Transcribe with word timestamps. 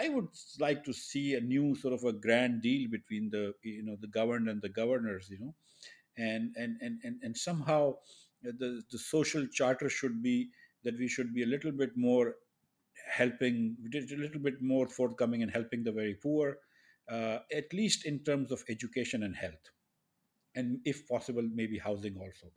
I 0.00 0.08
would 0.08 0.28
like 0.60 0.84
to 0.84 0.92
see 0.92 1.34
a 1.34 1.40
new 1.40 1.74
sort 1.74 1.94
of 1.94 2.04
a 2.04 2.12
grand 2.12 2.62
deal 2.62 2.88
between 2.90 3.30
the 3.30 3.44
you 3.62 3.82
know 3.84 3.96
the 4.00 4.12
governed 4.18 4.48
and 4.48 4.60
the 4.62 4.74
governors, 4.80 5.28
you 5.30 5.38
know, 5.40 5.54
and 6.16 6.54
and 6.56 6.76
and 6.80 7.00
and, 7.04 7.16
and 7.22 7.36
somehow 7.36 7.94
the 8.42 8.82
the 8.92 8.98
social 8.98 9.46
charter 9.58 9.88
should 9.88 10.22
be 10.22 10.50
that 10.84 10.98
we 10.98 11.08
should 11.08 11.34
be 11.34 11.42
a 11.42 11.52
little 11.54 11.72
bit 11.72 11.96
more 11.96 12.34
helping, 13.20 13.76
a 13.94 14.16
little 14.16 14.40
bit 14.40 14.62
more 14.62 14.88
forthcoming 14.88 15.42
and 15.42 15.50
helping 15.50 15.82
the 15.84 15.92
very 15.92 16.14
poor, 16.14 16.58
uh, 17.10 17.38
at 17.52 17.72
least 17.72 18.04
in 18.06 18.18
terms 18.20 18.52
of 18.52 18.62
education 18.68 19.22
and 19.22 19.36
health, 19.36 19.66
and 20.54 20.78
if 20.84 21.06
possible, 21.08 21.48
maybe 21.54 21.78
housing 21.78 22.16
also. 22.16 22.52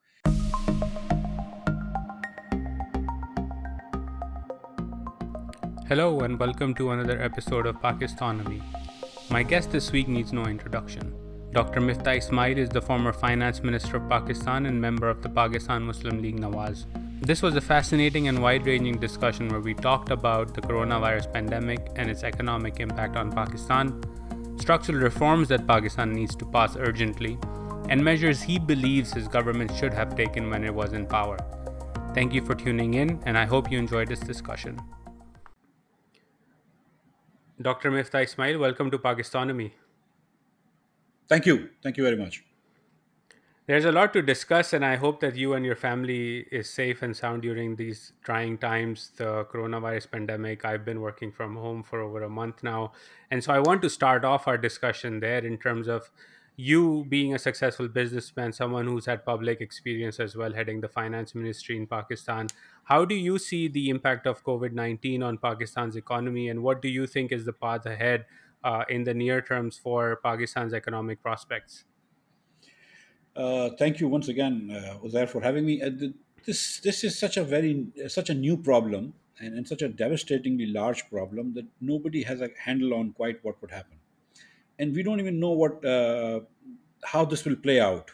Hello 5.92 6.22
and 6.22 6.40
welcome 6.40 6.74
to 6.76 6.92
another 6.92 7.22
episode 7.22 7.66
of 7.66 7.76
Pakistonomy. 7.82 8.62
My 9.30 9.44
guest 9.44 9.72
this 9.74 9.92
week 9.92 10.08
needs 10.08 10.32
no 10.32 10.46
introduction. 10.46 11.14
Dr. 11.52 11.82
Miftah 11.82 12.18
Ismail 12.18 12.58
is 12.58 12.70
the 12.70 12.82
former 12.82 13.12
finance 13.12 13.62
minister 13.62 13.98
of 13.98 14.08
Pakistan 14.08 14.68
and 14.68 14.80
member 14.80 15.10
of 15.10 15.22
the 15.22 15.28
Pakistan 15.28 15.82
Muslim 15.82 16.22
League 16.22 16.40
Nawaz. 16.40 16.86
This 17.20 17.42
was 17.42 17.58
a 17.58 17.60
fascinating 17.60 18.30
and 18.30 18.42
wide 18.42 18.66
ranging 18.66 19.00
discussion 19.00 19.50
where 19.50 19.60
we 19.60 19.74
talked 19.74 20.12
about 20.12 20.54
the 20.54 20.62
coronavirus 20.62 21.34
pandemic 21.34 21.90
and 21.98 22.10
its 22.10 22.24
economic 22.24 22.80
impact 22.80 23.18
on 23.18 23.30
Pakistan, 23.30 24.02
structural 24.62 24.98
reforms 24.98 25.50
that 25.50 25.68
Pakistan 25.68 26.14
needs 26.14 26.38
to 26.38 26.46
pass 26.46 26.78
urgently, 26.78 27.38
and 27.90 28.02
measures 28.02 28.42
he 28.42 28.58
believes 28.60 29.12
his 29.12 29.28
government 29.28 29.76
should 29.76 29.94
have 29.94 30.16
taken 30.16 30.50
when 30.50 30.64
it 30.64 30.74
was 30.74 30.94
in 30.94 31.06
power. 31.06 31.38
Thank 32.14 32.34
you 32.34 32.46
for 32.46 32.56
tuning 32.56 32.94
in, 32.94 33.22
and 33.26 33.38
I 33.38 33.44
hope 33.44 33.70
you 33.70 33.78
enjoyed 33.78 34.08
this 34.08 34.22
discussion. 34.22 34.80
Dr. 37.62 37.92
Miftah 37.92 38.24
Ismail, 38.24 38.60
welcome 38.60 38.90
to 38.92 38.98
Pakistonomy. 38.98 39.72
Thank 41.28 41.46
you. 41.46 41.70
Thank 41.84 41.98
you 41.98 42.04
very 42.04 42.18
much. 42.18 42.44
There's 43.68 43.86
a 43.86 43.92
lot 43.92 44.12
to 44.14 44.22
discuss, 44.22 44.74
and 44.74 44.84
I 44.84 44.96
hope 44.96 45.20
that 45.20 45.36
you 45.36 45.54
and 45.54 45.64
your 45.64 45.76
family 45.76 46.48
is 46.52 46.70
safe 46.70 47.04
and 47.04 47.16
sound 47.16 47.44
during 47.44 47.76
these 47.76 48.14
trying 48.24 48.58
times, 48.58 49.12
the 49.16 49.46
coronavirus 49.46 50.12
pandemic. 50.12 50.66
I've 50.66 50.84
been 50.84 51.00
working 51.00 51.32
from 51.32 51.56
home 51.56 51.84
for 51.84 52.02
over 52.02 52.24
a 52.24 52.30
month 52.30 52.64
now. 52.64 52.94
And 53.30 53.44
so 53.44 53.54
I 53.54 53.60
want 53.60 53.82
to 53.84 53.90
start 53.90 54.26
off 54.26 54.48
our 54.48 54.58
discussion 54.58 55.20
there 55.20 55.46
in 55.46 55.58
terms 55.58 55.88
of 55.88 56.10
you 56.58 57.06
being 57.08 57.34
a 57.34 57.40
successful 57.40 57.88
businessman, 57.88 58.52
someone 58.52 58.88
who's 58.88 59.06
had 59.06 59.24
public 59.24 59.62
experience 59.62 60.20
as 60.20 60.36
well, 60.36 60.54
heading 60.54 60.82
the 60.82 60.90
finance 60.90 61.34
ministry 61.34 61.78
in 61.78 61.88
Pakistan, 61.88 62.48
how 62.84 63.06
do 63.06 63.16
you 63.16 63.38
see 63.40 63.68
the 63.68 63.90
impact 63.90 64.28
of 64.28 64.44
COVID 64.44 64.74
19 64.74 65.24
on 65.24 65.38
Pakistan's 65.38 65.96
economy, 65.96 66.50
and 66.50 66.64
what 66.64 66.82
do 66.82 66.90
you 66.90 67.08
think 67.08 67.32
is 67.32 67.46
the 67.46 67.54
path 67.54 67.86
ahead 67.86 68.26
uh, 68.64 68.84
in 68.90 69.04
the 69.04 69.14
near 69.14 69.42
terms 69.42 69.78
for 69.78 70.18
Pakistan's 70.24 70.74
economic 70.74 71.22
prospects? 71.22 71.86
Uh, 73.36 73.70
thank 73.80 74.00
you 74.00 74.08
once 74.08 74.28
again, 74.28 74.70
uh, 74.72 74.98
Uzair, 75.06 75.30
for 75.30 75.42
having 75.42 75.66
me. 75.66 75.82
Uh, 75.82 75.90
the, 75.90 76.14
this 76.46 76.80
this 76.80 77.04
is 77.04 77.18
such 77.18 77.38
a 77.38 77.44
very 77.44 77.88
such 78.08 78.30
a 78.30 78.34
new 78.34 78.58
problem 78.58 79.14
and, 79.40 79.56
and 79.56 79.68
such 79.68 79.82
a 79.84 79.88
devastatingly 79.88 80.66
large 80.66 81.08
problem 81.10 81.54
that 81.54 81.66
nobody 81.80 82.24
has 82.24 82.42
a 82.42 82.50
handle 82.58 82.96
on 82.96 83.12
quite 83.14 83.44
what 83.44 83.62
would 83.62 83.70
happen 83.70 83.98
and 84.82 84.96
we 84.96 85.04
don't 85.04 85.20
even 85.20 85.40
know 85.40 85.52
what 85.52 85.86
uh, 85.86 86.40
how 87.04 87.24
this 87.26 87.46
will 87.46 87.56
play 87.56 87.80
out. 87.80 88.12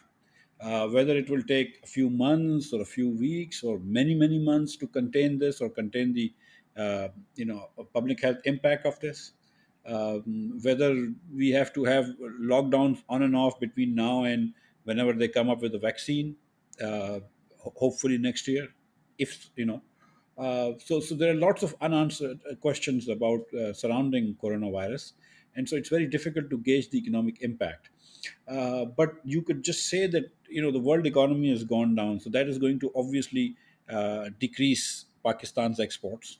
Uh, 0.60 0.88
whether 0.88 1.16
it 1.16 1.30
will 1.30 1.42
take 1.42 1.78
a 1.84 1.86
few 1.86 2.10
months 2.10 2.72
or 2.72 2.80
a 2.80 2.84
few 2.84 3.08
weeks 3.10 3.62
or 3.62 3.78
many 3.78 4.12
many 4.12 4.40
months 4.40 4.76
to 4.76 4.88
contain 4.88 5.38
this 5.38 5.60
or 5.60 5.70
contain 5.70 6.12
the 6.12 6.32
uh, 6.76 7.08
you 7.36 7.44
know 7.44 7.70
public 7.94 8.20
health 8.20 8.38
impact 8.44 8.86
of 8.86 8.98
this. 9.00 9.32
Um, 9.86 10.58
whether 10.62 11.08
we 11.34 11.50
have 11.50 11.72
to 11.74 11.84
have 11.84 12.06
lockdowns 12.42 13.02
on 13.08 13.22
and 13.22 13.34
off 13.34 13.58
between 13.60 13.94
now 13.94 14.24
and 14.24 14.52
whenever 14.84 15.12
they 15.12 15.28
come 15.28 15.48
up 15.48 15.62
with 15.62 15.74
a 15.74 15.78
vaccine, 15.78 16.36
uh, 16.84 17.20
hopefully 17.58 18.18
next 18.18 18.48
year, 18.48 18.68
if 19.18 19.50
you 19.56 19.66
know. 19.66 19.82
Uh, 20.38 20.72
so, 20.78 21.00
so 21.00 21.14
there 21.14 21.32
are 21.32 21.34
lots 21.34 21.62
of 21.62 21.74
unanswered 21.80 22.38
uh, 22.50 22.54
questions 22.56 23.08
about 23.08 23.40
uh, 23.54 23.72
surrounding 23.72 24.36
coronavirus, 24.42 25.12
and 25.58 25.68
so 25.68 25.76
it's 25.76 25.88
very 25.88 26.06
difficult 26.06 26.48
to 26.50 26.58
gauge 26.58 26.88
the 26.90 26.98
economic 26.98 27.42
impact. 27.42 27.90
Uh, 28.46 28.84
but 28.84 29.14
you 29.24 29.42
could 29.42 29.62
just 29.64 29.88
say 29.88 30.06
that 30.06 30.30
you 30.48 30.62
know 30.62 30.70
the 30.70 30.78
world 30.88 31.04
economy 31.06 31.50
has 31.50 31.64
gone 31.64 31.94
down, 31.94 32.20
so 32.20 32.30
that 32.30 32.48
is 32.48 32.58
going 32.58 32.78
to 32.78 32.90
obviously 32.94 33.56
uh, 33.90 34.30
decrease 34.38 35.06
Pakistan's 35.24 35.80
exports. 35.80 36.38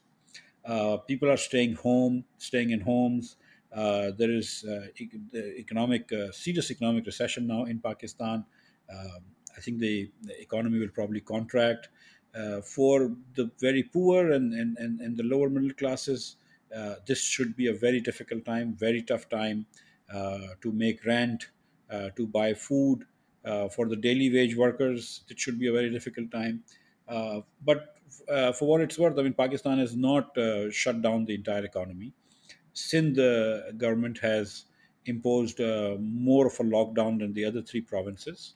Uh, 0.65 0.99
people 0.99 1.31
are 1.31 1.37
staying 1.37 1.75
home, 1.75 2.25
staying 2.39 2.71
in 2.71 2.81
homes. 2.81 3.37
Uh, 3.75 4.13
there 4.17 4.31
is 4.31 4.65
uh, 4.65 4.87
economic 5.35 6.11
uh, 6.13 6.31
serious 6.31 6.71
economic 6.71 7.05
recession 7.05 7.47
now 7.47 7.65
in 7.65 7.81
Pakistan. 7.81 8.45
Um, 8.91 9.23
I 9.57 9.61
think 9.61 9.81
the, 9.81 10.11
the, 10.23 10.41
economy 10.41 10.79
will 10.79 10.95
probably 11.01 11.21
contract. 11.21 11.89
for 12.77 12.97
the 13.39 13.51
very 13.61 13.83
poor 13.83 14.19
and, 14.37 14.53
and, 14.61 14.79
and, 14.79 15.01
and 15.01 15.17
the 15.17 15.25
lower 15.33 15.49
middle 15.55 15.75
classes, 15.83 16.37
uh, 16.75 16.97
this 17.07 17.23
should 17.23 17.57
be 17.57 17.67
a 17.69 17.75
very 17.75 18.01
difficult 18.01 18.45
time, 18.45 18.75
very 18.75 19.03
tough 19.03 19.29
time 19.29 19.67
uh, 20.13 20.49
to 20.61 20.73
make 20.73 21.05
rent, 21.05 21.51
uh, 21.91 22.11
to 22.17 22.27
buy 22.27 22.55
food. 22.55 23.07
for 23.75 23.85
the 23.89 23.97
daily 23.97 24.31
wage 24.33 24.55
workers, 24.57 25.23
it 25.31 25.39
should 25.43 25.59
be 25.59 25.69
a 25.69 25.73
very 25.73 25.91
difficult 25.91 26.31
time. 26.31 26.65
but 27.69 27.95
for 28.59 28.67
what 28.71 28.81
it's 28.81 28.99
worth, 28.99 29.19
I 29.19 29.23
mean, 29.23 29.35
Pakistan 29.35 29.79
has 29.79 29.97
not 29.97 30.37
shut 30.71 31.01
down 31.03 31.25
the 31.25 31.35
entire 31.35 31.65
economy. 31.65 32.13
Sindh 32.73 33.17
the 33.17 33.75
government 33.77 34.19
has 34.19 34.67
imposed 35.07 35.61
uh, 35.61 35.97
more 36.01 36.47
of 36.47 36.55
a 36.61 36.63
lockdown 36.65 37.19
than 37.19 37.33
the 37.33 37.45
other 37.45 37.63
three 37.63 37.81
provinces. 37.81 38.55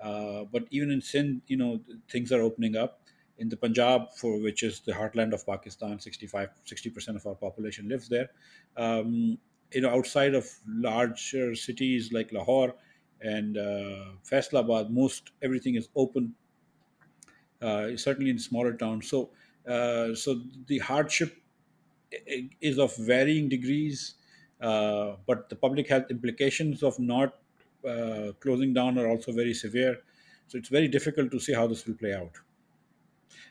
Uh, 0.00 0.44
but 0.44 0.66
even 0.70 0.90
in 0.90 1.00
Sindh, 1.00 1.42
you 1.46 1.56
know, 1.56 1.80
things 2.08 2.32
are 2.32 2.40
opening 2.40 2.76
up 2.76 3.02
in 3.38 3.48
the 3.48 3.56
Punjab, 3.56 4.12
for 4.16 4.40
which 4.40 4.62
is 4.62 4.80
the 4.80 4.92
heartland 4.92 5.32
of 5.32 5.46
Pakistan, 5.46 5.98
65, 6.00 6.50
60% 6.66 7.16
of 7.16 7.26
our 7.26 7.34
population 7.34 7.88
lives 7.88 8.08
there. 8.08 8.30
Um, 8.76 9.38
you 9.72 9.80
know, 9.80 9.90
outside 9.90 10.34
of 10.34 10.48
larger 10.66 11.54
cities 11.54 12.12
like 12.12 12.32
Lahore 12.32 12.74
and 13.20 13.56
uh, 13.56 14.12
Faisalabad, 14.28 14.90
most 14.90 15.30
everything 15.42 15.76
is 15.76 15.88
open. 15.94 16.34
Uh, 17.60 17.96
certainly 17.96 18.30
in 18.30 18.38
smaller 18.38 18.72
towns. 18.72 19.08
So, 19.08 19.30
uh, 19.68 20.14
so 20.14 20.40
the 20.66 20.78
hardship 20.78 21.36
is 22.60 22.78
of 22.78 22.96
varying 22.96 23.48
degrees, 23.48 24.14
uh, 24.60 25.16
but 25.26 25.48
the 25.48 25.56
public 25.56 25.88
health 25.88 26.10
implications 26.10 26.82
of 26.82 26.98
not 26.98 27.34
uh, 27.86 28.32
closing 28.40 28.72
down 28.72 28.98
are 28.98 29.08
also 29.08 29.32
very 29.32 29.54
severe. 29.54 29.98
So 30.46 30.56
it's 30.56 30.68
very 30.68 30.88
difficult 30.88 31.30
to 31.32 31.40
see 31.40 31.52
how 31.52 31.66
this 31.66 31.84
will 31.86 31.94
play 31.94 32.14
out 32.14 32.38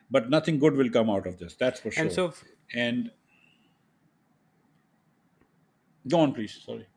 but 0.09 0.29
nothing 0.29 0.59
good 0.59 0.75
will 0.75 0.89
come 0.89 1.09
out 1.09 1.27
of 1.27 1.37
this. 1.37 1.55
That's 1.55 1.79
for 1.79 1.91
sure. 1.91 2.03
And 2.03 2.11
so, 2.11 2.33
and 2.73 3.11
go 6.07 6.19
on, 6.19 6.33
please. 6.33 6.61
Sorry. 6.65 6.87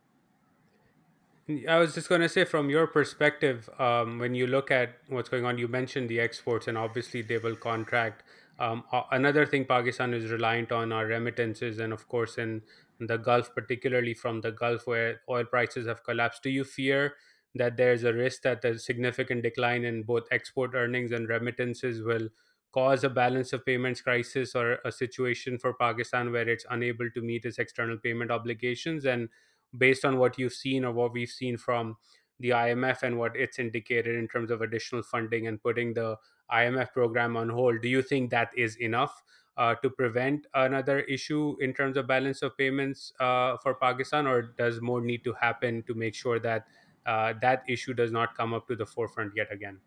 I 1.68 1.78
was 1.78 1.94
just 1.94 2.08
going 2.08 2.20
to 2.20 2.28
say, 2.28 2.44
from 2.44 2.70
your 2.70 2.86
perspective, 2.86 3.68
um, 3.78 4.18
when 4.20 4.34
you 4.34 4.46
look 4.46 4.70
at 4.70 4.90
what's 5.08 5.28
going 5.28 5.44
on, 5.44 5.58
you 5.58 5.66
mentioned 5.66 6.08
the 6.08 6.20
exports, 6.20 6.68
and 6.68 6.78
obviously 6.78 7.22
they 7.22 7.38
will 7.38 7.56
contract. 7.56 8.22
Um, 8.60 8.84
another 9.10 9.46
thing 9.46 9.64
Pakistan 9.64 10.14
is 10.14 10.30
reliant 10.30 10.70
on 10.70 10.92
are 10.92 11.06
remittances, 11.06 11.80
and 11.80 11.92
of 11.92 12.06
course, 12.06 12.38
in 12.38 12.62
the 13.00 13.16
Gulf, 13.16 13.52
particularly 13.54 14.14
from 14.14 14.42
the 14.42 14.52
Gulf 14.52 14.86
where 14.86 15.22
oil 15.28 15.44
prices 15.44 15.88
have 15.88 16.04
collapsed. 16.04 16.42
Do 16.42 16.50
you 16.50 16.62
fear 16.62 17.14
that 17.56 17.76
there's 17.76 18.04
a 18.04 18.12
risk 18.12 18.42
that 18.42 18.62
the 18.62 18.78
significant 18.78 19.42
decline 19.42 19.84
in 19.84 20.04
both 20.04 20.28
export 20.30 20.74
earnings 20.74 21.10
and 21.10 21.28
remittances 21.28 22.02
will 22.02 22.28
cause 22.72 23.04
a 23.04 23.10
balance 23.10 23.52
of 23.52 23.64
payments 23.66 24.00
crisis 24.00 24.54
or 24.54 24.78
a 24.84 24.92
situation 24.92 25.58
for 25.58 25.74
Pakistan 25.74 26.30
where 26.30 26.48
it's 26.48 26.66
unable 26.70 27.10
to 27.10 27.20
meet 27.20 27.44
its 27.44 27.58
external 27.58 27.98
payment 27.98 28.30
obligations. 28.30 29.04
And 29.04 29.28
based 29.76 30.04
on 30.04 30.18
what 30.18 30.38
you've 30.38 30.52
seen 30.52 30.84
or 30.84 30.92
what 30.92 31.12
we've 31.12 31.30
seen 31.30 31.56
from 31.56 31.96
the 32.38 32.50
IMF 32.50 33.02
and 33.02 33.18
what 33.18 33.36
it's 33.36 33.58
indicated 33.58 34.16
in 34.16 34.28
terms 34.28 34.50
of 34.50 34.62
additional 34.62 35.02
funding 35.02 35.46
and 35.46 35.62
putting 35.62 35.94
the 35.94 36.16
IMF 36.50 36.92
program 36.92 37.36
on 37.36 37.48
hold, 37.48 37.82
do 37.82 37.88
you 37.88 38.02
think 38.02 38.30
that 38.30 38.50
is 38.56 38.76
enough 38.76 39.22
uh, 39.56 39.74
to 39.74 39.90
prevent 39.90 40.46
another 40.54 41.00
issue 41.00 41.56
in 41.60 41.74
terms 41.74 41.96
of 41.96 42.06
balance 42.06 42.40
of 42.40 42.56
payments 42.56 43.12
uh, 43.20 43.56
for 43.58 43.74
Pakistan, 43.74 44.26
or 44.26 44.42
does 44.56 44.80
more 44.80 45.00
need 45.02 45.22
to 45.24 45.34
happen 45.34 45.82
to 45.86 45.94
make 45.94 46.14
sure 46.14 46.38
that 46.38 46.66
uh, 47.04 47.34
that 47.42 47.62
issue 47.68 47.92
does 47.92 48.10
not 48.10 48.34
come 48.34 48.54
up 48.54 48.66
to 48.68 48.74
the 48.74 48.86
forefront 48.86 49.32
yet 49.36 49.52
again? 49.52 49.78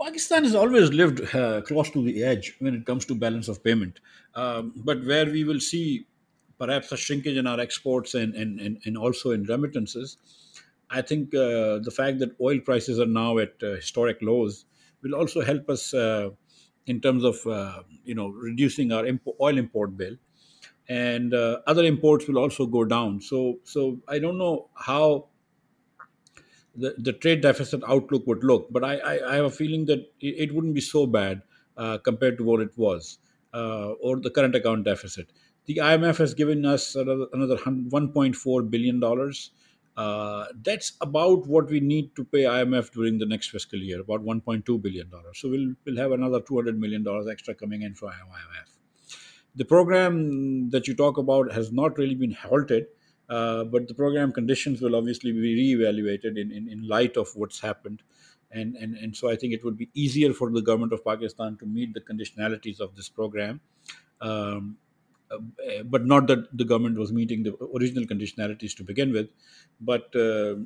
Pakistan 0.00 0.44
has 0.44 0.54
always 0.54 0.90
lived 0.90 1.34
uh, 1.34 1.60
close 1.62 1.90
to 1.90 2.02
the 2.02 2.22
edge 2.22 2.54
when 2.60 2.74
it 2.74 2.86
comes 2.86 3.04
to 3.06 3.14
balance 3.14 3.48
of 3.48 3.62
payment. 3.64 4.00
Um, 4.34 4.72
but 4.76 5.04
where 5.04 5.26
we 5.26 5.44
will 5.44 5.60
see 5.60 6.06
perhaps 6.58 6.92
a 6.92 6.96
shrinkage 6.96 7.36
in 7.36 7.46
our 7.46 7.60
exports 7.60 8.14
and, 8.14 8.34
and, 8.34 8.60
and, 8.60 8.80
and 8.84 8.96
also 8.96 9.32
in 9.32 9.44
remittances, 9.44 10.16
I 10.90 11.02
think 11.02 11.34
uh, 11.34 11.78
the 11.78 11.92
fact 11.94 12.18
that 12.20 12.30
oil 12.40 12.60
prices 12.60 12.98
are 13.00 13.06
now 13.06 13.38
at 13.38 13.54
uh, 13.62 13.76
historic 13.76 14.18
lows 14.22 14.64
will 15.02 15.14
also 15.14 15.42
help 15.42 15.68
us 15.68 15.92
uh, 15.94 16.30
in 16.86 17.00
terms 17.00 17.24
of 17.24 17.46
uh, 17.46 17.82
you 18.04 18.14
know 18.14 18.28
reducing 18.28 18.92
our 18.92 19.04
oil 19.40 19.58
import 19.58 19.96
bill. 19.96 20.16
and 20.88 21.34
uh, 21.34 21.58
other 21.66 21.84
imports 21.84 22.26
will 22.28 22.38
also 22.38 22.66
go 22.66 22.84
down. 22.84 23.20
So, 23.20 23.58
so 23.64 24.00
I 24.08 24.18
don't 24.18 24.38
know 24.38 24.68
how 24.74 25.26
the, 26.74 26.94
the 26.98 27.12
trade 27.12 27.40
deficit 27.40 27.82
outlook 27.86 28.26
would 28.26 28.44
look. 28.44 28.68
But 28.70 28.84
I, 28.84 28.96
I, 28.98 29.32
I 29.32 29.34
have 29.36 29.44
a 29.46 29.50
feeling 29.50 29.86
that 29.86 30.00
it, 30.20 30.50
it 30.50 30.54
wouldn't 30.54 30.74
be 30.74 30.80
so 30.80 31.06
bad 31.06 31.42
uh, 31.76 31.98
compared 31.98 32.38
to 32.38 32.44
what 32.44 32.60
it 32.60 32.76
was, 32.76 33.18
uh, 33.54 33.90
or 34.00 34.20
the 34.20 34.30
current 34.30 34.54
account 34.54 34.84
deficit. 34.84 35.30
The 35.66 35.76
IMF 35.76 36.16
has 36.18 36.34
given 36.34 36.64
us 36.64 36.94
another, 36.94 37.26
another 37.32 37.56
$1.4 37.56 38.70
billion. 38.70 39.32
Uh, 39.96 40.46
that's 40.62 40.92
about 41.00 41.46
what 41.46 41.68
we 41.68 41.80
need 41.80 42.14
to 42.16 42.24
pay 42.24 42.42
IMF 42.44 42.92
during 42.92 43.18
the 43.18 43.26
next 43.26 43.48
fiscal 43.50 43.78
year, 43.78 44.00
about 44.00 44.24
1.2 44.24 44.80
billion. 44.80 45.10
dollars. 45.10 45.38
So 45.40 45.48
we'll, 45.50 45.74
we'll 45.84 45.96
have 45.96 46.12
another 46.12 46.40
$200 46.40 46.78
million 46.78 47.04
extra 47.30 47.54
coming 47.54 47.82
in 47.82 47.94
from 47.94 48.10
IMF 48.10 48.78
the 49.58 49.64
program 49.64 50.70
that 50.70 50.86
you 50.86 50.94
talk 50.94 51.18
about 51.18 51.52
has 51.52 51.72
not 51.72 51.98
really 51.98 52.14
been 52.14 52.32
halted, 52.32 52.86
uh, 53.28 53.64
but 53.64 53.88
the 53.88 53.94
program 53.94 54.32
conditions 54.32 54.80
will 54.80 54.96
obviously 54.96 55.32
be 55.32 55.76
reevaluated 55.76 56.38
in, 56.38 56.50
in, 56.50 56.68
in 56.68 56.86
light 56.88 57.16
of 57.16 57.28
what's 57.34 57.60
happened. 57.60 58.02
And, 58.50 58.76
and, 58.76 58.96
and 58.96 59.14
so 59.14 59.30
I 59.30 59.36
think 59.36 59.52
it 59.52 59.62
would 59.64 59.76
be 59.76 59.90
easier 59.94 60.32
for 60.32 60.50
the 60.50 60.62
government 60.62 60.94
of 60.94 61.04
Pakistan 61.04 61.56
to 61.58 61.66
meet 61.66 61.92
the 61.92 62.00
conditionalities 62.00 62.80
of 62.80 62.96
this 62.96 63.08
program. 63.08 63.60
Um, 64.20 64.78
uh, 65.30 65.82
but 65.84 66.06
not 66.06 66.26
that 66.28 66.56
the 66.56 66.64
government 66.64 66.98
was 66.98 67.12
meeting 67.12 67.42
the 67.42 67.54
original 67.76 68.04
conditionalities 68.04 68.74
to 68.76 68.82
begin 68.82 69.12
with. 69.12 69.28
But 69.78 70.14
uh, 70.16 70.56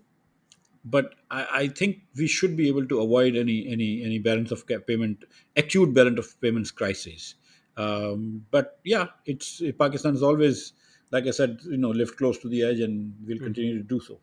but 0.84 1.14
I, 1.30 1.46
I, 1.52 1.68
think 1.68 2.02
we 2.16 2.26
should 2.26 2.56
be 2.56 2.68
able 2.68 2.86
to 2.86 3.00
avoid 3.00 3.36
any 3.36 3.68
any 3.68 4.04
any 4.04 4.18
balance 4.20 4.52
of 4.52 4.64
payment 4.86 5.24
acute 5.56 5.92
balance 5.94 6.18
of 6.18 6.40
payments 6.40 6.70
crisis. 6.70 7.34
Um, 7.76 8.44
but 8.50 8.78
yeah, 8.84 9.06
it's 9.26 9.62
Pakistan 9.78 10.14
is 10.14 10.22
always, 10.22 10.72
like 11.12 11.26
I 11.26 11.30
said, 11.30 11.60
you 11.64 11.76
know, 11.78 11.90
lived 11.90 12.16
close 12.16 12.38
to 12.40 12.48
the 12.48 12.62
edge, 12.64 12.80
and 12.80 13.14
we'll 13.26 13.40
Mm. 13.40 13.48
continue 13.48 13.78
to 13.78 13.84
do 13.84 14.00
so. 14.00 14.20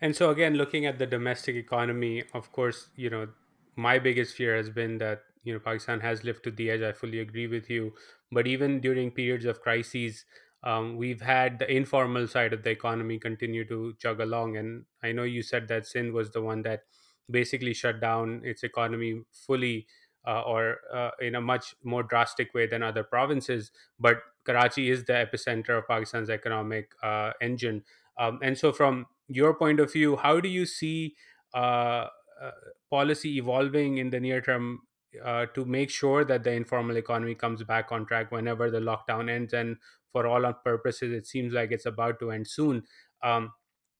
And 0.00 0.16
so 0.16 0.30
again, 0.30 0.54
looking 0.54 0.86
at 0.86 0.98
the 0.98 1.06
domestic 1.06 1.56
economy, 1.56 2.24
of 2.32 2.52
course, 2.52 2.90
you 2.96 3.10
know, 3.10 3.32
my 3.76 3.98
biggest 3.98 4.34
fear 4.34 4.56
has 4.56 4.70
been 4.70 4.98
that 4.98 5.22
you 5.42 5.52
know 5.52 5.60
Pakistan 5.60 6.00
has 6.00 6.24
lived 6.24 6.44
to 6.44 6.50
the 6.50 6.70
edge. 6.70 6.82
I 6.82 6.92
fully 6.92 7.20
agree 7.20 7.46
with 7.46 7.70
you. 7.70 7.94
But 8.32 8.46
even 8.46 8.80
during 8.80 9.10
periods 9.10 9.44
of 9.44 9.60
crises, 9.60 10.24
um, 10.62 10.96
we've 10.96 11.20
had 11.20 11.58
the 11.58 11.70
informal 11.70 12.28
side 12.28 12.52
of 12.52 12.62
the 12.62 12.70
economy 12.70 13.18
continue 13.18 13.64
to 13.68 13.94
chug 13.98 14.20
along. 14.20 14.56
And 14.56 14.86
I 15.02 15.12
know 15.12 15.22
you 15.24 15.42
said 15.42 15.68
that 15.68 15.86
Sindh 15.86 16.12
was 16.12 16.30
the 16.30 16.42
one 16.42 16.62
that 16.62 16.84
basically 17.30 17.74
shut 17.74 18.00
down 18.00 18.42
its 18.44 18.62
economy 18.62 19.22
fully. 19.32 19.86
Uh, 20.26 20.42
or 20.42 20.80
uh, 20.92 21.12
in 21.18 21.34
a 21.34 21.40
much 21.40 21.74
more 21.82 22.02
drastic 22.02 22.52
way 22.52 22.66
than 22.66 22.82
other 22.82 23.02
provinces, 23.02 23.72
but 23.98 24.20
Karachi 24.44 24.90
is 24.90 25.04
the 25.04 25.12
epicenter 25.12 25.78
of 25.78 25.86
Pakistan's 25.86 26.30
economic 26.30 26.92
uh, 27.02 27.32
engine. 27.40 27.84
Um, 28.18 28.38
and 28.42 28.56
so, 28.56 28.72
from 28.72 29.06
your 29.28 29.54
point 29.54 29.80
of 29.80 29.92
view, 29.92 30.16
how 30.16 30.40
do 30.40 30.48
you 30.48 30.66
see 30.66 31.14
uh, 31.54 32.06
uh, 32.40 32.50
policy 32.90 33.38
evolving 33.38 33.98
in 33.98 34.10
the 34.10 34.20
near 34.20 34.40
term 34.40 34.80
uh, 35.24 35.46
to 35.54 35.64
make 35.64 35.90
sure 35.90 36.24
that 36.24 36.44
the 36.44 36.52
informal 36.52 36.96
economy 36.96 37.34
comes 37.34 37.62
back 37.62 37.92
on 37.92 38.06
track 38.06 38.30
whenever 38.30 38.70
the 38.70 38.80
lockdown 38.80 39.30
ends? 39.30 39.52
And 39.52 39.76
for 40.12 40.26
all 40.26 40.52
purposes, 40.52 41.12
it 41.12 41.26
seems 41.26 41.52
like 41.52 41.70
it's 41.72 41.86
about 41.86 42.18
to 42.20 42.30
end 42.30 42.48
soon. 42.48 42.84
Um, 43.22 43.52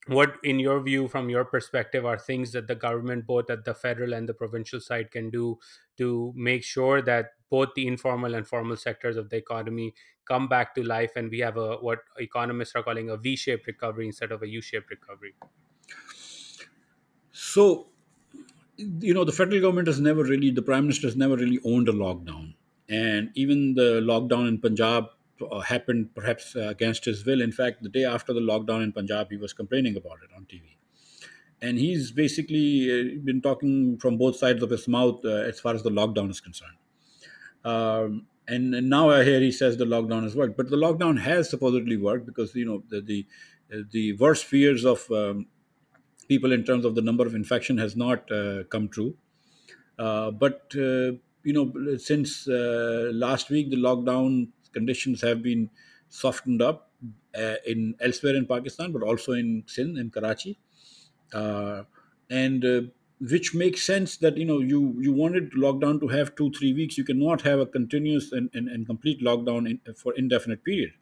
what, 0.07 0.37
in 0.43 0.59
your 0.59 0.81
view, 0.83 1.09
from 1.09 1.29
your 1.29 1.45
perspective, 1.45 2.07
are 2.07 2.19
things 2.19 2.53
that 2.53 2.67
the 2.67 2.75
government, 2.75 3.27
both 3.27 3.51
at 3.51 3.65
the 3.65 3.75
federal 3.75 4.15
and 4.15 4.29
the 4.29 4.35
provincial 4.35 4.81
side, 4.81 5.11
can 5.11 5.31
do 5.31 5.59
to 5.99 6.33
make 6.35 6.65
sure 6.65 7.03
that 7.03 7.33
both 7.51 7.69
the 7.75 7.87
informal 7.87 8.35
and 8.35 8.49
formal 8.49 8.77
sectors 8.77 9.17
of 9.17 9.29
the 9.29 9.37
economy 9.37 9.93
come 10.33 10.49
back 10.55 10.75
to 10.75 10.83
life 10.83 11.13
and 11.17 11.31
we 11.31 11.41
have 11.41 11.57
a 11.57 11.69
what 11.89 12.01
economists 12.29 12.75
are 12.77 12.83
calling 12.89 13.11
a 13.11 13.17
v-shaped 13.17 13.67
recovery 13.67 14.07
instead 14.07 14.33
of 14.33 14.43
a 14.43 14.49
u-shaped 14.49 14.91
recovery 14.91 15.35
So 17.33 17.89
you 18.77 19.15
know, 19.15 19.25
the 19.25 19.33
federal 19.33 19.61
government 19.61 19.89
has 19.89 20.01
never 20.01 20.25
really, 20.25 20.51
the 20.51 20.63
prime 20.63 20.85
minister 20.85 21.07
has 21.07 21.17
never 21.17 21.37
really 21.37 21.61
owned 21.65 21.89
a 21.89 21.93
lockdown, 21.93 22.55
and 22.89 23.31
even 23.35 23.75
the 23.75 24.01
lockdown 24.01 24.49
in 24.49 24.59
Punjab 24.61 25.07
uh, 25.51 25.61
happened 25.61 26.15
perhaps 26.15 26.57
uh, 26.57 26.69
against 26.69 27.05
his 27.05 27.25
will. 27.27 27.41
In 27.43 27.53
fact, 27.53 27.83
the 27.83 27.89
day 27.89 28.05
after 28.05 28.33
the 28.33 28.41
lockdown 28.41 28.83
in 28.83 28.93
Punjab, 28.93 29.31
he 29.31 29.37
was 29.37 29.53
complaining 29.53 29.97
about 29.97 30.19
it 30.23 30.31
on 30.37 30.47
TV. 30.47 30.77
And 31.63 31.79
he's 31.79 32.11
basically 32.11 32.91
uh, 32.91 33.21
been 33.23 33.43
talking 33.43 33.99
from 33.99 34.17
both 34.19 34.37
sides 34.37 34.63
of 34.63 34.71
his 34.71 34.89
mouth 34.89 35.25
uh, 35.25 35.29
as 35.29 35.61
far 35.61 35.75
as 35.75 35.83
the 35.83 35.91
lockdown 35.91 36.31
is 36.31 36.41
concerned. 36.41 36.77
Um, 37.65 38.27
and, 38.51 38.75
and 38.75 38.91
now 38.91 39.11
I 39.11 39.25
hear 39.25 39.41
he 39.41 39.53
says 39.53 39.77
the 39.77 39.85
lockdown 39.85 40.25
has 40.25 40.35
worked, 40.35 40.57
but 40.57 40.71
the 40.71 40.77
lockdown 40.77 41.21
has 41.21 41.49
supposedly 41.49 41.97
worked 41.97 42.27
because 42.27 42.55
you 42.55 42.65
know 42.65 42.83
the 42.89 43.01
the, 43.01 43.27
the 43.91 44.13
worst 44.15 44.45
fears 44.45 44.85
of 44.85 45.11
um, 45.11 45.47
people 46.29 46.53
in 46.53 46.65
terms 46.65 46.85
of 46.85 46.95
the 46.95 47.03
number 47.03 47.27
of 47.27 47.35
infection 47.35 47.79
has 47.79 47.97
not 47.97 48.31
uh, 48.31 48.65
come 48.65 48.89
true. 48.89 49.17
Uh, 49.99 50.31
but 50.31 50.73
uh, 50.77 51.13
you 51.43 51.55
know, 51.55 51.97
since 51.97 52.49
uh, 52.49 53.11
last 53.13 53.51
week, 53.51 53.71
the 53.71 53.77
lockdown 53.77 54.49
conditions 54.73 55.21
have 55.23 55.43
been 55.43 55.71
softened 56.09 56.61
up 56.61 56.91
uh, 57.39 57.57
in 57.67 57.95
elsewhere 58.01 58.35
in 58.35 58.47
Pakistan, 58.47 58.93
but 58.93 59.03
also 59.03 59.33
in 59.33 59.65
Sindh 59.67 59.99
in 59.99 60.11
Karachi 60.11 60.59
uh, 61.33 61.83
and 62.29 62.91
which 63.21 63.55
makes 63.55 63.83
sense 63.83 64.17
that 64.17 64.37
you 64.39 64.47
know 64.47 64.61
you 64.61 64.97
you 64.99 65.13
wanted 65.13 65.53
lockdown 65.53 66.01
to 66.01 66.09
have 66.09 66.35
two 66.37 66.51
three 66.53 66.73
weeks. 66.73 66.97
You 66.97 67.05
cannot 67.05 67.43
have 67.43 67.61
a 67.61 67.67
continuous 67.67 68.33
and, 68.33 68.49
and, 68.55 68.69
and 68.69 68.87
complete 68.87 69.23
lockdown 69.23 69.69
in, 69.69 69.95
for 69.95 70.15
indefinite 70.17 70.65
period. 70.65 70.93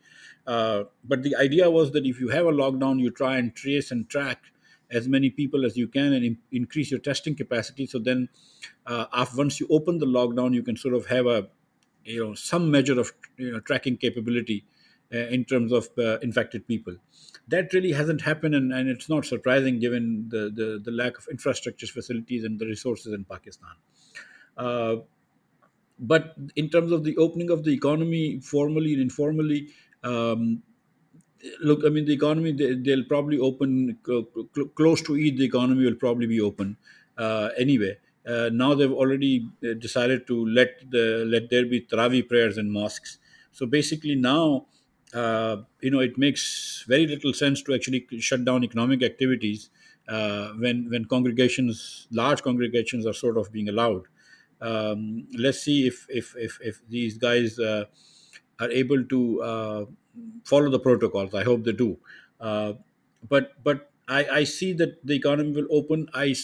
Uh, 0.47 0.85
but 1.05 1.23
the 1.23 1.37
idea 1.37 1.71
was 1.71 1.93
that 1.93 2.07
if 2.07 2.19
you 2.21 2.29
have 2.29 2.47
a 2.47 2.53
lockdown 2.53 2.99
you 2.99 3.11
try 3.11 3.37
and 3.37 3.55
trace 3.55 3.91
and 3.91 4.09
track 4.09 4.43
as 4.91 5.07
many 5.07 5.31
people 5.31 5.65
as 5.65 5.77
you 5.77 5.87
can 5.87 6.15
and 6.15 6.25
in, 6.25 6.39
increase 6.51 6.91
your 6.91 6.99
testing 6.99 7.37
capacity. 7.37 7.85
So 7.87 7.99
then 7.99 8.31
uh, 8.87 9.05
after, 9.13 9.37
once 9.37 9.61
you 9.61 9.67
open 9.71 9.99
the 9.99 10.07
lockdown 10.07 10.55
you 10.55 10.63
can 10.63 10.77
sort 10.77 10.95
of 10.95 11.07
have 11.07 11.27
a 11.27 11.49
you 12.05 12.25
know 12.25 12.35
some 12.35 12.71
measure 12.71 12.99
of 12.99 13.13
you 13.37 13.53
know, 13.53 13.61
tracking 13.61 13.97
capability 13.97 14.65
in 15.11 15.45
terms 15.45 15.73
of 15.73 15.89
uh, 15.99 16.19
infected 16.19 16.67
people. 16.67 16.97
That 17.49 17.73
really 17.73 17.93
hasn't 17.93 18.23
happened, 18.23 18.55
and, 18.55 18.73
and 18.73 18.89
it's 18.89 19.09
not 19.09 19.25
surprising 19.25 19.79
given 19.79 20.29
the, 20.29 20.51
the, 20.55 20.81
the 20.83 20.91
lack 20.91 21.19
of 21.19 21.27
infrastructure 21.31 21.87
facilities 21.87 22.45
and 22.45 22.59
the 22.59 22.67
resources 22.67 23.13
in 23.15 23.25
Pakistan. 23.25 23.71
Uh, 24.57 24.97
but 25.99 26.37
in 26.57 26.69
terms 26.69 26.93
of 26.93 27.05
the 27.05 27.17
opening 27.17 27.51
of 27.51 27.65
the 27.65 27.73
economy, 27.73 28.41
formally 28.41 28.93
and 28.93 29.03
informally, 29.03 29.69
um, 30.05 30.63
look, 31.61 31.81
I 31.85 31.89
mean, 31.89 32.05
the 32.05 32.13
economy 32.13 32.53
they, 32.53 32.75
they'll 32.75 33.05
probably 33.05 33.39
open 33.39 33.99
cl- 34.07 34.29
cl- 34.55 34.69
close 34.69 35.03
to 35.03 35.15
Eid. 35.15 35.39
The 35.39 35.45
economy 35.45 35.85
will 35.85 35.97
probably 35.97 36.27
be 36.27 36.41
open 36.41 36.77
uh, 37.17 37.51
anyway. 37.57 37.99
Uh, 38.27 38.51
now 38.53 38.75
they've 38.75 38.93
already 38.93 39.49
uh, 39.65 39.75
decided 39.75 40.27
to 40.27 40.47
let 40.47 40.91
the 40.91 41.25
let 41.27 41.49
there 41.51 41.67
be 41.67 41.81
Tarawih 41.81 42.29
prayers 42.29 42.59
in 42.59 42.71
mosques. 42.71 43.19
So 43.53 43.67
basically 43.67 44.15
now, 44.15 44.67
uh, 45.15 45.59
you 45.81 45.91
know, 45.91 46.01
it 46.01 46.19
makes 46.19 46.85
very 46.87 47.07
little 47.07 47.33
sense 47.33 47.63
to 47.63 47.75
actually 47.75 48.07
shut 48.21 48.45
down 48.45 48.65
economic 48.65 49.03
activities 49.03 49.71
uh, 50.09 50.51
when 50.53 50.91
when 50.91 51.05
congregations, 51.07 52.07
large 52.11 52.43
congregations, 52.43 53.07
are 53.07 53.13
sort 53.15 53.39
of 53.39 53.51
being 53.53 53.69
allowed. 53.69 54.05
Um, 54.61 55.27
let's 55.39 55.61
see 55.61 55.87
if 55.87 56.07
if 56.09 56.35
if, 56.37 56.59
if 56.61 56.87
these 56.89 57.17
guys 57.19 57.59
uh, 57.59 57.85
are 58.61 58.71
able 58.71 59.05
to 59.05 59.43
uh, 59.43 59.85
follow 60.45 60.71
the 60.71 60.81
protocols. 60.81 61.35
I 61.35 61.45
hope 61.45 61.65
they 61.65 61.73
do. 61.73 61.99
Uh, 62.41 62.75
but 63.29 63.63
but 63.63 63.91
I, 64.09 64.27
I 64.41 64.45
see 64.45 64.73
that 64.75 65.05
the 65.07 65.15
economy 65.15 65.53
will 65.53 65.69
open. 65.71 66.09
I 66.15 66.35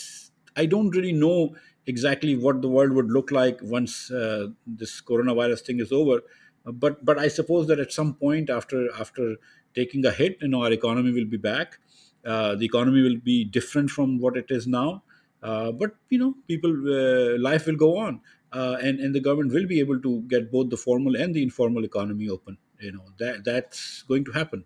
I 0.57 0.67
don't 0.67 0.91
really 0.91 1.13
know 1.13 1.57
exactly 1.87 2.37
what 2.37 2.63
the 2.63 2.69
world 2.69 2.93
would 2.93 3.11
look 3.11 3.31
like 3.31 3.59
once 3.63 4.11
uh, 4.11 4.49
this 4.67 5.01
coronavirus 5.01 5.61
thing 5.67 5.81
is 5.81 5.93
over. 5.93 6.23
But 6.65 7.05
but 7.05 7.19
I 7.19 7.29
suppose 7.29 7.67
that 7.69 7.79
at 7.79 7.93
some 7.93 8.15
point 8.15 8.51
after 8.51 8.93
after 8.95 9.37
taking 9.75 10.05
a 10.07 10.11
hit, 10.11 10.39
you 10.41 10.49
know, 10.49 10.63
our 10.63 10.73
economy 10.73 11.13
will 11.13 11.27
be 11.27 11.37
back. 11.37 11.79
Uh, 12.25 12.55
the 12.55 12.65
economy 12.65 13.03
will 13.03 13.19
be 13.19 13.45
different 13.45 13.91
from 13.91 14.19
what 14.19 14.37
it 14.37 14.47
is 14.51 14.67
now. 14.67 15.03
Uh, 15.43 15.73
but 15.73 15.97
you 16.09 16.19
know, 16.19 16.35
people, 16.49 16.71
uh, 16.71 17.39
life 17.39 17.67
will 17.67 17.77
go 17.77 17.99
on, 17.99 18.23
uh, 18.53 18.79
and 18.81 18.99
and 18.99 19.15
the 19.15 19.21
government 19.21 19.53
will 19.53 19.67
be 19.67 19.79
able 19.79 20.01
to 20.01 20.23
get 20.23 20.51
both 20.51 20.71
the 20.71 20.77
formal 20.77 21.17
and 21.17 21.35
the 21.35 21.43
informal 21.43 21.85
economy 21.85 22.31
open. 22.31 22.57
You 22.81 22.93
know 22.93 23.05
that 23.19 23.45
that's 23.45 24.03
going 24.03 24.25
to 24.25 24.33
happen. 24.33 24.65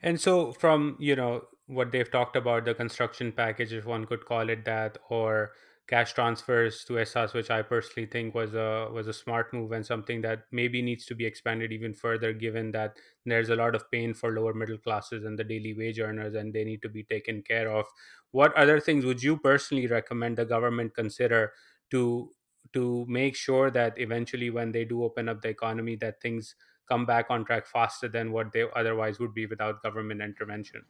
And 0.00 0.20
so, 0.20 0.52
from 0.52 0.96
you 0.98 1.16
know 1.16 1.46
what 1.66 1.92
they've 1.92 2.10
talked 2.10 2.36
about, 2.36 2.64
the 2.64 2.74
construction 2.74 3.32
package, 3.32 3.72
if 3.72 3.84
one 3.84 4.04
could 4.06 4.24
call 4.24 4.48
it 4.50 4.64
that, 4.64 4.98
or 5.08 5.52
cash 5.88 6.12
transfers 6.14 6.84
to 6.84 6.94
Ehsaas, 6.94 7.34
which 7.34 7.50
I 7.50 7.62
personally 7.62 8.06
think 8.06 8.34
was 8.34 8.54
a 8.54 8.88
was 8.92 9.06
a 9.08 9.12
smart 9.12 9.52
move 9.52 9.72
and 9.72 9.84
something 9.84 10.20
that 10.22 10.44
maybe 10.50 10.80
needs 10.82 11.04
to 11.06 11.14
be 11.14 11.26
expanded 11.26 11.72
even 11.72 11.94
further, 11.94 12.32
given 12.32 12.72
that 12.72 12.96
there's 13.26 13.50
a 13.50 13.56
lot 13.56 13.74
of 13.74 13.90
pain 13.90 14.14
for 14.14 14.32
lower 14.32 14.54
middle 14.54 14.78
classes 14.78 15.24
and 15.24 15.38
the 15.38 15.44
daily 15.44 15.74
wage 15.74 15.98
earners, 16.00 16.34
and 16.34 16.54
they 16.54 16.64
need 16.64 16.82
to 16.82 16.88
be 16.88 17.02
taken 17.04 17.42
care 17.42 17.70
of. 17.70 17.86
What 18.30 18.54
other 18.56 18.80
things 18.80 19.04
would 19.04 19.22
you 19.22 19.36
personally 19.38 19.86
recommend 19.86 20.38
the 20.38 20.44
government 20.44 20.94
consider 20.94 21.52
to? 21.90 22.32
to 22.72 23.04
make 23.06 23.34
sure 23.34 23.70
that 23.72 23.98
eventually 23.98 24.48
when 24.48 24.70
they 24.72 24.84
do 24.84 25.02
open 25.02 25.28
up 25.28 25.40
the 25.42 25.48
economy 25.48 25.96
that 25.96 26.20
things 26.22 26.54
come 26.86 27.04
back 27.04 27.26
on 27.28 27.44
track 27.44 27.66
faster 27.66 28.08
than 28.08 28.30
what 28.32 28.52
they 28.52 28.64
otherwise 28.76 29.18
would 29.18 29.34
be 29.34 29.46
without 29.46 29.82
government 29.82 30.22
intervention 30.22 30.86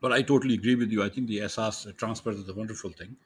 But 0.00 0.12
I 0.12 0.22
totally 0.22 0.54
agree 0.54 0.74
with 0.76 0.90
you. 0.92 1.02
I 1.02 1.08
think 1.08 1.26
the 1.28 1.38
Ehsaas 1.38 1.96
transfers 1.96 2.38
is 2.38 2.48
a 2.48 2.54
wonderful 2.54 2.90
thing. 2.92 3.16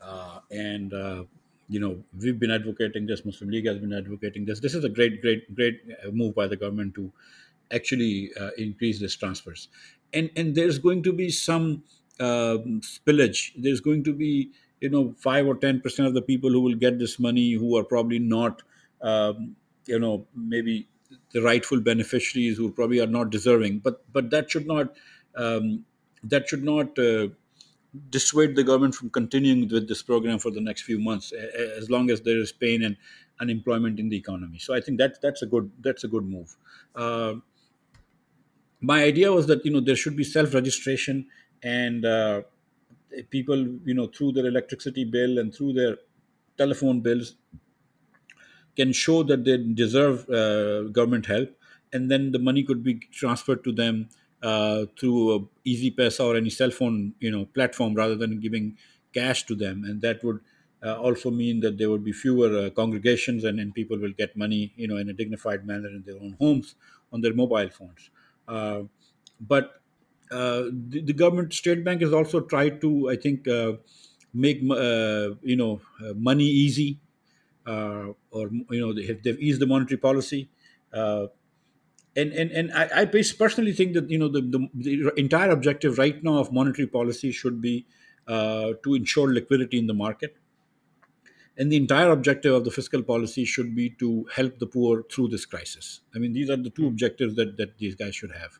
Uh, 0.00 0.40
and, 0.50 0.92
uh, 0.92 1.24
you 1.68 1.80
know, 1.80 2.02
we've 2.18 2.38
been 2.38 2.50
advocating 2.50 3.06
this, 3.06 3.24
Muslim 3.24 3.50
League 3.50 3.66
has 3.66 3.78
been 3.78 3.92
advocating 3.92 4.44
this. 4.44 4.60
This 4.60 4.74
is 4.74 4.84
a 4.84 4.88
great, 4.88 5.20
great, 5.22 5.54
great 5.54 5.80
uh, 6.04 6.10
move 6.10 6.34
by 6.34 6.46
the 6.46 6.56
government 6.56 6.94
to 6.94 7.12
actually 7.72 8.30
uh, 8.40 8.50
increase 8.58 9.00
these 9.00 9.16
transfers. 9.16 9.68
And, 10.12 10.30
and 10.36 10.54
there's 10.54 10.78
going 10.78 11.02
to 11.04 11.12
be 11.12 11.30
some 11.30 11.84
um, 12.18 12.80
spillage. 12.80 13.52
There's 13.56 13.80
going 13.80 14.04
to 14.04 14.12
be, 14.12 14.50
you 14.80 14.90
know, 14.90 15.14
5 15.18 15.46
or 15.46 15.56
10% 15.56 16.06
of 16.06 16.14
the 16.14 16.22
people 16.22 16.50
who 16.50 16.60
will 16.60 16.74
get 16.74 16.98
this 16.98 17.18
money 17.18 17.52
who 17.52 17.76
are 17.76 17.84
probably 17.84 18.18
not, 18.18 18.62
um, 19.02 19.54
you 19.86 19.98
know, 19.98 20.26
maybe 20.34 20.88
the 21.32 21.42
rightful 21.42 21.80
beneficiaries 21.80 22.56
who 22.56 22.70
probably 22.70 23.00
are 23.00 23.06
not 23.06 23.30
deserving. 23.30 23.78
But, 23.78 24.02
but 24.12 24.30
that 24.30 24.50
should 24.50 24.66
not 24.66 24.94
um, 25.36 25.84
that 26.24 26.48
should 26.48 26.64
not 26.64 26.98
uh, 26.98 27.28
dissuade 28.10 28.56
the 28.56 28.62
government 28.64 28.94
from 28.94 29.10
continuing 29.10 29.68
with 29.68 29.88
this 29.88 30.02
program 30.02 30.38
for 30.38 30.50
the 30.50 30.60
next 30.60 30.82
few 30.82 30.98
months, 30.98 31.32
as 31.32 31.90
long 31.90 32.10
as 32.10 32.20
there 32.22 32.38
is 32.38 32.52
pain 32.52 32.82
and 32.82 32.96
unemployment 33.40 33.98
in 33.98 34.08
the 34.08 34.16
economy. 34.16 34.58
So 34.58 34.74
I 34.74 34.80
think 34.80 34.98
that 34.98 35.20
that's 35.20 35.42
a 35.42 35.46
good 35.46 35.70
that's 35.80 36.04
a 36.04 36.08
good 36.08 36.24
move. 36.24 36.56
Uh, 36.94 37.36
my 38.80 39.02
idea 39.04 39.32
was 39.32 39.46
that 39.46 39.64
you 39.64 39.70
know 39.72 39.80
there 39.80 39.96
should 39.96 40.16
be 40.16 40.24
self 40.24 40.54
registration 40.54 41.28
and 41.62 42.04
uh, 42.04 42.42
people 43.30 43.58
you 43.84 43.94
know 43.94 44.06
through 44.06 44.32
their 44.32 44.46
electricity 44.46 45.04
bill 45.04 45.38
and 45.38 45.54
through 45.54 45.72
their 45.72 45.96
telephone 46.56 47.00
bills 47.00 47.36
can 48.76 48.92
show 48.92 49.22
that 49.24 49.44
they 49.44 49.56
deserve 49.58 50.28
uh, 50.30 50.82
government 50.84 51.26
help, 51.26 51.50
and 51.92 52.10
then 52.10 52.32
the 52.32 52.38
money 52.38 52.62
could 52.62 52.82
be 52.82 52.94
transferred 53.12 53.64
to 53.64 53.72
them 53.72 54.08
uh, 54.42 54.86
through 54.98 55.34
a 55.34 55.40
Easypaisa 55.68 56.24
or 56.24 56.36
any 56.36 56.50
cell 56.50 56.70
phone, 56.70 57.14
you 57.20 57.30
know, 57.30 57.46
platform 57.46 57.94
rather 57.94 58.16
than 58.16 58.40
giving 58.40 58.76
cash 59.12 59.44
to 59.46 59.54
them, 59.54 59.84
and 59.84 60.02
that 60.02 60.22
would 60.24 60.40
uh, 60.82 60.96
also 60.96 61.30
mean 61.30 61.60
that 61.60 61.76
there 61.78 61.90
would 61.90 62.04
be 62.04 62.12
fewer 62.12 62.66
uh, 62.66 62.70
congregations, 62.70 63.44
and, 63.44 63.60
and 63.60 63.74
people 63.74 63.98
will 63.98 64.12
get 64.12 64.36
money, 64.36 64.72
you 64.76 64.88
know, 64.88 64.96
in 64.96 65.08
a 65.08 65.12
dignified 65.12 65.66
manner 65.66 65.88
in 65.88 66.02
their 66.02 66.16
own 66.16 66.36
homes 66.40 66.74
on 67.12 67.20
their 67.20 67.34
mobile 67.34 67.68
phones. 67.68 68.10
Uh, 68.48 68.82
but 69.40 69.82
uh, 70.30 70.64
the, 70.72 71.02
the 71.02 71.12
government, 71.12 71.52
state 71.52 71.84
bank, 71.84 72.00
has 72.02 72.12
also 72.12 72.40
tried 72.40 72.80
to, 72.80 73.10
I 73.10 73.16
think, 73.16 73.48
uh, 73.48 73.74
make 74.32 74.60
you 74.62 75.56
know 75.56 75.80
money 76.14 76.44
easy 76.44 77.00
or 77.66 78.16
you 78.70 78.80
know 78.80 78.92
they 78.92 79.06
have, 79.06 79.22
they've 79.22 79.38
eased 79.38 79.60
the 79.60 79.66
monetary 79.66 79.98
policy 79.98 80.50
and 82.16 82.32
and, 82.32 82.50
and 82.50 82.72
I, 82.72 83.02
I 83.02 83.04
personally 83.04 83.72
think 83.72 83.94
that 83.94 84.10
you 84.10 84.18
know 84.18 84.28
the, 84.28 84.40
the, 84.40 84.68
the 84.74 85.12
entire 85.16 85.50
objective 85.50 85.98
right 85.98 86.22
now 86.22 86.38
of 86.38 86.52
monetary 86.52 86.88
policy 86.88 87.30
should 87.32 87.60
be 87.60 87.86
uh, 88.26 88.72
to 88.84 88.94
ensure 88.94 89.32
liquidity 89.32 89.78
in 89.78 89.86
the 89.86 89.94
market. 89.94 90.36
And 91.56 91.70
the 91.70 91.76
entire 91.76 92.10
objective 92.10 92.54
of 92.54 92.64
the 92.64 92.70
fiscal 92.70 93.02
policy 93.02 93.44
should 93.44 93.74
be 93.74 93.90
to 93.98 94.26
help 94.34 94.58
the 94.58 94.66
poor 94.66 95.02
through 95.10 95.28
this 95.28 95.44
crisis. 95.44 96.00
I 96.14 96.18
mean 96.18 96.32
these 96.32 96.50
are 96.50 96.56
the 96.56 96.70
two 96.70 96.86
objectives 96.86 97.36
that, 97.36 97.56
that 97.58 97.78
these 97.78 97.94
guys 97.94 98.14
should 98.14 98.32
have. 98.32 98.58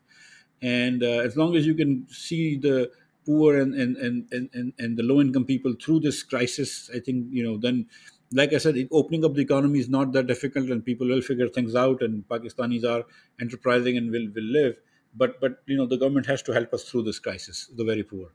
And 0.61 1.03
uh, 1.03 1.07
as 1.07 1.35
long 1.35 1.55
as 1.55 1.65
you 1.65 1.73
can 1.73 2.05
see 2.09 2.57
the 2.57 2.91
poor 3.25 3.59
and 3.59 3.73
and, 3.75 3.97
and, 3.97 4.49
and, 4.53 4.73
and 4.77 4.97
the 4.97 5.03
low 5.03 5.21
income 5.21 5.45
people 5.45 5.73
through 5.79 5.99
this 5.99 6.23
crisis 6.23 6.89
i 6.95 6.99
think 6.99 7.27
you 7.29 7.43
know 7.43 7.57
then 7.57 7.85
like 8.33 8.53
I 8.53 8.57
said, 8.57 8.75
opening 8.91 9.25
up 9.25 9.33
the 9.33 9.41
economy 9.41 9.79
is 9.79 9.89
not 9.89 10.13
that 10.13 10.27
difficult, 10.27 10.69
and 10.69 10.85
people 10.85 11.07
will 11.07 11.21
figure 11.21 11.49
things 11.49 11.75
out. 11.75 12.01
And 12.01 12.27
Pakistanis 12.27 12.85
are 12.85 13.03
enterprising 13.39 13.97
and 13.97 14.11
will 14.11 14.27
will 14.35 14.51
live. 14.59 14.75
But 15.15 15.39
but 15.41 15.57
you 15.65 15.77
know 15.77 15.85
the 15.85 15.97
government 15.97 16.25
has 16.27 16.41
to 16.43 16.53
help 16.53 16.73
us 16.73 16.83
through 16.83 17.03
this 17.03 17.19
crisis, 17.19 17.69
the 17.75 17.83
very 17.83 18.03
poor, 18.03 18.29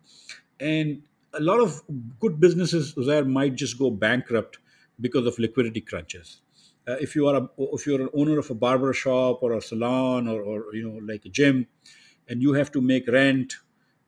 and 0.60 1.02
a 1.32 1.40
lot 1.40 1.60
of 1.60 1.82
good 2.20 2.40
businesses 2.40 2.94
there 2.96 3.24
might 3.24 3.54
just 3.54 3.78
go 3.78 3.90
bankrupt 3.90 4.58
because 5.00 5.26
of 5.26 5.38
liquidity 5.38 5.80
crunches. 5.80 6.40
Uh, 6.88 6.96
if 7.00 7.16
you 7.16 7.26
are 7.28 7.36
a, 7.36 7.48
if 7.72 7.86
you're 7.86 8.00
an 8.02 8.08
owner 8.14 8.38
of 8.38 8.50
a 8.50 8.54
barber 8.54 8.92
shop 8.92 9.42
or 9.42 9.52
a 9.54 9.60
salon 9.60 10.28
or, 10.28 10.42
or 10.42 10.74
you 10.74 10.86
know 10.88 10.98
like 11.12 11.24
a 11.24 11.28
gym, 11.30 11.66
and 12.28 12.42
you 12.42 12.52
have 12.52 12.70
to 12.72 12.80
make 12.80 13.08
rent 13.08 13.56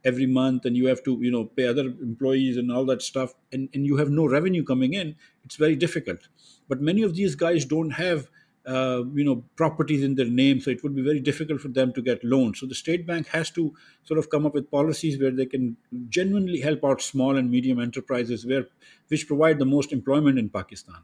every 0.05 0.27
month 0.27 0.65
and 0.65 0.77
you 0.77 0.87
have 0.87 1.03
to 1.03 1.19
you 1.21 1.31
know 1.31 1.45
pay 1.45 1.67
other 1.67 1.87
employees 1.87 2.57
and 2.57 2.71
all 2.71 2.85
that 2.85 3.03
stuff 3.03 3.35
and, 3.53 3.69
and 3.75 3.85
you 3.87 3.97
have 3.97 4.11
no 4.11 4.27
revenue 4.27 4.65
coming 4.65 4.95
in 4.95 5.17
it's 5.45 5.57
very 5.57 5.77
difficult. 5.77 6.29
But 6.69 6.83
many 6.83 7.03
of 7.03 7.15
these 7.15 7.35
guys 7.35 7.65
don't 7.65 7.91
have 7.91 8.29
uh, 8.67 9.03
you 9.15 9.25
know 9.25 9.45
properties 9.57 10.05
in 10.05 10.15
their 10.15 10.27
name 10.27 10.61
so 10.61 10.71
it 10.71 10.83
would 10.83 10.95
be 10.95 11.01
very 11.03 11.21
difficult 11.21 11.61
for 11.61 11.69
them 11.69 11.93
to 11.95 12.03
get 12.03 12.23
loans. 12.23 12.61
So 12.61 12.67
the 12.67 12.75
state 12.75 13.07
bank 13.07 13.29
has 13.29 13.51
to 13.53 13.75
sort 14.05 14.19
of 14.19 14.29
come 14.29 14.45
up 14.47 14.55
with 14.55 14.71
policies 14.71 15.21
where 15.21 15.31
they 15.31 15.47
can 15.47 15.77
genuinely 16.09 16.61
help 16.61 16.85
out 16.85 17.01
small 17.01 17.37
and 17.37 17.51
medium 17.51 17.81
enterprises 17.81 18.45
where 18.47 18.67
which 19.09 19.27
provide 19.27 19.59
the 19.59 19.65
most 19.65 19.93
employment 19.93 20.39
in 20.39 20.51
pakistan. 20.51 21.03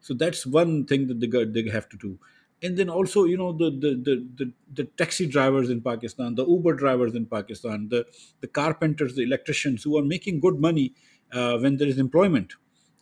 So 0.00 0.14
that's 0.14 0.46
one 0.46 0.86
thing 0.86 1.06
that 1.08 1.20
they, 1.20 1.44
they 1.44 1.70
have 1.70 1.88
to 1.88 1.96
do 1.96 2.18
and 2.62 2.76
then 2.76 2.88
also 2.90 3.24
you 3.24 3.36
know 3.36 3.52
the, 3.52 3.70
the 3.70 3.90
the, 4.06 4.14
the 4.38 4.52
the 4.78 4.84
taxi 5.00 5.26
drivers 5.26 5.70
in 5.70 5.80
pakistan 5.80 6.34
the 6.34 6.46
uber 6.46 6.74
drivers 6.74 7.14
in 7.14 7.26
pakistan 7.26 7.88
the 7.88 8.06
the 8.40 8.46
carpenters 8.46 9.14
the 9.16 9.22
electricians 9.22 9.82
who 9.82 9.96
are 9.98 10.02
making 10.04 10.40
good 10.40 10.58
money 10.60 10.94
uh, 11.32 11.58
when 11.58 11.76
there 11.76 11.88
is 11.88 11.98
employment 11.98 12.54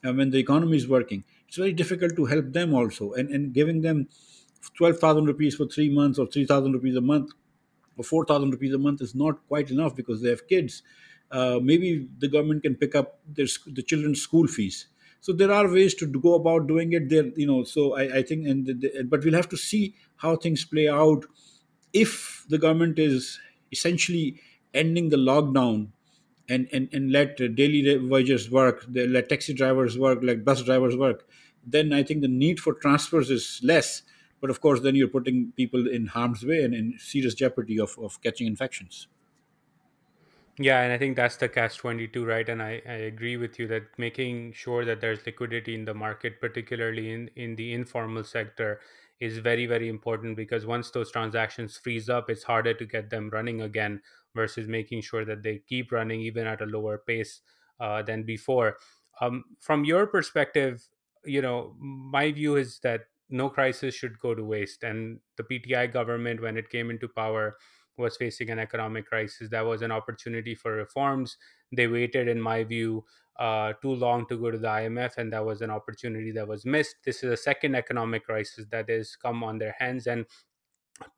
and 0.04 0.16
when 0.16 0.30
the 0.30 0.38
economy 0.38 0.76
is 0.76 0.88
working 0.88 1.24
it's 1.46 1.56
very 1.56 1.72
difficult 1.72 2.14
to 2.14 2.26
help 2.26 2.52
them 2.52 2.74
also. 2.74 3.12
And 3.12 3.30
and 3.30 3.52
giving 3.54 3.80
them 3.80 4.08
12000 4.76 5.24
rupees 5.26 5.54
for 5.54 5.66
3 5.66 5.88
months 5.94 6.18
or 6.18 6.26
3000 6.26 6.72
rupees 6.72 6.96
a 6.96 7.00
month 7.00 7.30
or 7.96 8.04
4000 8.04 8.50
rupees 8.50 8.74
a 8.74 8.78
month 8.78 9.00
is 9.00 9.14
not 9.14 9.46
quite 9.48 9.70
enough 9.70 9.96
because 9.96 10.20
they 10.22 10.28
have 10.28 10.46
kids. 10.46 10.82
Uh, 11.30 11.58
maybe 11.62 12.08
the 12.18 12.28
government 12.28 12.62
can 12.62 12.74
pick 12.74 12.94
up 12.94 13.20
their, 13.26 13.46
the 13.66 13.82
children's 13.82 14.20
school 14.22 14.46
fees 14.46 14.86
so 15.20 15.32
there 15.32 15.52
are 15.52 15.68
ways 15.68 15.94
to 15.94 16.06
go 16.06 16.34
about 16.34 16.66
doing 16.66 16.92
it 16.92 17.08
there 17.08 17.26
you 17.36 17.46
know 17.46 17.64
so 17.64 17.94
i, 17.96 18.18
I 18.18 18.22
think 18.22 18.46
and 18.46 18.66
the, 18.66 19.04
but 19.08 19.24
we'll 19.24 19.34
have 19.34 19.48
to 19.50 19.56
see 19.56 19.94
how 20.16 20.36
things 20.36 20.64
play 20.64 20.88
out. 20.88 21.24
If 21.92 22.44
the 22.48 22.58
government 22.58 22.98
is 22.98 23.38
essentially 23.72 24.40
ending 24.74 25.08
the 25.08 25.16
lockdown 25.16 25.88
and 26.48 26.68
and, 26.72 26.88
and 26.92 27.10
let 27.12 27.36
daily 27.54 27.98
wages 27.98 28.50
work 28.50 28.84
let 28.88 29.28
taxi 29.28 29.54
drivers 29.54 29.98
work 29.98 30.20
let 30.22 30.44
bus 30.44 30.62
drivers 30.62 30.96
work 30.96 31.26
then 31.66 31.92
i 31.92 32.02
think 32.02 32.20
the 32.22 32.28
need 32.28 32.60
for 32.60 32.74
transfers 32.74 33.30
is 33.30 33.60
less. 33.62 34.02
But 34.40 34.50
of 34.50 34.60
course 34.60 34.80
then 34.80 34.94
you're 34.94 35.08
putting 35.08 35.52
people 35.56 35.88
in 35.88 36.06
harm's 36.06 36.44
way 36.44 36.62
and 36.62 36.72
in 36.72 36.94
serious 36.98 37.34
jeopardy 37.34 37.80
of, 37.80 37.98
of 37.98 38.20
catching 38.22 38.46
infections 38.46 39.08
Yeah, 40.60 40.80
and 40.82 40.92
I 40.92 40.98
think 40.98 41.14
that's 41.16 41.36
the 41.36 41.48
catch 41.48 41.76
22, 41.78 42.24
right? 42.26 42.48
And 42.48 42.60
I, 42.62 42.82
I 42.86 42.94
agree 43.10 43.36
with 43.36 43.58
you 43.60 43.68
that 43.68 43.84
making 43.96 44.52
sure 44.54 44.84
that 44.84 45.00
there's 45.00 45.24
liquidity 45.24 45.74
in 45.74 45.84
the 45.84 45.94
market, 45.94 46.40
particularly 46.40 47.12
in, 47.12 47.30
in 47.36 47.54
the 47.54 47.72
informal 47.74 48.24
sector, 48.24 48.80
is 49.20 49.38
very, 49.38 49.66
very 49.66 49.88
important 49.88 50.36
because 50.36 50.66
once 50.66 50.90
those 50.90 51.12
transactions 51.12 51.76
freeze 51.76 52.08
up, 52.08 52.28
it's 52.28 52.42
harder 52.42 52.74
to 52.74 52.86
get 52.86 53.08
them 53.10 53.30
running 53.30 53.60
again 53.62 54.00
versus 54.34 54.66
making 54.66 55.00
sure 55.02 55.24
that 55.24 55.42
they 55.44 55.58
keep 55.68 55.92
running 55.92 56.20
even 56.20 56.46
at 56.46 56.60
a 56.60 56.66
lower 56.66 56.98
pace 56.98 57.40
uh, 57.78 58.02
than 58.02 58.24
before. 58.24 58.78
Um, 59.20 59.44
from 59.60 59.84
your 59.84 60.06
perspective, 60.06 60.88
you 61.24 61.40
know, 61.42 61.76
my 61.78 62.32
view 62.32 62.56
is 62.56 62.80
that 62.80 63.02
no 63.30 63.48
crisis 63.48 63.94
should 63.94 64.18
go 64.18 64.34
to 64.34 64.42
waste. 64.44 64.82
And 64.82 65.20
the 65.36 65.44
PTI 65.44 65.86
government, 65.86 66.40
when 66.40 66.56
it 66.56 66.70
came 66.70 66.90
into 66.90 67.06
power, 67.08 67.56
was 67.98 68.16
facing 68.16 68.50
an 68.50 68.58
economic 68.58 69.06
crisis. 69.06 69.48
That 69.50 69.66
was 69.66 69.82
an 69.82 69.92
opportunity 69.92 70.54
for 70.54 70.72
reforms. 70.72 71.36
They 71.72 71.86
waited, 71.86 72.28
in 72.28 72.40
my 72.40 72.64
view, 72.64 73.04
uh, 73.38 73.74
too 73.82 73.94
long 73.94 74.26
to 74.26 74.36
go 74.36 74.50
to 74.50 74.58
the 74.58 74.68
IMF, 74.68 75.18
and 75.18 75.32
that 75.32 75.44
was 75.44 75.62
an 75.62 75.70
opportunity 75.70 76.32
that 76.32 76.48
was 76.48 76.64
missed. 76.64 76.96
This 77.04 77.22
is 77.22 77.32
a 77.32 77.36
second 77.36 77.74
economic 77.74 78.24
crisis 78.24 78.66
that 78.70 78.88
has 78.88 79.16
come 79.16 79.44
on 79.44 79.58
their 79.58 79.76
hands, 79.78 80.06
and 80.06 80.26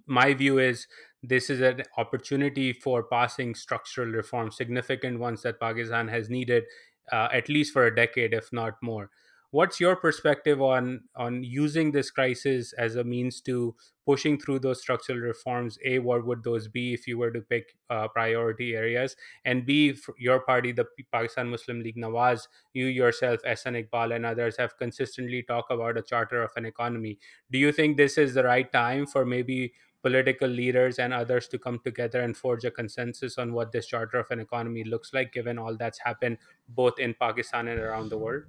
my 0.07 0.35
view 0.35 0.59
is 0.59 0.87
this 1.23 1.49
is 1.49 1.61
an 1.61 1.83
opportunity 1.97 2.73
for 2.73 3.03
passing 3.05 3.55
structural 3.55 4.09
reforms, 4.09 4.57
significant 4.57 5.19
ones 5.19 5.43
that 5.43 5.61
Pakistan 5.61 6.09
has 6.09 6.29
needed 6.29 6.65
uh, 7.13 7.29
at 7.33 7.49
least 7.49 7.73
for 7.73 7.87
a 7.87 7.95
decade, 7.95 8.33
if 8.33 8.53
not 8.53 8.75
more. 8.83 9.11
What's 9.53 9.81
your 9.81 9.97
perspective 9.97 10.63
on 10.63 11.03
on 11.17 11.43
using 11.43 11.91
this 11.91 12.11
crisis 12.11 12.73
as 12.75 12.95
a 12.95 13.03
means 13.03 13.41
to 13.43 13.75
pushing 14.07 14.39
through 14.39 14.61
those 14.61 14.81
structural 14.81 15.19
reforms? 15.19 15.77
A, 15.85 15.99
what 15.99 16.25
would 16.25 16.45
those 16.45 16.69
be 16.69 16.95
if 16.95 17.09
you 17.09 17.19
were 17.19 17.33
to 17.33 17.41
pick 17.41 17.75
uh, 17.91 18.07
priority 18.09 18.77
areas? 18.77 19.17
And 19.45 19.67
B, 19.67 19.97
your 20.19 20.41
party, 20.41 20.71
the 20.71 20.87
Pakistan 21.13 21.51
Muslim 21.51 21.81
League 21.81 21.97
Nawaz, 21.97 22.47
you 22.75 22.87
yourself, 22.87 23.41
Ahsan 23.43 23.75
Iqbal, 23.83 24.15
and 24.15 24.25
others 24.25 24.57
have 24.57 24.77
consistently 24.79 25.43
talked 25.43 25.73
about 25.73 25.99
a 25.99 26.03
charter 26.03 26.43
of 26.43 26.53
an 26.57 26.65
economy. 26.65 27.19
Do 27.51 27.59
you 27.59 27.73
think 27.73 27.97
this 27.97 28.19
is 28.19 28.35
the 28.35 28.45
right 28.45 28.71
time 28.73 29.05
for 29.07 29.27
maybe 29.27 29.73
political 30.03 30.49
leaders 30.49 30.99
and 30.99 31.13
others 31.13 31.49
to 31.49 31.59
come 31.59 31.81
together 31.85 32.21
and 32.21 32.37
forge 32.37 32.65
a 32.65 32.71
consensus 32.71 33.37
on 33.37 33.53
what 33.53 33.73
this 33.73 33.87
charter 33.87 34.19
of 34.19 34.31
an 34.31 34.39
economy 34.39 34.85
looks 34.85 35.13
like, 35.13 35.33
given 35.33 35.59
all 35.59 35.77
that's 35.77 35.99
happened 35.99 36.39
both 36.69 36.99
in 37.01 37.15
Pakistan 37.15 37.67
and 37.67 37.81
around 37.81 38.11
the 38.11 38.19
world? 38.19 38.45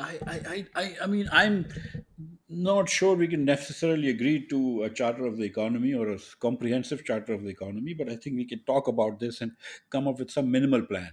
I, 0.00 0.18
I, 0.26 0.66
I, 0.74 0.96
I 1.02 1.06
mean, 1.06 1.28
I'm 1.32 1.66
not 2.48 2.88
sure 2.88 3.14
we 3.14 3.28
can 3.28 3.44
necessarily 3.44 4.10
agree 4.10 4.46
to 4.48 4.82
a 4.82 4.90
charter 4.90 5.26
of 5.26 5.36
the 5.36 5.44
economy 5.44 5.94
or 5.94 6.10
a 6.10 6.18
comprehensive 6.40 7.04
charter 7.04 7.32
of 7.32 7.44
the 7.44 7.50
economy, 7.50 7.94
but 7.94 8.08
I 8.08 8.16
think 8.16 8.36
we 8.36 8.44
can 8.44 8.60
talk 8.64 8.88
about 8.88 9.20
this 9.20 9.40
and 9.40 9.52
come 9.90 10.08
up 10.08 10.18
with 10.18 10.30
some 10.30 10.50
minimal 10.50 10.82
plan. 10.82 11.12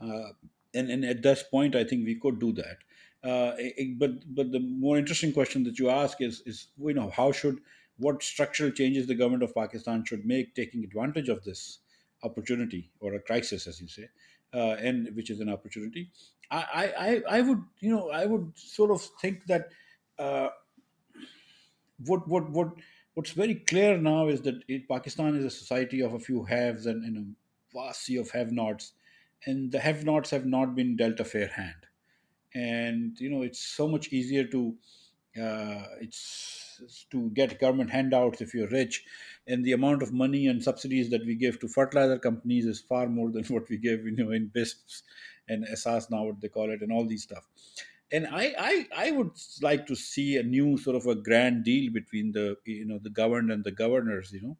Uh, 0.00 0.30
and, 0.74 0.90
and 0.90 1.04
at 1.04 1.22
this 1.22 1.42
point, 1.42 1.74
I 1.74 1.84
think 1.84 2.04
we 2.04 2.14
could 2.14 2.38
do 2.38 2.52
that. 2.52 2.78
Uh, 3.22 3.56
eh, 3.58 3.94
but 3.96 4.12
but 4.32 4.52
the 4.52 4.60
more 4.60 4.96
interesting 4.96 5.32
question 5.32 5.64
that 5.64 5.76
you 5.76 5.90
ask 5.90 6.20
is 6.20 6.40
is 6.46 6.68
you 6.78 6.94
know 6.94 7.10
how 7.10 7.32
should 7.32 7.58
what 7.96 8.22
structural 8.22 8.70
changes 8.70 9.08
the 9.08 9.14
government 9.14 9.42
of 9.42 9.52
Pakistan 9.54 10.04
should 10.04 10.24
make 10.24 10.54
taking 10.54 10.84
advantage 10.84 11.28
of 11.28 11.42
this 11.42 11.80
opportunity 12.22 12.92
or 13.00 13.14
a 13.14 13.20
crisis, 13.20 13.66
as 13.66 13.80
you 13.80 13.88
say, 13.88 14.08
uh, 14.54 14.76
and 14.78 15.08
which 15.16 15.30
is 15.30 15.40
an 15.40 15.48
opportunity. 15.48 16.10
I, 16.50 17.22
I, 17.28 17.38
I 17.38 17.40
would 17.42 17.62
you 17.80 17.90
know 17.90 18.10
I 18.10 18.26
would 18.26 18.52
sort 18.56 18.90
of 18.90 19.02
think 19.20 19.46
that 19.46 19.68
uh, 20.18 20.48
what 22.06 22.26
what 22.28 22.50
what 22.50 22.68
what's 23.14 23.32
very 23.32 23.56
clear 23.56 23.98
now 23.98 24.28
is 24.28 24.40
that 24.42 24.62
it, 24.68 24.88
Pakistan 24.88 25.36
is 25.36 25.44
a 25.44 25.50
society 25.50 26.00
of 26.00 26.14
a 26.14 26.18
few 26.18 26.44
haves 26.44 26.86
and, 26.86 27.04
and 27.04 27.16
a 27.18 27.76
vast 27.76 28.04
sea 28.04 28.16
of 28.16 28.30
have-nots, 28.30 28.92
and 29.46 29.70
the 29.72 29.78
have-nots 29.78 30.30
have 30.30 30.46
not 30.46 30.74
been 30.74 30.96
dealt 30.96 31.20
a 31.20 31.24
fair 31.24 31.48
hand. 31.48 31.74
And 32.54 33.18
you 33.20 33.30
know 33.30 33.42
it's 33.42 33.60
so 33.60 33.86
much 33.86 34.12
easier 34.12 34.44
to 34.44 34.74
uh, 35.40 35.84
it's 36.00 36.67
to 37.10 37.30
get 37.30 37.60
government 37.60 37.90
handouts 37.90 38.40
if 38.40 38.54
you're 38.54 38.68
rich, 38.68 39.04
and 39.46 39.64
the 39.64 39.72
amount 39.72 40.02
of 40.02 40.12
money 40.12 40.46
and 40.46 40.62
subsidies 40.62 41.10
that 41.10 41.24
we 41.24 41.34
give 41.34 41.58
to 41.60 41.68
fertilizer 41.68 42.18
companies 42.18 42.66
is 42.66 42.80
far 42.80 43.08
more 43.08 43.30
than 43.32 43.44
what 43.44 43.68
we 43.68 43.78
give, 43.78 44.04
you 44.04 44.12
know, 44.12 44.30
in 44.30 44.50
BISPs 44.54 45.02
and 45.48 45.66
Ehsaas 45.66 46.10
now, 46.10 46.24
what 46.24 46.40
they 46.40 46.48
call 46.48 46.70
it, 46.70 46.82
and 46.82 46.92
all 46.92 47.06
these 47.06 47.22
stuff. 47.22 47.46
And 48.10 48.26
I, 48.26 48.54
I, 48.58 48.86
I 48.96 49.10
would 49.10 49.32
like 49.60 49.86
to 49.86 49.94
see 49.94 50.36
a 50.38 50.42
new 50.42 50.78
sort 50.78 50.96
of 50.96 51.06
a 51.06 51.14
grand 51.14 51.64
deal 51.64 51.92
between 51.92 52.32
the, 52.32 52.56
you 52.64 52.86
know, 52.86 52.98
the 52.98 53.10
governed 53.10 53.50
and 53.52 53.64
the 53.64 53.70
governors, 53.70 54.32
you 54.32 54.40
know, 54.40 54.56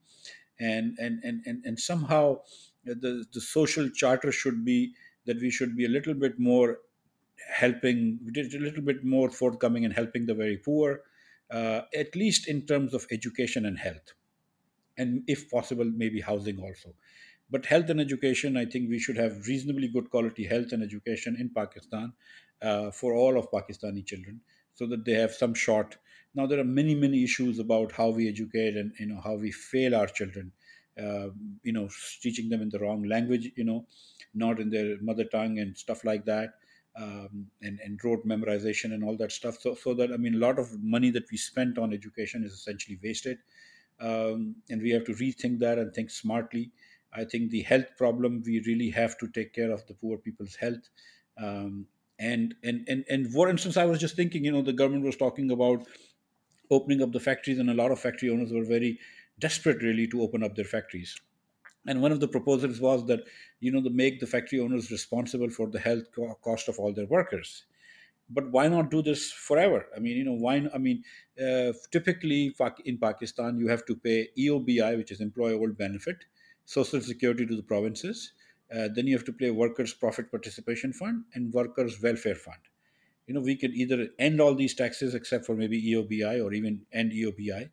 and 0.60 0.98
and 0.98 1.22
and 1.24 1.42
and, 1.46 1.64
and 1.64 1.78
somehow 1.78 2.40
the 2.84 3.24
the 3.32 3.40
social 3.40 3.88
charter 3.90 4.32
should 4.32 4.64
be 4.64 4.92
that 5.26 5.40
we 5.40 5.50
should 5.50 5.76
be 5.76 5.84
a 5.84 5.88
little 5.88 6.14
bit 6.14 6.38
more 6.38 6.78
helping 7.50 8.18
a 8.36 8.58
little 8.58 8.82
bit 8.82 9.04
more 9.04 9.30
forthcoming 9.30 9.84
and 9.84 9.94
helping 9.94 10.26
the 10.26 10.34
very 10.34 10.56
poor 10.56 11.00
uh, 11.50 11.82
at 11.94 12.14
least 12.16 12.48
in 12.48 12.66
terms 12.66 12.94
of 12.94 13.06
education 13.10 13.64
and 13.66 13.78
health. 13.78 14.14
And 14.96 15.22
if 15.26 15.50
possible 15.50 15.84
maybe 15.94 16.20
housing 16.20 16.58
also. 16.60 16.94
But 17.50 17.66
health 17.66 17.88
and 17.88 18.00
education 18.00 18.56
i 18.58 18.64
think 18.66 18.90
we 18.90 18.98
should 18.98 19.16
have 19.16 19.46
reasonably 19.46 19.88
good 19.88 20.10
quality 20.10 20.44
health 20.44 20.72
and 20.72 20.82
education 20.82 21.36
in 21.40 21.48
pakistan 21.58 22.12
uh, 22.62 22.90
for 22.90 23.14
all 23.14 23.38
of 23.38 23.50
pakistani 23.50 24.04
children 24.04 24.40
so 24.74 24.86
that 24.86 25.04
they 25.04 25.12
have 25.14 25.32
some 25.32 25.54
shot. 25.54 25.96
Now 26.34 26.46
there 26.46 26.60
are 26.60 26.64
many 26.80 26.94
many 26.94 27.24
issues 27.24 27.58
about 27.58 27.92
how 27.92 28.10
we 28.10 28.28
educate 28.28 28.76
and 28.76 28.92
you 28.98 29.06
know 29.06 29.20
how 29.20 29.34
we 29.36 29.50
fail 29.52 29.94
our 29.94 30.08
children. 30.08 30.52
Uh, 31.00 31.28
you 31.62 31.72
know 31.72 31.88
teaching 32.22 32.48
them 32.48 32.60
in 32.60 32.70
the 32.70 32.78
wrong 32.80 33.04
language 33.04 33.50
you 33.56 33.64
know 33.64 33.86
not 34.34 34.58
in 34.60 34.68
their 34.70 35.00
mother 35.00 35.24
tongue 35.24 35.58
and 35.60 35.78
stuff 35.78 36.04
like 36.04 36.24
that 36.24 36.54
um, 36.98 37.46
and, 37.62 37.78
and 37.80 38.00
rote 38.04 38.26
memorization 38.26 38.92
and 38.92 39.04
all 39.04 39.16
that 39.16 39.32
stuff 39.32 39.58
so, 39.60 39.74
so 39.74 39.94
that 39.94 40.12
i 40.12 40.16
mean 40.16 40.34
a 40.34 40.38
lot 40.38 40.58
of 40.58 40.82
money 40.82 41.10
that 41.10 41.30
we 41.30 41.36
spent 41.36 41.78
on 41.78 41.92
education 41.92 42.44
is 42.44 42.52
essentially 42.52 42.98
wasted 43.02 43.38
um, 44.00 44.56
and 44.70 44.82
we 44.82 44.90
have 44.90 45.04
to 45.04 45.12
rethink 45.12 45.58
that 45.60 45.78
and 45.78 45.92
think 45.92 46.10
smartly. 46.10 46.72
I 47.12 47.24
think 47.24 47.50
the 47.50 47.62
health 47.62 47.96
problem 47.96 48.42
we 48.44 48.62
really 48.66 48.90
have 48.90 49.18
to 49.18 49.28
take 49.28 49.52
care 49.54 49.70
of 49.70 49.86
the 49.86 49.94
poor 49.94 50.18
people's 50.18 50.54
health. 50.56 50.88
Um, 51.36 51.86
and, 52.18 52.54
and 52.64 52.84
and 52.88 53.04
and 53.08 53.32
for 53.32 53.48
instance, 53.48 53.76
I 53.76 53.84
was 53.86 54.00
just 54.00 54.16
thinking, 54.16 54.44
you 54.44 54.52
know, 54.52 54.62
the 54.62 54.72
government 54.72 55.04
was 55.04 55.16
talking 55.16 55.50
about 55.50 55.86
opening 56.70 57.02
up 57.02 57.12
the 57.12 57.20
factories, 57.20 57.58
and 57.58 57.70
a 57.70 57.74
lot 57.74 57.92
of 57.92 58.00
factory 58.00 58.30
owners 58.30 58.52
were 58.52 58.64
very 58.64 58.98
desperate, 59.38 59.82
really, 59.82 60.08
to 60.08 60.22
open 60.22 60.42
up 60.42 60.56
their 60.56 60.64
factories. 60.64 61.16
And 61.88 62.00
one 62.00 62.12
of 62.12 62.20
the 62.20 62.28
proposals 62.28 62.80
was 62.80 63.04
that, 63.06 63.24
you 63.58 63.72
know, 63.72 63.82
to 63.82 63.90
make 63.90 64.20
the 64.20 64.26
factory 64.26 64.60
owners 64.60 64.92
responsible 64.92 65.50
for 65.50 65.68
the 65.68 65.80
health 65.80 66.04
co- 66.14 66.38
cost 66.44 66.68
of 66.68 66.78
all 66.78 66.92
their 66.92 67.06
workers 67.06 67.64
but 68.30 68.50
why 68.50 68.68
not 68.68 68.90
do 68.90 69.02
this 69.02 69.32
forever? 69.32 69.86
I 69.96 70.00
mean, 70.00 70.16
you 70.16 70.24
know, 70.24 70.34
why? 70.34 70.68
I 70.74 70.78
mean, 70.78 71.02
uh, 71.40 71.72
typically 71.90 72.54
in 72.84 72.98
Pakistan, 72.98 73.58
you 73.58 73.68
have 73.68 73.84
to 73.86 73.96
pay 73.96 74.28
EOBI, 74.38 74.96
which 74.96 75.10
is 75.10 75.20
Employee 75.20 75.54
Old 75.54 75.78
Benefit, 75.78 76.24
Social 76.64 77.00
Security 77.00 77.46
to 77.46 77.56
the 77.56 77.62
provinces. 77.62 78.32
Uh, 78.74 78.88
then 78.94 79.06
you 79.06 79.16
have 79.16 79.24
to 79.24 79.32
pay 79.32 79.50
Workers' 79.50 79.94
Profit 79.94 80.30
Participation 80.30 80.92
Fund 80.92 81.24
and 81.32 81.52
Workers' 81.54 82.02
Welfare 82.02 82.34
Fund. 82.34 82.58
You 83.26 83.34
know, 83.34 83.40
we 83.40 83.56
could 83.56 83.74
either 83.74 84.08
end 84.18 84.40
all 84.40 84.54
these 84.54 84.74
taxes 84.74 85.14
except 85.14 85.46
for 85.46 85.54
maybe 85.54 85.82
EOBI 85.90 86.44
or 86.44 86.52
even 86.52 86.82
end 86.92 87.12
EOBI 87.12 87.70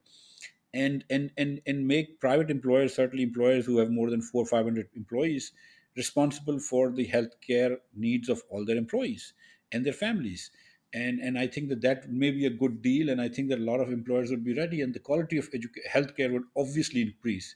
and 0.76 1.06
and 1.10 1.32
and 1.38 1.62
and 1.66 1.88
make 1.88 2.20
private 2.20 2.52
employers, 2.52 2.96
certainly 2.96 3.24
employers 3.24 3.66
who 3.66 3.78
have 3.80 3.90
more 3.90 4.10
than 4.10 4.22
four 4.22 4.44
or 4.44 4.48
five 4.48 4.66
hundred 4.66 4.90
employees, 4.96 5.52
responsible 5.96 6.60
for 6.60 6.92
the 6.92 7.08
healthcare 7.08 7.78
needs 7.96 8.30
of 8.30 8.44
all 8.50 8.66
their 8.66 8.78
employees 8.78 9.34
and 9.72 9.86
their 9.86 9.94
families. 9.94 10.52
And 10.94 11.20
and 11.20 11.40
I 11.40 11.48
think 11.48 11.70
that 11.70 11.82
that 11.82 12.12
may 12.12 12.32
be 12.32 12.46
a 12.46 12.50
good 12.64 12.82
deal, 12.82 13.10
and 13.10 13.22
I 13.22 13.30
think 13.30 13.50
that 13.50 13.60
a 13.60 13.70
lot 13.72 13.80
of 13.80 13.92
employers 13.92 14.30
would 14.32 14.44
be 14.44 14.54
ready, 14.54 14.82
and 14.82 14.94
the 14.94 15.00
quality 15.00 15.38
of 15.38 15.50
educa- 15.52 15.88
healthcare 15.90 16.32
would 16.34 16.44
obviously 16.56 17.02
increase. 17.02 17.56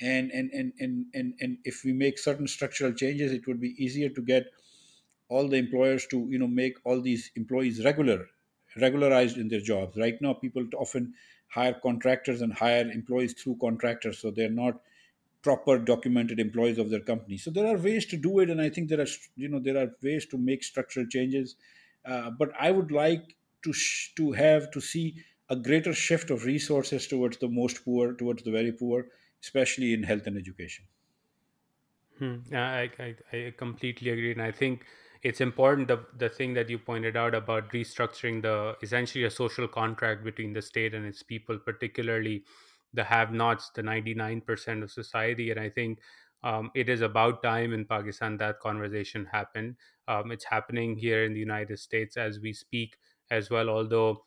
And 0.00 0.30
and, 0.32 0.50
and 0.52 0.72
and 0.80 1.06
and 1.14 1.34
and 1.40 1.58
if 1.64 1.84
we 1.84 1.92
make 1.92 2.18
certain 2.18 2.48
structural 2.48 2.92
changes, 2.92 3.32
it 3.32 3.46
would 3.46 3.60
be 3.60 3.74
easier 3.84 4.08
to 4.10 4.22
get 4.22 4.46
all 5.28 5.48
the 5.48 5.56
employers 5.56 6.06
to 6.06 6.26
you 6.30 6.38
know 6.38 6.46
make 6.46 6.76
all 6.84 7.00
these 7.00 7.30
employees 7.36 7.84
regular 7.84 8.26
regularized 8.80 9.36
in 9.38 9.48
their 9.48 9.60
jobs 9.60 9.96
right 9.96 10.20
now 10.20 10.32
people 10.32 10.64
often 10.76 11.14
hire 11.54 11.74
contractors 11.82 12.40
and 12.42 12.52
hire 12.54 12.90
employees 12.90 13.34
through 13.34 13.56
contractors 13.60 14.18
so 14.18 14.30
they're 14.30 14.50
not 14.64 14.80
proper 15.42 15.78
documented 15.78 16.38
employees 16.40 16.78
of 16.78 16.90
their 16.90 17.00
company 17.00 17.36
so 17.36 17.50
there 17.50 17.66
are 17.66 17.78
ways 17.78 18.06
to 18.06 18.16
do 18.16 18.38
it 18.38 18.48
and 18.50 18.60
i 18.60 18.68
think 18.70 18.88
there 18.88 19.00
are 19.00 19.12
you 19.36 19.48
know 19.48 19.58
there 19.60 19.76
are 19.82 19.90
ways 20.02 20.26
to 20.26 20.38
make 20.38 20.62
structural 20.62 21.06
changes 21.06 21.56
uh, 22.04 22.30
but 22.30 22.50
i 22.58 22.70
would 22.70 22.92
like 22.92 23.36
to 23.62 23.72
sh- 23.72 24.12
to 24.14 24.32
have 24.32 24.70
to 24.70 24.80
see 24.80 25.06
a 25.48 25.56
greater 25.56 25.92
shift 25.92 26.30
of 26.30 26.44
resources 26.44 27.06
towards 27.08 27.38
the 27.38 27.48
most 27.48 27.84
poor 27.84 28.12
towards 28.14 28.42
the 28.44 28.50
very 28.52 28.72
poor 28.72 29.06
especially 29.42 29.92
in 29.92 30.02
health 30.04 30.26
and 30.26 30.36
education 30.38 30.86
Hmm. 32.18 32.38
I, 32.52 32.90
I, 32.98 33.16
I 33.32 33.54
completely 33.56 34.10
agree. 34.10 34.32
And 34.32 34.42
I 34.42 34.52
think 34.52 34.86
it's 35.22 35.40
important 35.40 35.88
the, 35.88 36.04
the 36.16 36.28
thing 36.28 36.54
that 36.54 36.68
you 36.68 36.78
pointed 36.78 37.16
out 37.16 37.34
about 37.34 37.70
restructuring 37.70 38.42
the 38.42 38.76
essentially 38.82 39.24
a 39.24 39.30
social 39.30 39.68
contract 39.68 40.24
between 40.24 40.52
the 40.52 40.62
state 40.62 40.94
and 40.94 41.06
its 41.06 41.22
people, 41.22 41.58
particularly 41.58 42.44
the 42.92 43.04
have 43.04 43.32
nots, 43.32 43.70
the 43.70 43.82
99% 43.82 44.82
of 44.82 44.90
society. 44.90 45.50
And 45.50 45.60
I 45.60 45.70
think 45.70 46.00
um, 46.42 46.70
it 46.74 46.88
is 46.88 47.02
about 47.02 47.42
time 47.42 47.72
in 47.72 47.84
Pakistan 47.84 48.36
that 48.38 48.58
conversation 48.58 49.26
happened. 49.26 49.76
Um, 50.08 50.32
it's 50.32 50.44
happening 50.44 50.96
here 50.96 51.24
in 51.24 51.32
the 51.32 51.40
United 51.40 51.78
States 51.78 52.16
as 52.16 52.40
we 52.40 52.52
speak 52.52 52.96
as 53.30 53.48
well, 53.48 53.68
although 53.68 54.24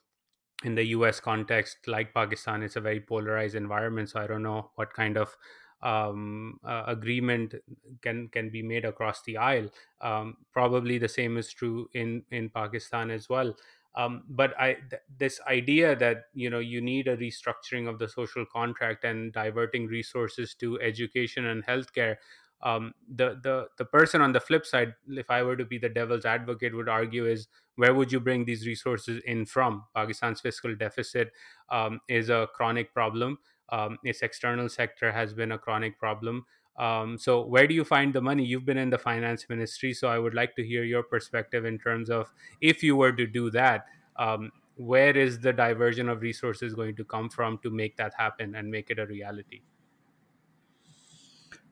in 0.63 0.75
the 0.75 0.86
US 0.88 1.19
context, 1.19 1.88
like 1.88 2.13
Pakistan, 2.13 2.63
it's 2.63 2.77
a 2.77 2.81
very 2.81 3.01
polarized 3.01 3.55
environment. 3.55 4.10
So 4.10 4.21
I 4.21 4.27
don't 4.27 4.43
know 4.43 4.71
what 4.75 4.93
kind 4.93 5.17
of 5.17 5.36
um, 5.81 6.59
uh, 6.63 6.83
agreement 6.88 7.55
can 8.01 8.27
can 8.29 8.49
be 8.49 8.61
made 8.63 8.85
across 8.85 9.23
the 9.23 9.38
aisle. 9.38 9.69
Um, 10.01 10.38
probably 10.51 10.97
the 10.97 11.09
same 11.09 11.38
is 11.38 11.51
true 11.51 11.89
in 11.93 12.23
in 12.31 12.49
Pakistan 12.49 13.11
as 13.11 13.29
well. 13.29 13.55
Um, 13.95 14.25
but 14.27 14.59
I 14.59 14.73
th- 14.89 15.01
this 15.17 15.39
idea 15.47 15.95
that 15.95 16.25
you 16.33 16.49
know 16.49 16.59
you 16.59 16.81
need 16.81 17.07
a 17.07 17.17
restructuring 17.17 17.88
of 17.88 17.99
the 17.99 18.09
social 18.09 18.45
contract 18.45 19.03
and 19.05 19.31
diverting 19.31 19.88
resources 19.88 20.53
to 20.55 20.79
education 20.81 21.45
and 21.45 21.65
healthcare. 21.65 22.17
Um, 22.61 22.93
the 23.07 23.39
the 23.41 23.67
the 23.77 23.85
person 23.85 24.21
on 24.21 24.31
the 24.33 24.39
flip 24.39 24.65
side, 24.65 24.95
if 25.07 25.29
I 25.29 25.43
were 25.43 25.55
to 25.57 25.65
be 25.65 25.77
the 25.77 25.89
devil's 25.89 26.25
advocate, 26.25 26.75
would 26.75 26.89
argue 26.89 27.25
is 27.25 27.47
where 27.75 27.93
would 27.93 28.11
you 28.11 28.19
bring 28.19 28.45
these 28.45 28.65
resources 28.65 29.21
in 29.25 29.45
from? 29.45 29.85
Pakistan's 29.93 30.41
fiscal 30.41 30.75
deficit 30.75 31.31
um, 31.69 31.99
is 32.07 32.29
a 32.29 32.47
chronic 32.53 32.93
problem. 32.93 33.38
Um, 33.69 33.97
its 34.04 34.21
external 34.21 34.69
sector 34.69 35.12
has 35.12 35.34
been 35.34 35.51
a 35.51 35.58
chronic 35.58 35.99
problem. 35.99 36.45
Um, 36.78 37.17
so, 37.17 37.45
where 37.45 37.67
do 37.67 37.73
you 37.73 37.86
find 37.86 38.13
the 38.13 38.21
money? 38.21 38.43
You've 38.43 38.65
been 38.65 38.78
in 38.78 38.89
the 38.89 38.97
finance 38.97 39.45
ministry, 39.47 39.93
so 39.93 40.10
I 40.10 40.19
would 40.19 40.34
like 40.34 40.56
to 40.58 40.65
hear 40.65 40.84
your 40.84 41.04
perspective 41.04 41.65
in 41.65 41.80
terms 41.80 42.10
of 42.10 42.32
if 42.62 42.84
you 42.84 42.95
were 42.95 43.13
to 43.13 43.25
do 43.25 43.49
that, 43.51 43.86
um, 44.17 44.51
where 44.75 45.15
is 45.15 45.39
the 45.39 45.54
diversion 45.54 46.10
of 46.10 46.21
resources 46.21 46.73
going 46.73 46.95
to 46.97 47.06
come 47.06 47.30
from 47.30 47.60
to 47.60 47.69
make 47.69 47.95
that 47.97 48.13
happen 48.17 48.56
and 48.56 48.69
make 48.69 48.89
it 48.89 48.99
a 48.99 49.06
reality? 49.06 49.62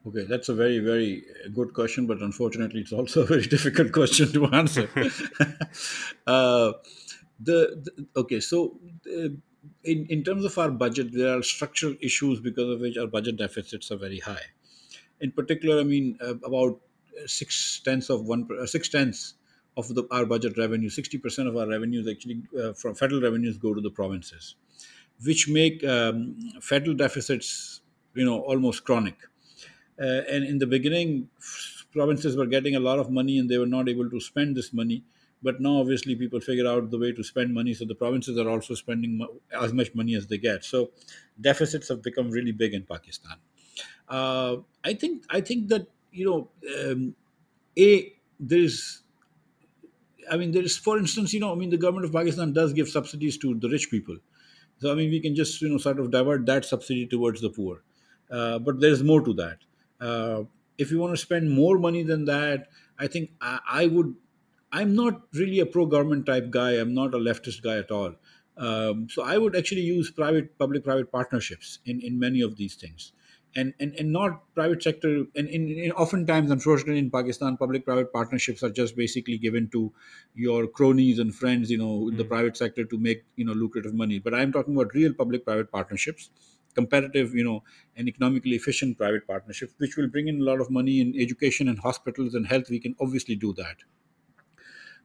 Okay, 0.06 0.26
that's 0.26 0.50
a 0.50 0.54
very, 0.54 0.80
very 0.80 1.24
good 1.54 1.74
question, 1.74 2.08
but 2.08 2.22
unfortunately, 2.22 2.82
it's 2.82 2.92
also 2.92 3.22
a 3.24 3.26
very 3.26 3.44
difficult 3.44 3.92
question 3.92 4.32
to 4.34 4.48
answer. 4.48 4.90
uh, 6.28 6.74
the, 7.40 7.84
the 7.84 8.08
okay, 8.16 8.40
so 8.40 8.80
uh, 9.08 9.30
in 9.84 10.06
in 10.08 10.24
terms 10.24 10.46
of 10.46 10.58
our 10.58 10.72
budget, 10.72 11.12
there 11.14 11.38
are 11.38 11.44
structural 11.44 11.96
issues 12.02 12.40
because 12.40 12.70
of 12.70 12.82
which 12.82 12.98
our 12.98 13.08
budget 13.08 13.38
deficits 13.38 13.92
are 13.92 13.98
very 13.98 14.20
high. 14.20 14.46
In 15.22 15.32
particular, 15.32 15.80
I 15.80 15.84
mean, 15.84 16.18
uh, 16.22 16.36
about 16.44 16.82
six 17.26 17.80
tenths 17.84 18.10
of 18.10 18.26
one, 18.26 18.48
uh, 18.60 18.66
six 18.66 18.90
tenths 18.90 19.36
of 19.78 19.88
the, 19.96 20.06
our 20.12 20.26
budget 20.26 20.58
revenue. 20.58 20.90
Sixty 20.90 21.18
percent 21.18 21.48
of 21.48 21.58
our 21.58 21.68
revenues 21.68 22.08
actually 22.08 22.44
uh, 22.62 22.74
from 22.74 22.96
federal 22.96 23.22
revenues 23.22 23.58
go 23.58 23.74
to 23.74 23.82
the 23.82 23.92
provinces, 23.92 24.56
which 25.24 25.48
make 25.50 25.84
um, 25.84 26.38
federal 26.62 26.96
deficits, 26.96 27.82
you 28.14 28.26
know, 28.26 28.42
almost 28.42 28.84
chronic. 28.84 29.18
Uh, 30.00 30.22
and 30.30 30.44
in 30.44 30.58
the 30.58 30.68
beginning, 30.68 31.30
provinces 31.92 32.36
were 32.36 32.48
getting 32.48 32.76
a 32.76 32.80
lot 32.80 33.00
of 33.00 33.12
money 33.12 33.38
and 33.38 33.50
they 33.50 33.58
were 33.58 33.68
not 33.68 33.88
able 33.88 34.10
to 34.10 34.20
spend 34.20 34.56
this 34.58 34.74
money. 34.74 35.04
But 35.44 35.62
now, 35.62 35.80
obviously, 35.80 36.16
people 36.16 36.40
figure 36.40 36.68
out 36.68 36.90
the 36.90 36.98
way 36.98 37.12
to 37.12 37.24
spend 37.24 37.54
money. 37.54 37.74
So 37.74 37.86
the 37.86 37.96
provinces 37.96 38.38
are 38.38 38.50
also 38.50 38.76
spending 38.76 39.26
as 39.52 39.74
much 39.74 39.94
money 39.94 40.16
as 40.16 40.28
they 40.28 40.38
get. 40.38 40.64
So 40.64 40.92
deficits 41.40 41.90
have 41.90 42.02
become 42.02 42.32
really 42.32 42.54
big 42.54 42.74
in 42.74 42.84
Pakistan. 42.84 43.38
Uh, 44.08 44.58
I 44.84 44.94
think 44.94 45.26
I 45.30 45.42
think 45.42 45.70
that 45.70 45.88
you 46.12 46.26
know, 46.26 46.50
um, 46.92 47.16
a 47.78 48.14
there's 48.40 49.04
I 50.30 50.38
mean, 50.38 50.52
there 50.52 50.64
is, 50.64 50.78
for 50.78 50.98
instance, 50.98 51.34
you 51.34 51.40
know, 51.40 51.52
I 51.52 51.56
mean, 51.56 51.70
the 51.70 51.78
government 51.78 52.06
of 52.06 52.14
Pakistan 52.14 52.54
does 52.54 52.74
give 52.74 52.88
subsidies 52.90 53.38
to 53.40 53.56
the 53.56 53.70
rich 53.70 53.90
people. 53.90 54.18
So, 54.80 54.92
I 54.92 54.96
mean, 54.96 55.10
we 55.10 55.20
can 55.20 55.36
just, 55.36 55.62
you 55.62 55.70
know, 55.70 55.78
sort 55.78 56.00
of 56.00 56.12
divert 56.12 56.46
that 56.46 56.66
subsidy 56.66 57.06
towards 57.08 57.42
the 57.42 57.50
poor. 57.50 57.84
Uh, 58.30 58.60
but 58.60 58.80
there's 58.80 59.04
more 59.04 59.22
to 59.22 59.34
that. 59.34 59.60
Uh, 60.00 60.44
if 60.78 60.92
you 60.92 61.00
want 61.00 61.14
to 61.14 61.18
spend 61.22 61.52
more 61.52 61.78
money 61.78 62.04
than 62.04 62.26
that, 62.26 62.70
I 62.98 63.08
think 63.08 63.32
I, 63.42 63.60
I 63.70 63.88
would. 63.88 64.16
I'm 64.74 64.96
not 64.96 65.28
really 65.34 65.60
a 65.60 65.66
pro-government 65.66 66.26
type 66.26 66.50
guy. 66.50 66.72
I'm 66.72 66.94
not 66.94 67.14
a 67.14 67.18
leftist 67.18 67.62
guy 67.62 67.78
at 67.78 67.92
all. 67.92 68.16
Um, 68.58 69.08
so 69.10 69.24
I 69.24 69.38
would 69.38 69.56
actually 69.56 69.82
use 69.82 70.12
private, 70.12 70.58
public-private 70.60 71.12
partnerships 71.12 71.80
in, 71.86 72.02
in 72.02 72.20
many 72.20 72.42
of 72.42 72.58
these 72.58 72.76
things. 72.76 73.14
And, 73.56 73.76
and, 73.80 73.94
and 74.00 74.12
not 74.12 74.54
private 74.56 74.82
sector. 74.82 75.26
And 75.36 75.48
in, 75.48 75.70
in 75.70 75.92
oftentimes 75.92 76.50
unfortunately 76.50 76.98
in 76.98 77.12
pakistan 77.12 77.56
public 77.56 77.86
private 77.86 78.12
partnerships 78.12 78.64
are 78.64 78.72
just 78.72 78.96
basically 78.96 79.38
given 79.38 79.70
to 79.70 79.94
your 80.34 80.68
cronies 80.68 81.20
and 81.20 81.36
friends 81.36 81.70
you 81.70 81.78
know 81.78 82.10
in 82.10 82.18
the 82.18 82.26
Mm, 82.26 82.30
private 82.34 82.58
sector 82.58 82.84
to 82.84 82.98
make 82.98 83.26
you 83.36 83.46
know 83.46 83.54
lucrative 83.54 83.94
money. 83.94 84.18
But 84.18 84.34
i'm 84.34 84.52
talking 84.52 84.76
about 84.76 84.96
real 84.96 85.14
public 85.14 85.46
private 85.46 85.72
partnerships 85.72 86.32
competitive 86.74 87.36
you 87.36 87.44
know 87.44 87.64
and 87.96 88.08
economically 88.08 88.56
efficient 88.56 88.98
private 88.98 89.28
partnerships 89.28 89.76
which 89.78 89.98
will 89.98 90.08
bring 90.08 90.28
in 90.28 90.42
a 90.42 90.44
lot 90.44 90.60
of 90.60 90.72
money 90.72 91.00
in 91.00 91.14
education 91.16 91.68
and 91.68 91.78
hospitals 91.78 92.34
and 92.34 92.48
health. 92.48 92.72
We 92.72 92.80
can 92.80 92.96
obviously 93.00 93.36
do 93.36 93.54
that 93.54 93.78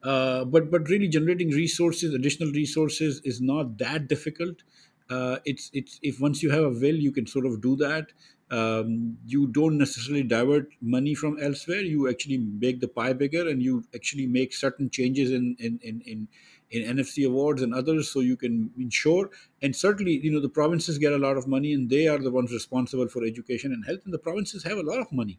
uh, 0.02 0.44
but 0.44 0.70
but 0.70 0.88
really 0.88 1.08
generating 1.08 1.50
resources, 1.50 2.14
additional 2.14 2.50
resources, 2.52 3.20
is 3.24 3.40
not 3.40 3.78
that 3.78 4.08
difficult. 4.08 4.62
Uh, 5.11 5.38
it's 5.44 5.70
it's 5.72 5.98
if 6.02 6.20
once 6.20 6.42
you 6.42 6.50
have 6.50 6.64
a 6.64 6.70
will, 6.70 6.96
you 6.96 7.12
can 7.12 7.26
sort 7.26 7.46
of 7.46 7.61
do 7.61 7.76
that. 7.76 8.12
Um, 8.50 9.18
you 9.26 9.46
don't 9.46 9.76
necessarily 9.76 10.22
divert 10.22 10.70
money 10.80 11.14
from 11.14 11.38
elsewhere. 11.42 11.80
You 11.80 12.08
actually 12.08 12.38
make 12.38 12.80
the 12.80 12.88
pie 12.88 13.12
bigger, 13.12 13.48
and 13.48 13.62
you 13.62 13.84
actually 13.94 14.26
make 14.26 14.54
certain 14.54 14.88
changes 14.90 15.32
in 15.32 15.56
in 15.58 15.78
in 15.82 16.00
in, 16.02 16.28
in 16.70 16.96
NFC 16.96 17.26
awards 17.26 17.62
and 17.62 17.74
others, 17.74 18.11
so 18.11 18.20
you 18.20 18.37
can 18.37 18.70
ensure. 18.78 19.30
And 19.61 19.74
certainly, 19.74 20.20
you 20.22 20.30
know, 20.30 20.40
the 20.40 20.48
provinces 20.48 20.98
get 20.98 21.12
a 21.12 21.18
lot 21.18 21.37
of 21.37 21.46
money, 21.48 21.72
and 21.72 21.90
they 21.90 22.06
are 22.06 22.18
the 22.18 22.30
ones 22.30 22.52
responsible 22.52 23.08
for 23.08 23.24
education 23.24 23.72
and 23.72 23.84
health. 23.84 24.00
And 24.04 24.14
the 24.14 24.18
provinces 24.18 24.64
have 24.64 24.78
a 24.78 24.82
lot 24.82 25.00
of 25.00 25.11
money 25.12 25.38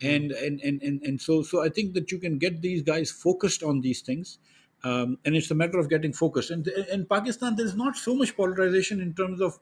and 0.00 0.30
and 0.32 0.60
and 0.60 0.82
and, 0.82 1.02
and 1.02 1.20
so 1.20 1.42
so 1.42 1.62
i 1.62 1.68
think 1.68 1.94
that 1.94 2.10
you 2.12 2.18
can 2.18 2.38
get 2.38 2.62
these 2.62 2.82
guys 2.82 3.10
focused 3.10 3.62
on 3.62 3.80
these 3.80 4.00
things 4.00 4.38
um, 4.84 5.18
and 5.24 5.34
it's 5.34 5.50
a 5.50 5.56
matter 5.56 5.78
of 5.80 5.88
getting 5.88 6.12
focused. 6.12 6.50
And 6.50 6.66
in 6.68 7.06
pakistan 7.06 7.56
there's 7.56 7.74
not 7.74 7.96
so 7.96 8.14
much 8.14 8.36
polarization 8.36 9.00
in 9.00 9.12
terms 9.14 9.40
of 9.40 9.58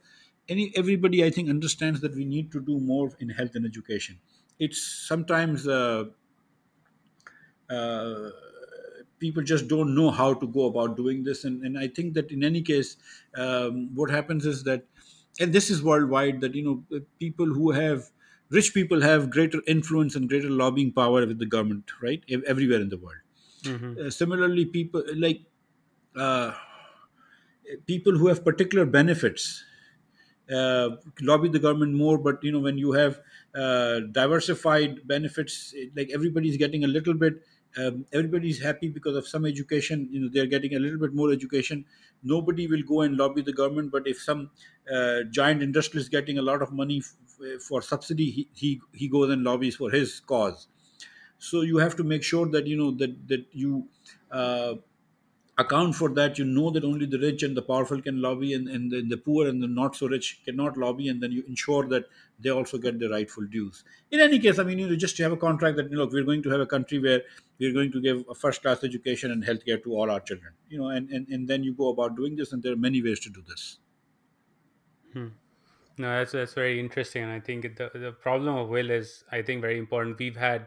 any 0.48 0.72
everybody 0.76 1.24
i 1.24 1.30
think 1.30 1.48
understands 1.48 2.00
that 2.02 2.14
we 2.14 2.24
need 2.24 2.52
to 2.52 2.60
do 2.60 2.78
more 2.78 3.10
in 3.18 3.30
health 3.30 3.54
and 3.54 3.64
education. 3.64 4.18
It's 4.58 4.80
sometimes 4.82 5.66
uh, 5.66 6.04
uh, 7.68 8.30
people 9.18 9.42
just 9.42 9.68
don't 9.68 9.94
know 9.94 10.10
how 10.10 10.34
to 10.34 10.46
go 10.46 10.66
about 10.66 10.96
doing 10.96 11.24
this. 11.24 11.44
And, 11.44 11.64
and 11.64 11.78
i 11.78 11.88
think 11.88 12.14
that 12.14 12.30
in 12.30 12.44
any 12.44 12.62
case 12.62 12.96
um, 13.36 13.94
what 13.94 14.10
happens 14.10 14.46
is 14.46 14.64
that 14.64 14.84
and 15.40 15.52
this 15.52 15.70
is 15.70 15.82
worldwide 15.82 16.40
that 16.40 16.54
you 16.54 16.64
know 16.64 17.00
people 17.18 17.46
who 17.46 17.70
have 17.72 18.10
rich 18.50 18.72
people 18.74 19.00
have 19.02 19.30
greater 19.30 19.60
influence 19.66 20.14
and 20.16 20.28
greater 20.28 20.50
lobbying 20.50 20.92
power 20.92 21.26
with 21.26 21.38
the 21.38 21.46
government 21.46 21.90
right? 22.02 22.24
Everywhere 22.46 22.80
in 22.80 22.88
the 22.88 22.98
world. 22.98 23.20
Mhm, 23.64 24.00
uh, 24.00 24.10
similarly 24.10 24.66
people 24.66 25.04
like 25.16 25.42
uh, 26.16 26.52
people 27.86 28.16
who 28.16 28.28
have 28.28 28.44
particular 28.44 28.84
benefits 28.86 29.64
uh, 30.52 30.90
lobby 31.22 31.48
the 31.48 31.58
government 31.58 31.94
more 31.94 32.18
but 32.18 32.42
you 32.44 32.52
know 32.52 32.60
when 32.60 32.78
you 32.78 32.92
have 32.92 33.20
uh, 33.54 34.00
diversified 34.12 35.06
benefits 35.08 35.74
like 35.96 36.10
everybody's 36.12 36.56
getting 36.56 36.84
a 36.84 36.88
little 36.88 37.14
bit 37.14 37.42
um, 37.76 38.06
everybody's 38.12 38.60
happy 38.62 38.88
because 38.88 39.16
of 39.16 39.26
some 39.28 39.44
education 39.44 40.08
you 40.10 40.20
know 40.20 40.28
they're 40.28 40.46
getting 40.46 40.74
a 40.74 40.78
little 40.78 40.98
bit 40.98 41.12
more 41.14 41.30
education. 41.32 41.84
Nobody 42.22 42.66
will 42.66 42.82
go 42.82 43.02
and 43.02 43.16
lobby 43.16 43.42
the 43.42 43.52
government 43.52 43.92
but 43.92 44.06
if 44.06 44.18
some 44.20 44.50
uh, 44.92 45.22
giant 45.30 45.62
industrialist 45.62 46.10
getting 46.10 46.38
a 46.38 46.42
lot 46.42 46.62
of 46.62 46.72
money 46.72 47.02
f- 47.04 47.62
for 47.62 47.82
subsidy 47.82 48.30
he, 48.30 48.48
he 48.54 48.80
he 48.94 49.08
goes 49.08 49.30
and 49.30 49.44
lobbies 49.44 49.76
for 49.76 49.90
his 49.90 50.20
cause. 50.20 50.68
So 51.38 51.60
you 51.62 51.78
have 51.78 51.96
to 51.96 52.04
make 52.04 52.22
sure 52.22 52.48
that 52.50 52.66
you 52.66 52.76
know 52.76 52.90
that 52.92 53.28
that 53.28 53.46
you 53.52 53.88
uh, 54.30 54.76
account 55.58 55.94
for 55.94 56.10
that 56.10 56.38
you 56.38 56.44
know 56.44 56.70
that 56.70 56.84
only 56.84 57.06
the 57.06 57.18
rich 57.18 57.42
and 57.42 57.56
the 57.56 57.62
powerful 57.62 58.00
can 58.00 58.20
lobby 58.20 58.52
and, 58.52 58.68
and 58.68 58.90
the, 58.90 59.00
the 59.02 59.16
poor 59.16 59.48
and 59.48 59.62
the 59.62 59.66
not 59.66 59.96
so 59.96 60.06
rich 60.06 60.40
cannot 60.44 60.76
lobby 60.76 61.08
and 61.08 61.22
then 61.22 61.32
you 61.32 61.42
ensure 61.48 61.86
that 61.88 62.04
they 62.38 62.50
also 62.50 62.76
get 62.76 62.98
the 62.98 63.08
rightful 63.08 63.46
dues 63.46 63.82
in 64.10 64.20
any 64.20 64.38
case 64.38 64.58
i 64.58 64.62
mean 64.62 64.78
you 64.78 64.88
know 64.88 64.96
just 64.96 65.16
to 65.16 65.22
have 65.22 65.32
a 65.32 65.36
contract 65.36 65.76
that 65.76 65.90
look 65.90 66.12
we're 66.12 66.24
going 66.24 66.42
to 66.42 66.50
have 66.50 66.60
a 66.60 66.66
country 66.66 66.98
where 66.98 67.22
we're 67.58 67.72
going 67.72 67.90
to 67.90 68.02
give 68.02 68.22
a 68.28 68.34
first 68.34 68.60
class 68.60 68.84
education 68.84 69.30
and 69.30 69.44
healthcare 69.44 69.82
to 69.82 69.94
all 69.94 70.10
our 70.10 70.20
children 70.20 70.52
you 70.68 70.78
know 70.78 70.88
and, 70.88 71.08
and 71.10 71.26
and 71.28 71.48
then 71.48 71.64
you 71.64 71.72
go 71.72 71.88
about 71.88 72.16
doing 72.16 72.36
this 72.36 72.52
and 72.52 72.62
there 72.62 72.72
are 72.72 72.84
many 72.88 73.02
ways 73.02 73.18
to 73.18 73.30
do 73.30 73.42
this 73.48 73.78
hmm. 75.12 75.28
No, 75.98 76.10
that's 76.18 76.32
that's 76.32 76.52
very 76.52 76.78
interesting, 76.78 77.22
and 77.22 77.32
I 77.32 77.40
think 77.40 77.62
the 77.76 77.90
the 77.94 78.12
problem 78.12 78.54
of 78.54 78.68
will 78.68 78.90
is 78.90 79.24
I 79.32 79.40
think 79.40 79.62
very 79.62 79.78
important. 79.78 80.18
We've 80.18 80.36
had 80.36 80.66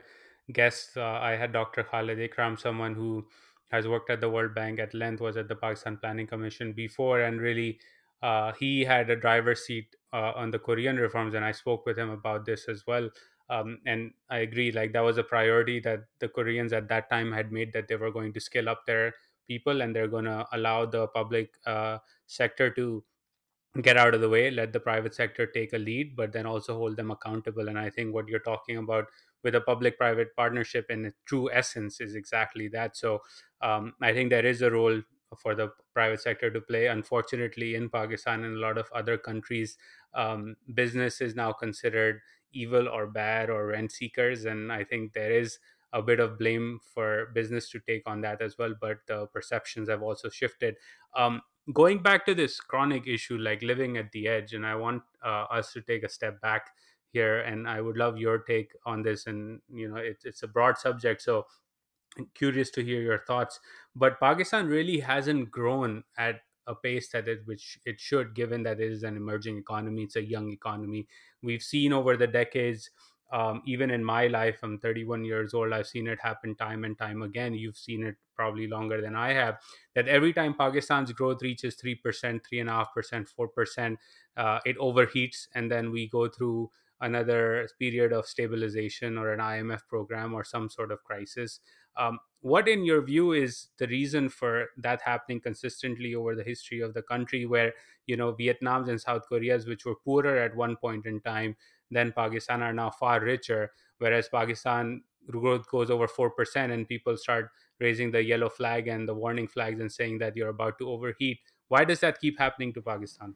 guests. 0.52 0.98
Uh, 0.98 1.04
I 1.04 1.36
had 1.36 1.54
Dr. 1.54 1.84
Khalid 1.84 2.18
Ikram, 2.18 2.60
someone 2.60 2.96
who 2.96 3.28
has 3.70 3.88
worked 3.88 4.10
at 4.10 4.22
the 4.22 4.30
World 4.30 4.54
Bank 4.56 4.80
at 4.80 4.94
length, 4.94 5.22
was 5.22 5.38
at 5.38 5.48
the 5.48 5.56
Pakistan 5.56 5.98
Planning 5.98 6.28
Commission 6.28 6.74
before, 6.74 7.22
and 7.22 7.40
really 7.40 7.80
uh, 8.22 8.52
he 8.54 8.84
had 8.84 9.10
a 9.10 9.16
driver's 9.16 9.66
seat 9.66 9.96
uh, 10.14 10.34
on 10.36 10.52
the 10.52 10.60
Korean 10.60 10.98
reforms, 10.98 11.34
and 11.34 11.46
I 11.46 11.52
spoke 11.52 11.86
with 11.86 11.98
him 11.98 12.10
about 12.10 12.46
this 12.46 12.68
as 12.68 12.86
well. 12.86 13.10
Um, 13.50 13.80
and 13.86 14.14
I 14.30 14.40
agree, 14.40 14.72
like 14.72 14.94
that 14.94 15.02
was 15.02 15.18
a 15.18 15.24
priority 15.24 15.80
that 15.82 16.06
the 16.20 16.30
Koreans 16.30 16.72
at 16.74 16.88
that 16.90 17.10
time 17.10 17.32
had 17.32 17.52
made 17.52 17.74
that 17.74 17.88
they 17.88 17.96
were 17.96 18.12
going 18.12 18.34
to 18.34 18.40
scale 18.40 18.70
up 18.70 18.86
their 18.86 19.14
people 19.48 19.82
and 19.82 19.96
they're 19.96 20.08
going 20.08 20.26
to 20.26 20.46
allow 20.52 20.86
the 20.86 21.08
public 21.08 21.56
uh, 21.66 21.98
sector 22.28 22.70
to 22.72 23.04
get 23.82 23.98
out 23.98 24.14
of 24.14 24.22
the 24.22 24.30
way, 24.30 24.52
let 24.52 24.74
the 24.74 24.80
private 24.80 25.16
sector 25.16 25.46
take 25.48 25.74
a 25.74 25.78
lead, 25.78 26.16
but 26.16 26.32
then 26.32 26.46
also 26.46 26.78
hold 26.78 26.98
them 26.98 27.12
accountable. 27.12 27.70
And 27.70 27.78
I 27.80 27.90
think 27.90 28.14
what 28.14 28.28
you're 28.28 28.40
talking 28.40 28.78
about 28.78 29.06
with 29.44 29.56
a 29.56 29.62
public 29.62 29.98
private 29.98 30.36
partnership 30.36 30.86
in 30.90 31.06
its 31.06 31.18
true 31.26 31.52
essence 31.52 32.00
is 32.02 32.16
exactly 32.16 32.68
that. 32.70 32.96
So 32.98 33.20
um, 33.62 33.94
I 34.02 34.14
think 34.14 34.30
there 34.30 34.46
is 34.46 34.62
a 34.62 34.72
role 34.72 35.02
for 35.38 35.56
the 35.56 35.70
private 35.94 36.22
sector 36.22 36.50
to 36.52 36.62
play. 36.62 36.88
Unfortunately, 36.88 37.76
in 37.76 37.90
Pakistan 37.90 38.44
and 38.44 38.56
a 38.56 38.60
lot 38.60 38.78
of 38.78 38.92
other 38.94 39.18
countries, 39.18 39.78
um, 40.14 40.56
business 40.74 41.22
is 41.22 41.36
now 41.36 41.52
considered 41.52 42.22
evil 42.52 42.88
or 42.90 43.08
bad 43.08 43.50
or 43.50 43.68
rent 43.68 43.92
seekers. 43.92 44.46
And 44.46 44.72
I 44.72 44.84
think 44.84 45.14
there 45.14 45.32
is 45.32 45.60
a 45.94 46.02
bit 46.02 46.20
of 46.20 46.38
blame 46.38 46.80
for 46.84 47.28
business 47.34 47.70
to 47.72 47.80
take 47.80 48.04
on 48.08 48.22
that 48.22 48.42
as 48.42 48.58
well. 48.58 48.74
But 48.80 49.00
the 49.08 49.28
perceptions 49.28 49.90
have 49.90 50.02
also 50.02 50.30
shifted. 50.30 50.76
Um, 51.16 51.42
going 51.74 52.02
back 52.02 52.26
to 52.26 52.34
this 52.34 52.60
chronic 52.60 53.08
issue 53.08 53.38
like 53.38 53.62
living 53.62 53.98
at 53.98 54.12
the 54.12 54.28
edge 54.28 54.54
and 54.54 54.66
i 54.66 54.76
want 54.76 55.04
uh, 55.24 55.46
us 55.52 55.72
to 55.72 55.82
take 55.82 56.04
a 56.04 56.10
step 56.10 56.42
back 56.42 56.72
here 57.12 57.40
and 57.40 57.68
i 57.68 57.82
would 57.82 57.98
love 57.98 58.18
your 58.18 58.40
take 58.40 58.72
on 58.86 59.02
this 59.02 59.26
and 59.28 59.60
you 59.70 59.90
know 59.90 59.98
it's, 59.98 60.26
it's 60.26 60.44
a 60.44 60.48
broad 60.48 60.78
subject 60.78 61.22
so 61.22 61.46
curious 62.34 62.70
to 62.72 62.84
hear 62.84 63.02
your 63.02 63.20
thoughts. 63.20 63.60
But 63.96 64.20
Pakistan 64.20 64.68
really 64.68 65.00
hasn't 65.00 65.52
grown 65.52 66.04
at 66.18 66.42
a 66.68 66.76
pace 66.76 67.10
that 67.10 67.28
it 67.28 67.40
which 67.46 67.80
it 67.86 68.00
should, 68.00 68.36
given 68.36 68.64
that 68.64 68.80
it 68.80 68.92
is 68.92 69.04
an 69.04 69.18
emerging 69.18 69.58
economy. 69.58 70.04
It's 70.04 70.16
a 70.16 70.24
young 70.24 70.52
economy. 70.52 71.08
We've 71.42 71.64
seen 71.64 71.94
over 71.94 72.18
the 72.18 72.28
decades. 72.28 72.90
Um, 73.32 73.62
even 73.68 73.92
in 73.92 74.04
my 74.04 74.26
life, 74.26 74.58
I'm 74.64 74.80
31 74.80 75.24
years 75.24 75.54
old. 75.54 75.72
I've 75.72 75.86
seen 75.86 76.08
it 76.08 76.20
happen 76.20 76.56
time 76.56 76.84
and 76.84 76.98
time 76.98 77.22
again. 77.22 77.54
You've 77.54 77.78
seen 77.78 78.04
it 78.04 78.16
probably 78.36 78.66
longer 78.66 79.02
than 79.02 79.16
I 79.16 79.34
have. 79.34 79.60
That 79.94 80.08
every 80.08 80.34
time 80.34 80.56
Pakistan's 80.56 81.12
growth 81.12 81.44
reaches 81.44 81.76
three 81.76 81.94
percent, 81.94 82.42
three 82.48 82.60
and 82.60 82.70
a 82.70 82.74
half 82.74 82.92
percent, 82.92 83.30
four 83.30 83.48
percent, 83.48 84.00
uh, 84.36 84.60
it 84.66 84.80
overheats, 84.80 85.48
and 85.54 85.72
then 85.72 85.92
we 85.92 86.08
go 86.08 86.28
through 86.28 86.72
another 87.02 87.68
period 87.80 88.12
of 88.12 88.26
stabilization 88.26 89.18
or 89.18 89.32
an 89.34 89.40
IMF 89.40 89.88
program 89.88 90.34
or 90.34 90.44
some 90.44 90.70
sort 90.70 90.92
of 90.92 91.04
crisis 91.04 91.60
um, 92.00 92.20
what, 92.42 92.70
in 92.70 92.86
your 92.86 93.02
view, 93.02 93.34
is 93.34 93.68
the 93.78 93.88
reason 93.88 94.30
for 94.30 94.68
that 94.78 95.02
happening 95.02 95.42
consistently 95.42 96.16
over 96.16 96.36
the 96.36 96.44
history 96.44 96.80
of 96.80 96.94
the 96.94 97.02
country, 97.02 97.46
where 97.46 97.74
you 98.08 98.16
know 98.16 98.32
Vietnam's 98.32 98.88
and 98.88 99.00
South 99.00 99.28
Korea's, 99.28 99.68
which 99.68 99.86
were 99.86 99.96
poorer 99.96 100.38
at 100.38 100.56
one 100.56 100.78
point 100.78 101.06
in 101.06 101.20
time 101.20 101.58
than 101.92 102.14
Pakistan, 102.14 102.64
are 102.64 102.74
now 102.74 102.90
far 102.90 103.20
richer, 103.20 103.72
whereas 103.98 104.30
Pakistan 104.30 105.04
growth 105.30 105.70
goes 105.70 105.92
over 105.92 106.08
four 106.08 106.30
percent, 106.32 106.72
and 106.72 106.88
people 106.88 107.18
start 107.18 107.50
raising 107.80 108.12
the 108.12 108.24
yellow 108.24 108.50
flag 108.50 108.88
and 108.88 109.08
the 109.08 109.14
warning 109.14 109.48
flags 109.48 109.82
and 109.82 109.92
saying 109.92 110.20
that 110.20 110.38
you're 110.38 110.50
about 110.50 110.78
to 110.80 110.90
overheat. 110.90 111.40
Why 111.68 111.84
does 111.84 112.00
that 112.00 112.22
keep 112.22 112.40
happening 112.40 112.72
to 112.74 112.82
Pakistan? 112.82 113.36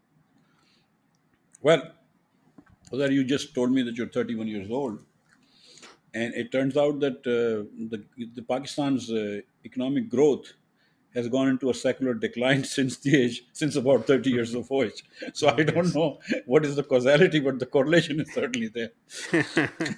Well, 1.62 1.92
Uzair, 2.94 3.12
you 3.12 3.24
just 3.26 3.54
told 3.54 3.72
me 3.72 3.82
that 3.84 3.98
you're 3.98 4.08
31 4.08 4.48
years 4.48 4.72
old, 4.72 5.00
and 6.14 6.34
it 6.36 6.52
turns 6.52 6.78
out 6.78 7.00
that 7.00 7.18
uh, 7.28 7.66
the, 7.94 8.04
the 8.36 8.42
Pakistan's 8.42 9.10
uh, 9.12 9.42
economic 9.66 10.10
growth 10.10 10.54
has 11.16 11.28
gone 11.28 11.48
into 11.48 11.70
a 11.70 11.74
secular 11.74 12.14
decline 12.14 12.64
since 12.76 12.98
the 12.98 13.16
age 13.24 13.44
since 13.54 13.76
about 13.76 14.08
30 14.08 14.30
years 14.30 14.54
of 14.56 14.72
age. 14.72 15.04
So 15.34 15.50
I 15.50 15.64
don't 15.64 15.94
know 15.94 16.20
what 16.46 16.66
is 16.66 16.76
the 16.76 16.84
causality, 16.84 17.40
but 17.40 17.60
the 17.60 17.66
correlation 17.66 18.20
is 18.20 18.34
certainly 18.34 18.68
there. 18.70 18.92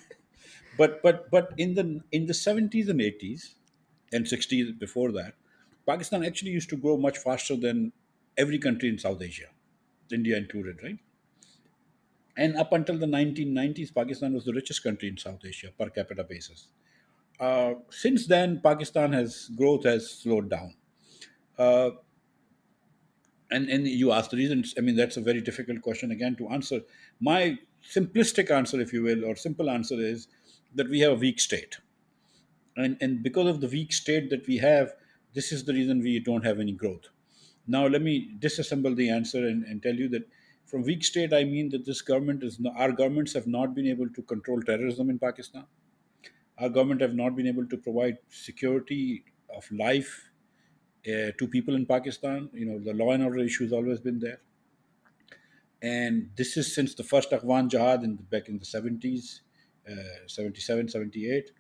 But 0.78 1.02
but 1.02 1.32
but 1.32 1.54
in 1.58 1.76
the 1.76 2.02
in 2.12 2.26
the 2.26 2.34
70s 2.34 2.90
and 2.90 3.00
80s 3.02 3.56
and 4.12 4.26
60s 4.26 4.78
before 4.78 5.12
that, 5.14 5.36
Pakistan 5.88 6.24
actually 6.26 6.52
used 6.52 6.70
to 6.70 6.78
grow 6.78 6.98
much 6.98 7.18
faster 7.18 7.56
than 7.56 7.94
every 8.38 8.60
country 8.60 8.90
in 8.90 8.98
South 9.00 9.22
Asia, 9.22 9.50
India 10.12 10.38
included, 10.38 10.84
right? 10.84 11.00
And 12.38 12.58
up 12.58 12.74
until 12.74 12.98
the 12.98 13.06
1990s, 13.06 13.94
Pakistan 13.94 14.34
was 14.34 14.46
the 14.46 14.54
richest 14.54 14.84
country 14.84 15.08
in 15.08 15.18
South 15.18 15.40
Asia 15.46 15.70
per 15.78 15.90
capita 15.90 16.24
basis. 16.24 16.68
Uh, 17.40 17.76
since 17.90 18.28
then, 18.28 18.62
Pakistan 18.62 19.14
has 19.14 19.50
growth 19.56 19.84
has 19.86 20.10
slowed 20.10 20.50
down. 20.50 20.76
Uh, 21.58 21.92
and 23.52 23.70
and 23.70 23.88
you 23.88 24.12
asked 24.12 24.32
the 24.32 24.38
reasons. 24.38 24.74
I 24.78 24.82
mean, 24.82 24.96
that's 24.96 25.18
a 25.18 25.22
very 25.22 25.42
difficult 25.42 25.82
question 25.82 26.12
again 26.12 26.36
to 26.38 26.50
answer. 26.50 26.82
My 27.20 27.58
simplistic 27.84 28.52
answer, 28.52 28.80
if 28.82 28.92
you 28.92 29.04
will, 29.04 29.26
or 29.26 29.36
simple 29.36 29.70
answer 29.70 29.96
is 29.96 30.28
that 30.74 30.90
we 30.90 31.00
have 31.02 31.12
a 31.14 31.16
weak 31.16 31.40
state, 31.40 31.78
and 32.76 32.98
and 33.02 33.22
because 33.24 33.48
of 33.48 33.62
the 33.62 33.68
weak 33.68 33.94
state 33.94 34.30
that 34.30 34.48
we 34.48 34.58
have, 34.58 34.94
this 35.34 35.52
is 35.52 35.66
the 35.66 35.74
reason 35.74 36.00
we 36.00 36.20
don't 36.20 36.46
have 36.46 36.60
any 36.60 36.72
growth. 36.72 37.10
Now, 37.68 37.88
let 37.88 38.02
me 38.02 38.36
disassemble 38.40 38.96
the 38.96 39.10
answer 39.10 39.48
and, 39.48 39.64
and 39.64 39.82
tell 39.82 39.96
you 39.96 40.08
that 40.10 40.28
from 40.66 40.84
weak 40.84 41.04
state, 41.04 41.34
I 41.34 41.44
mean 41.44 41.70
that 41.70 41.86
this 41.86 42.02
government 42.02 42.44
is 42.44 42.60
our 42.76 42.92
governments 42.92 43.34
have 43.34 43.48
not 43.48 43.76
been 43.76 43.88
able 43.88 44.10
to 44.10 44.22
control 44.24 44.62
terrorism 44.62 45.10
in 45.10 45.20
Pakistan. 45.20 45.66
Our 46.58 46.70
government 46.70 47.02
have 47.02 47.14
not 47.16 47.36
been 47.36 47.48
able 47.48 47.68
to 47.68 47.78
provide 47.78 48.18
security 48.30 49.26
of 49.56 49.70
life 49.72 50.32
uh, 51.08 51.32
to 51.38 51.48
people 51.50 51.76
in 51.76 51.86
Pakistan. 51.86 52.50
You 52.54 52.66
know, 52.66 52.80
the 52.80 52.94
law 52.94 53.12
and 53.12 53.24
order 53.24 53.40
issue 53.40 53.64
has 53.64 53.74
always 53.74 54.00
been 54.00 54.20
there. 54.20 54.40
And 55.82 56.32
this 56.36 56.58
is 56.58 56.74
since 56.74 56.96
the 56.96 57.04
first 57.04 57.32
Afghan 57.34 57.70
Jihad 57.70 58.04
in 58.04 58.16
the, 58.16 58.24
back 58.24 58.50
in 58.50 58.58
the 58.58 58.66
70s, 58.66 59.42
uh, 59.90 60.28
77, 60.28 60.88
seventy-eight. 60.90 61.52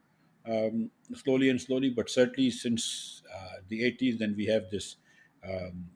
Um, 0.48 0.91
slowly 1.13 1.50
and 1.50 1.60
slowly, 1.60 1.89
but 1.89 2.10
certainly 2.10 2.52
since 2.52 3.24
uh, 3.34 3.62
the 3.68 3.82
80s, 3.82 4.20
then 4.20 4.36
we 4.38 4.46
have 4.46 4.70
this 4.70 4.98
um, 5.44 5.89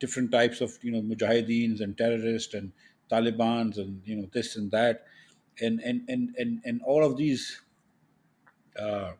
different 0.00 0.30
types 0.32 0.60
of, 0.60 0.78
you 0.82 0.92
know, 0.92 1.02
mujahideens 1.02 1.80
and 1.80 1.96
terrorists 1.96 2.54
and 2.54 2.72
Taliban's 3.10 3.78
and, 3.78 4.02
you 4.04 4.16
know, 4.16 4.28
this 4.32 4.56
and 4.56 4.70
that. 4.70 5.04
And, 5.60 5.80
and, 5.80 6.02
and, 6.08 6.34
and, 6.36 6.60
and 6.64 6.80
all 6.84 7.04
of 7.04 7.16
these 7.16 7.60
uh, 8.78 9.12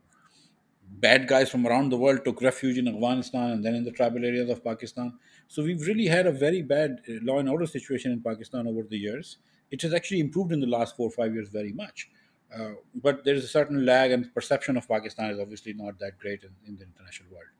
bad 0.89 1.27
guys 1.27 1.49
from 1.49 1.67
around 1.67 1.89
the 1.89 1.97
world 1.97 2.23
took 2.23 2.41
refuge 2.41 2.77
in 2.77 2.87
Afghanistan 2.87 3.51
and 3.51 3.65
then 3.65 3.75
in 3.75 3.83
the 3.83 3.91
tribal 3.91 4.23
areas 4.23 4.49
of 4.49 4.63
Pakistan. 4.63 5.17
So 5.47 5.63
we've 5.63 5.85
really 5.85 6.07
had 6.07 6.27
a 6.27 6.31
very 6.31 6.61
bad 6.61 7.01
uh, 7.09 7.13
law 7.21 7.39
and 7.39 7.49
order 7.49 7.65
situation 7.65 8.11
in 8.11 8.21
Pakistan 8.21 8.67
over 8.67 8.83
the 8.83 8.97
years. 8.97 9.37
It 9.71 9.81
has 9.81 9.93
actually 9.93 10.19
improved 10.19 10.51
in 10.51 10.59
the 10.59 10.67
last 10.67 10.95
four 10.95 11.07
or 11.07 11.11
five 11.11 11.33
years 11.33 11.49
very 11.49 11.73
much. 11.73 12.09
Uh, 12.55 12.71
but 12.95 13.23
there 13.23 13.35
is 13.35 13.43
a 13.43 13.47
certain 13.47 13.85
lag, 13.85 14.11
and 14.11 14.33
perception 14.33 14.75
of 14.75 14.87
Pakistan 14.87 15.29
is 15.29 15.39
obviously 15.39 15.73
not 15.73 15.99
that 15.99 16.17
great 16.17 16.43
in, 16.43 16.49
in 16.65 16.77
the 16.77 16.83
international 16.83 17.29
world. 17.31 17.51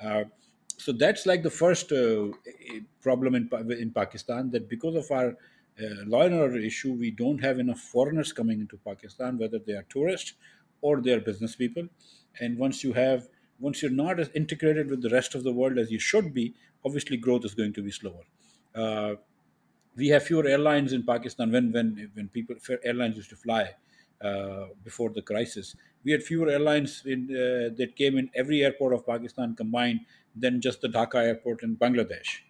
Uh, 0.00 0.24
so 0.78 0.92
that's 0.92 1.26
like 1.26 1.42
the 1.42 1.50
first 1.50 1.92
uh, 1.92 2.28
problem 3.02 3.34
in, 3.34 3.50
in 3.72 3.90
Pakistan 3.90 4.50
that 4.52 4.68
because 4.68 4.94
of 4.94 5.10
our 5.10 5.30
uh, 5.30 6.04
law 6.06 6.22
and 6.22 6.34
order 6.34 6.56
issue, 6.58 6.92
we 6.92 7.10
don't 7.10 7.38
have 7.38 7.58
enough 7.58 7.80
foreigners 7.80 8.32
coming 8.32 8.60
into 8.60 8.76
Pakistan, 8.78 9.38
whether 9.38 9.58
they 9.58 9.72
are 9.72 9.84
tourists 9.88 10.34
or 10.80 11.00
they 11.00 11.12
are 11.12 11.20
business 11.20 11.56
people. 11.56 11.88
And 12.40 12.58
once 12.58 12.84
you 12.84 12.92
have, 12.92 13.28
once 13.58 13.82
you're 13.82 13.90
not 13.90 14.20
as 14.20 14.30
integrated 14.30 14.88
with 14.88 15.02
the 15.02 15.10
rest 15.10 15.34
of 15.34 15.42
the 15.42 15.52
world 15.52 15.78
as 15.78 15.90
you 15.90 15.98
should 15.98 16.32
be, 16.32 16.54
obviously 16.84 17.16
growth 17.16 17.44
is 17.44 17.54
going 17.54 17.72
to 17.72 17.82
be 17.82 17.90
slower. 17.90 18.22
Uh, 18.74 19.16
we 19.96 20.08
have 20.08 20.22
fewer 20.22 20.46
airlines 20.46 20.92
in 20.92 21.04
Pakistan 21.04 21.50
when 21.50 21.72
when 21.72 22.10
when 22.14 22.28
people 22.28 22.54
airlines 22.84 23.16
used 23.16 23.30
to 23.30 23.36
fly 23.36 23.74
before 24.84 25.10
the 25.10 25.22
crisis. 25.22 25.76
We 26.04 26.12
had 26.12 26.22
fewer 26.22 26.48
airlines 26.48 27.04
in, 27.06 27.24
uh, 27.30 27.74
that 27.76 27.94
came 27.96 28.16
in 28.18 28.30
every 28.34 28.62
airport 28.64 28.94
of 28.94 29.06
Pakistan 29.06 29.54
combined 29.54 30.00
than 30.34 30.60
just 30.60 30.80
the 30.80 30.88
Dhaka 30.88 31.16
airport 31.16 31.62
in 31.62 31.76
Bangladesh. 31.76 32.40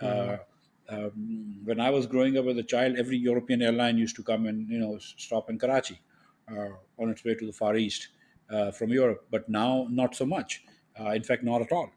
Uh, 0.00 0.36
Mhm. 0.36 0.40
um, 0.88 1.62
when 1.64 1.80
I 1.80 1.90
was 1.90 2.06
growing 2.06 2.36
up 2.36 2.46
as 2.46 2.56
a 2.56 2.62
child, 2.62 2.96
every 2.96 3.16
European 3.16 3.62
airline 3.62 3.98
used 3.98 4.16
to 4.16 4.22
come 4.22 4.46
and 4.46 4.68
you 4.68 4.78
know 4.78 4.98
stop 4.98 5.50
in 5.50 5.58
Karachi 5.58 6.00
uh, 6.48 6.70
on 6.98 7.10
its 7.10 7.24
way 7.24 7.34
to 7.34 7.46
the 7.46 7.52
Far 7.52 7.76
East 7.76 8.08
uh, 8.50 8.70
from 8.70 8.90
Europe. 8.90 9.26
But 9.30 9.48
now, 9.48 9.86
not 9.90 10.14
so 10.14 10.26
much. 10.26 10.64
Uh, 10.98 11.10
in 11.10 11.22
fact, 11.22 11.42
not 11.42 11.60
at 11.62 11.72
all. 11.72 11.90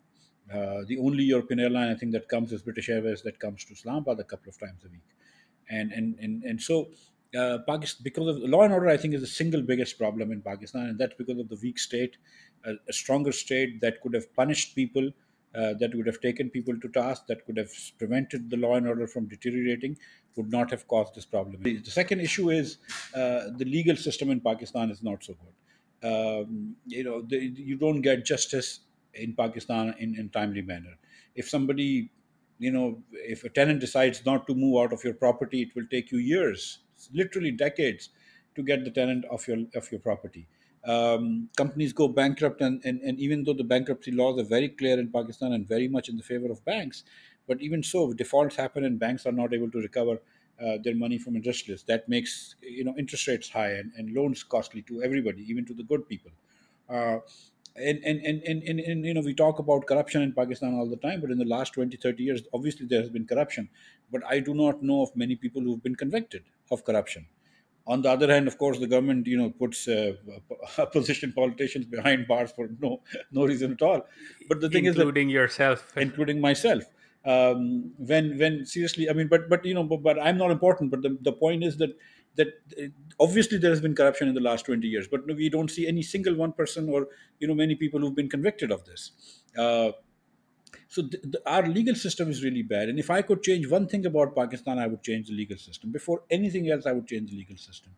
Uh, 0.51 0.83
the 0.87 0.97
only 0.97 1.23
European 1.23 1.59
airline 1.59 1.89
I 1.89 1.95
think 1.95 2.11
that 2.13 2.27
comes 2.27 2.51
is 2.51 2.63
British 2.63 2.89
Airways 2.89 3.21
that 3.21 3.39
comes 3.39 3.63
to 3.65 3.73
Islamabad 3.73 4.19
a 4.19 4.23
couple 4.23 4.49
of 4.49 4.57
times 4.57 4.83
a 4.83 4.89
week 4.89 5.05
and 5.69 5.91
and 5.91 6.17
and, 6.19 6.43
and 6.43 6.61
so 6.61 6.91
uh, 7.37 7.59
Pakistan 7.67 8.01
because 8.03 8.27
of 8.27 8.37
law 8.49 8.63
and 8.63 8.73
order 8.73 8.89
I 8.89 8.97
think 8.97 9.13
is 9.13 9.21
the 9.21 9.27
single 9.27 9.61
biggest 9.61 9.97
problem 9.97 10.31
in 10.31 10.41
Pakistan 10.41 10.87
and 10.87 10.99
that's 10.99 11.13
because 11.15 11.39
of 11.39 11.49
the 11.49 11.57
weak 11.61 11.79
state 11.79 12.17
a, 12.65 12.93
stronger 12.93 13.31
state 13.31 13.81
that 13.81 14.01
could 14.01 14.13
have 14.13 14.33
punished 14.35 14.75
people 14.75 15.11
uh, 15.55 15.73
that 15.79 15.95
would 15.95 16.05
have 16.05 16.19
taken 16.21 16.49
people 16.49 16.79
to 16.79 16.87
task 16.89 17.25
that 17.27 17.45
could 17.45 17.57
have 17.57 17.71
prevented 17.97 18.49
the 18.49 18.57
law 18.57 18.75
and 18.75 18.87
order 18.87 19.07
from 19.07 19.27
deteriorating 19.27 19.97
would 20.35 20.51
not 20.51 20.69
have 20.69 20.87
caused 20.87 21.15
this 21.15 21.25
problem. 21.25 21.63
The 21.63 21.81
second 21.85 22.19
issue 22.21 22.51
is 22.51 22.77
uh, 23.15 23.49
the 23.57 23.65
legal 23.65 23.95
system 23.95 24.29
in 24.29 24.41
Pakistan 24.41 24.91
is 24.91 25.01
not 25.01 25.23
so 25.23 25.33
good. 25.33 25.55
Um, 26.01 26.75
you 26.85 27.03
know 27.03 27.21
the, 27.21 27.37
you 27.37 27.77
don't 27.77 28.01
get 28.01 28.25
justice 28.25 28.81
in 29.13 29.33
Pakistan 29.35 29.95
in, 29.99 30.15
in 30.15 30.29
timely 30.29 30.61
manner. 30.61 30.97
If 31.35 31.49
somebody 31.49 32.11
you 32.57 32.71
know 32.71 33.01
if 33.11 33.43
a 33.43 33.49
tenant 33.49 33.79
decides 33.79 34.25
not 34.25 34.47
to 34.47 34.55
move 34.55 34.79
out 34.81 34.93
of 34.93 35.03
your 35.03 35.13
property 35.13 35.61
it 35.63 35.75
will 35.75 35.87
take 35.89 36.11
you 36.11 36.19
years 36.19 36.79
literally 37.13 37.51
decades 37.51 38.09
to 38.55 38.63
get 38.63 38.83
the 38.83 38.91
tenant 38.91 39.25
of 39.25 39.47
your 39.47 39.59
of 39.75 39.91
your 39.91 39.99
property. 39.99 40.47
Um, 40.85 41.49
companies 41.57 41.91
go 41.93 42.07
bankrupt 42.07 42.61
and, 42.61 42.81
and 42.85 43.01
and 43.01 43.19
even 43.19 43.43
though 43.43 43.53
the 43.53 43.63
bankruptcy 43.63 44.11
laws 44.11 44.39
are 44.39 44.45
very 44.45 44.69
clear 44.69 44.97
in 44.97 45.11
pakistan 45.11 45.51
and 45.51 45.67
very 45.67 45.89
much 45.89 46.07
in 46.07 46.15
the 46.15 46.23
favor 46.23 46.49
of 46.49 46.63
banks 46.63 47.03
but 47.47 47.61
even 47.61 47.83
so 47.83 48.13
defaults 48.13 48.55
happen 48.55 48.85
and 48.85 48.97
banks 48.97 49.25
are 49.25 49.33
not 49.33 49.53
able 49.53 49.69
to 49.71 49.79
recover 49.79 50.21
uh, 50.61 50.77
their 50.81 50.95
money 50.95 51.17
from 51.17 51.35
industrialists 51.35 51.85
that 51.85 52.07
makes 52.07 52.55
you 52.61 52.85
know 52.85 52.95
interest 52.97 53.27
rates 53.27 53.49
high 53.49 53.71
and, 53.71 53.91
and 53.97 54.13
loans 54.13 54.41
costly 54.41 54.81
to 54.83 55.03
everybody 55.03 55.43
even 55.51 55.65
to 55.65 55.73
the 55.73 55.83
good 55.83 56.07
people. 56.07 56.31
Uh, 56.87 57.19
and, 57.75 57.99
and, 58.03 58.19
and, 58.25 58.41
and, 58.43 58.63
and, 58.63 58.79
and, 58.79 59.05
you 59.05 59.13
know 59.13 59.21
we 59.21 59.33
talk 59.33 59.59
about 59.59 59.85
corruption 59.85 60.21
in 60.21 60.33
pakistan 60.33 60.73
all 60.73 60.89
the 60.89 60.97
time 60.97 61.21
but 61.21 61.29
in 61.29 61.37
the 61.37 61.45
last 61.45 61.73
20 61.73 61.97
30 61.97 62.23
years 62.23 62.41
obviously 62.53 62.85
there 62.85 63.01
has 63.01 63.09
been 63.09 63.27
corruption. 63.27 63.69
But 64.11 64.23
i 64.25 64.39
do 64.39 64.53
not 64.53 64.81
know 64.81 65.01
of 65.01 65.15
many 65.15 65.35
people 65.35 65.61
who've 65.61 65.83
been 65.83 65.95
convicted 65.95 66.43
of 66.71 66.83
corruption. 66.83 67.27
On 67.87 68.01
the 68.01 68.09
other 68.09 68.31
hand 68.31 68.47
of 68.47 68.57
course 68.57 68.79
the 68.79 68.87
government 68.87 69.25
you 69.25 69.37
know 69.37 69.49
puts 69.49 69.87
uh, 69.87 70.13
opposition 70.77 71.33
politicians 71.33 71.85
behind 71.85 72.27
bars 72.27 72.51
for 72.51 72.69
no 72.79 73.01
no 73.31 73.45
reason 73.45 73.73
at 73.73 73.81
all. 73.81 74.05
But 74.47 74.61
the 74.61 74.69
thing 74.69 74.85
is 74.85 74.95
including 74.95 75.29
yourself. 75.29 75.91
including 75.97 76.39
myself. 76.39 76.83
Um, 77.25 77.91
when 77.97 78.37
when 78.37 78.65
seriously 78.65 79.09
i 79.09 79.13
mean 79.13 79.27
but 79.27 79.49
but 79.49 79.65
you 79.65 79.73
know 79.73 79.83
but, 79.83 80.01
but 80.01 80.17
i'm 80.17 80.37
not 80.37 80.51
important 80.51 80.89
but 80.89 81.01
the, 81.01 81.17
the 81.21 81.33
point 81.33 81.65
is 81.65 81.75
that 81.75 81.89
that 82.35 82.47
uh, 82.81 82.85
obviously 83.19 83.57
there 83.57 83.71
has 83.71 83.81
been 83.81 83.93
corruption 83.93 84.29
in 84.29 84.33
the 84.33 84.39
last 84.39 84.65
20 84.65 84.87
years 84.87 85.05
but 85.09 85.25
we 85.27 85.49
don't 85.49 85.69
see 85.69 85.85
any 85.85 86.01
single 86.01 86.33
one 86.33 86.53
person 86.53 86.87
or 86.87 87.09
you 87.39 87.47
know 87.47 87.53
many 87.53 87.75
people 87.75 87.99
who've 87.99 88.15
been 88.15 88.29
convicted 88.29 88.71
of 88.71 88.85
this. 88.85 89.43
Uh, 89.57 89.91
so 90.89 91.03
th- 91.07 91.23
th- 91.23 91.43
our 91.45 91.67
legal 91.67 91.95
system 91.95 92.29
is 92.29 92.43
really 92.43 92.63
bad. 92.63 92.89
And 92.89 92.99
if 92.99 93.09
i 93.09 93.21
could 93.21 93.43
change 93.43 93.69
one 93.69 93.87
thing 93.87 94.05
about 94.05 94.35
pakistan 94.35 94.79
i 94.79 94.87
would 94.87 95.03
change 95.03 95.27
the 95.29 95.35
legal 95.35 95.57
system. 95.57 95.91
Before 95.91 96.23
anything 96.29 96.69
else 96.69 96.85
i 96.85 96.91
would 96.91 97.07
change 97.07 97.31
the 97.31 97.37
legal 97.37 97.57
system. 97.57 97.95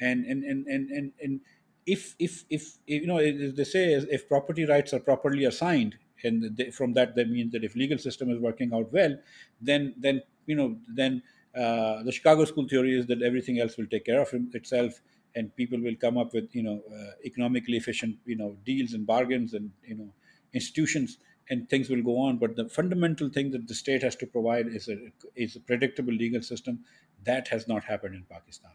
And 0.00 0.24
and 0.24 0.44
and 0.44 0.66
and, 0.66 0.90
and, 0.90 1.12
and 1.22 1.40
if, 1.86 2.14
if 2.18 2.44
if 2.48 2.78
you 2.86 3.06
know 3.06 3.18
they 3.18 3.64
say 3.64 3.92
if 3.94 4.28
property 4.28 4.64
rights 4.64 4.92
are 4.94 5.00
properly 5.00 5.44
assigned 5.44 5.98
and 6.24 6.56
they, 6.56 6.70
from 6.70 6.92
that 6.94 7.14
that 7.16 7.28
means 7.28 7.52
that 7.52 7.64
if 7.64 7.74
legal 7.74 7.98
system 7.98 8.30
is 8.30 8.38
working 8.38 8.72
out 8.74 8.92
well 8.92 9.16
then 9.60 9.94
then 9.98 10.22
you 10.46 10.54
know 10.54 10.78
then 10.88 11.22
uh, 11.54 12.02
the 12.02 12.12
chicago 12.12 12.44
school 12.44 12.68
theory 12.68 12.96
is 12.98 13.06
that 13.06 13.22
everything 13.22 13.58
else 13.58 13.76
will 13.76 13.86
take 13.86 14.04
care 14.04 14.20
of 14.20 14.32
itself 14.54 15.00
and 15.34 15.54
people 15.56 15.80
will 15.80 15.96
come 15.96 16.16
up 16.18 16.32
with 16.34 16.54
you 16.54 16.62
know 16.62 16.82
uh, 16.94 17.12
economically 17.24 17.76
efficient 17.76 18.18
you 18.24 18.36
know 18.36 18.56
deals 18.64 18.92
and 18.92 19.06
bargains 19.06 19.54
and 19.54 19.72
you 19.82 19.94
know 19.94 20.12
institutions 20.52 21.18
and 21.50 21.68
things 21.68 21.90
will 21.90 22.02
go 22.02 22.18
on 22.18 22.38
but 22.38 22.56
the 22.56 22.68
fundamental 22.68 23.28
thing 23.28 23.50
that 23.50 23.66
the 23.68 23.74
state 23.74 24.02
has 24.02 24.16
to 24.16 24.26
provide 24.26 24.66
is 24.68 24.88
a 24.88 24.96
is 25.36 25.56
a 25.56 25.60
predictable 25.60 26.12
legal 26.12 26.42
system 26.42 26.80
that 27.24 27.48
has 27.48 27.68
not 27.68 27.84
happened 27.84 28.14
in 28.14 28.24
pakistan 28.24 28.72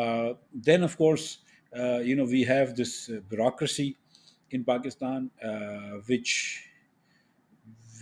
uh, 0.00 0.34
then 0.54 0.82
of 0.82 0.96
course 0.96 1.38
uh, 1.76 1.98
you 1.98 2.16
know 2.16 2.24
we 2.24 2.42
have 2.44 2.76
this 2.76 3.10
uh, 3.10 3.20
bureaucracy 3.28 3.96
in 4.50 4.64
Pakistan, 4.64 5.30
uh, 5.42 6.00
which 6.06 6.68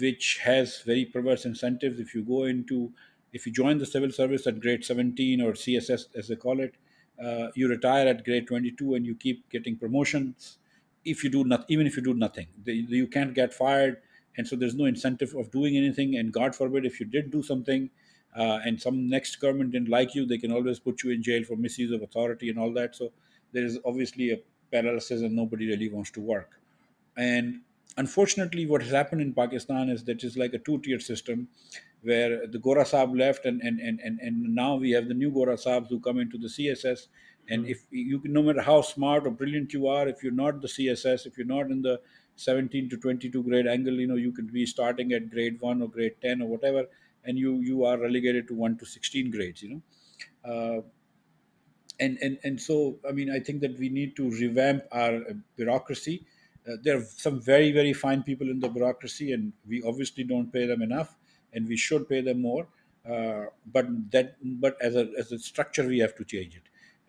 which 0.00 0.40
has 0.42 0.83
very 0.83 1.04
perverse 1.04 1.44
incentives. 1.44 2.00
If 2.00 2.14
you 2.14 2.24
go 2.24 2.44
into, 2.44 2.92
if 3.33 3.46
you 3.46 3.52
join 3.52 3.78
the 3.78 3.87
civil 3.87 4.11
service 4.11 4.46
at 4.46 4.61
grade 4.61 4.85
17 4.85 5.40
or 5.40 5.52
CSS 5.52 6.07
as 6.16 6.28
they 6.28 6.37
call 6.37 6.59
it, 6.61 6.74
uh, 7.24 7.48
you 7.54 7.68
retire 7.68 8.09
at 8.09 8.24
grade 8.24 8.48
22 8.48 8.94
and 8.94 9.07
you 9.07 9.14
keep 9.14 9.48
getting 9.50 9.76
promotions. 9.76 10.59
If 11.05 11.23
you 11.25 11.31
do 11.31 11.45
not, 11.45 11.64
even 11.69 11.87
if 11.87 11.97
you 11.97 12.03
do 12.03 12.14
nothing, 12.14 12.49
the, 12.62 12.73
you 12.73 13.07
can't 13.07 13.35
get 13.35 13.53
fired, 13.53 13.99
and 14.37 14.47
so 14.47 14.57
there's 14.57 14.75
no 14.75 14.85
incentive 14.87 15.35
of 15.35 15.51
doing 15.51 15.77
anything. 15.77 16.17
And 16.17 16.33
God 16.33 16.55
forbid, 16.55 16.87
if 16.87 17.01
you 17.01 17.07
did 17.07 17.31
do 17.31 17.43
something, 17.43 17.90
uh, 18.37 18.61
and 18.64 18.81
some 18.81 19.09
next 19.09 19.37
government 19.37 19.73
didn't 19.73 19.88
like 19.88 20.14
you, 20.14 20.27
they 20.27 20.38
can 20.38 20.51
always 20.53 20.81
put 20.81 21.03
you 21.05 21.11
in 21.11 21.23
jail 21.23 21.45
for 21.45 21.57
misuse 21.57 21.93
of 21.93 22.03
authority 22.03 22.49
and 22.49 22.59
all 22.59 22.73
that. 22.73 22.97
So 22.97 23.12
there 23.53 23.64
is 23.64 23.79
obviously 23.85 24.33
a 24.33 24.38
paralysis, 24.73 25.23
and 25.23 25.35
nobody 25.35 25.69
really 25.69 25.88
wants 25.88 26.11
to 26.12 26.21
work. 26.21 26.59
And 27.17 27.61
unfortunately, 27.97 28.67
what 28.67 28.83
has 28.83 28.90
happened 28.90 29.21
in 29.21 29.35
Pakistan 29.35 29.88
is 29.88 30.05
that 30.05 30.25
it's 30.25 30.37
like 30.37 30.55
a 30.55 30.59
two-tier 30.59 30.99
system, 30.99 31.49
where 32.03 32.47
the 32.47 32.59
Gora 32.59 32.85
Saab 32.85 33.17
left, 33.19 33.47
and 33.47 33.61
and, 33.62 33.79
and, 33.81 34.01
and 34.01 34.19
and 34.21 34.55
now 34.55 34.75
we 34.77 34.90
have 34.90 35.09
the 35.09 35.14
new 35.14 35.31
Gora 35.31 35.57
Saabs 35.57 35.88
who 35.88 36.01
come 36.01 36.19
into 36.19 36.38
the 36.38 36.49
CSS. 36.49 37.07
And 37.48 37.66
if 37.66 37.85
you, 37.90 38.20
no 38.24 38.42
matter 38.42 38.62
how 38.62 38.80
smart 38.80 39.26
or 39.26 39.30
brilliant 39.30 39.72
you 39.72 39.87
are, 39.87 40.09
if 40.09 40.22
you're 40.22 40.33
not 40.33 40.61
the 40.61 40.68
CSS, 40.68 41.26
if 41.26 41.37
you're 41.37 41.46
not 41.46 41.70
in 41.70 41.83
the 41.83 42.00
17 42.37 42.88
to 42.90 42.96
22 42.96 43.42
grade 43.42 43.66
angle, 43.66 43.94
you 43.94 44.07
know 44.07 44.16
you 44.16 44.33
could 44.33 44.52
be 44.52 44.66
starting 44.66 45.12
at 45.12 45.30
grade 45.30 45.61
one 45.61 45.83
or 45.83 45.88
grade 45.88 46.16
10 46.22 46.42
or 46.42 46.48
whatever, 46.48 46.87
and 47.24 47.38
you 47.38 47.61
you 47.61 47.85
are 47.85 47.98
relegated 47.98 48.48
to 48.48 48.54
one 48.54 48.76
to 48.78 48.87
16 48.87 49.30
grades. 49.30 49.62
You 49.62 49.68
know, 49.74 49.83
uh, 50.50 50.83
and 52.00 52.18
and 52.20 52.38
and 52.42 52.61
so 52.61 52.98
I 53.09 53.12
mean 53.12 53.30
I 53.30 53.40
think 53.40 53.61
that 53.61 53.78
we 53.78 53.88
need 53.88 54.16
to 54.16 54.30
revamp 54.30 54.85
our 54.92 55.20
bureaucracy. 55.57 56.26
Uh, 56.66 56.76
there 56.83 56.96
are 56.98 57.04
some 57.04 57.40
very 57.40 57.72
very 57.72 57.92
fine 57.92 58.22
people 58.22 58.50
in 58.50 58.61
the 58.61 58.68
bureaucracy, 58.68 59.33
and 59.33 59.52
we 59.68 59.83
obviously 59.83 60.24
don't 60.24 60.52
pay 60.52 60.66
them 60.66 60.83
enough, 60.83 61.16
and 61.52 61.68
we 61.68 61.76
should 61.76 62.09
pay 62.09 62.20
them 62.20 62.40
more. 62.40 62.66
Uh, 63.09 63.46
but 63.66 63.87
that 64.11 64.37
but 64.42 64.76
as 64.80 64.96
a 64.96 65.11
as 65.18 65.30
a 65.30 65.38
structure, 65.38 65.87
we 65.87 65.98
have 65.98 66.16
to 66.16 66.24
change 66.24 66.57
it. 66.57 66.62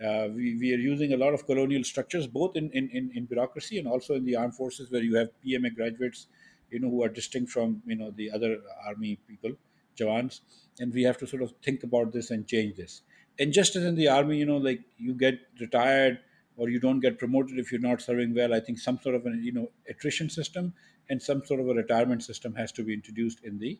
Uh, 0.03 0.27
we, 0.33 0.57
we 0.57 0.73
are 0.73 0.77
using 0.77 1.13
a 1.13 1.17
lot 1.17 1.33
of 1.33 1.45
colonial 1.45 1.83
structures, 1.83 2.27
both 2.27 2.55
in, 2.55 2.69
in, 2.71 2.89
in, 2.89 3.11
in 3.15 3.25
bureaucracy 3.25 3.79
and 3.79 3.87
also 3.87 4.13
in 4.15 4.25
the 4.25 4.35
armed 4.35 4.55
forces, 4.55 4.91
where 4.91 5.01
you 5.01 5.15
have 5.15 5.29
PMA 5.45 5.73
graduates, 5.75 6.27
you 6.69 6.79
know, 6.79 6.89
who 6.89 7.03
are 7.03 7.09
distinct 7.09 7.49
from 7.51 7.81
you 7.85 7.95
know 7.95 8.11
the 8.11 8.29
other 8.31 8.57
army 8.85 9.17
people, 9.27 9.51
Jawans, 9.97 10.41
and 10.79 10.93
we 10.93 11.03
have 11.03 11.17
to 11.19 11.27
sort 11.27 11.41
of 11.41 11.53
think 11.63 11.83
about 11.83 12.11
this 12.11 12.31
and 12.31 12.45
change 12.45 12.75
this. 12.75 13.01
And 13.39 13.51
just 13.51 13.75
as 13.75 13.83
in 13.83 13.95
the 13.95 14.07
army 14.07 14.37
you 14.37 14.45
know 14.45 14.57
like 14.57 14.81
you 14.97 15.13
get 15.13 15.39
retired 15.59 16.19
or 16.57 16.69
you 16.69 16.79
don't 16.79 16.99
get 16.99 17.19
promoted 17.19 17.59
if 17.59 17.71
you're 17.71 17.81
not 17.81 18.01
serving 18.01 18.33
well 18.33 18.53
i 18.53 18.59
think 18.59 18.79
some 18.79 18.97
sort 19.01 19.15
of 19.15 19.25
an 19.25 19.41
you 19.43 19.51
know 19.51 19.69
attrition 19.89 20.29
system 20.29 20.73
and 21.09 21.21
some 21.21 21.43
sort 21.45 21.59
of 21.59 21.67
a 21.67 21.73
retirement 21.73 22.23
system 22.23 22.55
has 22.55 22.71
to 22.71 22.83
be 22.83 22.93
introduced 22.93 23.43
in 23.43 23.59
the 23.59 23.77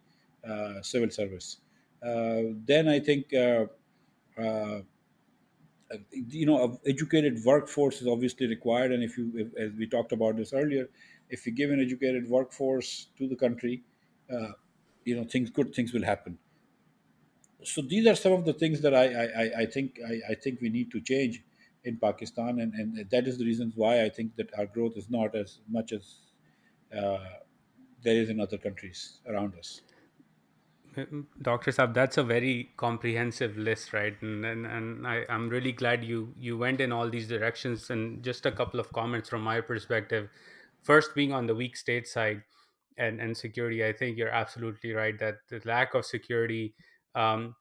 uh, 0.47 0.81
civil 0.81 1.09
service. 1.09 1.57
Uh, 2.05 2.53
then 2.65 2.87
i 2.87 2.99
think 2.99 3.33
uh, 3.33 3.65
uh, 4.37 4.81
you 6.11 6.45
know 6.45 6.79
educated 6.85 7.43
workforce 7.43 8.01
is 8.01 8.07
obviously 8.07 8.47
required. 8.47 8.91
And 8.91 9.03
if 9.03 9.17
you 9.17 9.31
if, 9.35 9.55
as 9.57 9.73
we 9.77 9.87
talked 9.87 10.11
about 10.11 10.37
this 10.37 10.53
earlier 10.53 10.89
if 11.29 11.45
you 11.45 11.51
give 11.51 11.71
an 11.71 11.79
educated 11.81 12.29
workforce 12.29 13.07
to 13.17 13.27
the 13.27 13.35
country 13.35 13.83
uh, 14.31 14.51
you 15.03 15.15
know 15.15 15.23
things 15.23 15.49
good 15.49 15.73
things 15.73 15.93
will 15.93 16.03
happen. 16.03 16.37
So 17.63 17.81
these 17.81 18.05
are 18.07 18.15
some 18.15 18.33
of 18.33 18.45
the 18.45 18.53
things 18.53 18.81
that 18.81 18.93
I 18.93 19.05
I, 19.05 19.25
I 19.43 19.59
I 19.61 19.65
think 19.65 19.99
I, 20.07 20.31
I 20.31 20.35
think 20.35 20.61
we 20.61 20.69
need 20.69 20.91
to 20.91 21.01
change 21.01 21.43
in 21.83 21.97
Pakistan, 21.97 22.59
and, 22.59 22.73
and 22.73 23.09
that 23.11 23.27
is 23.27 23.37
the 23.37 23.45
reasons 23.45 23.75
why 23.75 24.03
I 24.03 24.09
think 24.09 24.35
that 24.37 24.49
our 24.57 24.65
growth 24.65 24.97
is 24.97 25.09
not 25.09 25.35
as 25.35 25.59
much 25.67 25.91
as 25.91 26.17
uh, 26.95 27.19
there 28.03 28.15
is 28.15 28.29
in 28.29 28.39
other 28.39 28.57
countries 28.57 29.19
around 29.27 29.55
us. 29.55 29.81
Dr. 31.41 31.71
Saab, 31.71 31.93
that's 31.93 32.17
a 32.17 32.23
very 32.23 32.71
comprehensive 32.77 33.57
list, 33.57 33.93
right? 33.93 34.15
And 34.21 34.45
and, 34.45 34.65
and 34.65 35.07
I, 35.07 35.25
I'm 35.29 35.49
really 35.49 35.71
glad 35.71 36.03
you 36.03 36.33
you 36.37 36.57
went 36.57 36.81
in 36.81 36.91
all 36.91 37.09
these 37.09 37.27
directions. 37.27 37.89
And 37.89 38.23
just 38.23 38.45
a 38.45 38.51
couple 38.51 38.79
of 38.79 38.91
comments 38.93 39.29
from 39.29 39.41
my 39.41 39.61
perspective. 39.61 40.29
First, 40.83 41.15
being 41.15 41.33
on 41.33 41.47
the 41.47 41.55
weak 41.55 41.75
state 41.75 42.07
side 42.07 42.43
and 42.97 43.19
and 43.19 43.35
security, 43.35 43.85
I 43.85 43.93
think 43.93 44.17
you're 44.17 44.29
absolutely 44.29 44.93
right 44.93 45.17
that 45.19 45.35
the 45.49 45.61
lack 45.65 45.93
of 45.93 46.05
security 46.05 46.73
um, 47.15 47.55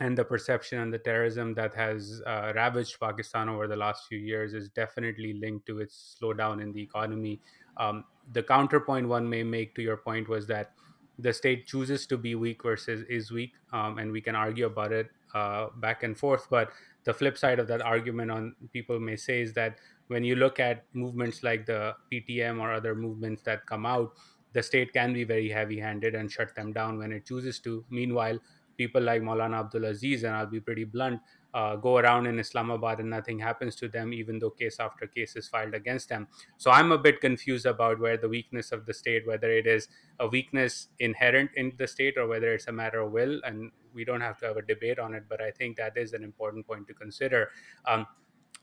and 0.00 0.16
the 0.16 0.24
perception 0.24 0.78
and 0.78 0.92
the 0.92 0.98
terrorism 0.98 1.54
that 1.54 1.74
has 1.74 2.22
uh, 2.26 2.52
ravaged 2.54 2.98
Pakistan 2.98 3.48
over 3.48 3.68
the 3.68 3.76
last 3.76 4.06
few 4.08 4.18
years 4.18 4.54
is 4.54 4.68
definitely 4.70 5.34
linked 5.34 5.66
to 5.66 5.80
its 5.80 6.16
slowdown 6.20 6.62
in 6.62 6.72
the 6.72 6.82
economy. 6.82 7.40
Um, 7.76 8.04
the 8.32 8.42
counterpoint 8.42 9.08
one 9.08 9.28
may 9.28 9.42
make 9.42 9.74
to 9.74 9.82
your 9.82 9.96
point 9.96 10.28
was 10.28 10.46
that 10.46 10.72
the 11.18 11.32
state 11.32 11.66
chooses 11.66 12.06
to 12.06 12.16
be 12.18 12.34
weak 12.34 12.62
versus 12.62 13.04
is 13.08 13.30
weak, 13.30 13.52
um, 13.72 13.98
and 13.98 14.12
we 14.12 14.20
can 14.20 14.34
argue 14.34 14.66
about 14.66 14.92
it 14.92 15.10
uh, 15.34 15.68
back 15.76 16.02
and 16.02 16.18
forth. 16.18 16.48
But 16.50 16.72
the 17.04 17.14
flip 17.14 17.36
side 17.38 17.58
of 17.58 17.68
that 17.68 17.82
argument 17.82 18.30
on 18.30 18.54
people 18.72 18.98
may 19.00 19.16
say 19.16 19.42
is 19.42 19.52
that 19.54 19.78
when 20.08 20.24
you 20.24 20.36
look 20.36 20.60
at 20.60 20.84
movements 20.92 21.42
like 21.42 21.66
the 21.66 21.94
PTM 22.12 22.60
or 22.60 22.72
other 22.72 22.94
movements 22.94 23.42
that 23.42 23.66
come 23.66 23.86
out, 23.86 24.12
the 24.52 24.62
state 24.62 24.92
can 24.92 25.12
be 25.12 25.24
very 25.24 25.48
heavy 25.48 25.78
handed 25.78 26.14
and 26.14 26.30
shut 26.30 26.54
them 26.54 26.72
down 26.72 26.98
when 26.98 27.12
it 27.12 27.24
chooses 27.26 27.58
to. 27.60 27.84
Meanwhile, 27.88 28.38
people 28.76 29.02
like 29.02 29.22
Maulana 29.22 29.60
Abdul 29.60 29.86
Aziz, 29.86 30.24
and 30.24 30.34
I'll 30.36 30.46
be 30.46 30.60
pretty 30.60 30.84
blunt, 30.84 31.20
uh, 31.54 31.76
go 31.76 31.98
around 31.98 32.26
in 32.26 32.38
Islamabad 32.38 33.00
and 33.00 33.10
nothing 33.10 33.38
happens 33.38 33.76
to 33.76 33.88
them, 33.88 34.12
even 34.12 34.38
though 34.38 34.50
case 34.50 34.78
after 34.80 35.06
case 35.06 35.36
is 35.36 35.48
filed 35.48 35.74
against 35.74 36.08
them. 36.08 36.28
So 36.56 36.70
I'm 36.70 36.92
a 36.92 36.98
bit 36.98 37.20
confused 37.20 37.66
about 37.66 37.98
where 37.98 38.16
the 38.16 38.28
weakness 38.28 38.72
of 38.72 38.86
the 38.86 38.94
state, 38.94 39.26
whether 39.26 39.50
it 39.50 39.66
is 39.66 39.88
a 40.18 40.26
weakness 40.26 40.88
inherent 40.98 41.50
in 41.56 41.72
the 41.76 41.86
state 41.86 42.16
or 42.16 42.26
whether 42.26 42.54
it's 42.54 42.68
a 42.68 42.72
matter 42.72 43.00
of 43.00 43.12
will. 43.12 43.40
And 43.44 43.70
we 43.94 44.04
don't 44.04 44.22
have 44.22 44.38
to 44.38 44.46
have 44.46 44.56
a 44.56 44.62
debate 44.62 44.98
on 44.98 45.14
it, 45.14 45.24
but 45.28 45.42
I 45.42 45.50
think 45.50 45.76
that 45.76 45.96
is 45.96 46.14
an 46.14 46.24
important 46.24 46.66
point 46.66 46.86
to 46.88 46.94
consider. 46.94 47.50
Um, 47.86 48.06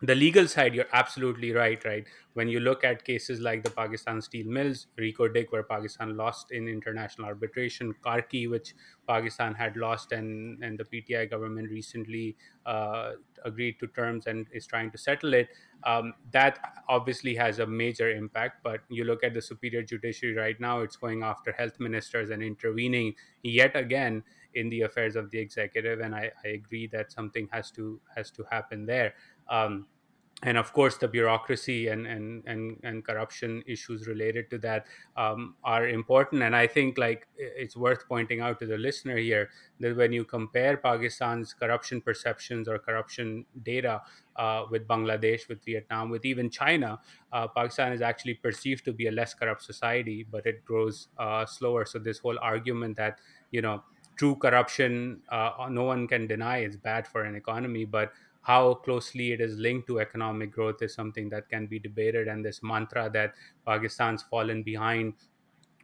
the 0.01 0.15
legal 0.15 0.47
side 0.47 0.73
you're 0.73 0.91
absolutely 0.93 1.51
right 1.51 1.83
right? 1.83 2.05
When 2.33 2.47
you 2.47 2.61
look 2.61 2.83
at 2.85 3.03
cases 3.03 3.41
like 3.41 3.63
the 3.63 3.69
pakistan 3.69 4.21
steel 4.21 4.47
mills 4.47 4.87
Reko 4.97 5.27
Diq 5.35 5.51
where 5.51 5.63
pakistan 5.63 6.15
lost 6.15 6.51
in 6.51 6.67
international 6.67 7.27
arbitration 7.27 7.93
Karkey 8.05 8.49
which 8.49 8.73
pakistan 9.07 9.53
had 9.53 9.75
lost 9.75 10.11
and 10.13 10.63
and 10.63 10.79
the 10.79 10.85
pti 10.85 11.29
government 11.29 11.69
recently 11.69 12.37
uh, 12.65 13.13
agreed 13.45 13.79
to 13.79 13.87
terms 13.87 14.27
and 14.27 14.47
is 14.53 14.67
trying 14.67 14.91
to 14.91 14.97
settle 14.97 15.33
it 15.33 15.49
um, 15.83 16.13
that 16.31 16.59
obviously 16.87 17.35
has 17.35 17.59
a 17.59 17.65
major 17.65 18.09
impact. 18.11 18.63
But 18.63 18.81
you 18.89 19.03
look 19.03 19.23
at 19.23 19.33
the 19.33 19.41
superior 19.41 19.81
judiciary 19.83 20.35
right 20.35 20.59
now 20.59 20.79
it's 20.81 20.95
going 20.95 21.23
after 21.23 21.51
health 21.51 21.79
ministers 21.79 22.29
and 22.29 22.43
intervening 22.43 23.15
yet 23.43 23.75
again 23.75 24.23
in 24.55 24.69
the 24.69 24.81
affairs 24.81 25.15
of 25.15 25.29
the 25.31 25.39
executive. 25.39 25.99
And 25.99 26.15
i, 26.15 26.31
I 26.43 26.49
agree 26.49 26.87
that 26.87 27.11
something 27.11 27.47
has 27.51 27.71
to 27.71 27.99
has 28.15 28.31
to 28.31 28.45
happen 28.49 28.85
there 28.85 29.13
um, 29.49 29.87
and 30.43 30.57
of 30.57 30.71
course 30.71 30.95
the 30.97 31.07
bureaucracy 31.07 31.89
and 31.89 32.07
and 32.07 32.43
and, 32.45 32.79
and 32.83 33.03
corruption 33.03 33.61
issues 33.67 34.07
related 34.07 34.49
to 34.49 34.57
that 34.57 34.85
um, 35.17 35.55
are 35.63 35.87
important. 35.87 36.41
And 36.43 36.55
i 36.55 36.65
think 36.65 36.97
like 36.97 37.27
it's 37.37 37.75
worth 37.75 38.07
pointing 38.07 38.39
out 38.39 38.59
to 38.59 38.65
the 38.65 38.77
listener 38.77 39.17
here 39.17 39.49
that 39.79 39.95
when 39.95 40.13
you 40.13 40.23
compare 40.23 40.77
pakistan's 40.77 41.53
corruption 41.53 42.01
perceptions 42.01 42.67
or 42.67 42.79
corruption 42.79 43.45
data 43.63 44.01
uh, 44.35 44.63
with 44.71 44.87
bangladesh 44.87 45.47
with 45.49 45.63
vietnam 45.65 46.09
with 46.09 46.23
even 46.25 46.49
china 46.49 46.99
uh, 47.33 47.47
pakistan 47.47 47.91
is 47.91 48.01
actually 48.01 48.35
perceived 48.35 48.85
to 48.85 48.93
be 48.93 49.07
a 49.07 49.11
less 49.11 49.33
corrupt 49.33 49.63
society 49.63 50.25
but 50.31 50.45
it 50.45 50.63
grows 50.65 51.09
uh, 51.17 51.45
slower. 51.45 51.85
So 51.85 51.99
this 51.99 52.19
whole 52.19 52.37
argument 52.41 52.97
that 52.97 53.19
you 53.51 53.61
know 53.61 53.83
true 54.15 54.35
corruption 54.35 55.21
uh, 55.29 55.67
no 55.69 55.83
one 55.83 56.07
can 56.07 56.27
deny 56.27 56.59
is 56.59 56.75
bad 56.75 57.07
for 57.07 57.23
an 57.23 57.35
economy 57.35 57.85
but 57.85 58.11
how 58.49 58.73
closely 58.85 59.31
it 59.33 59.41
is 59.41 59.57
linked 59.57 59.87
to 59.87 59.99
economic 59.99 60.51
growth 60.51 60.81
is 60.81 60.93
something 60.93 61.29
that 61.29 61.49
can 61.49 61.67
be 61.67 61.79
debated 61.79 62.27
and 62.27 62.45
this 62.45 62.61
mantra 62.63 63.09
that 63.17 63.33
pakistan's 63.65 64.23
fallen 64.23 64.63
behind 64.63 65.13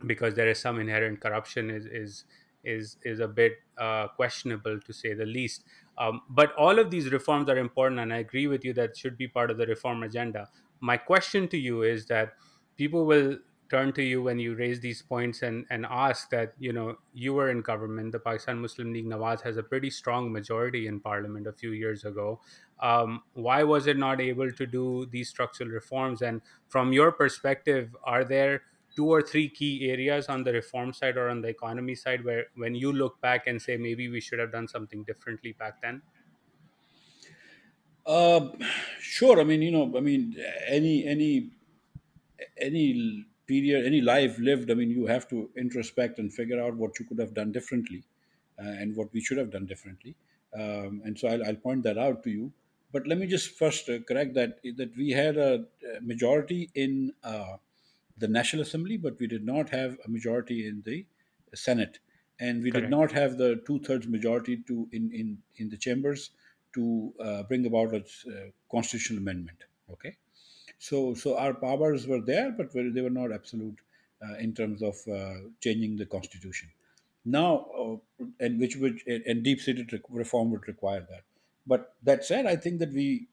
because 0.05 0.35
there 0.35 0.47
is 0.47 0.59
some 0.59 0.79
inherent 0.79 1.21
corruption 1.21 1.69
is 1.69 1.85
is 1.85 2.25
is 2.63 2.97
is 3.03 3.19
a 3.19 3.27
bit 3.27 3.53
uh, 3.77 4.07
questionable 4.09 4.79
to 4.79 4.93
say 4.93 5.13
the 5.13 5.25
least. 5.25 5.63
Um, 5.97 6.21
but 6.29 6.53
all 6.55 6.79
of 6.79 6.89
these 6.91 7.11
reforms 7.11 7.47
are 7.49 7.57
important, 7.57 7.99
and 8.01 8.11
I 8.13 8.17
agree 8.17 8.47
with 8.47 8.65
you 8.65 8.73
that 8.73 8.97
should 8.97 9.17
be 9.17 9.27
part 9.27 9.51
of 9.51 9.57
the 9.57 9.67
reform 9.67 10.03
agenda. 10.03 10.49
My 10.79 10.97
question 10.97 11.47
to 11.49 11.57
you 11.57 11.83
is 11.83 12.07
that 12.07 12.33
people 12.75 13.05
will 13.05 13.37
turn 13.69 13.91
to 13.93 14.03
you 14.03 14.21
when 14.21 14.39
you 14.39 14.55
raise 14.55 14.79
these 14.79 15.01
points 15.01 15.41
and 15.41 15.65
and 15.69 15.85
ask 15.89 16.29
that 16.29 16.53
you 16.59 16.71
know 16.73 16.97
you 17.13 17.33
were 17.33 17.49
in 17.49 17.61
government. 17.61 18.11
The 18.11 18.19
Pakistan 18.19 18.59
Muslim 18.59 18.93
League 18.93 19.05
Nawaz 19.05 19.41
has 19.41 19.57
a 19.57 19.63
pretty 19.63 19.89
strong 19.89 20.31
majority 20.31 20.87
in 20.87 20.99
parliament 20.99 21.47
a 21.47 21.53
few 21.53 21.71
years 21.71 22.05
ago. 22.05 22.41
Um, 22.79 23.23
why 23.33 23.63
was 23.63 23.87
it 23.87 23.97
not 23.97 24.19
able 24.21 24.51
to 24.51 24.65
do 24.65 25.05
these 25.05 25.29
structural 25.29 25.69
reforms? 25.69 26.21
And 26.21 26.41
from 26.67 26.93
your 26.93 27.11
perspective, 27.11 27.95
are 28.03 28.23
there 28.25 28.63
two 28.95 29.07
or 29.07 29.21
three 29.21 29.49
key 29.49 29.89
areas 29.89 30.27
on 30.29 30.43
the 30.43 30.53
reform 30.53 30.93
side 30.93 31.17
or 31.17 31.29
on 31.29 31.41
the 31.41 31.47
economy 31.49 31.95
side 31.95 32.23
where 32.23 32.45
when 32.55 32.75
you 32.75 32.91
look 32.93 33.19
back 33.21 33.47
and 33.47 33.61
say 33.61 33.77
maybe 33.77 34.07
we 34.09 34.21
should 34.21 34.39
have 34.39 34.51
done 34.51 34.67
something 34.67 35.03
differently 35.03 35.51
back 35.51 35.81
then 35.81 36.01
Uh, 38.05 38.49
sure. 38.99 39.39
I 39.39 39.43
mean, 39.43 39.61
you 39.61 39.71
know, 39.71 39.95
I 39.97 40.01
mean, 40.01 40.35
any 40.67 41.05
any 41.05 41.51
any 42.57 43.25
period, 43.47 43.85
any 43.85 44.01
life 44.01 44.37
lived, 44.39 44.71
I 44.71 44.73
mean, 44.73 44.89
you 44.89 45.05
have 45.07 45.27
to 45.29 45.49
introspect 45.57 46.19
and 46.19 46.33
figure 46.33 46.61
out 46.61 46.75
what 46.75 46.99
you 46.99 47.05
could 47.05 47.19
have 47.19 47.33
done 47.33 47.51
differently 47.51 48.03
uh, 48.59 48.63
and 48.63 48.95
what 48.95 49.13
we 49.13 49.21
should 49.21 49.37
have 49.37 49.51
done 49.51 49.65
differently. 49.65 50.15
Um, 50.53 51.01
and 51.03 51.17
so 51.17 51.27
I'll, 51.27 51.45
I'll 51.45 51.55
point 51.55 51.83
that 51.83 51.97
out 51.97 52.23
to 52.23 52.29
you. 52.29 52.51
But 52.91 53.07
let 53.07 53.17
me 53.17 53.27
just 53.27 53.57
first 53.57 53.89
uh, 53.89 53.99
correct 54.07 54.35
that 54.35 54.59
that 54.77 54.95
we 54.95 55.09
had 55.09 55.35
a, 55.35 55.65
majority 56.01 56.69
in 56.75 57.11
uh, 57.23 57.57
the 58.17 58.27
National 58.27 58.61
Assembly, 58.61 58.95
but 58.95 59.19
we 59.19 59.27
did 59.27 59.45
not 59.45 59.69
have 59.69 59.97
a 60.05 60.09
majority 60.09 60.65
in 60.65 60.81
the 60.85 61.05
Senate, 61.53 61.99
and 62.39 62.63
we 62.63 62.71
did 62.71 62.89
not 62.89 63.11
have 63.11 63.37
the 63.37 63.61
two-thirds 63.67 64.07
majority 64.07 64.57
to 64.67 64.87
in 64.93 65.11
in, 65.11 65.37
in 65.57 65.69
the 65.69 65.77
chambers 65.77 66.29
to 66.73 67.13
uh, 67.19 67.43
bring 67.43 67.65
about 67.65 67.93
a 67.93 67.97
uh, 67.97 68.49
constitutional 68.71 69.19
amendment. 69.19 69.65
Okay, 69.91 70.15
so 70.79 71.13
so 71.13 71.37
our 71.37 71.53
powers 71.53 72.07
were 72.07 72.21
there, 72.21 72.51
but 72.51 72.73
they 72.73 73.01
were 73.01 73.09
not 73.09 73.31
absolute 73.31 73.77
uh, 74.25 74.35
in 74.37 74.53
terms 74.53 74.81
of 74.81 74.95
uh, 75.11 75.35
changing 75.61 75.97
the 75.97 76.05
constitution. 76.05 76.69
Now, 77.25 77.65
uh, 77.77 78.25
and 78.39 78.59
which 78.59 78.75
would 78.75 78.99
and 79.07 79.43
deep-seated 79.43 79.99
reform 80.09 80.51
would 80.51 80.67
require 80.67 81.01
that. 81.09 81.23
But 81.65 81.95
that 82.03 82.23
said, 82.23 82.45
I 82.45 82.55
think 82.55 82.79
that 82.79 82.93
we 82.93 83.27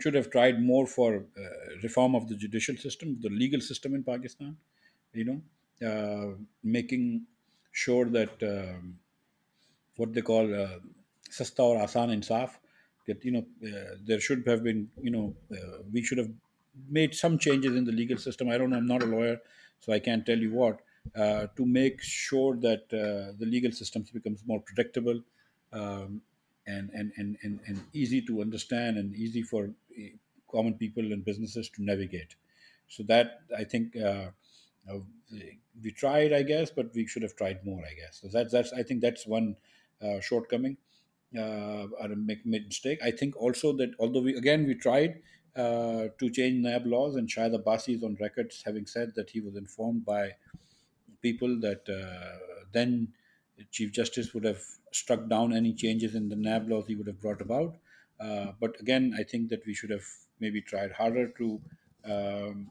should 0.00 0.14
have 0.14 0.30
tried 0.30 0.62
more 0.62 0.86
for 0.86 1.16
uh, 1.16 1.76
reform 1.82 2.14
of 2.14 2.28
the 2.28 2.36
judicial 2.36 2.76
system, 2.76 3.18
the 3.22 3.30
legal 3.30 3.60
system 3.60 3.94
in 3.94 4.02
Pakistan. 4.02 4.56
You 5.12 5.24
know, 5.24 5.88
uh, 5.88 6.34
making 6.62 7.26
sure 7.72 8.06
that 8.06 8.42
um, 8.42 8.98
what 9.96 10.12
they 10.12 10.22
call 10.22 10.52
uh, 10.54 10.78
sasta 11.30 11.62
or 11.62 11.82
asan 11.82 12.10
insaf 12.10 12.50
that 13.06 13.24
you 13.24 13.32
know 13.32 13.46
uh, 13.66 13.96
there 14.02 14.20
should 14.20 14.46
have 14.46 14.62
been 14.62 14.90
you 15.00 15.10
know 15.10 15.34
uh, 15.52 15.82
we 15.92 16.02
should 16.02 16.18
have 16.18 16.30
made 16.88 17.14
some 17.14 17.38
changes 17.38 17.76
in 17.76 17.84
the 17.84 17.92
legal 17.92 18.18
system. 18.18 18.48
I 18.48 18.58
don't 18.58 18.70
know 18.70 18.76
i'm 18.76 18.86
not 18.86 19.02
a 19.02 19.06
lawyer 19.06 19.40
so 19.80 19.92
i 19.92 19.98
can't 19.98 20.24
tell 20.26 20.38
you 20.38 20.52
what 20.52 20.80
uh, 21.14 21.46
to 21.56 21.64
make 21.66 22.00
sure 22.02 22.56
that 22.56 22.84
uh, 22.92 23.36
the 23.38 23.46
legal 23.46 23.70
system 23.72 24.04
becomes 24.12 24.42
more 24.46 24.60
predictable 24.60 25.22
um, 25.72 26.22
and, 26.66 26.88
and, 26.90 27.12
and, 27.18 27.36
and, 27.42 27.60
and 27.66 27.84
easy 27.92 28.22
to 28.22 28.40
understand 28.40 28.96
and 28.96 29.14
easy 29.14 29.42
for 29.42 29.64
uh, 29.66 30.02
common 30.50 30.74
people 30.74 31.02
and 31.12 31.22
businesses 31.24 31.68
to 31.68 31.82
navigate. 31.82 32.36
So 32.88 33.02
that 33.04 33.40
i 33.56 33.64
think 33.64 33.96
uh, 33.96 34.30
we 35.82 35.90
tried, 35.90 36.32
I 36.32 36.42
guess, 36.42 36.70
but 36.70 36.94
we 36.94 37.06
should 37.06 37.22
have 37.22 37.36
tried 37.36 37.64
more, 37.64 37.82
I 37.84 37.94
guess. 37.94 38.20
So 38.20 38.28
that's 38.28 38.52
that's 38.52 38.72
I 38.72 38.82
think 38.82 39.00
that's 39.00 39.26
one 39.26 39.56
shortcoming 40.20 40.76
uh, 41.36 41.86
or 42.00 42.08
make, 42.16 42.44
mistake. 42.46 42.98
I 43.02 43.10
think 43.10 43.36
also 43.36 43.72
that 43.74 43.90
although 43.98 44.20
we 44.20 44.34
again 44.34 44.66
we 44.66 44.74
tried 44.74 45.22
uh, 45.56 46.08
to 46.18 46.30
change 46.30 46.62
NAB 46.64 46.86
laws, 46.86 47.16
and 47.16 47.28
Shahid 47.28 47.60
Abbasi 47.60 47.96
is 47.96 48.04
on 48.04 48.16
records 48.20 48.62
having 48.64 48.86
said 48.86 49.12
that 49.16 49.30
he 49.30 49.40
was 49.40 49.56
informed 49.56 50.04
by 50.04 50.32
people 51.22 51.58
that 51.60 51.88
uh, 51.88 52.38
then 52.72 53.12
Chief 53.70 53.92
Justice 53.92 54.34
would 54.34 54.44
have 54.44 54.62
struck 54.92 55.28
down 55.28 55.52
any 55.52 55.72
changes 55.72 56.14
in 56.14 56.28
the 56.28 56.36
NAB 56.36 56.68
laws 56.68 56.86
he 56.86 56.94
would 56.94 57.06
have 57.06 57.20
brought 57.20 57.40
about. 57.40 57.76
Uh, 58.20 58.52
but 58.60 58.78
again, 58.80 59.14
I 59.18 59.22
think 59.22 59.48
that 59.50 59.64
we 59.66 59.74
should 59.74 59.90
have 59.90 60.06
maybe 60.40 60.60
tried 60.60 60.92
harder 60.92 61.28
to 61.28 61.60
um, 62.04 62.70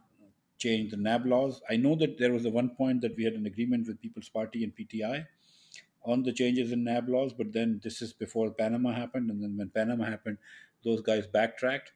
change 0.57 0.91
the 0.91 0.97
NAB 0.97 1.25
laws. 1.25 1.61
I 1.69 1.77
know 1.77 1.95
that 1.95 2.17
there 2.17 2.31
was 2.31 2.45
a 2.45 2.49
one 2.49 2.69
point 2.69 3.01
that 3.01 3.15
we 3.17 3.23
had 3.23 3.33
an 3.33 3.45
agreement 3.45 3.87
with 3.87 4.01
People's 4.01 4.29
Party 4.29 4.63
and 4.63 4.73
PTI 4.75 5.25
on 6.05 6.23
the 6.23 6.33
changes 6.33 6.71
in 6.71 6.83
NAB 6.83 7.09
laws, 7.09 7.33
but 7.33 7.53
then 7.53 7.79
this 7.83 8.01
is 8.01 8.13
before 8.13 8.51
Panama 8.51 8.91
happened, 8.91 9.29
and 9.29 9.41
then 9.41 9.57
when 9.57 9.69
Panama 9.69 10.05
happened, 10.05 10.37
those 10.83 11.01
guys 11.01 11.25
backtracked. 11.27 11.93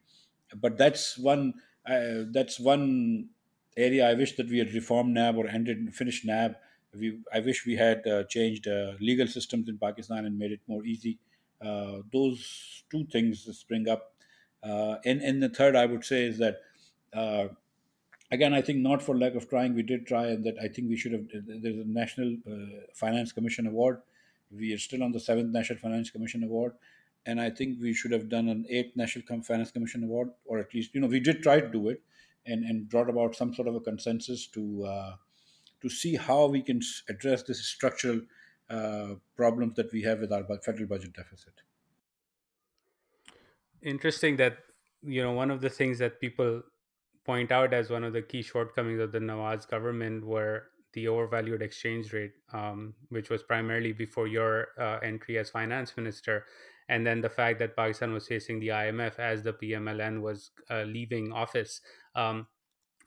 But 0.56 0.78
that's 0.78 1.18
one 1.18 1.56
uh, 1.86 2.24
that's 2.32 2.60
one 2.60 3.30
area 3.76 4.10
I 4.10 4.14
wish 4.14 4.36
that 4.38 4.50
we 4.50 4.60
had 4.60 4.74
reformed 4.74 5.14
NAB 5.14 5.38
or 5.38 5.48
ended 5.48 5.94
finished 5.94 6.26
NAB. 6.26 6.56
We, 6.94 7.20
I 7.34 7.40
wish 7.42 7.66
we 7.66 7.76
had 7.76 8.08
uh, 8.08 8.24
changed 8.24 8.68
uh, 8.68 8.94
legal 9.00 9.28
systems 9.28 9.70
in 9.70 9.78
Pakistan 9.78 10.26
and 10.26 10.38
made 10.38 10.52
it 10.52 10.62
more 10.68 10.84
easy. 10.86 11.20
Uh, 11.62 12.00
those 12.12 12.84
two 12.90 13.06
things 13.06 13.44
spring 13.58 13.88
up. 13.88 14.14
Uh, 14.64 14.96
and, 15.06 15.22
and 15.22 15.42
the 15.44 15.50
third, 15.50 15.76
I 15.76 15.86
would 15.86 16.04
say, 16.04 16.24
is 16.26 16.40
that 16.40 16.62
uh, 17.14 17.50
again 18.32 18.54
i 18.54 18.62
think 18.62 18.80
not 18.80 19.02
for 19.02 19.18
lack 19.18 19.36
of 19.36 19.50
trying 19.50 19.74
we 19.74 19.84
did 19.84 20.06
try 20.06 20.28
and 20.28 20.44
that 20.44 20.58
i 20.62 20.68
think 20.68 20.90
we 20.90 20.98
should 20.98 21.14
have 21.14 21.26
there's 21.32 21.78
a 21.78 21.86
national 21.86 22.36
uh, 22.50 22.82
finance 22.94 23.32
commission 23.32 23.68
award. 23.68 24.02
We 24.50 24.74
are 24.74 24.78
still 24.78 25.04
on 25.04 25.12
the 25.12 25.20
seventh 25.20 25.52
national 25.52 25.80
finance 25.80 26.10
commission 26.10 26.44
award. 26.44 26.74
And 27.26 27.42
i 27.42 27.50
think 27.50 27.80
we 27.82 27.94
should 27.94 28.14
have 28.14 28.30
done 28.30 28.48
an 28.48 28.66
eighth 28.70 28.96
national 28.96 29.42
finance 29.44 29.72
commission 29.72 30.04
award 30.04 30.30
or 30.46 30.60
at 30.60 30.74
least 30.74 30.96
you 30.96 31.02
know 31.02 31.08
we 31.08 31.20
did 31.20 31.44
try 31.44 31.60
to 31.60 31.68
do 31.68 31.90
it 31.90 32.02
and 32.46 32.64
and 32.64 32.90
brought 32.90 33.10
about 33.10 33.36
some 33.36 33.54
sort 33.54 33.68
of 33.68 33.76
a 33.76 33.82
consensus 33.82 34.48
to 34.48 34.86
uh, 34.86 35.16
to 35.82 35.90
see 35.90 36.16
how 36.16 36.48
we 36.48 36.62
can 36.62 36.82
address 37.10 37.44
this 37.44 37.64
structural 37.66 38.22
uh, 38.70 39.16
problems 39.36 39.76
that 39.76 39.92
we 39.92 40.02
have 40.04 40.20
with 40.20 40.32
our 40.32 40.44
federal 40.64 40.88
budget 40.88 41.14
deficit. 41.14 41.54
Interesting 43.82 44.38
that 44.38 44.58
you 45.04 45.22
know 45.22 45.34
one 45.34 45.52
of 45.52 45.62
the 45.62 45.70
things 45.70 46.00
that 46.00 46.20
people 46.20 46.64
point 47.28 47.52
out 47.52 47.74
as 47.74 47.92
one 47.92 48.04
of 48.06 48.14
the 48.14 48.22
key 48.24 48.42
shortcomings 48.42 49.02
of 49.02 49.12
the 49.12 49.20
Nawaz 49.20 49.68
government 49.68 50.26
were 50.26 50.70
the 50.94 51.08
overvalued 51.10 51.62
exchange 51.62 52.14
rate, 52.14 52.34
um, 52.54 52.96
which 53.10 53.30
was 53.30 53.44
primarily 53.44 53.94
before 53.94 54.28
your 54.28 54.70
uh, 54.80 55.00
entry 55.04 55.38
as 55.38 55.50
finance 55.52 55.96
minister, 55.98 56.46
and 56.90 57.06
then 57.06 57.22
the 57.22 57.30
fact 57.30 57.60
that 57.60 57.76
Pakistan 57.76 58.14
was 58.14 58.28
facing 58.28 58.60
the 58.60 58.70
IMF 58.70 59.20
as 59.20 59.44
the 59.44 59.54
PMLN 59.54 60.22
was 60.22 60.52
uh, 60.72 60.84
leaving 60.84 61.32
office. 61.34 61.82
Um, 62.16 62.48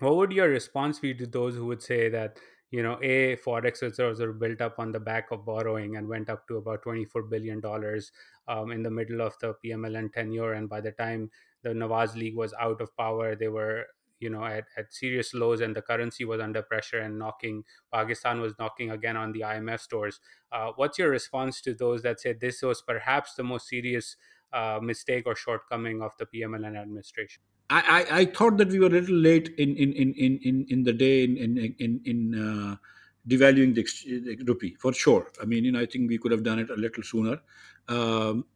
what 0.00 0.16
would 0.16 0.32
your 0.32 0.48
response 0.48 0.98
be 0.98 1.14
to 1.14 1.26
those 1.26 1.54
who 1.56 1.66
would 1.66 1.82
say 1.82 2.08
that 2.10 2.38
you 2.70 2.82
know 2.82 2.98
a 3.02 3.36
forex 3.36 3.82
reserves 3.82 4.20
are 4.20 4.32
built 4.32 4.60
up 4.60 4.78
on 4.78 4.92
the 4.92 5.00
back 5.00 5.30
of 5.32 5.44
borrowing 5.44 5.96
and 5.96 6.08
went 6.08 6.30
up 6.30 6.46
to 6.48 6.56
about 6.58 6.82
24 6.82 7.24
billion 7.24 7.60
dollars 7.60 8.12
um, 8.48 8.70
in 8.70 8.82
the 8.82 8.90
middle 8.90 9.20
of 9.20 9.34
the 9.40 9.54
PMLN 9.64 10.12
tenure 10.12 10.52
and 10.54 10.68
by 10.68 10.80
the 10.80 10.92
time 10.92 11.30
the 11.62 11.70
Nawaz 11.70 12.14
League 12.14 12.36
was 12.36 12.54
out 12.60 12.80
of 12.80 12.96
power 12.96 13.34
they 13.34 13.48
were 13.48 13.86
you 14.20 14.30
know 14.30 14.44
at, 14.44 14.64
at 14.76 14.92
serious 14.92 15.34
lows 15.34 15.60
and 15.60 15.74
the 15.74 15.82
currency 15.82 16.24
was 16.24 16.40
under 16.40 16.62
pressure 16.62 16.98
and 16.98 17.18
knocking 17.18 17.64
Pakistan 17.92 18.40
was 18.40 18.54
knocking 18.58 18.90
again 18.90 19.16
on 19.16 19.32
the 19.32 19.40
IMF 19.40 19.80
stores 19.80 20.20
uh, 20.52 20.70
what's 20.76 20.98
your 20.98 21.10
response 21.10 21.60
to 21.60 21.74
those 21.74 22.02
that 22.02 22.20
say 22.20 22.32
this 22.32 22.62
was 22.62 22.82
perhaps 22.82 23.34
the 23.34 23.42
most 23.42 23.68
serious 23.68 24.16
uh, 24.52 24.78
mistake 24.82 25.24
or 25.26 25.34
shortcoming 25.34 26.02
of 26.02 26.12
the 26.18 26.26
PMLN 26.26 26.76
administration 26.80 27.42
I, 27.70 28.06
I, 28.10 28.18
I 28.20 28.24
thought 28.24 28.56
that 28.58 28.68
we 28.68 28.80
were 28.80 28.86
a 28.86 28.90
little 28.90 29.16
late 29.16 29.54
in 29.58 29.76
in, 29.76 29.92
in, 29.92 30.12
in, 30.14 30.38
in 30.42 30.66
in 30.68 30.82
the 30.82 30.92
day 30.92 31.24
in 31.24 31.36
in 31.36 31.74
in, 31.78 32.00
in 32.04 32.34
uh, 32.34 32.76
devaluing 33.28 33.74
the, 33.74 33.84
the 34.36 34.44
rupee 34.44 34.74
for 34.78 34.92
sure. 34.92 35.28
I 35.40 35.44
mean, 35.44 35.64
you 35.64 35.72
know, 35.72 35.80
I 35.80 35.86
think 35.86 36.08
we 36.08 36.18
could 36.18 36.32
have 36.32 36.42
done 36.42 36.58
it 36.58 36.70
a 36.70 36.74
little 36.74 37.02
sooner. 37.02 37.38
Um, 37.88 38.46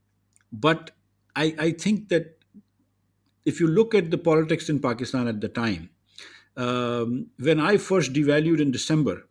but 0.52 0.92
I, 1.36 1.54
I 1.58 1.70
think 1.72 2.08
that 2.08 2.43
if 3.44 3.60
you 3.60 3.66
look 3.66 3.94
at 3.94 4.10
the 4.10 4.18
politics 4.18 4.68
in 4.68 4.80
Pakistan 4.80 5.28
at 5.28 5.40
the 5.40 5.48
time, 5.48 5.90
um, 6.56 7.26
when 7.38 7.60
I 7.60 7.76
first 7.76 8.12
devalued 8.12 8.60
in 8.60 8.70
December, 8.70 9.28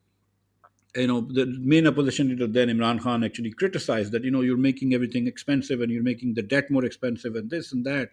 you 0.96 1.08
know, 1.08 1.22
the 1.22 1.46
main 1.60 1.88
opposition 1.88 2.30
leader 2.30 2.46
then, 2.46 2.68
Imran 2.70 3.02
Khan, 3.02 3.24
actually 3.24 3.52
criticized 3.52 4.12
that, 4.12 4.24
you 4.24 4.30
know, 4.30 4.42
you're 4.42 4.58
making 4.58 4.94
everything 4.94 5.26
expensive 5.26 5.82
and 5.82 5.92
you're 5.92 6.04
making 6.04 6.36
the 6.36 6.44
debt 6.44 6.70
more 6.70 6.86
expensive 6.86 7.36
and 7.36 7.50
this 7.50 7.72
and 7.72 7.84
that. 7.86 8.10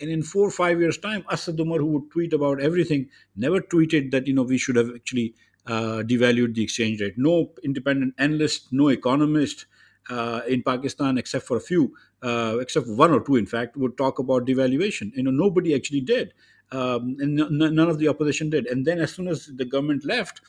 And 0.00 0.10
in 0.10 0.22
four 0.22 0.48
or 0.48 0.50
five 0.50 0.80
years' 0.80 0.96
time, 0.96 1.24
Asad 1.30 1.60
Umar, 1.60 1.78
who 1.78 1.86
would 1.86 2.10
tweet 2.10 2.32
about 2.32 2.60
everything, 2.60 3.10
never 3.36 3.60
tweeted 3.60 4.10
that, 4.12 4.26
you 4.26 4.32
know, 4.32 4.42
we 4.42 4.56
should 4.56 4.76
have 4.76 4.90
actually 4.94 5.34
uh, 5.66 6.02
devalued 6.06 6.54
the 6.54 6.62
exchange 6.62 7.00
rate. 7.00 7.14
No 7.18 7.52
independent 7.62 8.14
analyst, 8.18 8.72
no 8.72 8.88
economist 8.88 9.66
uh, 10.08 10.40
in 10.48 10.62
Pakistan, 10.62 11.18
except 11.18 11.46
for 11.46 11.56
a 11.56 11.60
few, 11.60 11.94
uh, 12.24 12.58
except 12.60 12.88
one 12.88 13.12
or 13.12 13.22
two, 13.22 13.36
in 13.36 13.46
fact, 13.46 13.76
would 13.76 13.96
talk 13.96 14.18
about 14.18 14.46
devaluation. 14.46 15.12
You 15.14 15.24
know, 15.24 15.30
nobody 15.30 15.74
actually 15.74 16.00
did. 16.00 16.34
Um, 16.72 17.16
and 17.20 17.38
n- 17.40 17.74
none 17.74 17.90
of 17.90 17.98
the 17.98 18.08
opposition 18.08 18.50
did. 18.50 18.66
And 18.66 18.86
then, 18.86 18.98
as 18.98 19.12
soon 19.12 19.28
as 19.28 19.46
the 19.46 19.64
government 19.64 20.04
left, 20.04 20.40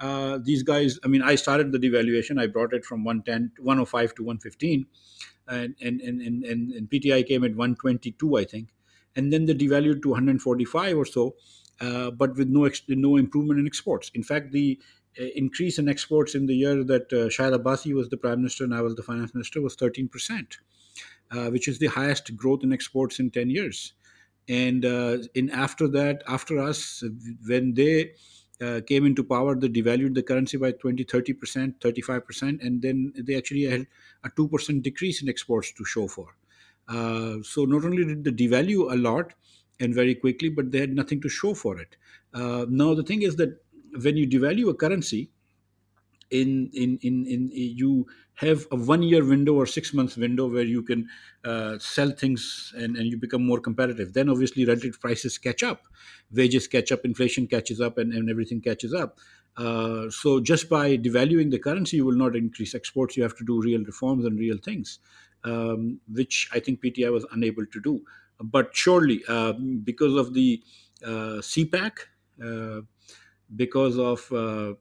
uh, 0.00 0.38
these 0.42 0.62
guys, 0.62 0.98
I 1.04 1.08
mean, 1.08 1.22
I 1.22 1.34
started 1.34 1.72
the 1.72 1.78
devaluation. 1.78 2.40
I 2.40 2.46
brought 2.46 2.72
it 2.72 2.84
from 2.84 3.04
110, 3.04 3.52
105 3.58 4.14
to 4.16 4.24
115 4.24 4.86
and 5.48 5.74
and, 5.82 6.00
and, 6.00 6.20
and, 6.22 6.72
and 6.72 6.90
PTI 6.90 7.26
came 7.26 7.44
at 7.44 7.54
122, 7.54 8.36
I 8.38 8.44
think, 8.44 8.72
and 9.16 9.32
then 9.32 9.46
they 9.46 9.54
devalued 9.54 10.02
to 10.02 10.10
145 10.10 10.96
or 10.96 11.04
so, 11.04 11.36
uh, 11.80 12.10
but 12.10 12.36
with 12.36 12.48
no 12.48 12.64
ex- 12.64 12.82
no 12.88 13.16
improvement 13.16 13.60
in 13.60 13.66
exports. 13.66 14.10
In 14.14 14.22
fact, 14.22 14.52
the 14.52 14.80
uh, 15.20 15.24
increase 15.36 15.78
in 15.78 15.88
exports 15.88 16.34
in 16.34 16.46
the 16.46 16.54
year 16.54 16.82
that 16.84 17.12
uh, 17.12 17.28
Shahid 17.28 17.56
Abbasi 17.58 17.94
was 17.94 18.08
the 18.08 18.16
prime 18.16 18.38
minister 18.38 18.64
and 18.64 18.74
I 18.74 18.80
was 18.80 18.94
the 18.94 19.02
finance 19.02 19.34
minister 19.34 19.60
was 19.60 19.74
13 19.74 20.08
percent, 20.08 20.58
uh, 21.34 21.50
which 21.50 21.68
is 21.68 21.78
the 21.78 21.86
highest 21.86 22.36
growth 22.36 22.62
in 22.62 22.72
exports 22.72 23.18
in 23.18 23.30
10 23.30 23.50
years. 23.50 23.92
And 24.48 24.84
uh, 24.84 25.18
in 25.34 25.50
after 25.50 25.88
that, 25.88 26.22
after 26.28 26.58
us, 26.58 27.02
when 27.46 27.74
they 27.74 28.12
uh, 28.60 28.80
came 28.86 29.06
into 29.06 29.24
power, 29.24 29.54
they 29.54 29.68
devalued 29.68 30.14
the 30.14 30.22
currency 30.22 30.58
by 30.58 30.72
20, 30.72 31.04
30%, 31.04 31.80
35%, 31.80 32.64
and 32.64 32.82
then 32.82 33.12
they 33.16 33.36
actually 33.36 33.64
had 33.64 33.86
a 34.24 34.30
2% 34.30 34.82
decrease 34.82 35.22
in 35.22 35.28
exports 35.28 35.72
to 35.72 35.84
show 35.84 36.06
for. 36.06 36.36
Uh, 36.88 37.36
so 37.42 37.64
not 37.64 37.84
only 37.84 38.04
did 38.04 38.24
they 38.24 38.30
devalue 38.30 38.92
a 38.92 38.96
lot, 38.96 39.32
and 39.80 39.94
very 39.94 40.14
quickly, 40.14 40.48
but 40.48 40.70
they 40.70 40.78
had 40.78 40.94
nothing 40.94 41.20
to 41.20 41.28
show 41.28 41.54
for 41.54 41.78
it. 41.78 41.96
Uh, 42.32 42.66
now, 42.68 42.94
the 42.94 43.02
thing 43.02 43.22
is 43.22 43.36
that 43.36 43.60
when 44.02 44.16
you 44.16 44.26
devalue 44.26 44.68
a 44.70 44.74
currency, 44.74 45.30
in 46.40 46.70
in 46.72 46.98
in, 47.02 47.26
in 47.26 47.50
you 47.52 48.06
have 48.34 48.66
a 48.72 48.76
one 48.76 49.02
year 49.02 49.24
window 49.24 49.54
or 49.54 49.66
six 49.66 49.94
months 49.94 50.16
window 50.16 50.48
where 50.48 50.64
you 50.64 50.82
can 50.82 51.08
uh, 51.44 51.78
sell 51.78 52.10
things 52.10 52.72
and, 52.76 52.96
and 52.96 53.06
you 53.06 53.16
become 53.16 53.46
more 53.46 53.60
competitive. 53.60 54.12
Then 54.12 54.28
obviously 54.28 54.64
relative 54.64 55.00
prices 55.00 55.38
catch 55.38 55.62
up. 55.62 55.86
Wages 56.32 56.66
catch 56.66 56.90
up 56.90 57.04
inflation 57.04 57.46
catches 57.46 57.80
up 57.80 57.96
and, 57.98 58.12
and 58.12 58.28
everything 58.28 58.60
catches 58.60 58.92
up. 58.92 59.18
Uh, 59.56 60.10
so 60.10 60.40
just 60.40 60.68
by 60.68 60.96
devaluing 60.96 61.50
the 61.52 61.60
currency 61.60 61.96
you 61.98 62.04
will 62.04 62.16
not 62.24 62.34
increase 62.34 62.74
exports. 62.74 63.16
You 63.16 63.22
have 63.22 63.36
to 63.36 63.44
do 63.44 63.60
real 63.62 63.84
reforms 63.84 64.24
and 64.24 64.38
real 64.38 64.58
things 64.58 64.98
um, 65.44 66.00
which 66.10 66.48
i 66.52 66.58
think 66.58 66.80
pti 66.82 67.10
was 67.12 67.26
unable 67.32 67.66
to 67.66 67.80
do. 67.80 68.04
But 68.40 68.74
surely 68.74 69.24
um, 69.26 69.78
because 69.84 70.16
of 70.16 70.34
the 70.34 70.62
uh, 71.04 71.40
CPEC 71.40 71.98
uh, 72.42 72.80
because 73.54 73.98
of 73.98 74.30
uh, 74.32 74.74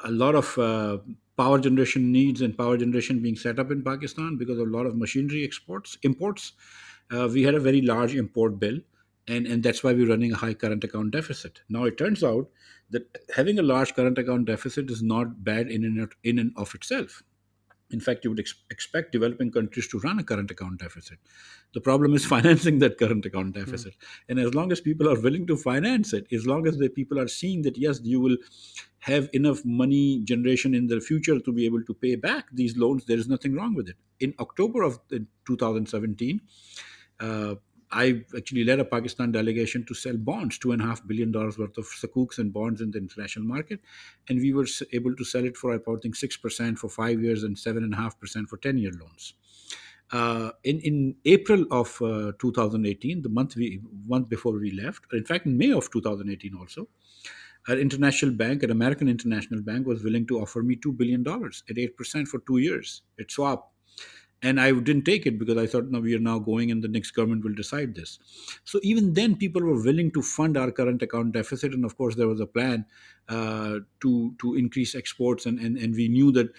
a 0.00 0.10
lot 0.10 0.34
of 0.34 0.58
uh, 0.58 0.98
power 1.36 1.58
generation 1.58 2.10
needs 2.12 2.40
and 2.40 2.56
power 2.56 2.76
generation 2.76 3.20
being 3.20 3.36
set 3.36 3.58
up 3.58 3.70
in 3.70 3.82
Pakistan 3.82 4.36
because 4.36 4.58
of 4.58 4.68
a 4.68 4.70
lot 4.70 4.86
of 4.86 4.96
machinery 4.96 5.44
exports 5.44 5.96
imports. 6.02 6.52
Uh, 7.10 7.28
we 7.32 7.42
had 7.42 7.54
a 7.54 7.60
very 7.60 7.80
large 7.80 8.14
import 8.14 8.58
bill, 8.58 8.78
and 9.28 9.46
and 9.46 9.62
that's 9.62 9.82
why 9.82 9.92
we're 9.92 10.08
running 10.08 10.32
a 10.32 10.36
high 10.36 10.54
current 10.54 10.84
account 10.84 11.12
deficit. 11.12 11.60
Now 11.68 11.84
it 11.84 11.96
turns 11.96 12.24
out 12.24 12.50
that 12.90 13.18
having 13.34 13.58
a 13.58 13.62
large 13.62 13.94
current 13.94 14.18
account 14.18 14.46
deficit 14.46 14.90
is 14.90 15.02
not 15.02 15.44
bad 15.44 15.70
in 15.70 15.84
and, 15.84 16.12
in 16.24 16.38
and 16.38 16.52
of 16.56 16.74
itself. 16.74 17.22
In 17.90 18.00
fact, 18.00 18.24
you 18.24 18.30
would 18.30 18.40
ex- 18.40 18.54
expect 18.70 19.12
developing 19.12 19.50
countries 19.50 19.88
to 19.88 19.98
run 20.00 20.18
a 20.18 20.24
current 20.24 20.50
account 20.50 20.80
deficit. 20.80 21.18
The 21.74 21.80
problem 21.80 22.14
is 22.14 22.24
financing 22.36 22.78
that 22.80 22.98
current 22.98 23.24
account 23.24 23.54
deficit. 23.54 23.92
Mm. 23.92 24.06
And 24.28 24.38
as 24.40 24.54
long 24.54 24.72
as 24.72 24.80
people 24.80 25.08
are 25.08 25.20
willing 25.20 25.46
to 25.46 25.56
finance 25.56 26.12
it, 26.12 26.26
as 26.32 26.46
long 26.46 26.66
as 26.66 26.76
the 26.76 26.88
people 26.88 27.18
are 27.18 27.28
seeing 27.28 27.62
that, 27.62 27.78
yes, 27.78 28.00
you 28.02 28.20
will 28.20 28.36
have 29.00 29.28
enough 29.32 29.64
money 29.64 30.20
generation 30.24 30.74
in 30.74 30.86
the 30.86 31.00
future 31.00 31.38
to 31.38 31.52
be 31.52 31.64
able 31.64 31.82
to 31.84 31.94
pay 31.94 32.16
back 32.16 32.46
these 32.52 32.76
loans, 32.76 33.04
there 33.06 33.18
is 33.18 33.28
nothing 33.28 33.54
wrong 33.54 33.74
with 33.74 33.88
it. 33.88 33.96
In 34.20 34.34
October 34.38 34.82
of 34.82 34.98
2017, 35.46 36.40
uh, 37.20 37.54
I 37.90 38.22
actually 38.36 38.64
led 38.64 38.80
a 38.80 38.84
Pakistan 38.84 39.32
delegation 39.32 39.84
to 39.86 39.94
sell 39.94 40.16
bonds, 40.16 40.58
two 40.58 40.72
and 40.72 40.82
a 40.82 40.84
half 40.84 41.06
billion 41.06 41.32
dollars 41.32 41.58
worth 41.58 41.78
of 41.78 41.86
sukuks 41.86 42.38
and 42.38 42.52
bonds 42.52 42.80
in 42.80 42.90
the 42.90 42.98
international 42.98 43.46
market, 43.46 43.80
and 44.28 44.40
we 44.40 44.52
were 44.52 44.66
able 44.92 45.14
to 45.16 45.24
sell 45.24 45.44
it 45.44 45.56
for 45.56 45.74
I 45.74 45.78
think 46.02 46.16
six 46.16 46.36
percent 46.36 46.78
for 46.78 46.88
five 46.88 47.22
years 47.22 47.44
and 47.44 47.58
seven 47.58 47.84
and 47.84 47.94
a 47.94 47.96
half 47.96 48.18
percent 48.20 48.48
for 48.48 48.58
ten 48.58 48.78
year 48.78 48.92
loans. 48.92 49.34
Uh, 50.10 50.50
in 50.64 50.80
in 50.80 51.16
April 51.24 51.64
of 51.70 52.00
uh, 52.02 52.32
2018, 52.38 53.22
the 53.22 53.28
month 53.28 53.56
we 53.56 53.80
month 54.06 54.28
before 54.28 54.58
we 54.58 54.70
left, 54.70 55.04
in 55.12 55.24
fact 55.24 55.46
in 55.46 55.56
May 55.56 55.72
of 55.72 55.90
2018 55.90 56.54
also, 56.54 56.88
an 57.68 57.78
international 57.78 58.32
bank, 58.32 58.62
an 58.62 58.70
American 58.70 59.08
international 59.08 59.60
bank, 59.62 59.86
was 59.86 60.02
willing 60.02 60.26
to 60.26 60.40
offer 60.40 60.62
me 60.62 60.76
two 60.76 60.92
billion 60.92 61.22
dollars 61.22 61.62
at 61.70 61.78
eight 61.78 61.96
percent 61.96 62.28
for 62.28 62.40
two 62.40 62.58
years 62.58 63.02
at 63.20 63.30
swap 63.30 63.72
and 64.42 64.60
I 64.60 64.70
didn't 64.72 65.04
take 65.04 65.26
it 65.26 65.38
because 65.38 65.56
I 65.56 65.66
thought, 65.66 65.90
no, 65.90 66.00
we 66.00 66.14
are 66.14 66.20
now 66.20 66.38
going 66.38 66.70
and 66.70 66.82
the 66.82 66.88
next 66.88 67.10
government 67.10 67.44
will 67.44 67.54
decide 67.54 67.94
this. 67.94 68.18
So 68.64 68.78
even 68.82 69.14
then, 69.14 69.36
people 69.36 69.62
were 69.62 69.82
willing 69.82 70.12
to 70.12 70.22
fund 70.22 70.56
our 70.56 70.70
current 70.70 71.02
account 71.02 71.32
deficit, 71.32 71.74
and 71.74 71.84
of 71.84 71.96
course, 71.96 72.14
there 72.14 72.28
was 72.28 72.40
a 72.40 72.46
plan 72.46 72.86
uh, 73.28 73.80
to 74.00 74.34
to 74.40 74.54
increase 74.54 74.94
exports, 74.94 75.46
and, 75.46 75.58
and 75.58 75.76
and 75.76 75.94
we 75.94 76.08
knew 76.08 76.30
that 76.32 76.50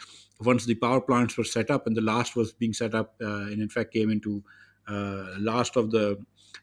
once 0.41 0.65
the 0.65 0.75
power 0.75 1.01
plants 1.01 1.37
were 1.37 1.43
set 1.43 1.71
up, 1.71 1.87
and 1.87 1.95
the 1.95 2.01
last 2.01 2.35
was 2.35 2.51
being 2.51 2.73
set 2.73 2.93
up, 2.93 3.15
uh, 3.21 3.47
and 3.51 3.61
in 3.61 3.69
fact 3.69 3.93
came 3.93 4.09
into 4.09 4.43
uh, 4.87 5.35
last 5.39 5.77
of 5.77 5.91
the 5.91 6.17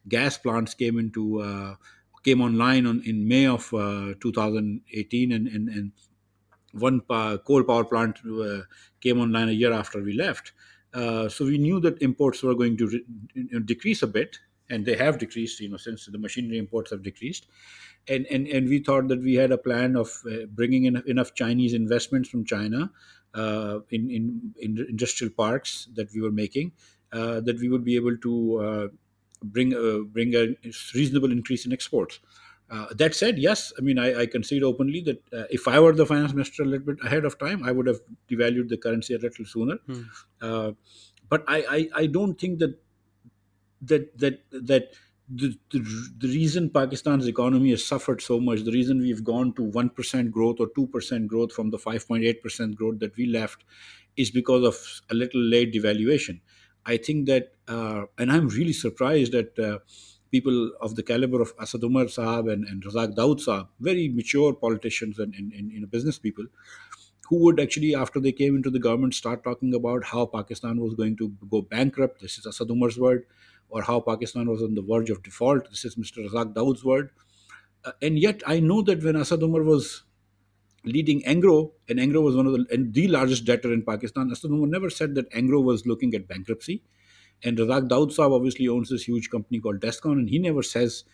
gas 0.08 0.36
plants 0.36 0.74
came 0.74 0.98
into 0.98 1.40
uh, 1.40 1.74
came 2.24 2.40
online 2.42 2.86
on, 2.86 3.02
in 3.06 3.26
May 3.26 3.46
of 3.46 3.72
uh, 3.72 4.14
2018, 4.20 5.32
and 5.32 5.48
and, 5.48 5.68
and 5.68 5.92
one 6.72 7.00
coal 7.00 7.64
power 7.64 7.84
plant 7.84 8.18
uh, 8.26 8.60
came 9.00 9.18
online 9.18 9.48
a 9.48 9.52
year 9.52 9.72
after 9.72 10.02
we 10.02 10.12
left. 10.12 10.52
Uh, 10.96 11.28
so 11.28 11.44
we 11.44 11.58
knew 11.58 11.80
that 11.80 12.00
imports 12.02 12.42
were 12.42 12.54
going 12.54 12.76
to 12.78 12.86
re- 12.86 13.04
you 13.34 13.48
know, 13.52 13.60
decrease 13.60 14.02
a 14.02 14.06
bit, 14.06 14.38
and 14.70 14.86
they 14.86 14.96
have 14.96 15.18
decreased. 15.18 15.60
You 15.60 15.68
know, 15.68 15.76
since 15.76 16.06
the 16.06 16.18
machinery 16.18 16.58
imports 16.58 16.90
have 16.90 17.02
decreased, 17.02 17.46
and 18.08 18.26
and 18.26 18.46
and 18.48 18.68
we 18.68 18.78
thought 18.78 19.08
that 19.08 19.20
we 19.20 19.34
had 19.34 19.52
a 19.52 19.58
plan 19.58 19.96
of 19.96 20.10
uh, 20.30 20.46
bringing 20.48 20.84
in 20.84 21.02
enough 21.06 21.34
Chinese 21.34 21.74
investments 21.74 22.28
from 22.28 22.44
China 22.44 22.90
uh, 23.34 23.80
in, 23.90 24.10
in 24.10 24.54
in 24.58 24.86
industrial 24.88 25.32
parks 25.32 25.88
that 25.94 26.12
we 26.14 26.20
were 26.22 26.32
making 26.32 26.72
uh, 27.12 27.40
that 27.40 27.58
we 27.60 27.68
would 27.68 27.84
be 27.84 27.96
able 27.96 28.16
to 28.18 28.58
uh, 28.58 28.88
bring 29.42 29.70
bring 30.12 30.34
a 30.34 30.56
reasonable 30.94 31.30
increase 31.30 31.66
in 31.66 31.72
exports. 31.72 32.20
Uh, 32.68 32.86
that 32.94 33.14
said, 33.14 33.38
yes, 33.38 33.72
I 33.78 33.82
mean, 33.82 33.98
I, 33.98 34.22
I 34.22 34.26
concede 34.26 34.64
openly 34.64 35.00
that 35.02 35.22
uh, 35.32 35.44
if 35.50 35.68
I 35.68 35.78
were 35.78 35.92
the 35.92 36.04
finance 36.04 36.32
minister 36.32 36.64
a 36.64 36.66
little 36.66 36.86
bit 36.86 37.04
ahead 37.04 37.24
of 37.24 37.38
time, 37.38 37.62
I 37.62 37.70
would 37.70 37.86
have 37.86 38.00
devalued 38.28 38.68
the 38.68 38.76
currency 38.76 39.14
a 39.14 39.18
little 39.18 39.44
sooner. 39.44 39.76
Hmm. 39.86 40.02
Uh, 40.40 40.72
but 41.28 41.44
I, 41.46 41.58
I, 41.70 41.88
I, 42.02 42.06
don't 42.06 42.38
think 42.40 42.58
that 42.58 42.78
that 43.82 44.18
that 44.18 44.40
that 44.50 44.94
the, 45.28 45.56
the, 45.70 46.10
the 46.18 46.28
reason 46.28 46.70
Pakistan's 46.70 47.26
economy 47.26 47.70
has 47.70 47.84
suffered 47.84 48.20
so 48.20 48.40
much, 48.40 48.62
the 48.62 48.72
reason 48.72 49.00
we've 49.00 49.24
gone 49.24 49.52
to 49.54 49.62
1% 49.62 50.30
growth 50.30 50.56
or 50.60 50.68
2% 50.68 51.26
growth 51.26 51.52
from 51.52 51.70
the 51.70 51.78
5.8% 51.78 52.74
growth 52.74 52.98
that 53.00 53.16
we 53.16 53.26
left, 53.26 53.64
is 54.16 54.30
because 54.30 54.64
of 54.64 55.02
a 55.10 55.14
little 55.14 55.40
late 55.40 55.74
devaluation. 55.74 56.40
I 56.84 56.96
think 56.96 57.26
that, 57.26 57.52
uh, 57.66 58.04
and 58.18 58.30
I'm 58.30 58.48
really 58.48 58.72
surprised 58.72 59.32
that 59.32 59.58
uh, 59.58 59.78
people 60.30 60.72
of 60.80 60.94
the 60.96 61.02
caliber 61.02 61.40
of 61.40 61.52
Asad 61.60 61.82
Umar 61.82 62.04
Saab 62.04 62.52
and, 62.52 62.64
and 62.64 62.82
Razak 62.82 63.14
Dawood 63.14 63.44
Saab, 63.44 63.68
very 63.80 64.08
mature 64.08 64.52
politicians 64.52 65.18
and, 65.18 65.34
and, 65.34 65.52
and 65.52 65.70
you 65.72 65.80
know, 65.80 65.86
business 65.86 66.18
people, 66.18 66.44
who 67.28 67.42
would 67.44 67.60
actually, 67.60 67.94
after 67.94 68.20
they 68.20 68.32
came 68.32 68.56
into 68.56 68.70
the 68.70 68.78
government, 68.78 69.14
start 69.14 69.42
talking 69.44 69.74
about 69.74 70.04
how 70.04 70.26
Pakistan 70.26 70.80
was 70.80 70.94
going 70.94 71.16
to 71.16 71.32
go 71.50 71.62
bankrupt. 71.62 72.20
This 72.20 72.38
is 72.38 72.46
Asad 72.46 72.70
Umar's 72.70 72.98
word. 72.98 73.26
Or 73.68 73.82
how 73.82 73.98
Pakistan 73.98 74.48
was 74.48 74.62
on 74.62 74.76
the 74.76 74.82
verge 74.82 75.10
of 75.10 75.24
default. 75.24 75.68
This 75.70 75.84
is 75.84 75.96
Mr. 75.96 76.24
Razak 76.24 76.54
Dawood's 76.54 76.84
word. 76.84 77.10
Uh, 77.84 77.90
and 78.00 78.16
yet, 78.16 78.40
I 78.46 78.60
know 78.60 78.80
that 78.82 79.02
when 79.02 79.16
Asad 79.16 79.42
Umar 79.42 79.64
was 79.64 80.04
leading 80.84 81.20
Engro, 81.22 81.72
and 81.88 81.98
Engro 81.98 82.22
was 82.22 82.36
one 82.36 82.46
of 82.46 82.52
the, 82.52 82.66
the 82.92 83.08
largest 83.08 83.44
debtor 83.44 83.72
in 83.72 83.82
Pakistan, 83.82 84.30
Asad 84.30 84.52
Umar 84.52 84.68
never 84.68 84.88
said 84.88 85.16
that 85.16 85.28
Engro 85.32 85.64
was 85.64 85.84
looking 85.84 86.14
at 86.14 86.28
bankruptcy 86.28 86.84
and 87.44 87.58
Razak 87.58 87.88
Dawood 87.88 88.14
Saab 88.14 88.34
obviously 88.34 88.68
owns 88.68 88.90
this 88.90 89.04
huge 89.04 89.30
company 89.30 89.60
called 89.60 89.80
Descon, 89.80 90.12
and 90.12 90.28
he 90.28 90.38
never 90.38 90.62
says 90.62 91.04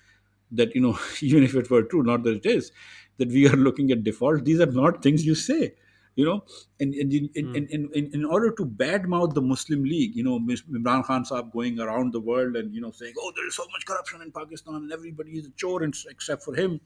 that, 0.50 0.74
you 0.74 0.80
know, 0.80 0.98
even 1.20 1.42
if 1.42 1.54
it 1.54 1.70
were 1.70 1.82
true, 1.82 2.02
not 2.02 2.22
that 2.24 2.36
it 2.36 2.46
is, 2.46 2.72
that 3.18 3.28
we 3.28 3.48
are 3.48 3.56
looking 3.56 3.90
at 3.90 4.04
default. 4.04 4.44
These 4.44 4.60
are 4.60 4.66
not 4.66 5.02
things 5.02 5.24
you 5.24 5.34
say, 5.34 5.74
you 6.14 6.24
know. 6.24 6.44
And, 6.80 6.94
and 6.94 7.12
in, 7.12 7.30
in, 7.34 7.46
mm. 7.46 7.56
in, 7.56 7.90
in, 7.92 8.10
in, 8.14 8.24
order 8.24 8.52
to 8.52 8.64
badmouth 8.64 9.34
the 9.34 9.42
Muslim 9.42 9.82
League, 9.84 10.14
you 10.14 10.22
know, 10.22 10.38
Imran 10.38 11.04
Khan 11.04 11.24
Saab 11.24 11.52
going 11.52 11.80
around 11.80 12.12
the 12.12 12.20
world 12.20 12.56
and, 12.56 12.74
you 12.74 12.80
know, 12.80 12.90
saying, 12.90 13.14
oh, 13.18 13.32
there 13.34 13.46
is 13.46 13.56
so 13.56 13.64
much 13.72 13.84
corruption 13.84 14.22
in 14.22 14.30
Pakistan 14.30 14.74
and 14.74 14.92
everybody 14.92 15.32
is 15.32 15.46
a 15.46 15.50
chore 15.50 15.82
except 15.82 16.42
for 16.42 16.54
him 16.54 16.80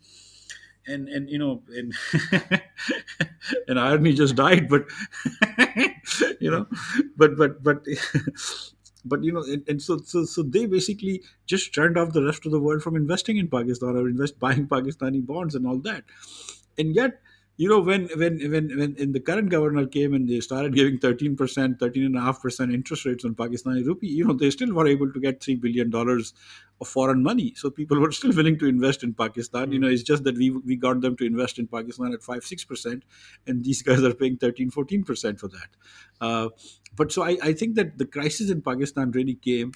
and 0.86 1.08
and 1.08 1.28
you 1.28 1.38
know 1.38 1.62
and 1.74 1.92
and 3.68 3.80
irony 3.80 4.12
just 4.12 4.36
died 4.36 4.68
but 4.68 4.84
you 6.40 6.50
know 6.50 6.66
but 7.16 7.36
but 7.36 7.62
but 7.62 7.84
but 9.08 9.22
you 9.22 9.32
know 9.32 9.42
and, 9.42 9.68
and, 9.68 9.82
so, 9.82 9.98
so 9.98 10.24
so 10.24 10.42
they 10.42 10.66
basically 10.66 11.22
just 11.46 11.74
turned 11.74 11.96
off 11.96 12.12
the 12.12 12.24
rest 12.24 12.46
of 12.46 12.52
the 12.52 12.60
world 12.60 12.82
from 12.82 12.96
investing 12.96 13.36
in 13.36 13.48
pakistan 13.48 13.96
or 13.96 14.08
invest 14.08 14.38
buying 14.38 14.66
pakistani 14.66 15.24
bonds 15.24 15.54
and 15.54 15.66
all 15.66 15.78
that. 15.78 16.04
And 16.78 16.94
yet 16.94 17.20
you 17.56 17.68
know 17.68 17.80
when 17.80 18.08
when 18.16 18.38
when 18.50 18.68
when 18.78 18.94
in 18.96 19.12
the 19.12 19.20
current 19.20 19.48
governor 19.48 19.86
came 19.86 20.12
and 20.14 20.28
they 20.28 20.40
started 20.40 20.74
giving 20.74 20.98
13% 20.98 21.36
13.5% 21.36 22.74
interest 22.74 23.06
rates 23.06 23.24
on 23.24 23.34
pakistani 23.34 23.84
rupee 23.86 24.08
you 24.08 24.26
know 24.26 24.34
they 24.34 24.50
still 24.50 24.72
were 24.74 24.86
able 24.86 25.10
to 25.12 25.20
get 25.20 25.42
3 25.42 25.54
billion 25.56 25.88
dollars 25.90 26.34
of 26.80 26.88
foreign 26.88 27.22
money. 27.22 27.54
So 27.56 27.70
people 27.70 27.98
were 27.98 28.12
still 28.12 28.32
willing 28.32 28.58
to 28.58 28.66
invest 28.66 29.02
in 29.02 29.14
pakistan. 29.14 29.64
Mm-hmm. 29.64 29.72
you 29.72 29.78
know 29.78 29.88
it's 29.88 30.02
just 30.02 30.24
that 30.24 30.36
we 30.36 30.50
we 30.50 30.76
got 30.76 31.00
them 31.00 31.16
to 31.16 31.24
invest 31.24 31.58
in 31.58 31.66
pakistan 31.66 32.12
at 32.12 32.22
5 32.22 32.40
6% 32.40 33.02
and 33.46 33.64
these 33.64 33.82
guys 33.82 34.02
are 34.02 34.14
paying 34.14 34.36
13 34.36 34.70
14% 34.70 35.40
for 35.40 35.48
that. 35.48 35.68
Uh, 36.20 36.48
but 36.94 37.12
so 37.12 37.22
I, 37.22 37.38
I 37.42 37.52
think 37.52 37.76
that 37.76 37.96
the 37.98 38.06
crisis 38.06 38.50
in 38.50 38.60
pakistan 38.60 39.12
really 39.12 39.34
came 39.34 39.72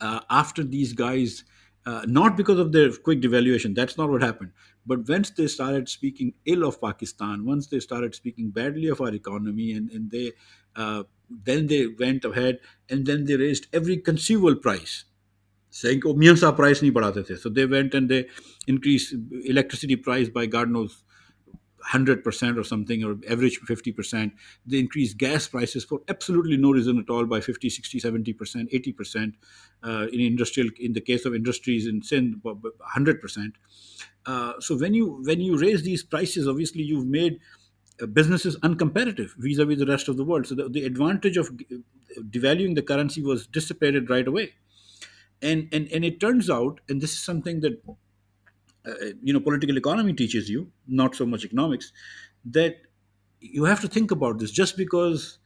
uh, 0.00 0.20
after 0.28 0.62
these 0.62 0.92
guys 0.92 1.44
uh, 1.84 2.02
not 2.06 2.36
because 2.36 2.58
of 2.58 2.70
their 2.72 2.92
quick 2.92 3.20
devaluation. 3.20 3.74
That's 3.74 3.96
not 3.96 4.08
what 4.10 4.22
happened 4.22 4.52
but 4.84 5.08
once 5.08 5.30
they 5.30 5.46
started 5.46 5.88
speaking 5.88 6.34
ill 6.44 6.64
of 6.64 6.80
pakistan 6.80 7.44
once 7.44 7.68
they 7.68 7.80
started 7.80 8.14
speaking 8.14 8.50
badly 8.50 8.88
of 8.88 9.00
our 9.00 9.14
economy 9.14 9.72
and, 9.72 9.90
and 9.90 10.10
they 10.10 10.32
uh, 10.76 11.02
then 11.44 11.66
they 11.66 11.86
went 11.86 12.24
ahead 12.24 12.58
and 12.88 13.06
then 13.06 13.24
they 13.24 13.36
raised 13.36 13.66
every 13.72 13.96
conceivable 13.96 14.56
price. 14.56 15.04
Saying 15.70 16.02
oh 16.04 16.14
miyan 16.14 16.38
sa 16.38 16.52
price 16.52 16.82
nahi 16.82 17.26
the. 17.26 17.36
So 17.36 17.48
they 17.48 17.64
went 17.64 17.94
and 17.94 18.08
they 18.08 18.26
increased 18.66 19.14
electricity 19.44 19.96
price 19.96 20.28
by 20.28 20.46
god 20.46 20.68
knows 20.70 21.02
100% 21.90 22.58
or 22.58 22.62
something 22.62 23.02
or 23.02 23.16
average 23.28 23.58
50% 23.60 24.32
they 24.64 24.78
increased 24.78 25.18
gas 25.18 25.48
prices 25.48 25.84
for 25.84 26.00
absolutely 26.08 26.56
no 26.56 26.70
reason 26.70 26.98
at 26.98 27.10
all 27.10 27.26
by 27.26 27.40
50 27.40 27.68
60 27.68 28.00
70% 28.00 28.72
80% 28.72 29.32
uh, 29.82 30.06
in 30.12 30.20
industrial 30.20 30.70
in 30.78 30.92
the 30.92 31.00
case 31.00 31.24
of 31.24 31.34
industries 31.34 31.88
in 31.88 32.00
sin 32.00 32.40
100% 32.44 33.52
uh, 34.26 34.54
so 34.60 34.76
when 34.78 34.94
you 34.94 35.22
when 35.24 35.40
you 35.40 35.58
raise 35.58 35.82
these 35.82 36.02
prices 36.02 36.46
obviously 36.48 36.82
you've 36.82 37.06
made 37.06 37.40
uh, 38.00 38.06
businesses 38.06 38.56
uncompetitive 38.60 39.30
vis-a-vis 39.36 39.78
the 39.78 39.86
rest 39.86 40.08
of 40.08 40.16
the 40.16 40.24
world. 40.24 40.46
So 40.46 40.54
the, 40.54 40.68
the 40.68 40.84
advantage 40.84 41.36
of 41.36 41.50
devaluing 42.30 42.74
the 42.74 42.82
currency 42.82 43.22
was 43.22 43.46
dissipated 43.46 44.10
right 44.10 44.26
away. 44.26 44.54
And 45.40 45.68
and 45.72 45.90
and 45.92 46.04
it 46.04 46.20
turns 46.20 46.48
out 46.48 46.80
and 46.88 47.00
this 47.00 47.12
is 47.12 47.18
something 47.24 47.60
that 47.60 47.82
uh, 48.86 48.92
you 49.22 49.32
know 49.32 49.40
political 49.40 49.76
economy 49.76 50.12
teaches 50.12 50.48
you 50.48 50.70
not 50.86 51.14
so 51.14 51.26
much 51.26 51.44
economics 51.44 51.92
that 52.44 52.76
you 53.40 53.64
have 53.64 53.80
to 53.80 53.88
think 53.88 54.10
about 54.10 54.38
this. 54.38 54.50
Just 54.50 54.76
because 54.76 55.38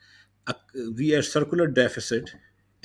uh, 0.47 0.55
we 0.97 1.15
are 1.15 1.23
circular 1.23 1.67
deficit 1.67 2.35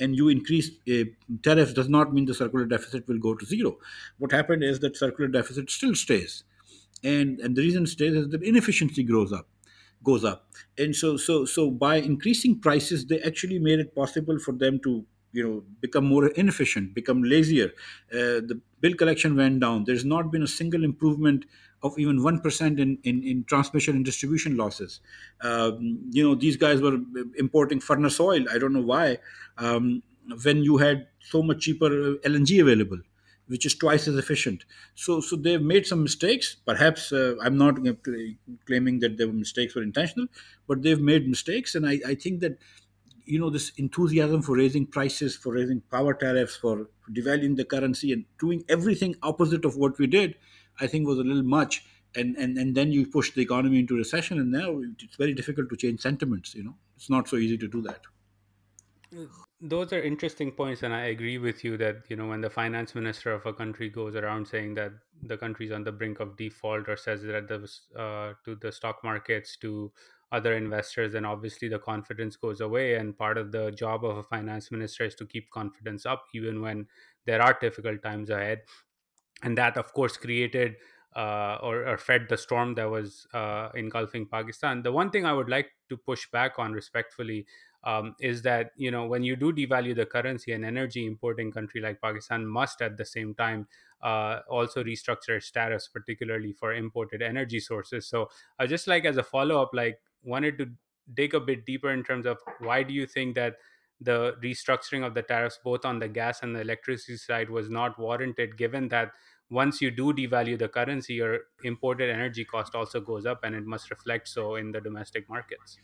and 0.00 0.16
you 0.16 0.28
increase 0.28 0.70
a 0.88 1.14
tariff 1.42 1.74
does 1.74 1.88
not 1.88 2.12
mean 2.12 2.24
the 2.26 2.34
circular 2.34 2.64
deficit 2.64 3.06
will 3.06 3.18
go 3.18 3.34
to 3.34 3.46
zero. 3.46 3.78
What 4.18 4.32
happened 4.32 4.62
is 4.64 4.80
that 4.80 4.96
circular 4.96 5.28
deficit 5.28 5.70
still 5.70 5.94
stays. 5.94 6.44
And 7.04 7.40
and 7.40 7.56
the 7.56 7.62
reason 7.62 7.86
stays 7.86 8.14
is 8.14 8.28
that 8.30 8.42
inefficiency 8.42 9.02
grows 9.02 9.32
up 9.32 9.48
goes 10.04 10.24
up. 10.24 10.48
And 10.78 10.94
so 10.96 11.16
so 11.16 11.44
so 11.44 11.70
by 11.70 11.96
increasing 11.96 12.60
prices 12.60 13.06
they 13.06 13.20
actually 13.22 13.58
made 13.58 13.80
it 13.80 13.94
possible 13.94 14.38
for 14.38 14.52
them 14.52 14.80
to 14.80 15.04
you 15.32 15.42
know 15.42 15.64
become 15.80 16.04
more 16.04 16.28
inefficient 16.28 16.94
become 16.94 17.22
lazier. 17.22 17.70
Uh, 18.12 18.40
the 18.50 18.60
bill 18.80 18.94
collection 18.94 19.36
went 19.36 19.60
down. 19.60 19.84
There's 19.84 20.04
not 20.04 20.30
been 20.30 20.42
a 20.42 20.46
single 20.48 20.84
improvement 20.84 21.44
of 21.82 21.98
even 21.98 22.18
1% 22.18 22.78
in, 22.78 22.98
in, 23.02 23.22
in 23.22 23.44
transmission 23.44 23.96
and 23.96 24.04
distribution 24.04 24.56
losses 24.56 25.00
um, 25.42 25.98
you 26.10 26.22
know 26.22 26.34
these 26.34 26.56
guys 26.56 26.80
were 26.80 26.98
importing 27.36 27.80
furnace 27.80 28.20
oil 28.20 28.44
i 28.50 28.58
don't 28.58 28.72
know 28.72 28.80
why 28.80 29.18
um, 29.58 30.02
when 30.44 30.58
you 30.58 30.76
had 30.78 31.06
so 31.20 31.42
much 31.42 31.60
cheaper 31.60 31.90
lng 31.90 32.60
available 32.60 32.98
which 33.48 33.66
is 33.66 33.74
twice 33.74 34.08
as 34.08 34.16
efficient. 34.16 34.64
So, 34.94 35.20
so 35.20 35.36
they've 35.36 35.60
made 35.60 35.86
some 35.86 36.02
mistakes. 36.02 36.56
Perhaps 36.64 37.12
uh, 37.12 37.34
I'm 37.42 37.58
not 37.58 37.76
claiming 38.66 39.00
that 39.00 39.18
their 39.18 39.30
mistakes 39.30 39.74
were 39.74 39.82
intentional, 39.82 40.28
but 40.66 40.82
they've 40.82 41.00
made 41.00 41.28
mistakes, 41.28 41.74
and 41.74 41.86
I, 41.86 42.00
I 42.06 42.14
think 42.14 42.40
that 42.40 42.56
you 43.24 43.38
know 43.38 43.50
this 43.50 43.70
enthusiasm 43.76 44.42
for 44.42 44.56
raising 44.56 44.86
prices 44.86 45.36
for 45.36 45.52
raising 45.52 45.80
power 45.92 46.12
tariffs 46.12 46.56
for 46.56 46.88
devaluing 47.10 47.56
the 47.56 47.64
currency 47.64 48.12
and 48.12 48.24
doing 48.40 48.64
everything 48.68 49.14
opposite 49.22 49.64
of 49.64 49.76
what 49.76 49.96
we 49.98 50.08
did 50.08 50.34
i 50.82 50.86
think 50.86 51.06
was 51.06 51.18
a 51.18 51.28
little 51.30 51.42
much. 51.42 51.84
And 52.14 52.36
and, 52.36 52.58
and 52.58 52.74
then 52.78 52.92
you 52.92 53.06
push 53.06 53.30
the 53.34 53.40
economy 53.40 53.78
into 53.82 53.96
recession 53.96 54.38
and 54.38 54.50
now 54.52 54.82
it's 55.04 55.16
very 55.16 55.32
difficult 55.32 55.70
to 55.70 55.76
change 55.76 56.00
sentiments 56.00 56.54
you 56.54 56.64
know? 56.64 56.74
It's 56.96 57.08
not 57.08 57.26
so 57.26 57.36
easy 57.36 57.56
to 57.62 57.68
do 57.76 57.80
that. 57.82 58.02
Those 59.60 59.92
are 59.94 60.02
interesting 60.02 60.50
points 60.52 60.82
and 60.82 60.92
i 60.92 61.04
agree 61.14 61.38
with 61.38 61.64
you 61.64 61.76
that 61.78 61.96
you 62.08 62.16
know 62.16 62.26
when 62.26 62.40
the 62.40 62.50
finance 62.50 62.94
minister 62.94 63.32
of 63.32 63.46
a 63.46 63.52
country 63.52 63.88
goes 63.88 64.14
around 64.16 64.46
saying 64.46 64.74
that 64.74 64.92
the 65.22 65.36
country 65.36 65.66
is 65.66 65.72
on 65.72 65.84
the 65.84 65.92
brink 65.92 66.20
of 66.20 66.36
default 66.36 66.88
or 66.88 66.96
says 66.96 67.22
that 67.22 67.48
the 67.48 67.60
uh, 67.98 68.32
to 68.44 68.56
the 68.56 68.72
stock 68.72 69.02
markets 69.04 69.56
to 69.58 69.92
other 70.32 70.54
investors 70.56 71.12
then 71.12 71.24
obviously 71.24 71.68
the 71.68 71.78
confidence 71.78 72.36
goes 72.36 72.60
away. 72.60 72.94
And 72.94 73.16
part 73.16 73.38
of 73.38 73.52
the 73.52 73.70
job 73.70 74.04
of 74.04 74.16
a 74.16 74.22
finance 74.22 74.70
minister 74.70 75.04
is 75.04 75.14
to 75.16 75.26
keep 75.26 75.50
confidence 75.50 76.06
up 76.06 76.24
even 76.34 76.60
when 76.62 76.86
there 77.26 77.42
are 77.42 77.56
difficult 77.60 78.02
times 78.02 78.30
ahead 78.30 78.62
and 79.42 79.56
that 79.58 79.76
of 79.76 79.92
course 79.92 80.16
created 80.16 80.76
uh, 81.14 81.58
or, 81.62 81.86
or, 81.86 81.98
fed 81.98 82.26
the 82.30 82.38
storm 82.38 82.74
that 82.74 82.88
was 82.88 83.26
uh, 83.34 83.68
engulfing 83.74 84.26
Pakistan. 84.26 84.82
The 84.82 84.90
one 84.90 85.10
thing 85.10 85.26
I 85.26 85.34
would 85.34 85.50
like 85.50 85.70
to 85.90 85.96
push 85.98 86.26
back 86.30 86.58
on 86.58 86.72
respectfully 86.72 87.44
um, 87.84 88.14
is 88.18 88.40
that 88.42 88.70
you 88.76 88.90
know 88.90 89.06
when 89.06 89.22
you 89.22 89.36
do 89.36 89.52
devalue 89.52 89.94
the 89.94 90.06
currency, 90.06 90.52
an 90.52 90.64
energy 90.64 91.06
importing 91.06 91.52
country 91.52 91.82
like 91.82 92.00
Pakistan 92.00 92.46
must 92.46 92.80
at 92.80 92.96
the 92.96 93.04
same 93.04 93.34
time 93.34 93.66
uh, 94.02 94.38
also 94.48 94.82
restructure 94.82 95.36
its 95.36 95.50
tariffs, 95.50 95.88
particularly 95.88 96.52
for 96.52 96.72
imported 96.72 97.20
energy 97.20 97.60
sources. 97.60 98.06
So, 98.06 98.30
I 98.58 98.66
just 98.66 98.86
like 98.86 99.04
as 99.04 99.18
a 99.18 99.22
follow 99.22 99.60
up, 99.60 99.70
like 99.74 99.98
wanted 100.24 100.56
to 100.58 100.70
dig 101.14 101.34
a 101.34 101.40
bit 101.40 101.66
deeper 101.66 101.90
in 101.90 102.04
terms 102.04 102.24
of 102.24 102.38
why 102.60 102.82
do 102.82 102.94
you 102.94 103.06
think 103.06 103.34
that 103.34 103.56
the 104.00 104.34
restructuring 104.42 105.06
of 105.06 105.14
the 105.14 105.22
tariffs 105.22 105.58
both 105.62 105.84
on 105.84 105.98
the 105.98 106.08
gas 106.08 106.42
and 106.42 106.54
the 106.54 106.60
electricity 106.60 107.16
side 107.16 107.48
was 107.48 107.68
not 107.68 107.98
warranted 107.98 108.56
given 108.56 108.88
that 108.88 109.12
once 109.52 109.80
you 109.80 109.90
do 109.90 110.12
devalue 110.12 110.58
the 110.58 110.68
currency 110.68 111.14
your 111.14 111.40
imported 111.62 112.10
energy 112.10 112.44
cost 112.44 112.74
also 112.74 113.00
goes 113.00 113.26
up 113.26 113.44
and 113.44 113.54
it 113.54 113.64
must 113.64 113.90
reflect 113.90 114.28
so 114.28 114.54
in 114.56 114.72
the 114.72 114.80
domestic 114.80 115.28
markets. 115.28 115.78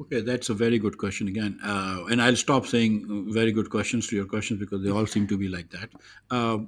Okay 0.00 0.20
that's 0.20 0.48
a 0.50 0.54
very 0.54 0.78
good 0.78 0.98
question 0.98 1.28
again. 1.28 1.58
Uh, 1.62 2.04
and 2.10 2.22
i'll 2.22 2.36
stop 2.36 2.66
saying 2.66 3.28
very 3.32 3.52
good 3.52 3.70
questions 3.70 4.08
to 4.08 4.16
your 4.16 4.26
questions 4.26 4.60
because 4.60 4.82
they 4.82 4.90
all 4.90 5.06
seem 5.06 5.26
to 5.26 5.38
be 5.38 5.48
like 5.48 5.70
that. 5.70 5.90
Uh, 6.30 6.58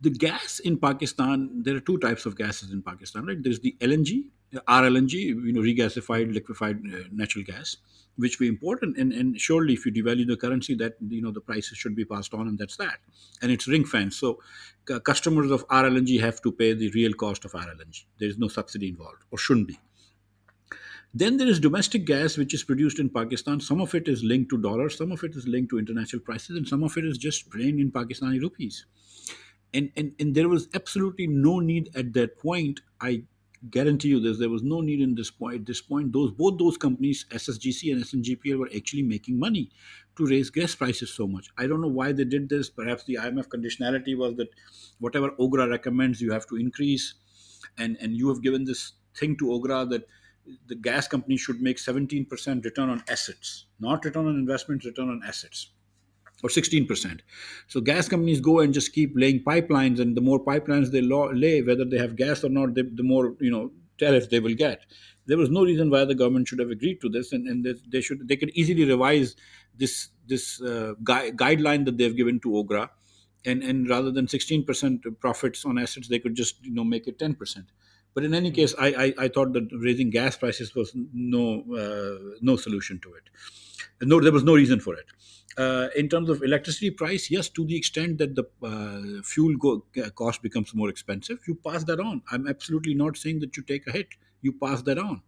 the 0.00 0.10
gas 0.10 0.60
in 0.60 0.78
pakistan 0.78 1.62
there 1.64 1.76
are 1.76 1.80
two 1.80 1.98
types 1.98 2.24
of 2.24 2.36
gases 2.36 2.70
in 2.70 2.82
pakistan 2.82 3.26
right? 3.26 3.42
There's 3.42 3.60
the 3.60 3.76
lng 3.80 4.24
RLNG, 4.54 5.12
you 5.12 5.52
know, 5.52 5.60
regasified 5.60 6.32
liquefied 6.32 6.78
uh, 6.86 7.04
natural 7.12 7.44
gas, 7.44 7.76
which 8.16 8.38
we 8.40 8.48
import, 8.48 8.82
and, 8.82 8.96
and, 8.96 9.12
and 9.12 9.40
surely 9.40 9.74
if 9.74 9.86
you 9.86 9.92
devalue 9.92 10.26
the 10.26 10.36
currency, 10.36 10.74
that 10.74 10.94
you 11.08 11.22
know 11.22 11.30
the 11.30 11.40
prices 11.40 11.78
should 11.78 11.94
be 11.94 12.04
passed 12.04 12.34
on, 12.34 12.48
and 12.48 12.58
that's 12.58 12.76
that, 12.76 12.98
and 13.42 13.50
it's 13.50 13.68
ring 13.68 13.84
fence. 13.84 14.16
So 14.16 14.40
uh, 14.92 15.00
customers 15.00 15.50
of 15.50 15.66
RLNG 15.68 16.20
have 16.20 16.40
to 16.42 16.52
pay 16.52 16.72
the 16.72 16.90
real 16.92 17.12
cost 17.12 17.44
of 17.44 17.52
RLNG. 17.52 18.04
There 18.18 18.28
is 18.28 18.38
no 18.38 18.48
subsidy 18.48 18.88
involved, 18.88 19.22
or 19.30 19.38
shouldn't 19.38 19.68
be. 19.68 19.78
Then 21.14 21.38
there 21.38 21.48
is 21.48 21.60
domestic 21.60 22.04
gas, 22.04 22.36
which 22.36 22.52
is 22.52 22.62
produced 22.62 22.98
in 22.98 23.08
Pakistan. 23.08 23.60
Some 23.60 23.80
of 23.80 23.94
it 23.94 24.06
is 24.06 24.22
linked 24.22 24.50
to 24.50 24.58
dollars, 24.58 24.98
some 24.98 25.12
of 25.12 25.24
it 25.24 25.34
is 25.34 25.46
linked 25.46 25.70
to 25.70 25.78
international 25.78 26.20
prices, 26.20 26.56
and 26.56 26.68
some 26.68 26.82
of 26.82 26.96
it 26.98 27.04
is 27.06 27.16
just 27.16 27.50
plain 27.50 27.78
in 27.78 27.90
Pakistani 27.90 28.40
rupees. 28.40 28.84
And, 29.72 29.90
and, 29.96 30.12
and 30.20 30.34
there 30.34 30.48
was 30.48 30.68
absolutely 30.74 31.26
no 31.26 31.60
need 31.60 31.90
at 31.94 32.12
that 32.14 32.38
point. 32.38 32.80
I 33.00 33.24
guarantee 33.70 34.08
you 34.08 34.20
this 34.20 34.38
there 34.38 34.50
was 34.50 34.62
no 34.62 34.80
need 34.80 35.00
in 35.00 35.14
this 35.14 35.30
point 35.30 35.54
at 35.56 35.66
this 35.66 35.80
point 35.80 36.12
those 36.12 36.30
both 36.30 36.58
those 36.58 36.76
companies 36.76 37.24
ssgc 37.30 37.92
and 37.92 38.02
sngpl 38.04 38.58
were 38.58 38.70
actually 38.76 39.02
making 39.02 39.38
money 39.38 39.70
to 40.16 40.26
raise 40.26 40.50
gas 40.50 40.74
prices 40.74 41.12
so 41.12 41.26
much. 41.26 41.50
I 41.58 41.66
don't 41.66 41.80
know 41.80 41.88
why 41.88 42.12
they 42.12 42.24
did 42.24 42.48
this. 42.48 42.70
Perhaps 42.70 43.04
the 43.04 43.18
imf 43.20 43.48
conditionality 43.48 44.16
was 44.16 44.34
that 44.36 44.48
whatever 44.98 45.30
ogra 45.32 45.68
recommends 45.68 46.20
you 46.20 46.32
have 46.32 46.46
to 46.48 46.56
increase. 46.56 47.14
And 47.78 47.96
and 48.00 48.16
you 48.16 48.28
have 48.28 48.42
given 48.42 48.64
this 48.64 48.92
thing 49.14 49.36
to 49.38 49.46
ogra 49.46 49.88
that 49.90 50.06
the 50.66 50.74
gas 50.74 51.08
company 51.08 51.36
should 51.36 51.60
make 51.60 51.76
17% 51.76 52.64
return 52.64 52.88
on 52.88 53.02
assets 53.08 53.66
not 53.80 54.04
return 54.04 54.28
on 54.28 54.36
investment 54.36 54.84
return 54.84 55.08
on 55.08 55.20
assets 55.26 55.72
or 56.42 56.50
16%. 56.50 57.20
So 57.66 57.80
gas 57.80 58.08
companies 58.08 58.40
go 58.40 58.60
and 58.60 58.74
just 58.74 58.92
keep 58.92 59.12
laying 59.16 59.42
pipelines, 59.42 60.00
and 60.00 60.16
the 60.16 60.20
more 60.20 60.42
pipelines 60.42 60.90
they 60.90 61.00
lay, 61.00 61.62
whether 61.62 61.84
they 61.84 61.98
have 61.98 62.16
gas 62.16 62.44
or 62.44 62.50
not, 62.50 62.74
the 62.74 63.02
more 63.02 63.34
you 63.40 63.50
know 63.50 63.72
tariffs 63.98 64.28
they 64.28 64.40
will 64.40 64.54
get. 64.54 64.80
There 65.26 65.38
was 65.38 65.50
no 65.50 65.64
reason 65.64 65.90
why 65.90 66.04
the 66.04 66.14
government 66.14 66.48
should 66.48 66.60
have 66.60 66.70
agreed 66.70 67.00
to 67.00 67.08
this, 67.08 67.32
and, 67.32 67.48
and 67.48 67.64
they, 67.64 67.74
they 67.88 68.00
should 68.00 68.28
they 68.28 68.36
could 68.36 68.50
easily 68.50 68.84
revise 68.84 69.34
this 69.76 70.08
this 70.26 70.60
uh, 70.60 70.94
gui- 71.02 71.32
guideline 71.32 71.84
that 71.86 71.98
they've 71.98 72.16
given 72.16 72.38
to 72.40 72.50
OGRA, 72.50 72.90
and 73.44 73.62
and 73.62 73.88
rather 73.88 74.10
than 74.10 74.26
16% 74.26 75.18
profits 75.18 75.64
on 75.64 75.78
assets, 75.78 76.08
they 76.08 76.18
could 76.18 76.34
just 76.34 76.64
you 76.64 76.74
know 76.74 76.84
make 76.84 77.06
it 77.08 77.18
10%. 77.18 77.64
But 78.14 78.24
in 78.24 78.32
any 78.32 78.50
case, 78.50 78.74
I, 78.78 78.86
I, 78.86 79.14
I 79.24 79.28
thought 79.28 79.52
that 79.52 79.68
raising 79.78 80.08
gas 80.08 80.38
prices 80.38 80.74
was 80.74 80.92
no 81.12 81.64
uh, 81.74 82.36
no 82.40 82.56
solution 82.56 82.98
to 83.00 83.12
it. 83.14 83.24
No, 84.00 84.20
there 84.20 84.32
was 84.32 84.44
no 84.44 84.54
reason 84.54 84.80
for 84.80 84.94
it. 84.94 85.06
Uh, 85.58 85.88
in 85.96 86.08
terms 86.08 86.28
of 86.28 86.42
electricity 86.42 86.90
price, 86.90 87.30
yes, 87.30 87.48
to 87.48 87.64
the 87.64 87.76
extent 87.76 88.18
that 88.18 88.34
the 88.34 88.44
uh, 88.62 89.22
fuel 89.22 89.56
go- 89.56 89.84
uh, 90.04 90.10
cost 90.10 90.42
becomes 90.42 90.74
more 90.74 90.90
expensive, 90.90 91.38
you 91.48 91.54
pass 91.54 91.84
that 91.84 91.98
on. 91.98 92.22
I'm 92.30 92.46
absolutely 92.46 92.94
not 92.94 93.16
saying 93.16 93.40
that 93.40 93.56
you 93.56 93.62
take 93.62 93.86
a 93.86 93.92
hit. 93.92 94.08
You 94.42 94.52
pass 94.52 94.82
that 94.82 94.98
on. 94.98 95.22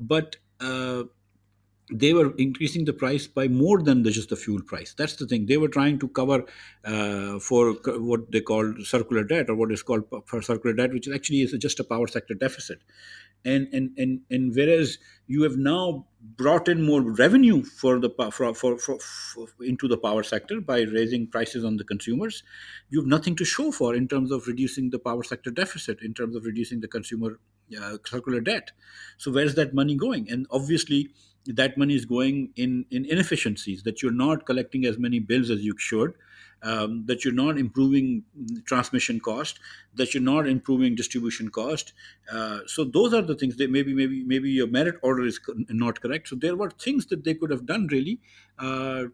But 0.00 0.36
uh, 0.58 1.04
they 1.92 2.14
were 2.14 2.34
increasing 2.36 2.86
the 2.86 2.92
price 2.92 3.26
by 3.26 3.48
more 3.48 3.82
than 3.82 4.04
just 4.04 4.30
the 4.30 4.36
fuel 4.36 4.62
price. 4.62 4.94
That's 4.96 5.16
the 5.16 5.26
thing. 5.26 5.46
They 5.46 5.58
were 5.58 5.68
trying 5.68 5.98
to 5.98 6.08
cover 6.08 6.44
uh, 6.84 7.38
for 7.38 7.72
what 7.84 8.32
they 8.32 8.40
call 8.40 8.74
circular 8.84 9.24
debt, 9.24 9.50
or 9.50 9.54
what 9.54 9.70
is 9.70 9.82
called 9.82 10.04
for 10.24 10.40
circular 10.40 10.74
debt, 10.74 10.92
which 10.92 11.08
actually 11.14 11.42
is 11.42 11.52
just 11.58 11.80
a 11.80 11.84
power 11.84 12.06
sector 12.06 12.34
deficit 12.34 12.78
and 13.44 13.68
and 13.72 13.90
and, 13.96 14.20
and 14.30 14.54
whereas 14.54 14.98
you 15.26 15.42
have 15.42 15.56
now 15.56 16.06
brought 16.20 16.68
in 16.68 16.84
more 16.84 17.02
revenue 17.02 17.62
for 17.64 17.98
the 17.98 18.10
for, 18.32 18.54
for, 18.54 18.78
for, 18.78 18.98
for, 18.98 19.46
into 19.60 19.88
the 19.88 19.96
power 19.96 20.22
sector 20.22 20.60
by 20.60 20.82
raising 20.82 21.26
prices 21.26 21.64
on 21.64 21.76
the 21.76 21.84
consumers 21.84 22.42
you 22.90 23.00
have 23.00 23.08
nothing 23.08 23.34
to 23.34 23.44
show 23.44 23.72
for 23.72 23.94
in 23.94 24.06
terms 24.06 24.30
of 24.30 24.46
reducing 24.46 24.90
the 24.90 24.98
power 24.98 25.22
sector 25.22 25.50
deficit 25.50 26.00
in 26.02 26.14
terms 26.14 26.36
of 26.36 26.44
reducing 26.44 26.80
the 26.80 26.88
consumer 26.88 27.40
uh, 27.80 27.96
circular 28.04 28.40
debt. 28.40 28.72
So 29.16 29.32
where's 29.32 29.54
that 29.54 29.74
money 29.74 29.96
going? 29.96 30.30
And 30.30 30.46
obviously 30.50 31.10
that 31.46 31.76
money 31.76 31.94
is 31.94 32.04
going 32.04 32.52
in 32.54 32.84
in 32.90 33.04
inefficiencies 33.04 33.82
that 33.82 34.02
you're 34.02 34.12
not 34.12 34.46
collecting 34.46 34.84
as 34.84 34.98
many 34.98 35.18
bills 35.18 35.50
as 35.50 35.64
you 35.64 35.74
should 35.76 36.14
um, 36.62 37.04
that 37.06 37.24
you're 37.24 37.34
not 37.34 37.58
improving 37.58 38.24
transmission 38.64 39.20
cost, 39.20 39.58
that 39.94 40.14
you're 40.14 40.22
not 40.22 40.48
improving 40.48 40.94
distribution 40.94 41.50
cost. 41.50 41.92
Uh, 42.30 42.60
so 42.66 42.84
those 42.84 43.12
are 43.12 43.22
the 43.22 43.34
things 43.34 43.56
that 43.56 43.70
maybe 43.70 43.94
maybe 43.94 44.24
maybe 44.24 44.50
your 44.50 44.66
merit 44.66 44.96
order 45.02 45.24
is 45.24 45.40
not 45.68 46.00
correct. 46.00 46.28
So 46.28 46.36
there 46.36 46.56
were 46.56 46.70
things 46.70 47.06
that 47.06 47.24
they 47.24 47.34
could 47.34 47.50
have 47.50 47.66
done 47.66 47.88
really. 47.88 48.20
Uh, 48.58 49.04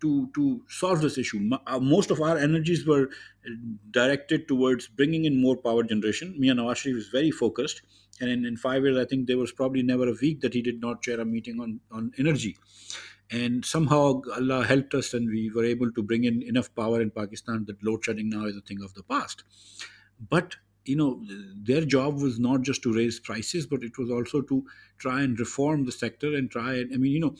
to 0.00 0.30
to 0.34 0.62
solve 0.68 1.02
this 1.02 1.18
issue. 1.18 1.50
Uh, 1.66 1.78
Most 1.78 2.10
of 2.10 2.20
our 2.20 2.38
energies 2.38 2.86
were 2.86 3.08
uh, 3.46 3.50
directed 3.90 4.48
towards 4.48 4.88
bringing 4.88 5.26
in 5.26 5.40
more 5.40 5.56
power 5.56 5.82
generation. 5.82 6.34
Mian 6.38 6.56
Nawaz 6.56 6.76
Sharif 6.76 6.96
is 6.96 7.08
very 7.08 7.30
focused, 7.30 7.82
and 8.20 8.30
in, 8.30 8.46
in 8.46 8.56
five 8.56 8.82
years, 8.82 8.96
I 8.96 9.04
think 9.04 9.26
there 9.26 9.36
was 9.36 9.52
probably 9.52 9.82
never 9.82 10.08
a 10.08 10.16
week 10.20 10.40
that 10.40 10.54
he 10.54 10.62
did 10.62 10.80
not 10.80 11.02
chair 11.02 11.20
a 11.20 11.24
meeting 11.24 11.60
on 11.60 11.80
on 11.90 12.12
energy. 12.18 12.56
And 13.30 13.64
somehow 13.64 14.22
Allah 14.34 14.64
helped 14.64 14.94
us, 14.94 15.14
and 15.14 15.28
we 15.28 15.50
were 15.50 15.64
able 15.64 15.92
to 15.92 16.02
bring 16.02 16.24
in 16.24 16.42
enough 16.42 16.74
power 16.74 17.00
in 17.00 17.10
Pakistan 17.10 17.64
that 17.66 17.82
load 17.82 18.04
shedding 18.04 18.28
now 18.28 18.44
is 18.46 18.56
a 18.56 18.60
thing 18.60 18.82
of 18.82 18.94
the 18.94 19.04
past. 19.04 19.44
But 20.28 20.56
you 20.84 20.96
know 20.96 21.22
their 21.62 21.84
job 21.84 22.20
was 22.20 22.38
not 22.40 22.62
just 22.62 22.82
to 22.82 22.92
raise 22.92 23.20
prices 23.20 23.66
but 23.66 23.82
it 23.82 23.98
was 23.98 24.10
also 24.10 24.40
to 24.40 24.64
try 24.98 25.20
and 25.22 25.38
reform 25.38 25.84
the 25.84 25.92
sector 25.92 26.34
and 26.34 26.50
try 26.50 26.74
and 26.74 26.94
i 26.94 26.96
mean 26.96 27.12
you 27.12 27.20
know 27.20 27.34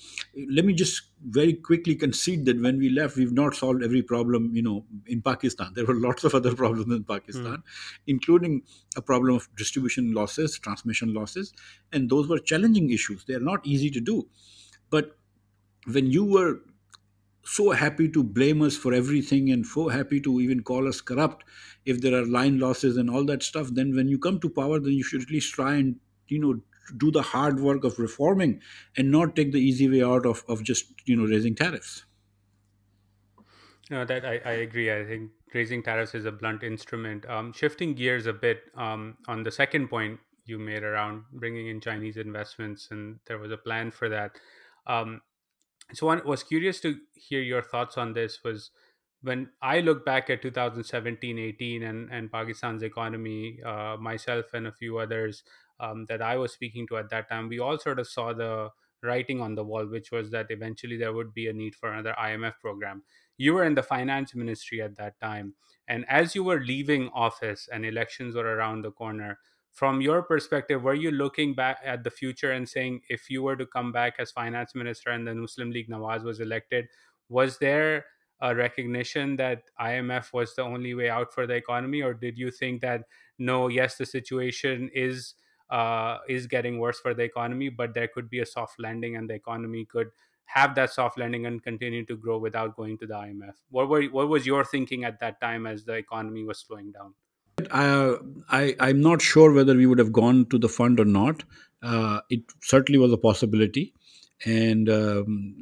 let 0.50 0.64
me 0.64 0.74
just 0.74 1.02
very 1.28 1.54
quickly 1.54 1.94
concede 1.94 2.44
that 2.44 2.60
when 2.60 2.78
we 2.78 2.90
left 2.90 3.16
we've 3.16 3.32
not 3.32 3.54
solved 3.54 3.82
every 3.82 4.02
problem 4.02 4.50
you 4.54 4.62
know 4.62 4.84
in 5.06 5.22
pakistan. 5.22 5.72
There 5.74 5.86
were 5.86 5.94
lots 5.94 6.24
of 6.24 6.34
other 6.34 6.54
problems 6.62 6.92
in 6.94 7.04
pakistan 7.04 7.54
hmm. 7.54 8.04
including 8.06 8.62
a 8.96 9.02
problem 9.02 9.34
of 9.36 9.48
distribution 9.56 10.12
losses 10.12 10.58
transmission 10.58 11.14
losses 11.14 11.52
and 11.92 12.10
those 12.10 12.28
were 12.28 12.38
challenging 12.38 12.90
issues. 12.90 13.24
They 13.24 13.34
are 13.34 13.46
not 13.52 13.66
easy 13.66 13.90
to 13.90 14.00
do. 14.00 14.28
But 14.90 15.16
when 15.86 16.10
you 16.10 16.24
were 16.24 16.60
so 17.44 17.70
happy 17.70 18.08
to 18.08 18.22
blame 18.22 18.62
us 18.62 18.76
for 18.76 18.92
everything 18.92 19.50
and 19.50 19.66
so 19.66 19.88
happy 19.88 20.20
to 20.20 20.40
even 20.40 20.62
call 20.62 20.86
us 20.86 21.00
corrupt 21.00 21.44
if 21.86 22.00
there 22.00 22.14
are 22.14 22.26
line 22.26 22.58
losses 22.58 22.96
and 22.96 23.10
all 23.10 23.24
that 23.24 23.42
stuff 23.42 23.68
then 23.72 23.94
when 23.94 24.08
you 24.08 24.18
come 24.18 24.38
to 24.38 24.48
power 24.50 24.78
then 24.78 24.92
you 24.92 25.02
should 25.02 25.22
at 25.22 25.30
least 25.30 25.52
try 25.54 25.74
and 25.74 25.96
you 26.28 26.38
know 26.38 26.60
do 26.98 27.10
the 27.10 27.22
hard 27.22 27.60
work 27.60 27.84
of 27.84 27.98
reforming 27.98 28.60
and 28.96 29.10
not 29.10 29.34
take 29.36 29.52
the 29.52 29.60
easy 29.60 29.88
way 29.88 30.02
out 30.02 30.26
of, 30.26 30.44
of 30.48 30.62
just 30.62 30.92
you 31.06 31.16
know 31.16 31.24
raising 31.24 31.54
tariffs 31.54 32.04
No, 33.90 34.04
that 34.04 34.24
I, 34.24 34.40
I 34.44 34.52
agree. 34.52 34.92
I 34.92 35.04
think 35.04 35.32
raising 35.52 35.82
tariffs 35.82 36.14
is 36.14 36.24
a 36.24 36.32
blunt 36.32 36.62
instrument. 36.62 37.28
Um, 37.28 37.52
shifting 37.52 37.94
gears 37.94 38.26
a 38.26 38.32
bit 38.32 38.62
um, 38.76 39.18
on 39.26 39.42
the 39.42 39.50
second 39.50 39.88
point 39.88 40.20
you 40.44 40.58
made 40.58 40.82
around 40.82 41.24
bringing 41.32 41.68
in 41.68 41.80
Chinese 41.80 42.16
investments, 42.16 42.88
and 42.90 43.18
there 43.26 43.38
was 43.38 43.50
a 43.50 43.56
plan 43.56 43.90
for 43.90 44.08
that. 44.08 44.32
Um, 44.86 45.20
so 45.92 46.08
I 46.08 46.16
was 46.16 46.42
curious 46.42 46.80
to 46.80 46.96
hear 47.14 47.40
your 47.40 47.62
thoughts 47.62 47.98
on 47.98 48.12
this. 48.12 48.42
Was 48.44 48.70
when 49.22 49.50
I 49.60 49.80
look 49.80 50.04
back 50.04 50.30
at 50.30 50.42
2017, 50.42 51.38
18, 51.38 51.82
and, 51.82 52.10
and 52.10 52.30
Pakistan's 52.32 52.82
economy, 52.82 53.60
uh, 53.64 53.96
myself 53.98 54.46
and 54.54 54.66
a 54.66 54.72
few 54.72 54.98
others 54.98 55.42
um, 55.78 56.06
that 56.08 56.22
I 56.22 56.36
was 56.36 56.52
speaking 56.52 56.86
to 56.88 56.98
at 56.98 57.10
that 57.10 57.28
time, 57.28 57.48
we 57.48 57.58
all 57.58 57.78
sort 57.78 57.98
of 57.98 58.08
saw 58.08 58.32
the 58.32 58.70
writing 59.02 59.40
on 59.40 59.54
the 59.54 59.64
wall, 59.64 59.86
which 59.86 60.10
was 60.10 60.30
that 60.30 60.50
eventually 60.50 60.96
there 60.96 61.12
would 61.12 61.32
be 61.32 61.48
a 61.48 61.52
need 61.52 61.74
for 61.74 61.90
another 61.90 62.14
IMF 62.18 62.54
program. 62.60 63.02
You 63.38 63.54
were 63.54 63.64
in 63.64 63.74
the 63.74 63.82
finance 63.82 64.34
ministry 64.34 64.82
at 64.82 64.96
that 64.96 65.18
time. 65.20 65.54
And 65.88 66.04
as 66.08 66.34
you 66.34 66.44
were 66.44 66.60
leaving 66.60 67.08
office 67.14 67.68
and 67.72 67.84
elections 67.84 68.34
were 68.34 68.44
around 68.44 68.82
the 68.82 68.92
corner, 68.92 69.38
from 69.72 70.00
your 70.00 70.22
perspective, 70.22 70.82
were 70.82 70.94
you 70.94 71.10
looking 71.10 71.54
back 71.54 71.78
at 71.84 72.04
the 72.04 72.10
future 72.10 72.52
and 72.52 72.68
saying, 72.68 73.02
if 73.08 73.30
you 73.30 73.42
were 73.42 73.56
to 73.56 73.66
come 73.66 73.92
back 73.92 74.14
as 74.18 74.30
finance 74.30 74.74
minister 74.74 75.10
and 75.10 75.26
the 75.26 75.34
Muslim 75.34 75.70
League 75.70 75.88
Nawaz 75.88 76.24
was 76.24 76.40
elected, 76.40 76.88
was 77.28 77.58
there 77.58 78.04
a 78.40 78.54
recognition 78.54 79.36
that 79.36 79.62
IMF 79.80 80.32
was 80.32 80.54
the 80.54 80.62
only 80.62 80.94
way 80.94 81.08
out 81.08 81.32
for 81.32 81.46
the 81.46 81.54
economy, 81.54 82.02
or 82.02 82.14
did 82.14 82.38
you 82.38 82.50
think 82.50 82.80
that 82.80 83.02
no, 83.38 83.68
yes, 83.68 83.96
the 83.96 84.06
situation 84.06 84.90
is 84.94 85.34
uh, 85.70 86.18
is 86.28 86.46
getting 86.46 86.78
worse 86.80 86.98
for 86.98 87.14
the 87.14 87.22
economy, 87.22 87.68
but 87.68 87.94
there 87.94 88.08
could 88.08 88.28
be 88.28 88.40
a 88.40 88.46
soft 88.46 88.80
landing 88.80 89.16
and 89.16 89.30
the 89.30 89.34
economy 89.34 89.84
could 89.84 90.08
have 90.46 90.74
that 90.74 90.90
soft 90.90 91.16
landing 91.16 91.46
and 91.46 91.62
continue 91.62 92.04
to 92.04 92.16
grow 92.16 92.38
without 92.38 92.76
going 92.76 92.98
to 92.98 93.06
the 93.06 93.14
IMF? 93.14 93.54
What 93.70 93.88
were 93.88 94.02
what 94.04 94.28
was 94.28 94.46
your 94.46 94.64
thinking 94.64 95.04
at 95.04 95.20
that 95.20 95.40
time 95.40 95.66
as 95.66 95.84
the 95.84 95.94
economy 95.94 96.44
was 96.44 96.58
slowing 96.58 96.90
down? 96.90 97.14
I, 97.70 98.16
I 98.48 98.76
i'm 98.80 99.00
not 99.00 99.22
sure 99.22 99.52
whether 99.52 99.74
we 99.74 99.86
would 99.86 99.98
have 99.98 100.12
gone 100.12 100.46
to 100.46 100.58
the 100.58 100.68
fund 100.68 101.00
or 101.00 101.04
not. 101.04 101.44
Uh, 101.82 102.20
it 102.28 102.40
certainly 102.62 102.98
was 102.98 103.12
a 103.12 103.16
possibility. 103.16 103.94
And 104.44 104.88
um, 104.88 105.56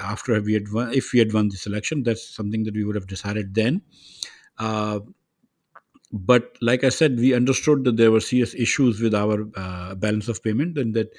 after 0.00 0.40
we 0.40 0.54
had 0.54 0.72
won, 0.72 0.92
if 0.94 1.12
we 1.12 1.18
had 1.18 1.32
won 1.32 1.48
this 1.48 1.66
election 1.66 2.04
that's 2.04 2.28
something 2.28 2.62
that 2.64 2.74
we 2.74 2.84
would 2.84 2.94
have 2.94 3.06
decided 3.06 3.54
then. 3.54 3.82
Uh, 4.58 5.00
but 6.12 6.56
like 6.60 6.84
I 6.84 6.88
said, 6.88 7.18
we 7.18 7.34
understood 7.34 7.84
that 7.84 7.96
there 7.96 8.10
were 8.10 8.20
serious 8.20 8.54
issues 8.54 9.00
with 9.00 9.14
our 9.14 9.48
uh, 9.56 9.94
balance 9.94 10.28
of 10.28 10.42
payment, 10.42 10.76
and 10.76 10.94
that 10.94 11.12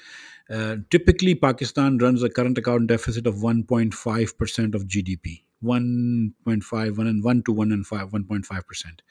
uh, 0.50 0.76
typically 0.90 1.34
Pakistan 1.34 1.96
runs 1.98 2.22
a 2.22 2.28
current 2.28 2.58
account 2.58 2.88
deficit 2.88 3.26
of 3.26 3.36
1.5 3.36 4.36
percent 4.36 4.74
of 4.74 4.84
GDP. 4.84 5.44
1.5, 5.62 6.96
1 6.96 7.06
and 7.06 7.24
1 7.24 7.42
to 7.44 7.52
1 7.52 7.72
and 7.72 7.86
5, 7.86 8.10
1.5 8.10 8.66
percent. 8.66 9.02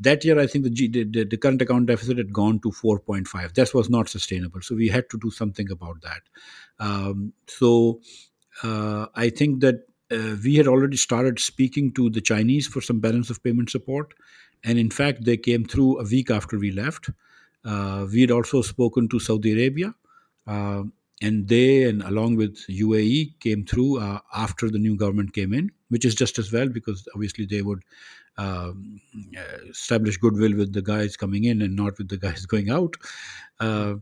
That 0.00 0.24
year, 0.24 0.38
I 0.38 0.46
think 0.46 0.64
the, 0.64 0.70
G, 0.70 0.88
the, 0.88 1.24
the 1.24 1.36
current 1.36 1.60
account 1.60 1.86
deficit 1.86 2.18
had 2.18 2.32
gone 2.32 2.60
to 2.60 2.70
4.5. 2.70 3.54
That 3.54 3.74
was 3.74 3.90
not 3.90 4.08
sustainable. 4.08 4.60
So 4.60 4.76
we 4.76 4.88
had 4.88 5.10
to 5.10 5.18
do 5.18 5.30
something 5.30 5.70
about 5.70 6.02
that. 6.02 6.22
Um, 6.78 7.32
so 7.48 8.00
uh, 8.62 9.06
I 9.14 9.30
think 9.30 9.60
that 9.60 9.86
uh, 10.10 10.36
we 10.42 10.54
had 10.54 10.68
already 10.68 10.96
started 10.96 11.38
speaking 11.38 11.92
to 11.94 12.10
the 12.10 12.20
Chinese 12.20 12.66
for 12.66 12.80
some 12.80 13.00
balance 13.00 13.28
of 13.28 13.42
payment 13.42 13.70
support. 13.70 14.14
And 14.64 14.78
in 14.78 14.90
fact, 14.90 15.24
they 15.24 15.36
came 15.36 15.64
through 15.64 16.00
a 16.00 16.04
week 16.04 16.30
after 16.30 16.58
we 16.58 16.70
left. 16.70 17.10
Uh, 17.64 18.06
we 18.10 18.20
had 18.20 18.30
also 18.30 18.62
spoken 18.62 19.08
to 19.08 19.18
Saudi 19.18 19.52
Arabia. 19.52 19.94
Uh, 20.46 20.84
and 21.20 21.48
they, 21.48 21.84
and 21.84 22.02
along 22.02 22.36
with 22.36 22.56
UAE, 22.68 23.40
came 23.40 23.64
through 23.64 24.00
uh, 24.00 24.20
after 24.34 24.70
the 24.70 24.78
new 24.78 24.96
government 24.96 25.32
came 25.32 25.52
in, 25.52 25.70
which 25.88 26.04
is 26.04 26.14
just 26.14 26.38
as 26.38 26.52
well 26.52 26.68
because 26.68 27.06
obviously 27.14 27.44
they 27.44 27.62
would 27.62 27.82
um, 28.36 29.00
uh, 29.36 29.68
establish 29.68 30.16
goodwill 30.16 30.56
with 30.56 30.72
the 30.72 30.82
guys 30.82 31.16
coming 31.16 31.44
in 31.44 31.60
and 31.60 31.74
not 31.74 31.98
with 31.98 32.08
the 32.08 32.16
guys 32.26 32.46
going 32.46 32.70
out. 32.70 32.94
Uh, 33.58 33.94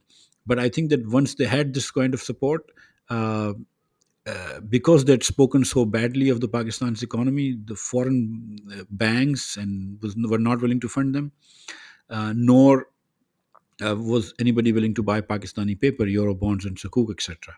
but 0.46 0.58
I 0.58 0.68
think 0.68 0.90
that 0.90 1.08
once 1.08 1.34
they 1.34 1.46
had 1.46 1.74
this 1.74 1.90
kind 1.90 2.14
of 2.14 2.20
support, 2.20 2.70
uh, 3.08 3.54
uh, 4.26 4.60
because 4.68 5.04
they'd 5.04 5.22
spoken 5.22 5.64
so 5.64 5.84
badly 5.84 6.28
of 6.28 6.40
the 6.40 6.48
Pakistan's 6.48 7.02
economy, 7.02 7.56
the 7.64 7.76
foreign 7.76 8.58
uh, 8.72 8.82
banks 8.90 9.56
and 9.56 10.00
was, 10.02 10.16
were 10.16 10.38
not 10.38 10.60
willing 10.60 10.80
to 10.80 10.88
fund 10.88 11.14
them, 11.14 11.32
nor 12.10 12.88
uh, 13.84 13.96
was 13.96 14.34
anybody 14.38 14.72
willing 14.72 14.94
to 14.94 15.02
buy 15.02 15.20
Pakistani 15.20 15.78
paper, 15.78 16.06
euro 16.06 16.34
bonds, 16.34 16.64
and 16.64 16.76
sukuk, 16.76 17.10
etc. 17.10 17.54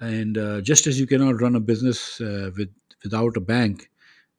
And 0.00 0.36
uh, 0.36 0.60
just 0.60 0.86
as 0.86 0.98
you 0.98 1.06
cannot 1.06 1.40
run 1.40 1.54
a 1.54 1.60
business 1.60 2.20
uh, 2.20 2.50
with 2.56 2.70
without 3.02 3.36
a 3.36 3.40
bank 3.40 3.90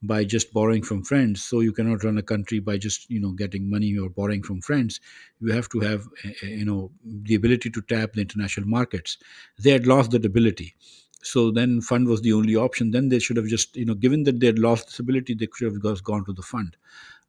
by 0.04 0.24
just 0.24 0.54
borrowing 0.54 0.84
from 0.84 1.04
friends, 1.04 1.44
so 1.44 1.62
you 1.62 1.72
cannot 1.72 2.04
run 2.04 2.18
a 2.18 2.22
country 2.22 2.60
by 2.60 2.78
just 2.78 3.10
you 3.10 3.20
know 3.20 3.32
getting 3.32 3.70
money 3.70 3.98
or 3.98 4.10
borrowing 4.10 4.44
from 4.44 4.62
friends. 4.62 5.00
You 5.40 5.54
have 5.54 5.70
to 5.70 5.80
have 5.80 6.08
uh, 6.26 6.30
uh, 6.44 6.48
you 6.48 6.66
know 6.66 6.92
the 7.04 7.36
ability 7.36 7.70
to 7.70 7.82
tap 7.82 8.14
the 8.14 8.22
international 8.22 8.68
markets. 8.68 9.18
They 9.60 9.72
had 9.72 9.88
lost 9.88 10.12
that 10.12 10.26
ability, 10.26 10.76
so 11.22 11.52
then 11.52 11.82
fund 11.82 12.08
was 12.08 12.22
the 12.22 12.34
only 12.34 12.56
option. 12.56 12.92
Then 12.92 13.10
they 13.10 13.20
should 13.20 13.38
have 13.38 13.48
just 13.48 13.76
you 13.76 13.86
know 13.86 13.96
given 13.96 14.24
that 14.24 14.40
they 14.42 14.48
had 14.48 14.60
lost 14.60 14.88
this 14.88 15.00
ability, 15.00 15.36
they 15.36 15.48
could 15.48 15.72
have 15.72 15.82
just 15.82 16.04
gone 16.04 16.26
to 16.26 16.34
the 16.34 16.44
fund. 16.44 16.76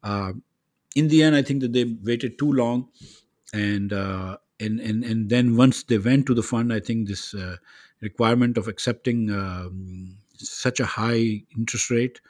Uh, 0.03 0.33
in 0.97 1.09
the 1.09 1.23
end, 1.23 1.37
I 1.37 1.43
think 1.43 1.61
that 1.61 1.73
they 1.73 1.85
waited 1.85 2.39
too 2.39 2.53
long 2.53 2.89
and 3.53 3.93
uh, 3.93 4.37
and 4.61 4.81
and 4.81 5.05
and 5.05 5.31
then 5.31 5.57
once 5.57 5.83
they 5.85 5.99
went 5.99 6.27
to 6.27 6.35
the 6.35 6.43
fund, 6.43 6.73
I 6.73 6.81
think 6.81 7.09
this 7.09 7.35
uh, 7.35 7.57
requirement 8.01 8.59
of 8.59 8.69
accepting 8.69 9.31
um, 9.31 10.17
such 10.37 10.81
a 10.81 10.87
high 10.87 11.43
interest 11.57 11.91
rate, 11.91 12.21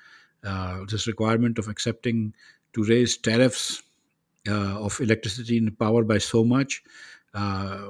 uh, 0.45 0.81
this 0.89 1.07
requirement 1.07 1.59
of 1.59 1.69
accepting 1.69 2.35
to 2.75 2.85
raise 2.85 3.17
tariffs 3.17 3.83
uh, 4.49 4.81
of 4.81 5.01
electricity 5.01 5.59
and 5.59 5.79
power 5.79 6.05
by 6.05 6.19
so 6.19 6.45
much. 6.45 6.83
Uh, 7.35 7.89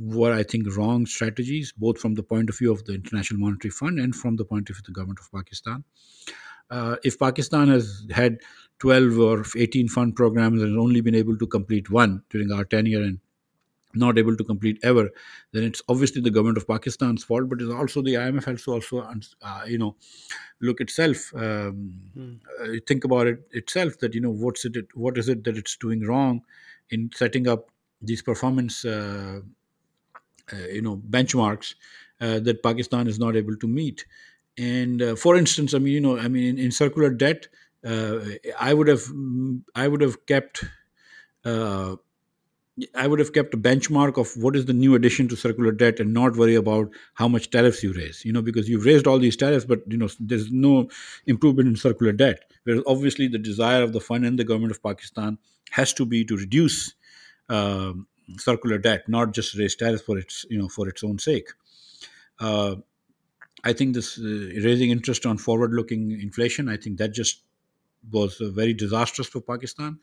were 0.00 0.32
I 0.32 0.42
think 0.42 0.66
wrong 0.76 1.06
strategies, 1.06 1.72
both 1.72 2.00
from 2.00 2.14
the 2.14 2.22
point 2.22 2.50
of 2.50 2.58
view 2.58 2.72
of 2.72 2.84
the 2.84 2.94
International 2.94 3.38
Monetary 3.38 3.70
Fund 3.70 4.00
and 4.00 4.12
from 4.14 4.34
the 4.34 4.44
point 4.44 4.68
of 4.70 4.76
view 4.76 4.80
of 4.80 4.86
the 4.86 4.92
government 4.92 5.20
of 5.20 5.30
Pakistan. 5.30 5.84
Uh, 6.70 6.96
if 7.04 7.16
Pakistan 7.16 7.68
has 7.68 8.04
had 8.10 8.38
12 8.78 9.18
or 9.18 9.44
18 9.56 9.88
fund 9.88 10.14
programs 10.14 10.62
and 10.62 10.72
has 10.72 10.78
only 10.78 11.00
been 11.00 11.14
able 11.14 11.36
to 11.36 11.46
complete 11.46 11.90
one 11.90 12.22
during 12.30 12.52
our 12.52 12.64
tenure 12.64 13.02
and 13.02 13.18
not 13.94 14.18
able 14.18 14.36
to 14.36 14.44
complete 14.44 14.78
ever, 14.82 15.10
then 15.52 15.64
it's 15.64 15.80
obviously 15.88 16.20
the 16.20 16.30
government 16.30 16.58
of 16.58 16.66
Pakistan's 16.66 17.24
fault, 17.24 17.48
but 17.48 17.60
it's 17.60 17.72
also 17.72 18.02
the 18.02 18.14
IMF 18.14 18.44
has 18.44 18.62
to 18.64 18.72
also, 18.72 19.00
uh, 19.42 19.62
you 19.66 19.78
know, 19.78 19.96
look 20.60 20.80
itself, 20.80 21.32
um, 21.34 22.02
Hmm. 22.14 22.34
uh, 22.60 22.76
think 22.86 23.04
about 23.04 23.26
it 23.26 23.48
itself 23.52 23.98
that, 23.98 24.14
you 24.14 24.20
know, 24.20 24.30
what's 24.30 24.64
it, 24.64 24.76
what 24.94 25.16
is 25.16 25.28
it 25.28 25.44
that 25.44 25.56
it's 25.56 25.76
doing 25.76 26.02
wrong 26.04 26.42
in 26.90 27.10
setting 27.14 27.48
up 27.48 27.70
these 28.02 28.22
performance, 28.22 28.84
uh, 28.84 29.40
uh, 30.52 30.56
you 30.70 30.82
know, 30.82 30.96
benchmarks 30.96 31.74
uh, 32.20 32.38
that 32.40 32.62
Pakistan 32.62 33.06
is 33.06 33.18
not 33.18 33.36
able 33.36 33.56
to 33.56 33.66
meet. 33.66 34.04
And 34.56 35.00
uh, 35.02 35.16
for 35.16 35.36
instance, 35.36 35.74
I 35.74 35.78
mean, 35.78 35.94
you 35.94 36.00
know, 36.00 36.18
I 36.18 36.28
mean, 36.28 36.44
in, 36.44 36.58
in 36.58 36.70
circular 36.72 37.10
debt, 37.10 37.48
I 38.58 38.74
would 38.74 38.88
have 38.88 39.04
I 39.74 39.88
would 39.88 40.00
have 40.00 40.26
kept 40.26 40.64
uh, 41.44 41.96
I 42.94 43.08
would 43.08 43.18
have 43.18 43.32
kept 43.32 43.54
a 43.54 43.56
benchmark 43.56 44.18
of 44.18 44.40
what 44.40 44.54
is 44.54 44.66
the 44.66 44.72
new 44.72 44.94
addition 44.94 45.26
to 45.28 45.36
circular 45.36 45.72
debt 45.72 45.98
and 45.98 46.14
not 46.14 46.36
worry 46.36 46.54
about 46.54 46.90
how 47.14 47.26
much 47.26 47.50
tariffs 47.50 47.82
you 47.82 47.92
raise. 47.92 48.24
You 48.24 48.32
know, 48.32 48.42
because 48.42 48.68
you've 48.68 48.84
raised 48.84 49.06
all 49.06 49.18
these 49.18 49.36
tariffs, 49.36 49.64
but 49.64 49.80
you 49.88 49.96
know 49.96 50.08
there's 50.20 50.50
no 50.52 50.88
improvement 51.26 51.68
in 51.68 51.76
circular 51.76 52.12
debt. 52.12 52.52
Whereas 52.64 52.82
obviously 52.86 53.28
the 53.28 53.38
desire 53.38 53.82
of 53.82 53.92
the 53.92 54.00
fund 54.00 54.24
and 54.24 54.38
the 54.38 54.44
government 54.44 54.72
of 54.72 54.82
Pakistan 54.82 55.38
has 55.70 55.92
to 55.94 56.06
be 56.06 56.24
to 56.24 56.36
reduce 56.36 56.94
um 57.48 58.06
circular 58.38 58.78
debt, 58.78 59.08
not 59.08 59.32
just 59.32 59.56
raise 59.56 59.74
tariffs 59.74 60.02
for 60.04 60.18
its 60.18 60.44
you 60.50 60.58
know 60.58 60.68
for 60.68 60.88
its 60.88 61.02
own 61.02 61.18
sake. 61.18 61.48
Uh, 62.40 62.76
I 63.64 63.72
think 63.72 63.94
this 63.94 64.18
uh, 64.18 64.22
raising 64.64 64.90
interest 64.90 65.26
on 65.26 65.38
forward-looking 65.38 66.20
inflation. 66.20 66.68
I 66.68 66.76
think 66.76 66.98
that 66.98 67.12
just 67.12 67.42
was 68.10 68.40
uh, 68.40 68.48
very 68.50 68.74
disastrous 68.74 69.28
for 69.28 69.40
Pakistan 69.40 69.98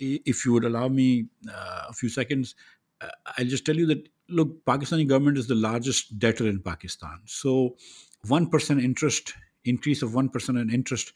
if 0.00 0.44
you 0.44 0.52
would 0.52 0.64
allow 0.64 0.88
me 0.88 1.26
uh, 1.48 1.84
a 1.88 1.92
few 1.92 2.08
seconds, 2.08 2.54
uh, 3.00 3.08
I'll 3.38 3.46
just 3.46 3.66
tell 3.66 3.76
you 3.76 3.86
that 3.86 4.08
look, 4.28 4.64
Pakistani 4.64 5.06
government 5.06 5.38
is 5.38 5.46
the 5.46 5.54
largest 5.54 6.18
debtor 6.18 6.48
in 6.48 6.60
Pakistan. 6.60 7.20
So, 7.26 7.76
one 8.26 8.48
percent 8.48 8.80
interest 8.80 9.34
increase 9.64 10.02
of 10.02 10.14
one 10.14 10.28
percent 10.28 10.58
in 10.58 10.70
interest 10.70 11.12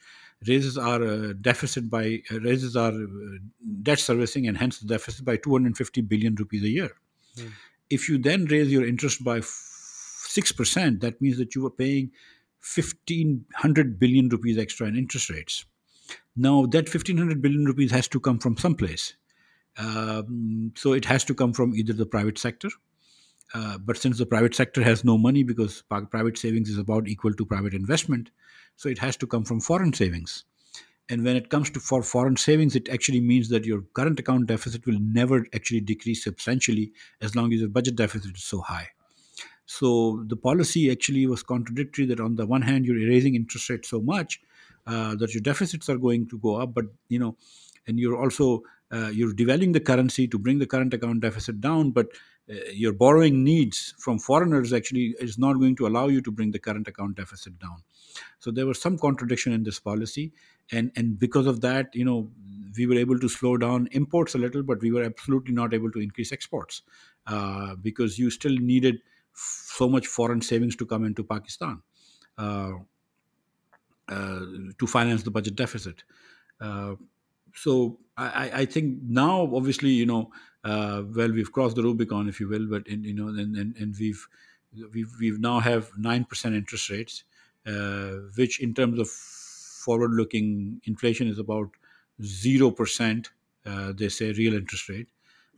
raises 0.47 0.77
our 0.77 1.03
uh, 1.03 1.33
deficit 1.41 1.89
by 1.91 2.23
uh, 2.31 2.41
raises 2.41 2.77
our 2.77 2.93
uh, 2.93 3.39
debt 3.83 3.99
servicing 3.99 4.47
and 4.47 4.57
hence 4.57 4.79
the 4.79 4.87
deficit 4.87 5.25
by 5.25 5.37
250 5.37 6.03
billion 6.03 6.35
rupees 6.35 6.63
a 6.63 6.69
year. 6.69 6.91
Mm. 7.37 7.53
If 7.91 8.09
you 8.09 8.19
then 8.19 8.47
raise 8.47 8.73
your 8.73 8.87
interest 8.87 9.25
by 9.25 9.41
six 9.43 10.53
percent, 10.53 11.01
that 11.01 11.21
means 11.21 11.39
that 11.39 11.55
you 11.55 11.67
are 11.67 11.71
paying 11.71 12.11
1500 12.77 13.99
billion 13.99 14.29
rupees 14.29 14.57
extra 14.57 14.87
in 14.87 14.97
interest 14.97 15.29
rates 15.29 15.67
now, 16.37 16.67
that 16.67 16.89
1500 16.89 17.41
billion 17.41 17.65
rupees 17.65 17.93
has 17.93 18.09
to 18.09 18.21
come 18.21 18.39
from 18.39 18.57
someplace. 18.57 19.15
Um, 19.79 20.73
so 20.77 20.93
it 20.93 21.05
has 21.05 21.25
to 21.25 21.35
come 21.35 21.53
from 21.53 21.75
either 21.75 21.93
the 21.93 22.07
private 22.07 22.39
sector. 22.39 22.69
Uh, 23.53 23.79
but 23.79 23.97
since 23.97 24.19
the 24.19 24.27
private 24.27 24.55
sector 24.55 24.83
has 24.83 25.05
no 25.05 25.17
money 25.17 25.45
because 25.45 25.83
private 26.11 26.37
savings 26.37 26.69
is 26.69 26.79
about 26.79 27.07
equal 27.07 27.33
to 27.35 27.47
private 27.47 27.73
investment, 27.73 28.31
so 28.77 28.89
it 28.89 28.99
has 28.99 29.17
to 29.19 29.27
come 29.27 29.45
from 29.45 29.61
foreign 29.61 29.93
savings. 29.93 30.45
And 31.09 31.23
when 31.23 31.37
it 31.37 31.51
comes 31.51 31.71
to 31.71 31.81
for 31.81 32.03
foreign 32.03 32.37
savings, 32.37 32.75
it 32.75 32.89
actually 32.89 33.21
means 33.21 33.51
that 33.51 33.65
your 33.65 33.83
current 33.93 34.19
account 34.19 34.47
deficit 34.47 34.87
will 34.87 34.99
never 34.99 35.47
actually 35.55 35.83
decrease 35.83 36.25
substantially 36.25 36.93
as 37.21 37.37
long 37.37 37.53
as 37.53 37.61
your 37.61 37.69
budget 37.69 37.95
deficit 37.95 38.35
is 38.35 38.43
so 38.43 38.61
high. 38.61 38.89
So 39.67 40.25
the 40.27 40.37
policy 40.37 40.91
actually 40.91 41.27
was 41.27 41.43
contradictory 41.43 42.07
that 42.07 42.21
on 42.21 42.37
the 42.37 42.47
one 42.47 42.63
hand 42.63 42.87
you're 42.87 43.09
raising 43.09 43.35
interest 43.35 43.71
rates 43.71 43.89
so 43.91 44.01
much, 44.01 44.41
uh, 44.87 45.15
that 45.17 45.35
your 45.35 45.41
deficits 45.41 45.89
are 45.89 45.99
going 45.99 46.29
to 46.29 46.39
go 46.39 46.57
up 46.57 46.75
but 46.75 46.87
you 47.09 47.19
know 47.19 47.37
and 47.87 47.99
you're 47.99 48.17
also 48.17 48.63
uh, 48.93 49.09
you're 49.09 49.33
devaluing 49.33 49.73
the 49.73 49.81
currency 49.81 50.29
to 50.29 50.39
bring 50.39 50.59
the 50.59 50.67
current 50.67 50.95
account 50.95 51.21
deficit 51.21 51.61
down 51.61 51.91
but 51.91 52.09
uh, 52.51 52.55
your 52.73 52.93
borrowing 52.93 53.43
needs 53.43 53.95
from 53.99 54.19
foreigners 54.19 54.73
actually 54.73 55.15
is 55.19 55.39
not 55.39 55.55
going 55.55 55.75
to 55.75 55.87
allow 55.87 56.09
you 56.09 56.21
to 56.21 56.31
bring 56.31 56.51
the 56.51 56.59
current 56.59 56.87
account 56.87 57.17
deficit 57.17 57.59
down. 57.59 57.77
So 58.39 58.51
there 58.51 58.67
was 58.67 58.79
some 58.79 58.99
contradiction 58.99 59.53
in 59.53 59.63
this 59.63 59.81
policy 59.81 60.33
and 60.71 60.91
and 60.97 61.19
because 61.19 61.47
of 61.47 61.61
that 61.63 61.95
you 61.95 62.05
know 62.05 62.31
we 62.77 62.87
were 62.87 62.97
able 62.97 63.19
to 63.19 63.29
slow 63.29 63.57
down 63.57 63.89
imports 63.93 64.35
a 64.35 64.39
little 64.39 64.63
but 64.63 64.81
we 64.81 64.91
were 64.91 65.03
absolutely 65.03 65.55
not 65.55 65.73
able 65.73 65.91
to 65.91 66.01
increase 66.01 66.33
exports 66.33 66.83
uh, 67.27 67.75
because 67.77 68.19
you 68.19 68.31
still 68.31 68.57
needed 68.57 68.97
so 69.35 69.89
much 69.89 70.07
foreign 70.07 70.41
savings 70.41 70.77
to 70.77 70.87
come 70.87 71.05
into 71.05 71.25
pakistan. 71.25 71.81
Uh, 72.37 72.73
to 74.09 74.87
finance 74.87 75.23
the 75.23 75.31
budget 75.31 75.57
deficit. 75.57 76.05
Uh, 76.61 76.95
so 77.55 77.99
I, 78.17 78.51
I, 78.55 78.65
think 78.65 78.99
now, 79.03 79.51
obviously, 79.55 79.91
you 79.91 80.07
know, 80.07 80.31
uh, 80.65 81.03
well, 81.15 81.31
we've 81.31 81.53
crossed 81.53 81.77
the 81.77 81.83
Rubicon, 81.83 82.29
if 82.29 82.41
you 82.41 82.49
will, 82.49 82.67
but 82.67 82.87
in, 82.87 83.05
you 83.05 83.15
know, 83.15 83.29
and, 83.29 83.57
and, 83.57 83.77
and 83.77 83.95
we've 83.99 84.27
we've 84.93 85.13
we've 85.21 85.39
now 85.39 85.61
have 85.61 85.91
nine 85.97 86.25
percent 86.25 86.55
interest 86.55 86.91
rates, 86.91 87.25
which 88.37 88.61
in 88.61 88.75
terms 88.75 88.99
of 88.99 89.09
forward-looking 89.09 90.81
inflation 90.85 91.29
is 91.29 91.39
about 91.39 91.71
zero 92.23 92.71
percent. 92.71 93.31
they 93.65 94.09
say 94.09 94.33
real 94.33 94.55
interest 94.55 94.89
rate. 94.89 95.09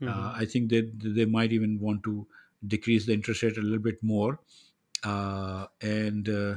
Mm-hmm. 0.00 0.40
I 0.40 0.44
think 0.44 0.68
that 0.70 1.00
they, 1.00 1.10
they 1.10 1.24
might 1.24 1.52
even 1.52 1.78
want 1.80 2.02
to 2.04 2.26
decrease 2.66 3.06
the 3.06 3.12
interest 3.12 3.42
rate 3.42 3.56
a 3.56 3.62
little 3.62 3.78
bit 3.78 4.02
more, 4.02 4.40
uh, 5.04 5.66
and 5.80 6.28
uh, 6.28 6.54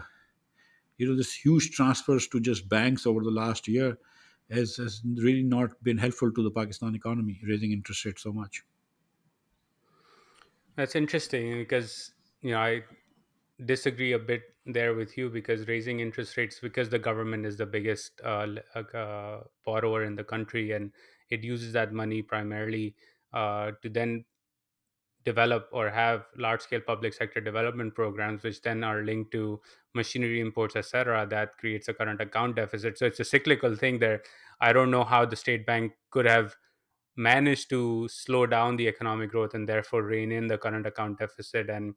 you 1.00 1.08
know 1.08 1.16
this 1.16 1.34
huge 1.34 1.72
transfers 1.72 2.28
to 2.30 2.40
just 2.40 2.70
banks 2.70 3.08
over 3.08 3.24
the 3.24 3.32
last 3.32 3.68
year 3.68 3.98
has, 4.52 4.78
has 4.78 5.02
really 5.06 5.44
not 5.44 5.82
been 5.84 5.98
helpful 5.98 6.32
to 6.34 6.44
the 6.44 6.52
Pakistan 6.52 6.96
economy, 6.96 7.40
raising 7.48 7.72
interest 7.72 8.06
rates 8.06 8.24
so 8.24 8.34
much. 8.34 8.64
That's 10.76 10.96
interesting 10.96 11.58
because 11.58 12.14
you 12.42 12.52
know 12.52 12.60
I 12.60 12.84
disagree 13.66 14.14
a 14.14 14.20
bit 14.20 14.44
there 14.66 14.94
with 14.96 15.18
you 15.18 15.30
because 15.30 15.68
raising 15.68 16.00
interest 16.00 16.38
rates 16.38 16.60
because 16.60 16.90
the 16.90 17.00
government 17.00 17.46
is 17.46 17.58
the 17.58 17.66
biggest 17.66 18.22
uh, 18.24 18.56
uh, 18.76 19.44
borrower 19.66 20.04
in 20.04 20.16
the 20.16 20.24
country 20.24 20.72
and 20.72 20.94
it 21.30 21.44
uses 21.44 21.74
that 21.74 21.94
money 21.94 22.22
primarily 22.22 22.96
uh, 23.34 23.72
to 23.82 23.90
then 23.90 24.26
develop 25.30 25.68
or 25.72 25.90
have 25.90 26.24
large 26.46 26.62
scale 26.62 26.86
public 26.92 27.14
sector 27.14 27.42
development 27.50 27.96
programs 28.00 28.44
which 28.44 28.62
then 28.68 28.84
are 28.84 29.02
linked 29.10 29.32
to 29.32 29.60
machinery 30.00 30.40
imports 30.40 30.76
etc 30.82 31.26
that 31.30 31.58
creates 31.58 31.88
a 31.88 31.94
current 31.94 32.22
account 32.22 32.56
deficit. 32.56 32.98
So 32.98 33.06
it's 33.06 33.20
a 33.20 33.30
cyclical 33.34 33.76
thing 33.76 34.00
there. 34.00 34.22
I 34.62 34.74
don't 34.74 34.92
know 34.92 35.04
how 35.04 35.26
the 35.26 35.36
state 35.36 35.66
bank 35.66 35.94
could 36.12 36.26
have 36.26 36.56
managed 37.16 37.70
to 37.70 38.08
slow 38.08 38.46
down 38.46 38.78
the 38.78 38.88
economic 38.88 39.32
growth 39.32 39.54
and 39.54 39.68
therefore 39.68 40.04
rein 40.04 40.32
in 40.32 40.48
the 40.48 40.58
current 40.58 40.88
account 40.88 41.20
deficit 41.20 41.70
and 41.70 41.94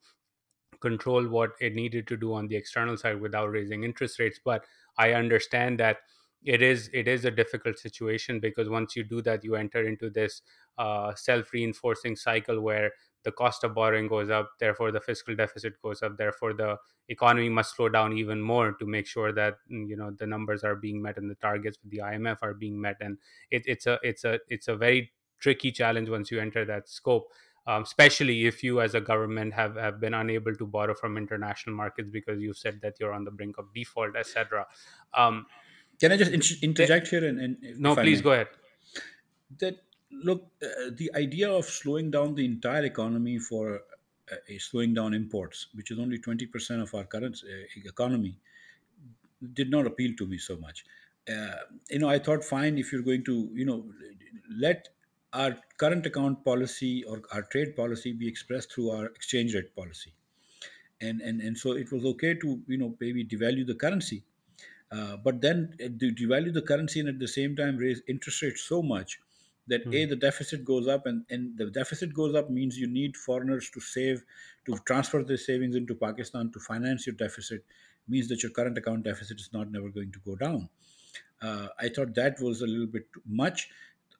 control 0.80 1.28
what 1.28 1.52
it 1.60 1.74
needed 1.74 2.08
to 2.08 2.16
do 2.16 2.34
on 2.34 2.48
the 2.48 2.56
external 2.56 2.96
side 2.96 3.20
without 3.20 3.50
raising 3.50 3.84
interest 3.84 4.18
rates. 4.18 4.40
But 4.44 4.64
i 4.98 5.12
understand 5.18 5.80
that 5.80 5.98
it 6.44 6.62
is 6.62 6.90
it 6.92 7.08
is 7.08 7.24
a 7.24 7.30
difficult 7.30 7.78
situation 7.78 8.40
because 8.40 8.68
once 8.68 8.96
you 8.96 9.04
do 9.04 9.22
that 9.22 9.44
you 9.44 9.54
enter 9.54 9.86
into 9.86 10.10
this 10.10 10.42
uh, 10.78 11.14
self-reinforcing 11.14 12.16
cycle 12.16 12.60
where 12.60 12.90
the 13.24 13.32
cost 13.32 13.64
of 13.64 13.74
borrowing 13.74 14.08
goes 14.08 14.30
up 14.30 14.50
therefore 14.58 14.90
the 14.90 15.00
fiscal 15.00 15.34
deficit 15.34 15.80
goes 15.82 16.02
up 16.02 16.16
therefore 16.16 16.52
the 16.52 16.76
economy 17.08 17.48
must 17.48 17.76
slow 17.76 17.88
down 17.88 18.16
even 18.16 18.40
more 18.40 18.72
to 18.72 18.86
make 18.86 19.06
sure 19.06 19.32
that 19.32 19.54
mm, 19.70 19.88
you 19.88 19.96
know 19.96 20.10
the 20.18 20.26
numbers 20.26 20.64
are 20.64 20.76
being 20.76 21.00
met 21.00 21.16
and 21.16 21.30
the 21.30 21.34
targets 21.36 21.78
with 21.82 21.92
the 21.92 21.98
imf 21.98 22.38
are 22.42 22.54
being 22.54 22.80
met. 22.80 22.96
And 23.00 23.18
it, 23.50 23.62
it's 23.66 23.86
a 23.86 23.98
it's 24.02 24.24
a 24.24 24.38
it's 24.48 24.68
a 24.68 24.76
very 24.76 25.12
tricky 25.40 25.72
challenge 25.72 26.08
once 26.08 26.30
you 26.30 26.40
enter 26.40 26.64
that 26.64 26.88
scope 26.88 27.32
um, 27.66 27.82
especially 27.82 28.46
if 28.46 28.64
you 28.64 28.80
as 28.80 28.94
a 28.94 29.00
government 29.00 29.54
have, 29.54 29.76
have 29.76 30.00
been 30.00 30.14
unable 30.14 30.54
to 30.54 30.66
borrow 30.66 30.94
from 30.94 31.16
international 31.16 31.76
markets 31.76 32.08
because 32.10 32.40
you've 32.40 32.56
said 32.56 32.80
that 32.82 32.94
you're 32.98 33.12
on 33.12 33.24
the 33.24 33.30
brink 33.30 33.58
of 33.58 33.72
default 33.74 34.16
etc 34.16 34.66
um, 35.14 35.46
can 36.00 36.12
i 36.12 36.16
just 36.16 36.32
in- 36.32 36.70
interject 36.70 37.08
here 37.08 37.24
and, 37.24 37.38
and 37.40 37.80
no 37.80 37.94
please 37.96 38.20
go 38.20 38.32
ahead. 38.32 38.48
That 39.58 39.76
look, 40.12 40.46
uh, 40.62 40.90
the 40.94 41.10
idea 41.14 41.50
of 41.50 41.64
slowing 41.64 42.10
down 42.10 42.34
the 42.34 42.44
entire 42.44 42.84
economy 42.84 43.38
for 43.38 43.82
uh, 44.30 44.36
slowing 44.58 44.94
down 44.94 45.14
imports, 45.14 45.68
which 45.74 45.90
is 45.90 45.98
only 45.98 46.18
20% 46.18 46.82
of 46.82 46.94
our 46.94 47.04
current 47.04 47.42
uh, 47.44 47.88
economy, 47.88 48.36
did 49.54 49.70
not 49.70 49.86
appeal 49.86 50.12
to 50.16 50.26
me 50.26 50.38
so 50.38 50.56
much. 50.56 50.84
Uh, 51.28 51.56
you 51.90 51.98
know, 51.98 52.08
I 52.08 52.18
thought, 52.18 52.44
fine, 52.44 52.78
if 52.78 52.92
you're 52.92 53.02
going 53.02 53.24
to, 53.24 53.50
you 53.52 53.64
know, 53.64 53.84
let 54.56 54.88
our 55.32 55.56
current 55.78 56.04
account 56.06 56.44
policy 56.44 57.04
or 57.04 57.22
our 57.32 57.42
trade 57.42 57.74
policy 57.74 58.12
be 58.12 58.28
expressed 58.28 58.72
through 58.72 58.90
our 58.90 59.06
exchange 59.06 59.54
rate 59.54 59.74
policy. 59.74 60.12
And, 61.00 61.20
and, 61.20 61.40
and 61.40 61.56
so 61.56 61.72
it 61.72 61.90
was 61.90 62.04
okay 62.04 62.34
to, 62.34 62.60
you 62.66 62.78
know, 62.78 62.94
maybe 63.00 63.24
devalue 63.24 63.66
the 63.66 63.74
currency. 63.74 64.22
Uh, 64.90 65.16
but 65.16 65.40
then 65.40 65.74
uh, 65.82 65.88
devalue 65.88 66.52
the 66.52 66.62
currency 66.62 67.00
and 67.00 67.08
at 67.08 67.18
the 67.18 67.26
same 67.26 67.56
time 67.56 67.78
raise 67.78 68.02
interest 68.06 68.42
rates 68.42 68.60
so 68.62 68.82
much 68.82 69.18
that 69.72 69.86
mm. 69.86 69.94
a 69.94 70.04
hmm. 70.04 70.10
the 70.10 70.16
deficit 70.16 70.64
goes 70.64 70.86
up 70.94 71.06
and, 71.06 71.24
and 71.30 71.56
the 71.56 71.66
deficit 71.70 72.14
goes 72.14 72.34
up 72.34 72.50
means 72.50 72.78
you 72.78 72.86
need 72.86 73.16
foreigners 73.16 73.70
to 73.70 73.80
save 73.80 74.22
to 74.66 74.78
transfer 74.90 75.22
their 75.24 75.42
savings 75.44 75.76
into 75.80 75.94
pakistan 76.06 76.50
to 76.52 76.60
finance 76.70 77.06
your 77.06 77.16
deficit 77.24 77.64
means 78.08 78.28
that 78.28 78.42
your 78.42 78.52
current 78.58 78.78
account 78.78 79.04
deficit 79.10 79.40
is 79.44 79.50
not 79.52 79.70
never 79.76 79.90
going 79.98 80.12
to 80.12 80.24
go 80.30 80.36
down 80.36 80.68
uh, 81.42 81.68
i 81.80 81.88
thought 81.88 82.14
that 82.14 82.40
was 82.48 82.62
a 82.62 82.70
little 82.74 82.90
bit 82.96 83.12
too 83.14 83.22
much 83.44 83.68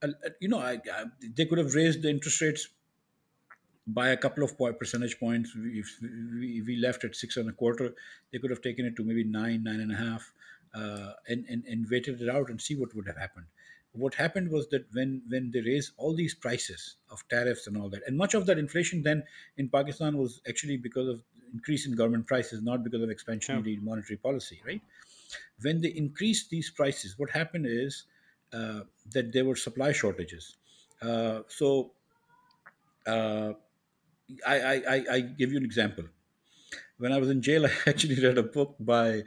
uh, 0.03 0.09
you 0.41 0.49
know 0.49 0.59
I, 0.59 0.75
I, 0.99 1.05
they 1.37 1.47
could 1.47 1.59
have 1.59 1.75
raised 1.75 2.03
the 2.03 2.11
interest 2.11 2.41
rates 2.41 2.69
by 3.87 4.09
a 4.11 4.17
couple 4.17 4.45
of 4.45 4.57
percentage 4.79 5.19
points 5.19 5.53
if 5.83 5.89
we, 6.01 6.63
we 6.67 6.77
left 6.77 7.05
at 7.05 7.17
six 7.17 7.37
and 7.37 7.49
a 7.49 7.53
quarter 7.53 7.95
they 8.33 8.39
could 8.39 8.51
have 8.51 8.63
taken 8.63 8.87
it 8.87 8.97
to 8.97 9.05
maybe 9.05 9.25
nine 9.25 9.65
nine 9.65 9.81
and 9.81 9.93
a 9.93 9.97
half 9.97 10.33
uh, 10.75 11.13
and, 11.29 11.45
and, 11.49 11.65
and 11.67 11.91
waited 11.91 12.23
it 12.23 12.31
out 12.31 12.49
and 12.49 12.61
see 12.61 12.75
what 12.75 12.95
would 12.95 13.07
have 13.07 13.19
happened 13.19 13.47
what 13.93 14.15
happened 14.15 14.51
was 14.51 14.69
that 14.69 14.87
when 14.93 15.23
when 15.29 15.51
they 15.51 15.61
raised 15.61 15.93
all 15.97 16.15
these 16.15 16.35
prices 16.35 16.97
of 17.11 17.27
tariffs 17.29 17.67
and 17.67 17.77
all 17.77 17.91
that 17.91 18.03
and 18.07 18.17
much 18.17 18.35
of 18.35 18.47
that 18.47 18.59
inflation 18.59 19.03
then 19.03 19.23
in 19.57 19.69
pakistan 19.69 20.17
was 20.17 20.41
actually 20.49 20.77
because 20.77 21.09
of 21.09 21.23
increase 21.53 21.85
in 21.87 21.95
government 21.95 22.27
prices, 22.27 22.63
not 22.63 22.83
because 22.83 23.03
of 23.03 23.11
Yeah. 23.49 23.63
expansionary 23.63 23.79
monetary 23.83 24.17
policy, 24.17 24.63
right? 24.67 24.81
When 25.61 25.81
they 25.83 25.91
increased 25.91 26.51
these 26.51 26.71
prices, 26.71 27.19
what 27.19 27.31
happened 27.31 27.67
is 27.67 28.07
uh, 28.53 28.85
that 29.13 29.33
there 29.33 29.45
were 29.45 29.57
supply 29.57 29.93
shortages. 29.93 30.57
Uh, 31.03 31.43
so 31.49 31.93
uh, 33.07 33.53
I, 34.47 34.61
I, 34.61 34.75
I, 34.97 35.07
I 35.13 35.21
give 35.21 35.53
you 35.53 35.59
an 35.59 35.65
example. 35.65 36.05
When 36.99 37.13
I 37.13 37.19
was 37.19 37.31
in 37.31 37.43
jail, 37.43 37.67
I 37.67 37.73
actually 37.87 38.21
read 38.23 38.39
a 38.39 38.43
book 38.45 38.77
by 38.81 39.23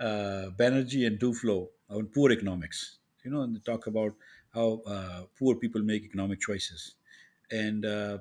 uh, 0.00 0.50
Banerjee 0.58 1.06
and 1.06 1.18
Duflo 1.20 1.70
on 1.90 2.08
poor 2.08 2.32
economics. 2.32 2.98
You 3.26 3.32
know, 3.32 3.42
and 3.42 3.56
they 3.56 3.60
talk 3.60 3.86
about 3.88 4.14
how 4.54 4.82
uh, 4.86 5.22
poor 5.38 5.56
people 5.56 5.82
make 5.82 6.04
economic 6.04 6.40
choices. 6.40 6.94
And, 7.50 7.84
uh, 7.84 8.18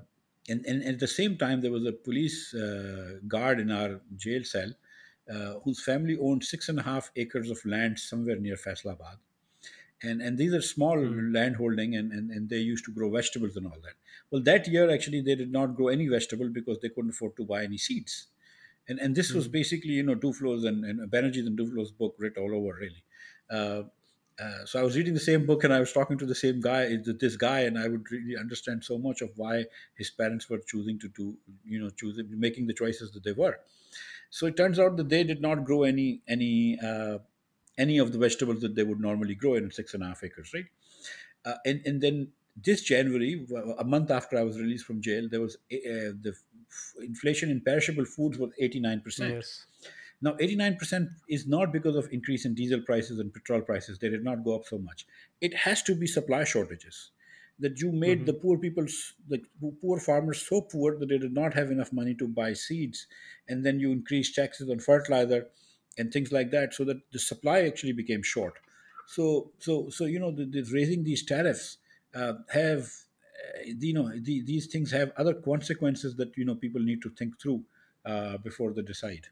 and, 0.50 0.66
and 0.66 0.84
at 0.84 1.00
the 1.00 1.08
same 1.08 1.38
time, 1.38 1.62
there 1.62 1.72
was 1.72 1.86
a 1.86 1.94
police 1.94 2.54
uh, 2.54 3.20
guard 3.28 3.60
in 3.60 3.72
our 3.72 4.02
jail 4.16 4.44
cell 4.44 4.72
uh, 5.30 5.56
whose 5.64 5.84
family 5.84 6.18
owned 6.20 6.44
six 6.44 6.70
and 6.70 6.80
a 6.80 6.84
half 6.84 7.12
acres 7.16 7.50
of 7.52 7.64
land 7.66 8.00
somewhere 8.00 8.38
near 8.38 8.56
Faisalabad 8.56 9.18
and 10.04 10.22
and 10.22 10.38
these 10.38 10.54
are 10.54 10.62
small 10.62 10.98
Mm. 10.98 11.34
land 11.34 11.56
holding 11.56 11.96
and, 11.96 12.12
and 12.12 12.32
and 12.32 12.50
they 12.50 12.60
used 12.60 12.86
to 12.86 12.92
grow 12.92 13.10
vegetables 13.10 13.56
and 13.56 13.66
all 13.68 13.80
that 13.84 13.96
well 14.32 14.42
that 14.42 14.68
year 14.68 14.90
actually 14.92 15.22
they 15.22 15.36
did 15.36 15.52
not 15.52 15.76
grow 15.76 15.88
any 15.88 16.08
vegetable 16.08 16.50
because 16.50 16.80
they 16.82 16.90
couldn't 16.90 17.12
afford 17.12 17.36
to 17.38 17.46
buy 17.46 17.64
any 17.64 17.78
seeds 17.78 18.28
and 18.88 19.00
and 19.00 19.16
this 19.16 19.34
was 19.34 19.48
Mm. 19.48 19.54
basically 19.60 19.92
you 19.94 20.04
know 20.04 20.16
Duflo's 20.16 20.64
and, 20.66 20.86
and 20.86 21.12
Banerjee's 21.12 21.48
and 21.48 21.58
Duflo's 21.58 21.92
book 21.92 22.16
writ 22.20 22.38
all 22.38 22.54
over 22.56 22.74
really 22.76 23.04
uh, 23.50 23.84
uh, 24.38 24.66
so 24.66 24.80
I 24.80 24.84
was 24.84 24.98
reading 24.98 25.14
the 25.14 25.20
same 25.20 25.46
book 25.46 25.64
and 25.64 25.74
I 25.74 25.80
was 25.80 25.94
talking 25.94 26.18
to 26.18 26.26
the 26.26 26.36
same 26.36 26.60
guy, 26.60 26.98
this 26.98 27.38
guy, 27.38 27.62
and 27.62 27.80
I 27.80 27.88
would 27.88 28.12
really 28.12 28.36
understand 28.38 28.84
so 28.84 28.98
much 28.98 29.22
of 29.22 29.32
why 29.38 29.66
his 29.96 30.10
parents 30.10 30.50
were 30.50 30.60
choosing 30.60 31.00
to 31.00 31.08
do, 31.08 31.38
you 31.64 31.80
know, 31.80 31.90
choosing 31.90 32.28
making 32.38 32.68
the 32.68 32.74
choices 32.74 33.12
that 33.14 33.24
they 33.24 33.32
were. 33.32 33.60
So 34.30 34.48
it 34.48 34.58
turns 34.58 34.80
out 34.80 34.98
that 34.98 35.10
they 35.10 35.24
did 35.24 35.42
not 35.42 35.64
grow 35.66 35.84
any 35.84 36.22
any 36.28 36.80
uh, 36.80 37.20
any 37.78 37.98
of 37.98 38.12
the 38.12 38.18
vegetables 38.18 38.62
that 38.62 38.76
they 38.76 38.84
would 38.84 39.00
normally 39.00 39.36
grow 39.36 39.56
in 39.56 39.72
six 39.72 39.94
and 39.94 40.04
a 40.04 40.08
half 40.08 40.24
acres, 40.24 40.54
right? 40.54 40.66
Uh, 41.46 41.56
and 41.66 41.82
and 41.86 42.02
then 42.02 42.34
this 42.56 42.82
January, 42.82 43.46
a 43.80 43.84
month 43.84 44.12
after 44.12 44.38
I 44.38 44.44
was 44.44 44.60
released 44.60 44.86
from 44.86 45.02
jail, 45.02 45.28
there 45.30 45.42
was 45.42 45.56
uh, 45.56 46.12
the 46.26 46.36
inflation 47.00 47.50
in 47.50 47.62
perishable 47.62 48.06
foods 48.06 48.38
was 48.38 48.52
eighty 48.60 48.80
nine 48.80 49.02
percent. 49.02 49.46
Now, 50.26 50.34
89% 50.42 51.08
is 51.30 51.46
not 51.46 51.72
because 51.72 51.96
of 51.96 52.10
increase 52.12 52.46
in 52.46 52.56
diesel 52.56 52.82
prices 52.82 53.20
and 53.20 53.32
petrol 53.32 53.62
prices. 53.62 54.00
They 54.00 54.10
did 54.10 54.24
not 54.24 54.44
go 54.44 54.56
up 54.56 54.66
so 54.66 54.80
much. 54.80 55.06
It 55.40 55.54
has 55.54 55.84
to 55.84 55.94
be 55.94 56.08
supply 56.08 56.44
shortages. 56.46 57.12
That 57.60 57.80
you 57.80 57.92
made 57.92 58.22
hmm 58.22 58.26
the 58.26 58.34
poor 58.34 58.58
people, 58.58 58.86
the 59.30 59.40
poor 59.82 60.00
farmers 60.00 60.42
so 60.42 60.62
poor 60.62 60.98
that 60.98 61.10
they 61.10 61.20
did 61.20 61.34
not 61.34 61.54
have 61.54 61.70
enough 61.70 61.94
money 61.94 62.16
to 62.16 62.28
buy 62.28 62.54
seeds. 62.54 63.06
And 63.48 63.64
then 63.64 63.80
you 63.80 63.92
increase 63.92 64.34
taxes 64.34 64.68
on 64.68 64.80
fertilizer 64.80 65.46
and 65.98 66.12
things 66.12 66.32
like 66.32 66.50
that 66.52 66.74
so 66.74 66.84
that 66.86 67.02
the 67.12 67.20
supply 67.20 67.62
actually 67.62 67.94
became 67.94 68.24
short. 68.24 68.56
So, 69.06 69.52
so, 69.60 69.90
so 69.92 70.06
you 70.06 70.20
know, 70.20 70.32
the, 70.32 70.46
the 70.46 70.64
raising 70.74 71.04
these 71.04 71.24
tariffs 71.24 71.78
uh, 72.16 72.34
have, 72.52 72.82
uh, 72.82 73.62
you 73.66 73.94
know, 73.94 74.10
the, 74.10 74.42
these 74.42 74.66
things 74.66 74.92
have 74.92 75.12
other 75.18 75.36
consequences 75.36 76.16
that, 76.16 76.36
you 76.36 76.46
know, 76.46 76.56
people 76.56 76.82
need 76.82 77.04
to 77.04 77.12
think 77.12 77.40
through 77.40 77.64
uh, 78.06 78.38
before 78.40 78.74
they 78.74 78.82
decide. 78.82 79.28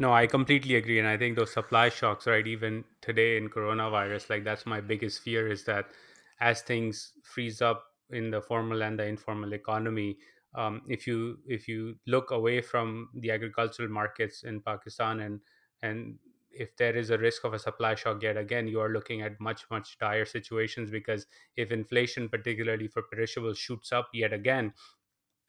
No, 0.00 0.12
I 0.14 0.26
completely 0.26 0.76
agree, 0.76 0.98
and 0.98 1.06
I 1.06 1.16
think 1.18 1.36
those 1.36 1.52
supply 1.52 1.90
shocks, 1.90 2.26
right? 2.26 2.46
Even 2.46 2.84
today 3.02 3.36
in 3.36 3.48
coronavirus, 3.50 4.30
like 4.30 4.44
that's 4.44 4.66
my 4.66 4.80
biggest 4.80 5.20
fear 5.22 5.46
is 5.46 5.64
that 5.64 5.92
as 6.40 6.62
things 6.62 7.12
freeze 7.22 7.60
up 7.62 7.84
in 8.10 8.30
the 8.30 8.40
formal 8.40 8.82
and 8.82 8.98
the 8.98 9.04
informal 9.06 9.52
economy, 9.52 10.18
um, 10.54 10.82
if 10.88 11.06
you 11.06 11.38
if 11.46 11.68
you 11.68 11.96
look 12.06 12.30
away 12.32 12.62
from 12.62 13.10
the 13.14 13.30
agricultural 13.30 13.88
markets 13.90 14.42
in 14.42 14.60
Pakistan 14.62 15.20
and 15.20 15.40
and 15.82 16.18
if 16.50 16.76
there 16.78 16.96
is 16.96 17.10
a 17.10 17.18
risk 17.18 17.44
of 17.44 17.54
a 17.54 17.58
supply 17.58 17.94
shock 17.94 18.22
yet 18.22 18.38
again, 18.38 18.68
you 18.68 18.80
are 18.80 18.88
looking 18.88 19.20
at 19.22 19.38
much 19.40 19.68
much 19.70 19.98
dire 19.98 20.24
situations 20.24 20.90
because 20.90 21.26
if 21.56 21.70
inflation, 21.72 22.28
particularly 22.28 22.88
for 22.88 23.02
perishables, 23.02 23.58
shoots 23.58 23.92
up 23.92 24.08
yet 24.14 24.32
again, 24.32 24.72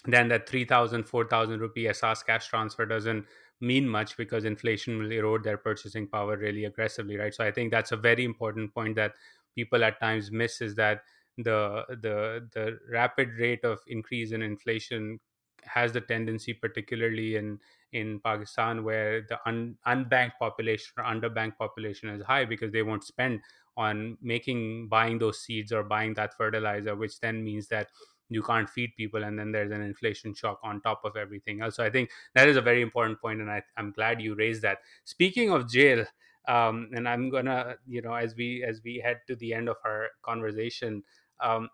then 0.05 0.29
that 0.29 0.49
3000 0.49 1.03
4000 1.07 1.59
rupee 1.59 1.85
Ehsaas 1.85 2.25
cash 2.25 2.47
transfer 2.47 2.85
doesn't 2.85 3.25
mean 3.61 3.87
much 3.87 4.17
because 4.17 4.43
inflation 4.45 4.97
will 4.97 5.11
erode 5.11 5.43
their 5.43 5.57
purchasing 5.57 6.07
power 6.07 6.37
really 6.37 6.65
aggressively 6.65 7.17
right? 7.17 7.33
So 7.33 7.43
i 7.45 7.51
think 7.51 7.71
that's 7.71 7.91
a 7.91 7.97
very 7.97 8.23
important 8.25 8.73
point 8.73 8.95
that 8.95 9.13
people 9.55 9.83
at 9.83 9.99
times 9.99 10.31
miss 10.31 10.61
is 10.61 10.75
that 10.75 11.03
the 11.37 11.85
the 11.89 12.49
the 12.53 12.79
rapid 12.89 13.29
rate 13.37 13.63
of 13.63 13.79
increase 13.87 14.31
in 14.31 14.41
inflation 14.41 15.19
has 15.63 15.93
the 15.93 16.01
tendency 16.01 16.53
particularly 16.53 17.35
in 17.35 17.59
in 17.91 18.19
pakistan 18.19 18.83
where 18.83 19.21
the 19.21 19.39
un, 19.47 19.77
unbanked 19.85 20.37
population 20.39 20.93
or 20.97 21.03
underbanked 21.03 21.57
population 21.57 22.09
is 22.09 22.23
high 22.23 22.45
because 22.45 22.71
they 22.71 22.83
won't 22.83 23.03
spend 23.03 23.39
on 23.77 24.17
making 24.21 24.87
buying 24.89 25.17
those 25.19 25.39
seeds 25.41 25.71
or 25.71 25.83
buying 25.83 26.13
that 26.13 26.35
fertilizer 26.35 26.95
which 26.95 27.19
then 27.19 27.43
means 27.43 27.67
that 27.67 27.89
you 28.31 28.41
can't 28.41 28.69
feed 28.69 28.91
people 28.95 29.23
and 29.23 29.37
then 29.37 29.51
there's 29.51 29.71
an 29.71 29.81
inflation 29.81 30.33
shock 30.33 30.59
on 30.63 30.81
top 30.81 31.01
of 31.03 31.15
everything 31.15 31.61
else 31.61 31.75
so 31.75 31.83
i 31.83 31.89
think 31.89 32.09
that 32.33 32.47
is 32.47 32.57
a 32.57 32.61
very 32.61 32.81
important 32.81 33.19
point 33.19 33.41
and 33.41 33.51
I, 33.51 33.61
i'm 33.77 33.91
glad 33.91 34.21
you 34.21 34.35
raised 34.35 34.61
that 34.61 34.79
speaking 35.03 35.51
of 35.51 35.69
jail 35.69 36.05
um, 36.47 36.89
and 36.93 37.07
i'm 37.07 37.29
gonna 37.29 37.75
you 37.85 38.01
know 38.01 38.13
as 38.13 38.35
we 38.35 38.63
as 38.63 38.81
we 38.83 38.99
head 38.99 39.19
to 39.27 39.35
the 39.35 39.53
end 39.53 39.69
of 39.69 39.77
our 39.85 40.09
conversation 40.23 41.03
um, 41.41 41.69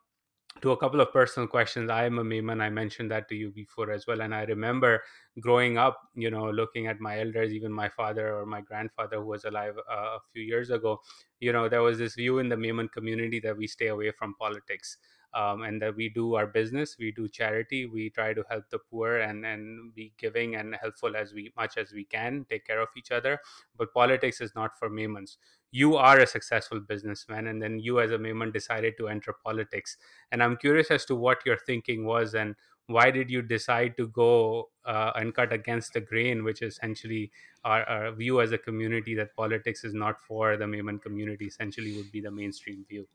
to 0.62 0.72
a 0.72 0.78
couple 0.78 1.02
of 1.02 1.12
personal 1.12 1.48
questions. 1.48 1.90
I 1.90 2.06
am 2.06 2.20
a 2.20 2.24
Memon. 2.24 2.62
I 2.62 2.70
mentioned 2.70 3.12
that 3.12 3.28
to 3.30 3.36
you 3.36 3.52
before 3.52 3.92
as 3.92 4.08
well. 4.08 4.22
And 4.22 4.34
I 4.34 4.44
remember 4.44 5.04
growing 5.40 5.78
up, 5.78 6.02
you 6.16 6.32
know, 6.32 6.50
looking 6.50 6.88
at 6.88 7.00
my 7.00 7.20
elders, 7.20 7.52
even 7.52 7.72
my 7.72 7.90
father 7.90 8.36
or 8.36 8.46
my 8.46 8.62
grandfather 8.62 9.18
who 9.18 9.28
was 9.28 9.46
alive 9.46 9.78
uh, 9.90 10.18
a 10.18 10.20
few 10.34 10.44
years 10.44 10.70
ago, 10.70 11.00
you 11.40 11.54
know, 11.54 11.70
there 11.70 11.84
was 11.84 11.98
this 11.98 12.16
view 12.16 12.40
in 12.40 12.50
the 12.50 12.58
Memon 12.58 12.88
community 12.90 13.40
that 13.42 13.58
we 13.58 13.68
stay 13.68 13.88
away 13.88 14.12
from 14.12 14.36
politics. 14.36 14.98
Um, 15.34 15.62
and 15.64 15.82
that 15.82 15.96
we 15.96 16.10
do 16.10 16.36
our 16.36 16.48
business, 16.48 16.96
we 16.98 17.12
do 17.12 17.28
charity, 17.28 17.86
we 17.86 18.10
try 18.10 18.34
to 18.34 18.44
help 18.50 18.70
the 18.72 18.80
poor 18.80 19.18
and, 19.18 19.46
and 19.46 19.94
be 19.94 20.14
giving 20.18 20.56
and 20.56 20.76
helpful 20.82 21.16
as 21.16 21.34
we 21.34 21.52
much 21.56 21.78
as 21.78 21.92
we 21.92 22.06
can, 22.06 22.46
take 22.50 22.66
care 22.66 22.80
of 22.82 22.88
each 22.98 23.12
other. 23.12 23.40
But 23.78 23.94
politics 23.94 24.42
is 24.42 24.56
not 24.56 24.80
for 24.80 24.90
Memons. 24.90 25.38
You 25.70 25.96
are 25.98 26.18
a 26.18 26.26
successful 26.26 26.80
businessman, 26.80 27.48
and 27.48 27.62
then 27.62 27.78
you 27.78 28.00
as 28.00 28.12
a 28.12 28.18
Memon 28.18 28.52
decided 28.52 28.96
to 28.98 29.10
enter 29.10 29.34
politics 29.44 29.98
and 30.32 30.44
i'm 30.44 30.58
curious 30.58 30.92
as 30.92 31.06
to 31.06 31.16
what 31.16 31.46
your 31.46 31.58
thinking 31.66 32.06
was 32.06 32.34
and 32.34 32.56
why 32.88 33.12
did 33.12 33.30
you 33.30 33.42
decide 33.42 33.98
to 33.98 34.08
go 34.08 34.70
uh, 34.86 35.12
and 35.16 35.36
cut 35.36 35.52
against 35.52 35.94
the 35.94 36.00
grain 36.00 36.44
which 36.44 36.62
is 36.62 36.74
essentially 36.76 37.32
our, 37.66 37.84
our 37.84 38.12
view 38.14 38.40
as 38.40 38.52
a 38.54 38.58
community 38.58 39.14
that 39.14 39.36
politics 39.36 39.84
is 39.84 39.94
not 39.94 40.22
for 40.22 40.58
the 40.58 40.68
Memon 40.68 41.00
community 41.00 41.46
essentially 41.46 41.96
would 41.98 42.12
be 42.12 42.22
the 42.22 42.32
mainstream 42.32 42.86
view 42.88 43.08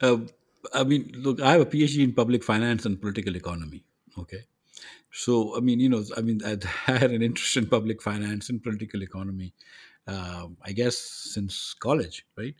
Um 0.00 0.28
I 0.72 0.82
mean, 0.82 1.12
look, 1.14 1.42
I 1.42 1.52
have 1.52 1.60
a 1.60 1.66
PhD 1.66 2.02
in 2.02 2.14
public 2.14 2.42
finance 2.42 2.86
and 2.86 3.00
political 3.00 3.36
economy. 3.36 3.84
Okay. 4.18 4.40
So, 5.12 5.56
I 5.56 5.60
mean, 5.60 5.80
you 5.80 5.88
know, 5.88 6.04
I 6.16 6.22
mean, 6.22 6.40
I 6.44 6.92
had 6.92 7.12
an 7.12 7.22
interest 7.22 7.56
in 7.56 7.66
public 7.68 8.02
finance 8.02 8.50
and 8.50 8.62
political 8.62 9.02
economy, 9.02 9.54
um, 10.06 10.56
I 10.62 10.72
guess, 10.72 10.98
since 10.98 11.74
college, 11.74 12.26
right? 12.36 12.54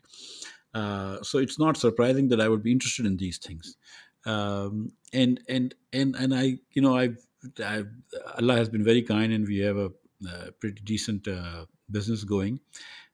Uh, 0.73 1.21
so 1.23 1.39
it's 1.39 1.59
not 1.59 1.77
surprising 1.77 2.29
that 2.29 2.41
I 2.41 2.49
would 2.49 2.63
be 2.63 2.71
interested 2.71 3.05
in 3.05 3.17
these 3.17 3.37
things. 3.39 3.77
Um, 4.25 4.93
and 5.13 5.41
and 5.49 5.75
and 5.93 6.15
and 6.15 6.33
I, 6.35 6.57
you 6.71 6.81
know, 6.81 6.95
I've, 6.97 7.19
I've 7.63 7.89
Allah 8.37 8.57
has 8.57 8.69
been 8.69 8.83
very 8.83 9.03
kind, 9.03 9.33
and 9.33 9.47
we 9.47 9.59
have 9.59 9.77
a, 9.77 9.91
uh 10.29 10.51
pretty 10.59 10.81
decent 10.83 11.27
uh, 11.27 11.65
business 11.91 12.23
going. 12.23 12.59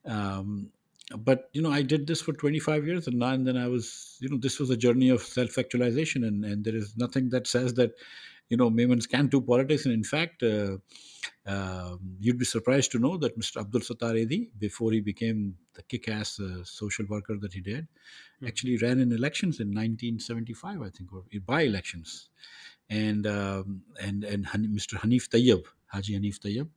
Um, 0.06 0.72
but 1.18 1.50
you 1.54 1.62
know, 1.62 1.72
I 1.72 1.82
did 1.82 2.08
this 2.08 2.22
for 2.22 2.34
25 2.34 2.86
years, 2.86 3.08
and, 3.08 3.20
now, 3.20 3.30
and 3.30 3.48
then 3.48 3.58
I 3.58 3.68
was, 3.68 4.18
you 4.22 4.30
know, 4.30 4.38
this 4.38 4.60
was 4.60 4.70
a 4.70 4.78
journey 4.78 5.10
of 5.10 5.22
self-actualization, 5.22 6.24
and 6.24 6.46
and 6.46 6.64
there 6.64 6.76
is 6.76 6.96
nothing 6.98 7.30
that 7.30 7.48
says 7.48 7.74
that 7.76 7.92
you 8.50 8.58
know 8.58 8.70
Memons 8.70 9.08
can 9.08 9.28
do 9.28 9.42
politics, 9.42 9.86
and 9.86 9.94
in 9.94 10.04
fact. 10.04 10.44
Uh, 10.44 10.78
um, 11.46 12.00
you'd 12.20 12.40
be 12.40 12.46
surprised 12.46 12.92
to 12.92 13.00
know 13.00 13.16
that 13.18 13.38
Mr. 13.38 13.62
Abdul 13.62 13.82
Sattar 13.82 14.14
Edhi, 14.14 14.50
before 14.58 14.92
he 14.92 15.02
became 15.02 15.56
the 15.74 15.84
kick-ass 15.84 16.40
uh, 16.40 16.64
social 16.64 17.06
worker 17.08 17.36
that 17.40 17.54
he 17.54 17.62
did, 17.62 17.88
Mhm, 18.42 18.48
actually 18.48 18.78
ran 18.78 19.00
in 19.00 19.12
elections 19.12 19.60
in 19.60 19.72
1975, 19.72 20.82
I 20.82 20.90
think, 20.90 21.14
or 21.14 21.24
by-elections. 21.46 22.30
And 22.90 23.26
um, 23.28 23.84
and 24.02 24.24
and 24.24 24.46
Mr. 24.46 25.00
Hanif 25.00 25.30
Tayyab, 25.30 25.64
Haji 25.88 26.20
Hanif 26.20 26.40
Tayyab, 26.40 26.70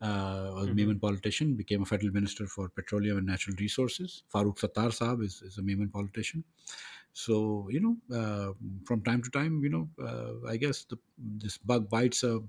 uh, 0.00 0.50
was 0.54 0.66
a 0.66 0.70
mhm. 0.70 0.76
Memon 0.76 0.98
politician, 0.98 1.54
became 1.54 1.82
a 1.82 1.86
federal 1.86 2.12
minister 2.12 2.46
for 2.46 2.68
petroleum 2.68 3.18
and 3.18 3.26
natural 3.26 3.56
resources. 3.58 4.22
Farooq 4.32 4.58
Sattar 4.58 4.90
Saab 4.98 5.22
is, 5.24 5.42
is 5.42 5.58
a 5.58 5.62
Memon 5.62 5.88
politician. 5.88 6.44
So 7.12 7.68
you 7.70 7.80
know, 7.80 7.96
uh, 8.16 8.52
from 8.86 9.02
time 9.02 9.22
to 9.22 9.30
time, 9.30 9.62
you 9.62 9.70
know, 9.70 9.88
uh, 10.02 10.48
I 10.48 10.56
guess 10.56 10.84
the, 10.84 10.98
this 11.18 11.58
bug 11.58 11.90
bites 11.90 12.22
a 12.22 12.40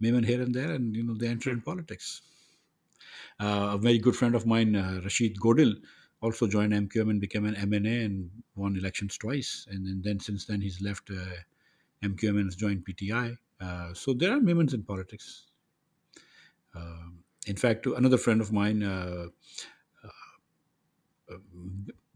Memon 0.00 0.24
here 0.24 0.42
and 0.42 0.54
there, 0.54 0.72
and 0.72 0.94
you 0.94 1.02
know, 1.02 1.14
they 1.14 1.28
enter 1.28 1.50
in 1.50 1.60
politics. 1.60 2.22
Uh, 3.40 3.70
a 3.72 3.78
very 3.78 3.98
good 3.98 4.14
friend 4.14 4.34
of 4.34 4.46
mine, 4.46 4.76
uh, 4.76 5.00
Rashid 5.02 5.36
Godil, 5.40 5.74
also 6.20 6.46
joined 6.46 6.72
MQM 6.72 7.10
and 7.10 7.20
became 7.20 7.46
an 7.46 7.54
MNA 7.54 8.04
and 8.04 8.30
won 8.54 8.76
elections 8.76 9.18
twice. 9.18 9.66
And, 9.70 9.86
and 9.86 10.04
then 10.04 10.20
since 10.20 10.44
then, 10.44 10.60
he's 10.60 10.80
left 10.80 11.10
uh, 11.10 11.34
MQM 12.04 12.36
and 12.36 12.44
has 12.44 12.56
joined 12.56 12.86
PTI. 12.86 13.36
Uh, 13.60 13.94
so 13.94 14.12
there 14.12 14.32
are 14.32 14.40
moments 14.40 14.74
in 14.74 14.82
politics. 14.82 15.46
Um 16.74 17.24
in 17.46 17.56
fact, 17.56 17.86
another 17.86 18.18
friend 18.18 18.40
of 18.40 18.52
mine, 18.52 18.84
uh, 18.84 19.26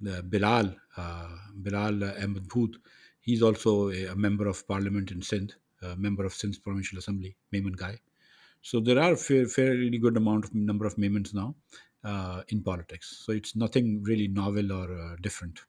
uh, 0.09 0.22
Bilal, 0.22 0.76
uh, 0.96 1.36
Bilal 1.54 2.04
Ahmed 2.22 2.48
Bhoot, 2.48 2.76
he's 3.20 3.42
also 3.42 3.90
a, 3.90 4.07
a 4.07 4.16
member 4.16 4.46
of 4.46 4.66
parliament 4.68 5.11
in 5.11 5.22
Sindh, 5.22 5.54
a 5.82 5.96
member 5.96 6.24
of 6.24 6.32
Sindh's 6.34 6.59
provincial 6.59 6.98
assembly, 6.98 7.36
Memon 7.52 7.72
guy. 7.72 8.00
So 8.62 8.80
there 8.80 8.98
are 9.00 9.16
fair, 9.16 9.46
fairly 9.46 9.98
good 9.98 10.16
amount 10.16 10.46
of 10.46 10.54
number 10.54 10.86
of 10.86 10.96
Memons 10.96 11.34
now 11.34 11.57
uh, 12.04 12.42
in 12.48 12.62
politics. 12.62 13.22
So 13.24 13.32
it's 13.32 13.57
nothing 13.57 14.02
really 14.04 14.28
novel 14.28 14.72
or 14.72 14.92
uh, 14.98 15.16
different. 15.20 15.61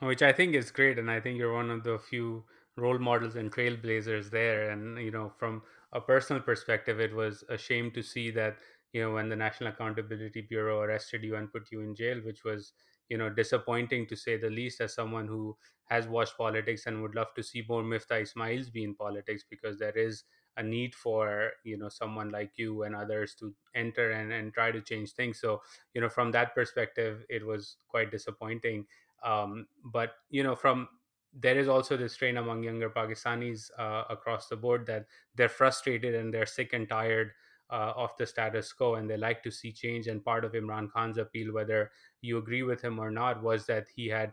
which 0.00 0.22
I 0.22 0.32
think 0.32 0.54
is 0.54 0.70
great, 0.70 0.98
and 0.98 1.10
I 1.10 1.20
think 1.20 1.38
you're 1.38 1.52
one 1.54 1.70
of 1.70 1.84
the 1.84 1.98
few 1.98 2.44
role 2.76 2.98
models 2.98 3.36
and 3.36 3.52
trailblazers 3.52 4.30
there. 4.30 4.70
And 4.70 4.98
you 4.98 5.10
know, 5.10 5.30
from 5.38 5.62
a 5.92 6.00
personal 6.00 6.42
perspective, 6.42 7.00
it 7.00 7.14
was 7.14 7.44
a 7.48 7.56
shame 7.58 7.90
to 7.92 8.02
see 8.02 8.30
that 8.32 8.58
you 8.92 9.02
know 9.02 9.12
when 9.12 9.28
the 9.28 9.36
National 9.36 9.70
Accountability 9.72 10.42
Bureau 10.42 10.80
arrested 10.80 11.22
you 11.22 11.36
and 11.36 11.52
put 11.52 11.70
you 11.70 11.80
in 11.80 11.94
jail, 11.94 12.18
which 12.24 12.44
was 12.44 12.72
you 13.08 13.18
know 13.18 13.30
disappointing 13.30 14.06
to 14.08 14.16
say 14.16 14.36
the 14.36 14.50
least. 14.50 14.80
As 14.80 14.94
someone 14.94 15.28
who 15.28 15.56
has 15.84 16.08
watched 16.08 16.36
politics 16.36 16.86
and 16.86 17.02
would 17.02 17.14
love 17.14 17.32
to 17.34 17.42
see 17.42 17.64
more 17.68 17.82
Miftah 17.82 18.22
Ismails 18.22 18.72
be 18.72 18.84
in 18.84 18.94
politics, 18.94 19.44
because 19.48 19.78
there 19.78 19.96
is 19.96 20.24
a 20.56 20.62
need 20.62 20.94
for 20.94 21.52
you 21.64 21.76
know 21.76 21.88
someone 21.88 22.30
like 22.30 22.52
you 22.56 22.82
and 22.82 22.94
others 22.96 23.34
to 23.34 23.54
enter 23.74 24.10
and, 24.12 24.32
and 24.32 24.54
try 24.54 24.70
to 24.72 24.80
change 24.80 25.12
things 25.12 25.38
so 25.38 25.60
you 25.92 26.00
know 26.00 26.08
from 26.08 26.30
that 26.32 26.54
perspective 26.54 27.24
it 27.28 27.44
was 27.46 27.76
quite 27.88 28.10
disappointing 28.10 28.86
um, 29.22 29.66
but 29.84 30.12
you 30.30 30.42
know 30.42 30.56
from 30.56 30.88
there 31.32 31.58
is 31.58 31.68
also 31.68 31.96
this 31.96 32.14
strain 32.14 32.36
among 32.36 32.62
younger 32.62 32.90
pakistanis 32.90 33.70
uh, 33.78 34.04
across 34.10 34.48
the 34.48 34.56
board 34.56 34.86
that 34.86 35.06
they're 35.34 35.48
frustrated 35.48 36.14
and 36.14 36.32
they're 36.32 36.46
sick 36.46 36.72
and 36.72 36.88
tired 36.88 37.32
uh, 37.70 37.92
of 37.96 38.10
the 38.18 38.26
status 38.26 38.72
quo 38.72 38.94
and 38.94 39.10
they 39.10 39.16
like 39.16 39.42
to 39.42 39.50
see 39.50 39.72
change 39.72 40.06
and 40.06 40.24
part 40.24 40.44
of 40.44 40.52
imran 40.52 40.88
khan's 40.92 41.18
appeal 41.18 41.52
whether 41.52 41.90
you 42.20 42.38
agree 42.38 42.62
with 42.62 42.80
him 42.80 42.98
or 42.98 43.10
not 43.10 43.42
was 43.42 43.66
that 43.66 43.86
he 43.94 44.06
had 44.06 44.32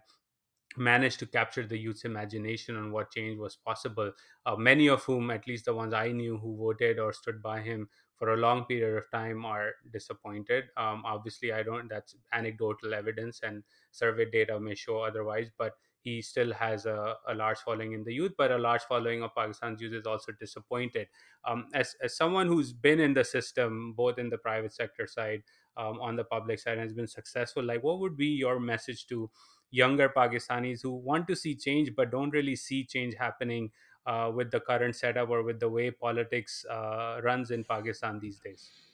managed 0.78 1.20
to 1.20 1.26
capture 1.26 1.66
the 1.66 1.78
youth's 1.78 2.06
imagination 2.06 2.76
on 2.76 2.92
what 2.92 3.12
change 3.12 3.38
was 3.38 3.56
possible. 3.56 4.12
Uh, 4.46 4.56
many 4.56 4.88
of 4.88 5.04
whom, 5.04 5.30
at 5.32 5.48
least 5.48 5.66
the 5.66 5.74
ones 5.74 5.94
I 5.94 6.12
knew 6.12 6.38
who 6.38 6.58
voted 6.58 7.00
or 7.00 7.14
stood 7.14 7.42
by 7.42 7.62
him 7.62 7.90
for 8.16 8.34
a 8.34 8.38
long 8.38 8.66
period 8.66 8.98
of 8.98 9.10
time, 9.12 9.46
are 9.46 9.74
disappointed. 9.92 10.66
Um, 10.78 11.04
obviously, 11.06 11.54
I 11.54 11.64
don't, 11.64 11.90
that's 11.90 12.16
anecdotal 12.32 12.94
evidence 12.94 13.42
and 13.44 13.64
survey 13.92 14.30
data 14.30 14.60
may 14.60 14.76
show 14.76 15.02
otherwise, 15.02 15.50
but 15.58 15.74
he 16.04 16.22
still 16.22 16.54
has 16.54 16.86
a, 16.86 17.16
a 17.28 17.34
large 17.34 17.60
following 17.60 17.94
in 17.94 18.04
the 18.04 18.14
youth, 18.14 18.34
but 18.38 18.52
a 18.52 18.58
large 18.58 18.82
following 18.84 19.24
of 19.24 19.34
Pakistan's 19.34 19.82
youth 19.82 19.94
is 19.94 20.06
also 20.06 20.32
disappointed. 20.34 21.08
Um, 21.46 21.68
as, 21.74 21.96
as 22.02 22.16
someone 22.16 22.48
who's 22.48 22.74
been 22.74 23.00
in 23.00 23.14
the 23.14 23.24
system, 23.24 23.94
both 23.94 24.18
in 24.20 24.30
the 24.30 24.38
private 24.38 24.74
sector 24.74 25.08
side, 25.08 25.44
um, 25.78 26.00
on 26.02 26.16
the 26.16 26.24
public 26.24 26.60
side, 26.60 26.74
and 26.74 26.82
has 26.82 26.94
been 26.94 27.08
successful, 27.08 27.64
like 27.64 27.84
what 27.84 28.00
would 28.00 28.18
be 28.18 28.28
your 28.28 28.60
message 28.60 29.08
to 29.08 29.30
younger 29.72 30.10
Pakistanis 30.10 30.82
who 30.84 30.92
want 30.92 31.28
to 31.28 31.36
see 31.36 31.56
change 31.56 31.96
but 31.96 32.12
don't 32.12 32.30
really 32.30 32.56
see 32.56 32.86
change 32.86 33.16
happening 33.16 33.72
uh, 34.06 34.32
with 34.34 34.52
the 34.52 34.60
current 34.60 34.96
setup 34.96 35.30
or 35.30 35.42
with 35.42 35.60
the 35.60 35.70
way 35.70 35.90
politics 35.90 36.66
uh, 36.70 37.20
runs 37.24 37.50
in 37.50 37.64
Pakistan 37.64 38.20
these 38.20 38.40
days? 38.40 38.93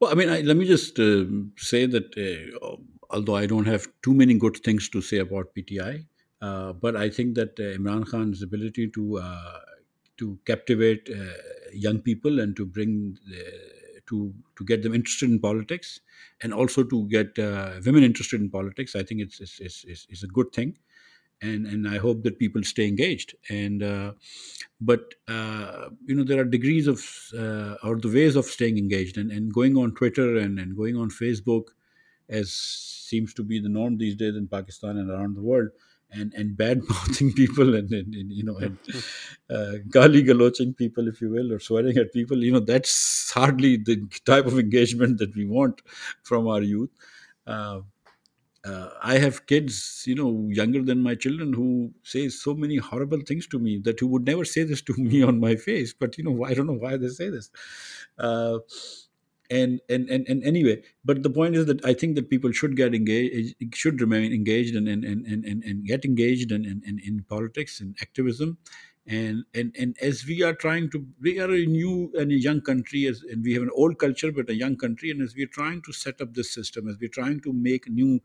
Well, 0.00 0.10
I 0.10 0.14
mean, 0.14 0.28
I, 0.28 0.40
let 0.40 0.56
me 0.56 0.66
just 0.66 0.98
uh, 0.98 1.24
say 1.56 1.86
that 1.86 2.16
uh, 2.18 2.76
although 3.10 3.36
I 3.36 3.46
don't 3.46 3.66
have 3.66 3.86
too 4.02 4.14
many 4.14 4.34
good 4.34 4.58
things 4.58 4.88
to 4.90 5.00
say 5.00 5.18
about 5.18 5.54
PTI, 5.54 6.06
uh, 6.42 6.72
but 6.74 6.96
I 6.96 7.08
think 7.08 7.34
that 7.36 7.58
uh, 7.58 7.78
Imran 7.78 8.06
Khan's 8.06 8.42
ability 8.42 8.88
to 8.88 9.18
uh, 9.18 9.60
to 10.18 10.38
captivate 10.46 11.08
uh, 11.10 11.32
young 11.72 11.98
people 12.00 12.40
and 12.40 12.54
to 12.56 12.66
bring 12.66 13.16
to 14.06 14.32
to 14.56 14.64
get 14.64 14.82
them 14.82 14.94
interested 14.94 15.30
in 15.30 15.38
politics, 15.40 16.00
and 16.42 16.52
also 16.52 16.84
to 16.84 17.08
get 17.08 17.36
women 17.84 18.02
interested 18.04 18.40
in 18.40 18.50
politics, 18.50 18.94
I 18.94 19.02
think 19.02 19.20
it's 19.22 19.40
it's, 19.40 19.84
it's, 19.84 20.06
it's 20.10 20.22
a 20.22 20.28
good 20.28 20.52
thing 20.52 20.76
and 21.42 21.66
and 21.66 21.88
I 21.88 21.98
hope 21.98 22.22
that 22.22 22.38
people 22.38 22.62
stay 22.62 22.86
engaged. 22.86 23.34
And 23.50 23.82
uh, 23.82 24.12
but 24.80 25.14
uh, 25.28 25.88
you 26.04 26.14
know 26.14 26.24
there 26.24 26.40
are 26.40 26.44
degrees 26.44 26.86
of 26.86 27.00
uh, 27.36 27.76
or 27.82 27.96
the 27.96 28.12
ways 28.12 28.36
of 28.36 28.46
staying 28.46 28.78
engaged, 28.78 29.18
and, 29.18 29.30
and 29.30 29.52
going 29.52 29.76
on 29.76 29.94
Twitter 29.94 30.36
and, 30.36 30.58
and 30.58 30.76
going 30.76 30.96
on 30.96 31.10
Facebook, 31.10 31.68
as 32.28 32.52
seems 32.52 33.34
to 33.34 33.42
be 33.42 33.60
the 33.60 33.68
norm 33.68 33.98
these 33.98 34.16
days 34.16 34.36
in 34.36 34.48
Pakistan 34.48 34.96
and 34.96 35.10
around 35.10 35.36
the 35.36 35.42
world. 35.42 35.68
And, 36.12 36.32
and 36.34 36.56
bad 36.56 36.82
mouthing 36.88 37.32
people 37.32 37.74
and, 37.74 37.90
and, 37.90 38.14
and, 38.14 38.30
you 38.32 38.44
know 38.44 38.56
and 38.58 38.78
uh, 39.50 39.82
gali 39.88 40.24
galoching 40.24 40.76
people 40.76 41.08
if 41.08 41.20
you 41.20 41.28
will 41.28 41.52
or 41.52 41.58
swearing 41.58 41.98
at 41.98 42.12
people 42.12 42.44
you 42.44 42.52
know 42.52 42.60
that's 42.60 43.32
hardly 43.32 43.76
the 43.76 44.06
type 44.24 44.46
of 44.46 44.56
engagement 44.56 45.18
that 45.18 45.34
we 45.34 45.44
want 45.44 45.82
from 46.22 46.46
our 46.46 46.62
youth 46.62 46.90
uh, 47.48 47.80
uh, 48.66 48.90
I 49.02 49.18
have 49.18 49.46
kids, 49.46 50.04
you 50.06 50.14
know, 50.14 50.48
younger 50.50 50.82
than 50.82 51.02
my 51.02 51.14
children 51.14 51.52
who 51.52 51.94
say 52.02 52.28
so 52.28 52.54
many 52.54 52.76
horrible 52.76 53.20
things 53.20 53.46
to 53.48 53.58
me 53.58 53.78
that 53.84 54.00
who 54.00 54.08
would 54.08 54.26
never 54.26 54.44
say 54.44 54.64
this 54.64 54.82
to 54.82 54.94
me 54.98 55.22
on 55.22 55.40
my 55.40 55.56
face. 55.56 55.94
But 55.94 56.18
you 56.18 56.24
know, 56.24 56.44
I 56.44 56.54
don't 56.54 56.66
know 56.66 56.74
why 56.74 56.96
they 56.96 57.08
say 57.08 57.30
this. 57.30 57.50
Uh, 58.18 58.58
and, 59.48 59.80
and 59.88 60.10
and 60.10 60.26
and 60.26 60.42
anyway, 60.42 60.82
but 61.04 61.22
the 61.22 61.30
point 61.30 61.54
is 61.54 61.66
that 61.66 61.84
I 61.84 61.94
think 61.94 62.16
that 62.16 62.28
people 62.28 62.50
should 62.50 62.76
get 62.76 62.94
engaged, 62.94 63.54
should 63.74 64.00
remain 64.00 64.32
engaged 64.32 64.74
and 64.74 64.88
and 64.88 65.04
and 65.04 65.24
and, 65.24 65.62
and 65.62 65.84
get 65.84 66.04
engaged 66.04 66.50
in, 66.50 66.64
in, 66.64 66.98
in 67.04 67.22
politics 67.28 67.80
and 67.80 67.96
activism. 68.00 68.58
And, 69.08 69.44
and 69.54 69.72
and 69.78 69.96
as 70.02 70.26
we 70.26 70.42
are 70.42 70.52
trying 70.52 70.90
to, 70.90 71.06
we 71.20 71.38
are 71.38 71.48
a 71.52 71.64
new 71.64 72.10
and 72.18 72.32
a 72.32 72.34
young 72.34 72.60
country, 72.60 73.06
as 73.06 73.22
and 73.22 73.44
we 73.44 73.54
have 73.54 73.62
an 73.62 73.70
old 73.72 74.00
culture 74.00 74.32
but 74.32 74.50
a 74.50 74.54
young 74.56 74.76
country, 74.76 75.12
and 75.12 75.22
as 75.22 75.36
we 75.36 75.44
are 75.44 75.54
trying 75.54 75.80
to 75.82 75.92
set 75.92 76.20
up 76.20 76.34
this 76.34 76.52
system, 76.52 76.88
as 76.88 76.96
we're 77.00 77.08
trying 77.08 77.38
to 77.42 77.52
make 77.52 77.88
new 77.88 78.20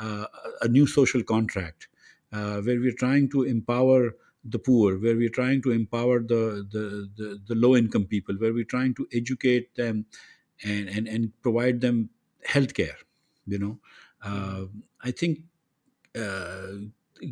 a 0.00 0.68
new 0.68 0.86
social 0.86 1.22
contract 1.22 1.88
uh, 2.32 2.60
where 2.62 2.80
we're 2.80 2.92
trying 2.98 3.28
to 3.30 3.42
empower 3.42 4.14
the 4.44 4.58
poor, 4.58 4.98
where 4.98 5.16
we're 5.16 5.28
trying 5.28 5.60
to 5.62 5.70
empower 5.70 6.20
the, 6.20 6.66
the, 6.70 7.10
the, 7.16 7.40
the 7.46 7.54
low 7.54 7.76
income 7.76 8.06
people, 8.06 8.34
where 8.36 8.52
we're 8.54 8.64
trying 8.64 8.94
to 8.94 9.06
educate 9.12 9.74
them 9.74 10.06
and, 10.64 10.88
and, 10.88 11.08
and 11.08 11.42
provide 11.42 11.80
them 11.80 12.10
health 12.44 12.74
care. 12.74 12.96
You 13.46 13.58
know, 13.58 13.80
uh, 14.22 14.66
I 15.02 15.10
think 15.10 15.40
uh, 16.16 16.72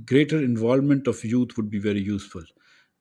greater 0.04 0.38
involvement 0.38 1.06
of 1.06 1.24
youth 1.24 1.56
would 1.56 1.70
be 1.70 1.78
very 1.78 2.00
useful. 2.00 2.42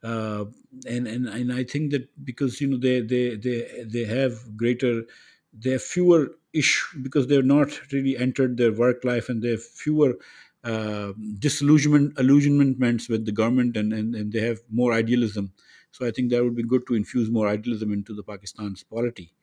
Uh, 0.03 0.45
and, 0.87 1.07
and 1.07 1.27
and 1.27 1.51
I 1.51 1.63
think 1.63 1.91
that 1.91 2.07
because 2.23 2.61
you 2.61 2.67
know 2.67 2.77
they 2.77 3.01
they 3.01 3.35
they 3.35 3.83
they 3.85 4.05
have 4.05 4.55
greater 4.55 5.03
they 5.53 5.71
have 5.71 5.83
fewer 5.83 6.35
issue 6.53 6.99
because 7.01 7.27
they've 7.27 7.45
not 7.45 7.91
really 7.91 8.17
entered 8.17 8.57
their 8.57 8.71
work 8.71 9.03
life 9.03 9.29
and 9.29 9.41
they 9.41 9.51
have 9.51 9.63
fewer 9.63 10.17
uh, 10.63 11.13
disillusionment 11.39 12.17
illusionments 12.19 13.07
with 13.09 13.25
the 13.25 13.31
government 13.31 13.77
and, 13.77 13.93
and, 13.93 14.15
and 14.15 14.33
they 14.33 14.41
have 14.41 14.59
more 14.69 14.93
idealism. 14.93 15.53
So 15.91 16.05
i 16.05 16.11
think 16.11 16.29
that 16.31 16.43
would 16.43 16.55
be 16.55 16.63
good 16.63 16.85
to 16.87 16.95
infuse 16.95 17.29
more 17.31 17.47
idealism 17.47 17.91
into 17.93 18.13
the 18.13 18.23
pakistan's 18.23 18.83
polity. 18.83 19.33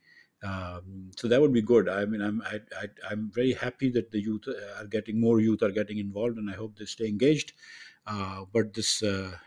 Um, 0.43 1.11
so 1.17 1.27
that 1.29 1.41
would 1.41 1.53
be 1.55 1.63
good. 1.63 1.89
I 1.89 2.05
mean 2.05 2.20
i'm 2.20 2.43
I, 2.43 2.61
I, 2.81 2.87
i'm 3.11 3.31
very 3.31 3.53
happy 3.53 3.91
that 3.91 4.11
the 4.11 4.20
youth 4.20 4.47
are 4.78 4.87
getting 4.87 5.20
more 5.20 5.41
youth 5.41 5.62
are 5.62 5.70
getting 5.70 5.99
involved 5.99 6.37
and 6.39 6.51
i 6.51 6.55
hope 6.55 6.77
they 6.77 6.85
stay 6.85 7.09
engaged. 7.09 7.53
Uh, 8.07 8.45
but 8.53 8.74
this 8.74 9.03
uh, 9.03 9.39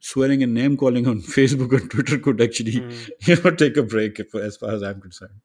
swearing 0.00 0.42
and 0.42 0.54
name 0.54 0.76
calling 0.76 1.06
on 1.06 1.20
facebook 1.36 1.72
and 1.78 1.90
twitter 1.90 2.18
could 2.18 2.40
actually 2.40 2.76
Mm. 2.76 3.08
you 3.26 3.36
know 3.42 3.50
take 3.50 3.76
a 3.76 3.82
break 3.82 4.18
if, 4.20 4.34
as 4.34 4.56
far 4.56 4.72
as 4.72 4.82
i'm 4.82 5.00
concerned 5.00 5.40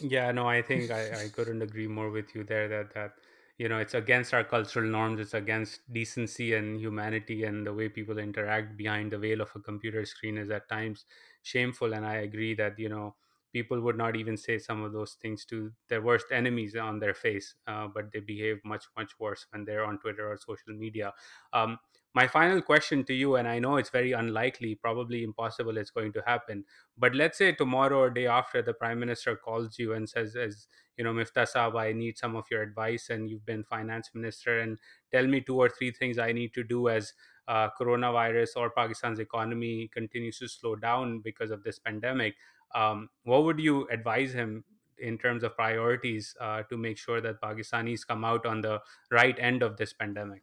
Yeah, 0.00 0.30
no, 0.32 0.46
I 0.48 0.62
think 0.62 0.90
I, 0.90 1.24
I 1.24 1.28
couldn't 1.28 1.62
agree 1.62 1.88
more 1.88 2.10
with 2.10 2.34
you 2.34 2.44
there 2.44 2.68
that 2.68 2.94
that 2.94 3.14
you 3.58 3.68
know 3.68 3.78
it's 3.78 3.94
against 3.94 4.32
our 4.32 4.44
cultural 4.44 4.88
norms, 4.88 5.18
it's 5.20 5.34
against 5.34 5.92
decency 5.92 6.54
and 6.54 6.78
humanity 6.80 7.42
and 7.44 7.66
the 7.66 7.74
way 7.74 7.88
people 7.88 8.18
interact 8.18 8.76
behind 8.76 9.10
the 9.12 9.18
veil 9.18 9.40
of 9.40 9.50
a 9.56 9.60
computer 9.60 10.04
screen 10.06 10.38
is 10.38 10.50
at 10.50 10.68
times 10.68 11.04
shameful. 11.42 11.94
And 11.94 12.06
I 12.06 12.16
agree 12.16 12.54
that 12.54 12.78
you 12.78 12.88
know 12.88 13.16
people 13.52 13.80
would 13.80 13.96
not 13.96 14.14
even 14.14 14.36
say 14.36 14.58
some 14.58 14.82
of 14.82 14.92
those 14.92 15.14
things 15.14 15.44
to 15.46 15.72
their 15.88 16.02
worst 16.02 16.26
enemies 16.30 16.76
on 16.76 17.00
their 17.00 17.14
face, 17.14 17.56
uh, 17.66 17.88
but 17.88 18.12
they 18.12 18.20
behave 18.20 18.60
much 18.64 18.84
much 18.96 19.18
worse 19.18 19.46
when 19.50 19.64
they're 19.64 19.84
on 19.84 19.98
Twitter 19.98 20.30
or 20.30 20.36
social 20.36 20.74
media. 20.74 21.12
Um, 21.52 21.78
my 22.18 22.26
final 22.26 22.60
question 22.70 23.04
to 23.04 23.14
you, 23.14 23.36
and 23.36 23.46
I 23.48 23.58
know 23.58 23.76
it's 23.76 23.90
very 23.90 24.12
unlikely, 24.12 24.74
probably 24.74 25.22
impossible, 25.22 25.76
it's 25.78 25.90
going 25.98 26.12
to 26.14 26.22
happen 26.32 26.64
but 26.98 27.14
let's 27.14 27.38
say 27.38 27.52
tomorrow 27.52 27.98
or 27.98 28.10
day 28.10 28.26
after 28.26 28.60
the 28.60 28.74
prime 28.74 28.98
minister 28.98 29.36
calls 29.36 29.78
you 29.78 29.92
and 29.94 30.08
says 30.08 30.34
as 30.36 30.66
you 30.96 31.04
know 31.04 31.12
miftah 31.18 31.46
saab 31.52 31.78
i 31.80 31.92
need 31.92 32.18
some 32.18 32.36
of 32.40 32.44
your 32.50 32.62
advice 32.62 33.08
and 33.10 33.30
you've 33.30 33.46
been 33.46 33.64
finance 33.64 34.10
minister 34.14 34.58
and 34.60 34.78
tell 35.12 35.26
me 35.34 35.40
two 35.40 35.58
or 35.66 35.68
three 35.68 35.90
things 35.90 36.18
i 36.18 36.32
need 36.32 36.52
to 36.54 36.64
do 36.64 36.88
as 36.88 37.12
uh, 37.46 37.68
coronavirus 37.80 38.56
or 38.56 38.70
pakistan's 38.70 39.20
economy 39.26 39.88
continues 39.94 40.38
to 40.38 40.48
slow 40.48 40.74
down 40.76 41.20
because 41.20 41.50
of 41.50 41.62
this 41.62 41.78
pandemic 41.78 42.34
um, 42.74 43.08
what 43.22 43.44
would 43.44 43.60
you 43.60 43.86
advise 43.88 44.32
him 44.32 44.64
in 44.98 45.16
terms 45.16 45.44
of 45.44 45.56
priorities 45.56 46.34
uh, 46.40 46.62
to 46.64 46.76
make 46.76 46.98
sure 46.98 47.20
that 47.20 47.40
pakistanis 47.40 48.06
come 48.06 48.24
out 48.24 48.44
on 48.44 48.60
the 48.60 48.80
right 49.12 49.38
end 49.38 49.62
of 49.62 49.76
this 49.76 49.92
pandemic 49.92 50.42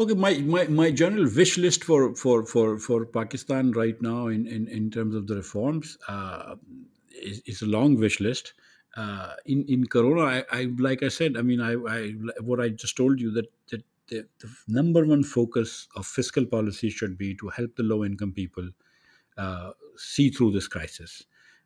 Okay, 0.00 0.14
my, 0.14 0.38
my, 0.38 0.64
my 0.68 0.90
general 0.90 1.28
wish 1.36 1.58
list 1.58 1.84
for, 1.84 2.14
for, 2.14 2.46
for, 2.46 2.78
for 2.78 3.04
Pakistan 3.04 3.72
right 3.72 4.00
now 4.00 4.28
in, 4.28 4.46
in, 4.46 4.66
in 4.68 4.90
terms 4.90 5.14
of 5.14 5.26
the 5.26 5.36
reforms 5.36 5.98
uh, 6.08 6.56
is, 7.10 7.40
is 7.46 7.62
a 7.62 7.66
long 7.66 7.96
wish 7.96 8.20
list. 8.20 8.54
Uh, 8.96 9.32
in 9.46 9.64
in 9.68 9.86
Corona, 9.86 10.22
I, 10.22 10.44
I 10.52 10.68
like 10.78 11.02
I 11.02 11.08
said, 11.08 11.38
I 11.38 11.42
mean, 11.42 11.62
I, 11.62 11.72
I 11.72 12.10
what 12.42 12.60
I 12.60 12.68
just 12.68 12.94
told 12.94 13.20
you 13.20 13.30
that 13.30 13.50
that 13.70 13.82
the, 14.08 14.26
the 14.38 14.50
number 14.68 15.06
one 15.06 15.22
focus 15.22 15.88
of 15.96 16.06
fiscal 16.06 16.44
policy 16.44 16.90
should 16.90 17.16
be 17.16 17.34
to 17.36 17.48
help 17.48 17.74
the 17.76 17.84
low 17.84 18.04
income 18.04 18.32
people 18.32 18.68
uh, 19.38 19.70
see 19.96 20.28
through 20.28 20.52
this 20.52 20.68
crisis. 20.68 21.24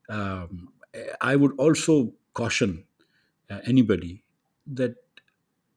Um, 0.08 0.68
I 1.20 1.34
would 1.34 1.58
also 1.58 2.12
caution 2.34 2.84
uh, 3.50 3.58
anybody 3.66 4.22
that 4.68 4.94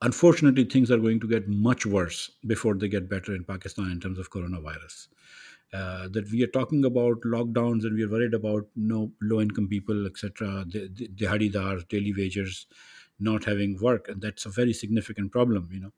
unfortunately 0.01 0.63
things 0.63 0.89
are 0.89 0.97
going 0.97 1.19
to 1.19 1.27
get 1.27 1.47
much 1.47 1.85
worse 1.85 2.31
before 2.47 2.75
they 2.75 2.87
get 2.87 3.09
better 3.09 3.35
in 3.35 3.43
Pakistan 3.43 3.91
in 3.91 3.99
terms 3.99 4.19
of 4.19 4.31
coronavirus. 4.31 5.07
Uh, 5.71 6.07
that 6.09 6.29
we 6.31 6.41
are 6.41 6.47
talking 6.47 6.83
about 6.83 7.21
lockdowns 7.21 7.83
and 7.83 7.95
we 7.95 8.03
are 8.03 8.09
worried 8.09 8.33
about 8.33 8.65
no 8.75 9.11
low 9.21 9.39
income 9.39 9.67
people, 9.67 10.07
etc., 10.07 10.65
the, 10.67 10.89
the, 10.95 11.07
the 11.15 11.85
daily 11.89 12.11
wagers, 12.11 12.65
not 13.19 13.43
having 13.45 13.77
work, 13.79 14.07
and 14.09 14.19
that's 14.19 14.47
a 14.47 14.49
very 14.49 14.73
significant 14.73 15.31
problem, 15.31 15.69
you 15.71 15.79
know. 15.79 15.91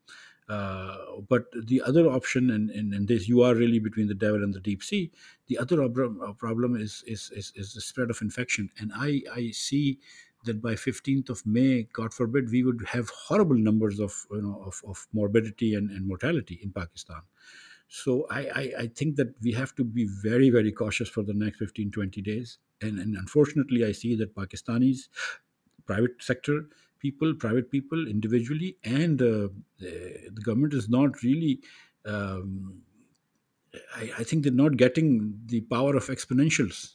Uh, 0.46 0.96
but 1.26 1.44
the 1.64 1.80
other 1.86 2.06
option, 2.06 2.50
and, 2.50 2.68
and 2.68 3.08
this, 3.08 3.28
you 3.28 3.42
are 3.42 3.54
really 3.54 3.78
between 3.78 4.08
the 4.08 4.14
devil 4.14 4.42
and 4.42 4.52
the 4.52 4.60
deep 4.60 4.82
sea. 4.82 5.10
The 5.46 5.56
other 5.56 5.82
ob- 5.82 6.36
problem 6.38 6.76
is, 6.76 7.02
is, 7.06 7.30
is 7.34 7.52
is 7.54 7.72
the 7.72 7.80
spread 7.80 8.10
of 8.10 8.20
infection, 8.20 8.68
and 8.78 8.92
I 8.94 9.22
I 9.32 9.50
see 9.52 10.00
that 10.44 10.60
by 10.60 10.74
15th 10.74 11.28
of 11.30 11.44
May, 11.46 11.88
God 11.92 12.12
forbid, 12.12 12.50
we 12.50 12.62
would 12.62 12.84
have 12.88 13.08
horrible 13.10 13.56
numbers 13.56 14.00
of 14.00 14.26
you 14.30 14.42
know 14.42 14.62
of, 14.66 14.80
of 14.86 15.06
morbidity 15.12 15.74
and, 15.74 15.90
and 15.90 16.06
mortality 16.06 16.60
in 16.62 16.72
Pakistan. 16.72 17.22
So 17.88 18.26
I, 18.30 18.40
I, 18.40 18.72
I 18.78 18.86
think 18.86 19.16
that 19.16 19.34
we 19.42 19.52
have 19.52 19.74
to 19.74 19.84
be 19.84 20.08
very, 20.22 20.48
very 20.48 20.72
cautious 20.72 21.10
for 21.10 21.22
the 21.22 21.34
next 21.34 21.58
15, 21.58 21.90
20 21.90 22.22
days. 22.22 22.56
And, 22.80 22.98
and 22.98 23.16
unfortunately, 23.16 23.84
I 23.84 23.92
see 23.92 24.16
that 24.16 24.34
Pakistanis, 24.34 25.08
private 25.84 26.12
sector 26.20 26.68
people, 27.00 27.34
private 27.34 27.70
people 27.70 28.08
individually, 28.08 28.78
and 28.82 29.20
uh, 29.20 29.48
the, 29.78 30.30
government 30.42 30.72
is 30.72 30.88
not 30.88 31.22
really. 31.22 31.60
Um, 32.06 32.80
I, 33.94 34.10
I 34.20 34.24
think 34.24 34.44
they're 34.44 34.52
not 34.52 34.78
getting 34.78 35.38
the 35.46 35.60
power 35.62 35.94
of 35.94 36.06
exponentials 36.06 36.92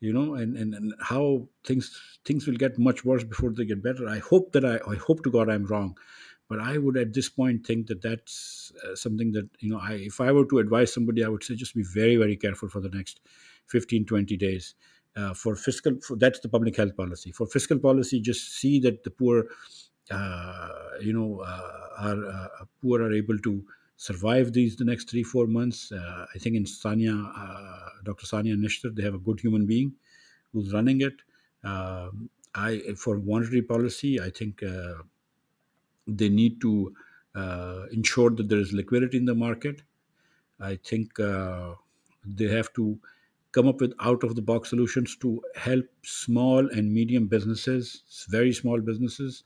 you 0.00 0.12
know 0.12 0.34
and, 0.34 0.56
and 0.56 0.74
and 0.74 0.94
how 1.00 1.46
things 1.64 1.90
things 2.24 2.46
will 2.46 2.56
get 2.56 2.78
much 2.78 3.04
worse 3.04 3.24
before 3.24 3.52
they 3.52 3.64
get 3.64 3.82
better. 3.82 4.08
I 4.08 4.18
hope 4.18 4.52
that 4.52 4.64
i 4.64 4.78
i 4.90 4.96
hope 4.96 5.22
to 5.24 5.30
god 5.30 5.48
i'm 5.50 5.66
wrong 5.66 5.96
but 6.48 6.60
i 6.60 6.78
would 6.78 6.96
at 6.96 7.14
this 7.14 7.28
point 7.28 7.66
think 7.66 7.86
that 7.86 8.02
that's 8.02 8.72
uh, 8.84 8.94
something 8.94 9.32
that 9.32 9.48
you 9.60 9.70
know 9.70 9.78
i 9.78 9.94
if 9.94 10.20
i 10.20 10.32
were 10.32 10.46
to 10.46 10.58
advise 10.58 10.92
somebody 10.92 11.24
i 11.24 11.28
would 11.28 11.44
say 11.44 11.54
just 11.54 11.74
be 11.74 11.84
very 11.94 12.16
very 12.16 12.36
careful 12.36 12.68
for 12.68 12.80
the 12.80 12.90
next 12.90 13.20
15 13.68 14.04
20 14.04 14.36
days. 14.36 14.74
Uh, 15.16 15.34
for 15.34 15.56
fiscal 15.56 15.92
for, 16.00 16.16
that's 16.16 16.38
the 16.40 16.48
public 16.48 16.76
health 16.76 16.96
policy. 16.96 17.32
For 17.32 17.46
fiscal 17.46 17.78
policy 17.78 18.20
just 18.20 18.52
see 18.60 18.78
that 18.80 19.02
the 19.02 19.10
poor 19.10 19.46
uh, 20.10 20.68
you 21.00 21.12
know 21.12 21.40
uh, 21.40 21.88
are 21.98 22.26
uh, 22.26 22.64
poor 22.80 23.02
are 23.02 23.12
able 23.12 23.38
to 23.38 23.64
survive 24.06 24.52
these 24.54 24.76
the 24.76 24.84
next 24.84 25.10
three 25.10 25.22
four 25.22 25.46
months. 25.46 25.92
Uh, 25.92 26.26
I 26.34 26.38
think 26.38 26.56
in 26.56 26.64
Sanya, 26.64 27.14
uh, 27.44 27.88
Dr. 28.04 28.26
Sania 28.26 28.56
Nishtar, 28.56 28.94
they 28.94 29.02
have 29.02 29.14
a 29.14 29.24
good 29.28 29.40
human 29.40 29.66
being 29.66 29.92
who's 30.52 30.72
running 30.72 31.02
it. 31.02 31.16
Um, 31.62 32.30
I 32.54 32.70
for 32.96 33.18
monetary 33.18 33.62
policy, 33.62 34.18
I 34.20 34.30
think 34.30 34.62
uh, 34.62 34.94
they 36.06 36.30
need 36.30 36.60
to 36.62 36.94
uh, 37.34 37.82
ensure 37.92 38.30
that 38.30 38.48
there 38.48 38.58
is 38.58 38.72
liquidity 38.72 39.18
in 39.18 39.26
the 39.26 39.34
market. 39.34 39.82
I 40.60 40.76
think 40.76 41.20
uh, 41.20 41.74
they 42.24 42.48
have 42.48 42.72
to 42.74 42.98
come 43.52 43.68
up 43.68 43.80
with 43.80 43.92
out 44.00 44.24
of 44.24 44.34
the 44.34 44.42
box 44.42 44.70
solutions 44.70 45.16
to 45.16 45.42
help 45.56 45.86
small 46.04 46.68
and 46.70 46.92
medium 46.92 47.26
businesses, 47.26 48.02
very 48.30 48.52
small 48.52 48.80
businesses. 48.80 49.44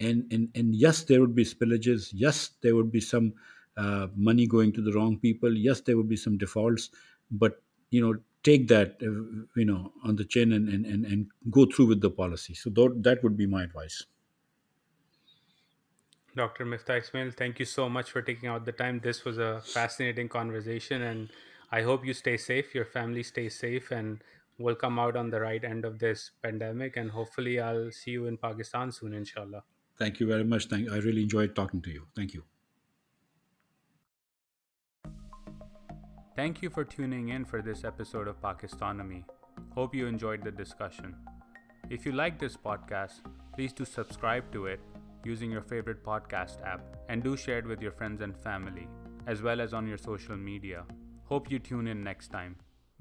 And, 0.00 0.26
and, 0.32 0.48
and 0.54 0.74
yes, 0.74 1.04
there 1.04 1.20
would 1.20 1.34
be 1.34 1.44
spillages. 1.44 2.10
Yes, 2.12 2.50
there 2.62 2.74
would 2.74 2.90
be 2.90 3.00
some 3.00 3.34
uh, 3.76 4.08
money 4.14 4.46
going 4.46 4.72
to 4.72 4.82
the 4.82 4.92
wrong 4.92 5.18
people. 5.18 5.56
Yes, 5.56 5.80
there 5.80 5.96
would 5.96 6.08
be 6.08 6.16
some 6.16 6.38
defaults, 6.38 6.90
but 7.30 7.62
you 7.90 8.00
know, 8.00 8.20
take 8.42 8.68
that 8.68 8.96
uh, 9.02 9.46
you 9.56 9.64
know 9.64 9.92
on 10.04 10.16
the 10.16 10.24
chin 10.24 10.52
and, 10.52 10.68
and, 10.68 10.84
and, 10.86 11.04
and 11.06 11.30
go 11.50 11.66
through 11.66 11.86
with 11.86 12.00
the 12.00 12.10
policy. 12.10 12.54
So 12.54 12.70
that, 12.70 13.02
that 13.02 13.22
would 13.22 13.36
be 13.36 13.46
my 13.46 13.62
advice. 13.64 14.04
Dr. 16.36 16.66
Miftah 16.66 17.00
Ismail, 17.00 17.30
thank 17.30 17.60
you 17.60 17.64
so 17.64 17.88
much 17.88 18.10
for 18.10 18.20
taking 18.20 18.48
out 18.48 18.64
the 18.64 18.72
time. 18.72 19.00
This 19.00 19.24
was 19.24 19.38
a 19.38 19.60
fascinating 19.64 20.28
conversation, 20.28 21.02
and 21.02 21.30
I 21.70 21.82
hope 21.82 22.04
you 22.04 22.12
stay 22.12 22.36
safe, 22.36 22.74
your 22.74 22.84
family 22.84 23.22
stays 23.22 23.56
safe, 23.56 23.92
and 23.92 24.22
we'll 24.58 24.74
come 24.74 24.98
out 24.98 25.16
on 25.16 25.30
the 25.30 25.40
right 25.40 25.62
end 25.62 25.84
of 25.84 26.00
this 26.00 26.32
pandemic. 26.42 26.96
And 26.96 27.12
hopefully, 27.12 27.60
I'll 27.60 27.92
see 27.92 28.12
you 28.12 28.26
in 28.26 28.36
Pakistan 28.36 28.90
soon, 28.90 29.14
inshallah. 29.14 29.62
Thank 29.96 30.18
you 30.18 30.26
very 30.26 30.44
much. 30.44 30.66
Thank, 30.66 30.90
I 30.90 30.96
really 30.98 31.22
enjoyed 31.22 31.54
talking 31.54 31.80
to 31.82 31.90
you. 31.90 32.08
Thank 32.16 32.34
you. 32.34 32.44
Thank 36.36 36.62
you 36.62 36.68
for 36.70 36.84
tuning 36.84 37.28
in 37.28 37.44
for 37.44 37.62
this 37.62 37.84
episode 37.84 38.26
of 38.26 38.40
Pakistonomy. 38.40 39.22
Hope 39.72 39.94
you 39.94 40.08
enjoyed 40.08 40.42
the 40.42 40.50
discussion. 40.50 41.14
If 41.90 42.04
you 42.04 42.10
like 42.10 42.40
this 42.40 42.56
podcast, 42.56 43.20
please 43.54 43.72
do 43.72 43.84
subscribe 43.84 44.50
to 44.50 44.66
it 44.66 44.80
using 45.24 45.48
your 45.48 45.62
favorite 45.62 46.04
podcast 46.04 46.60
app 46.66 46.80
and 47.08 47.22
do 47.22 47.36
share 47.36 47.58
it 47.58 47.66
with 47.66 47.80
your 47.80 47.92
friends 47.92 48.20
and 48.20 48.36
family, 48.36 48.88
as 49.28 49.42
well 49.42 49.60
as 49.60 49.72
on 49.72 49.86
your 49.86 49.96
social 49.96 50.36
media. 50.36 50.82
Hope 51.26 51.52
you 51.52 51.60
tune 51.60 51.86
in 51.86 52.02
next 52.02 52.32
time. 52.32 52.56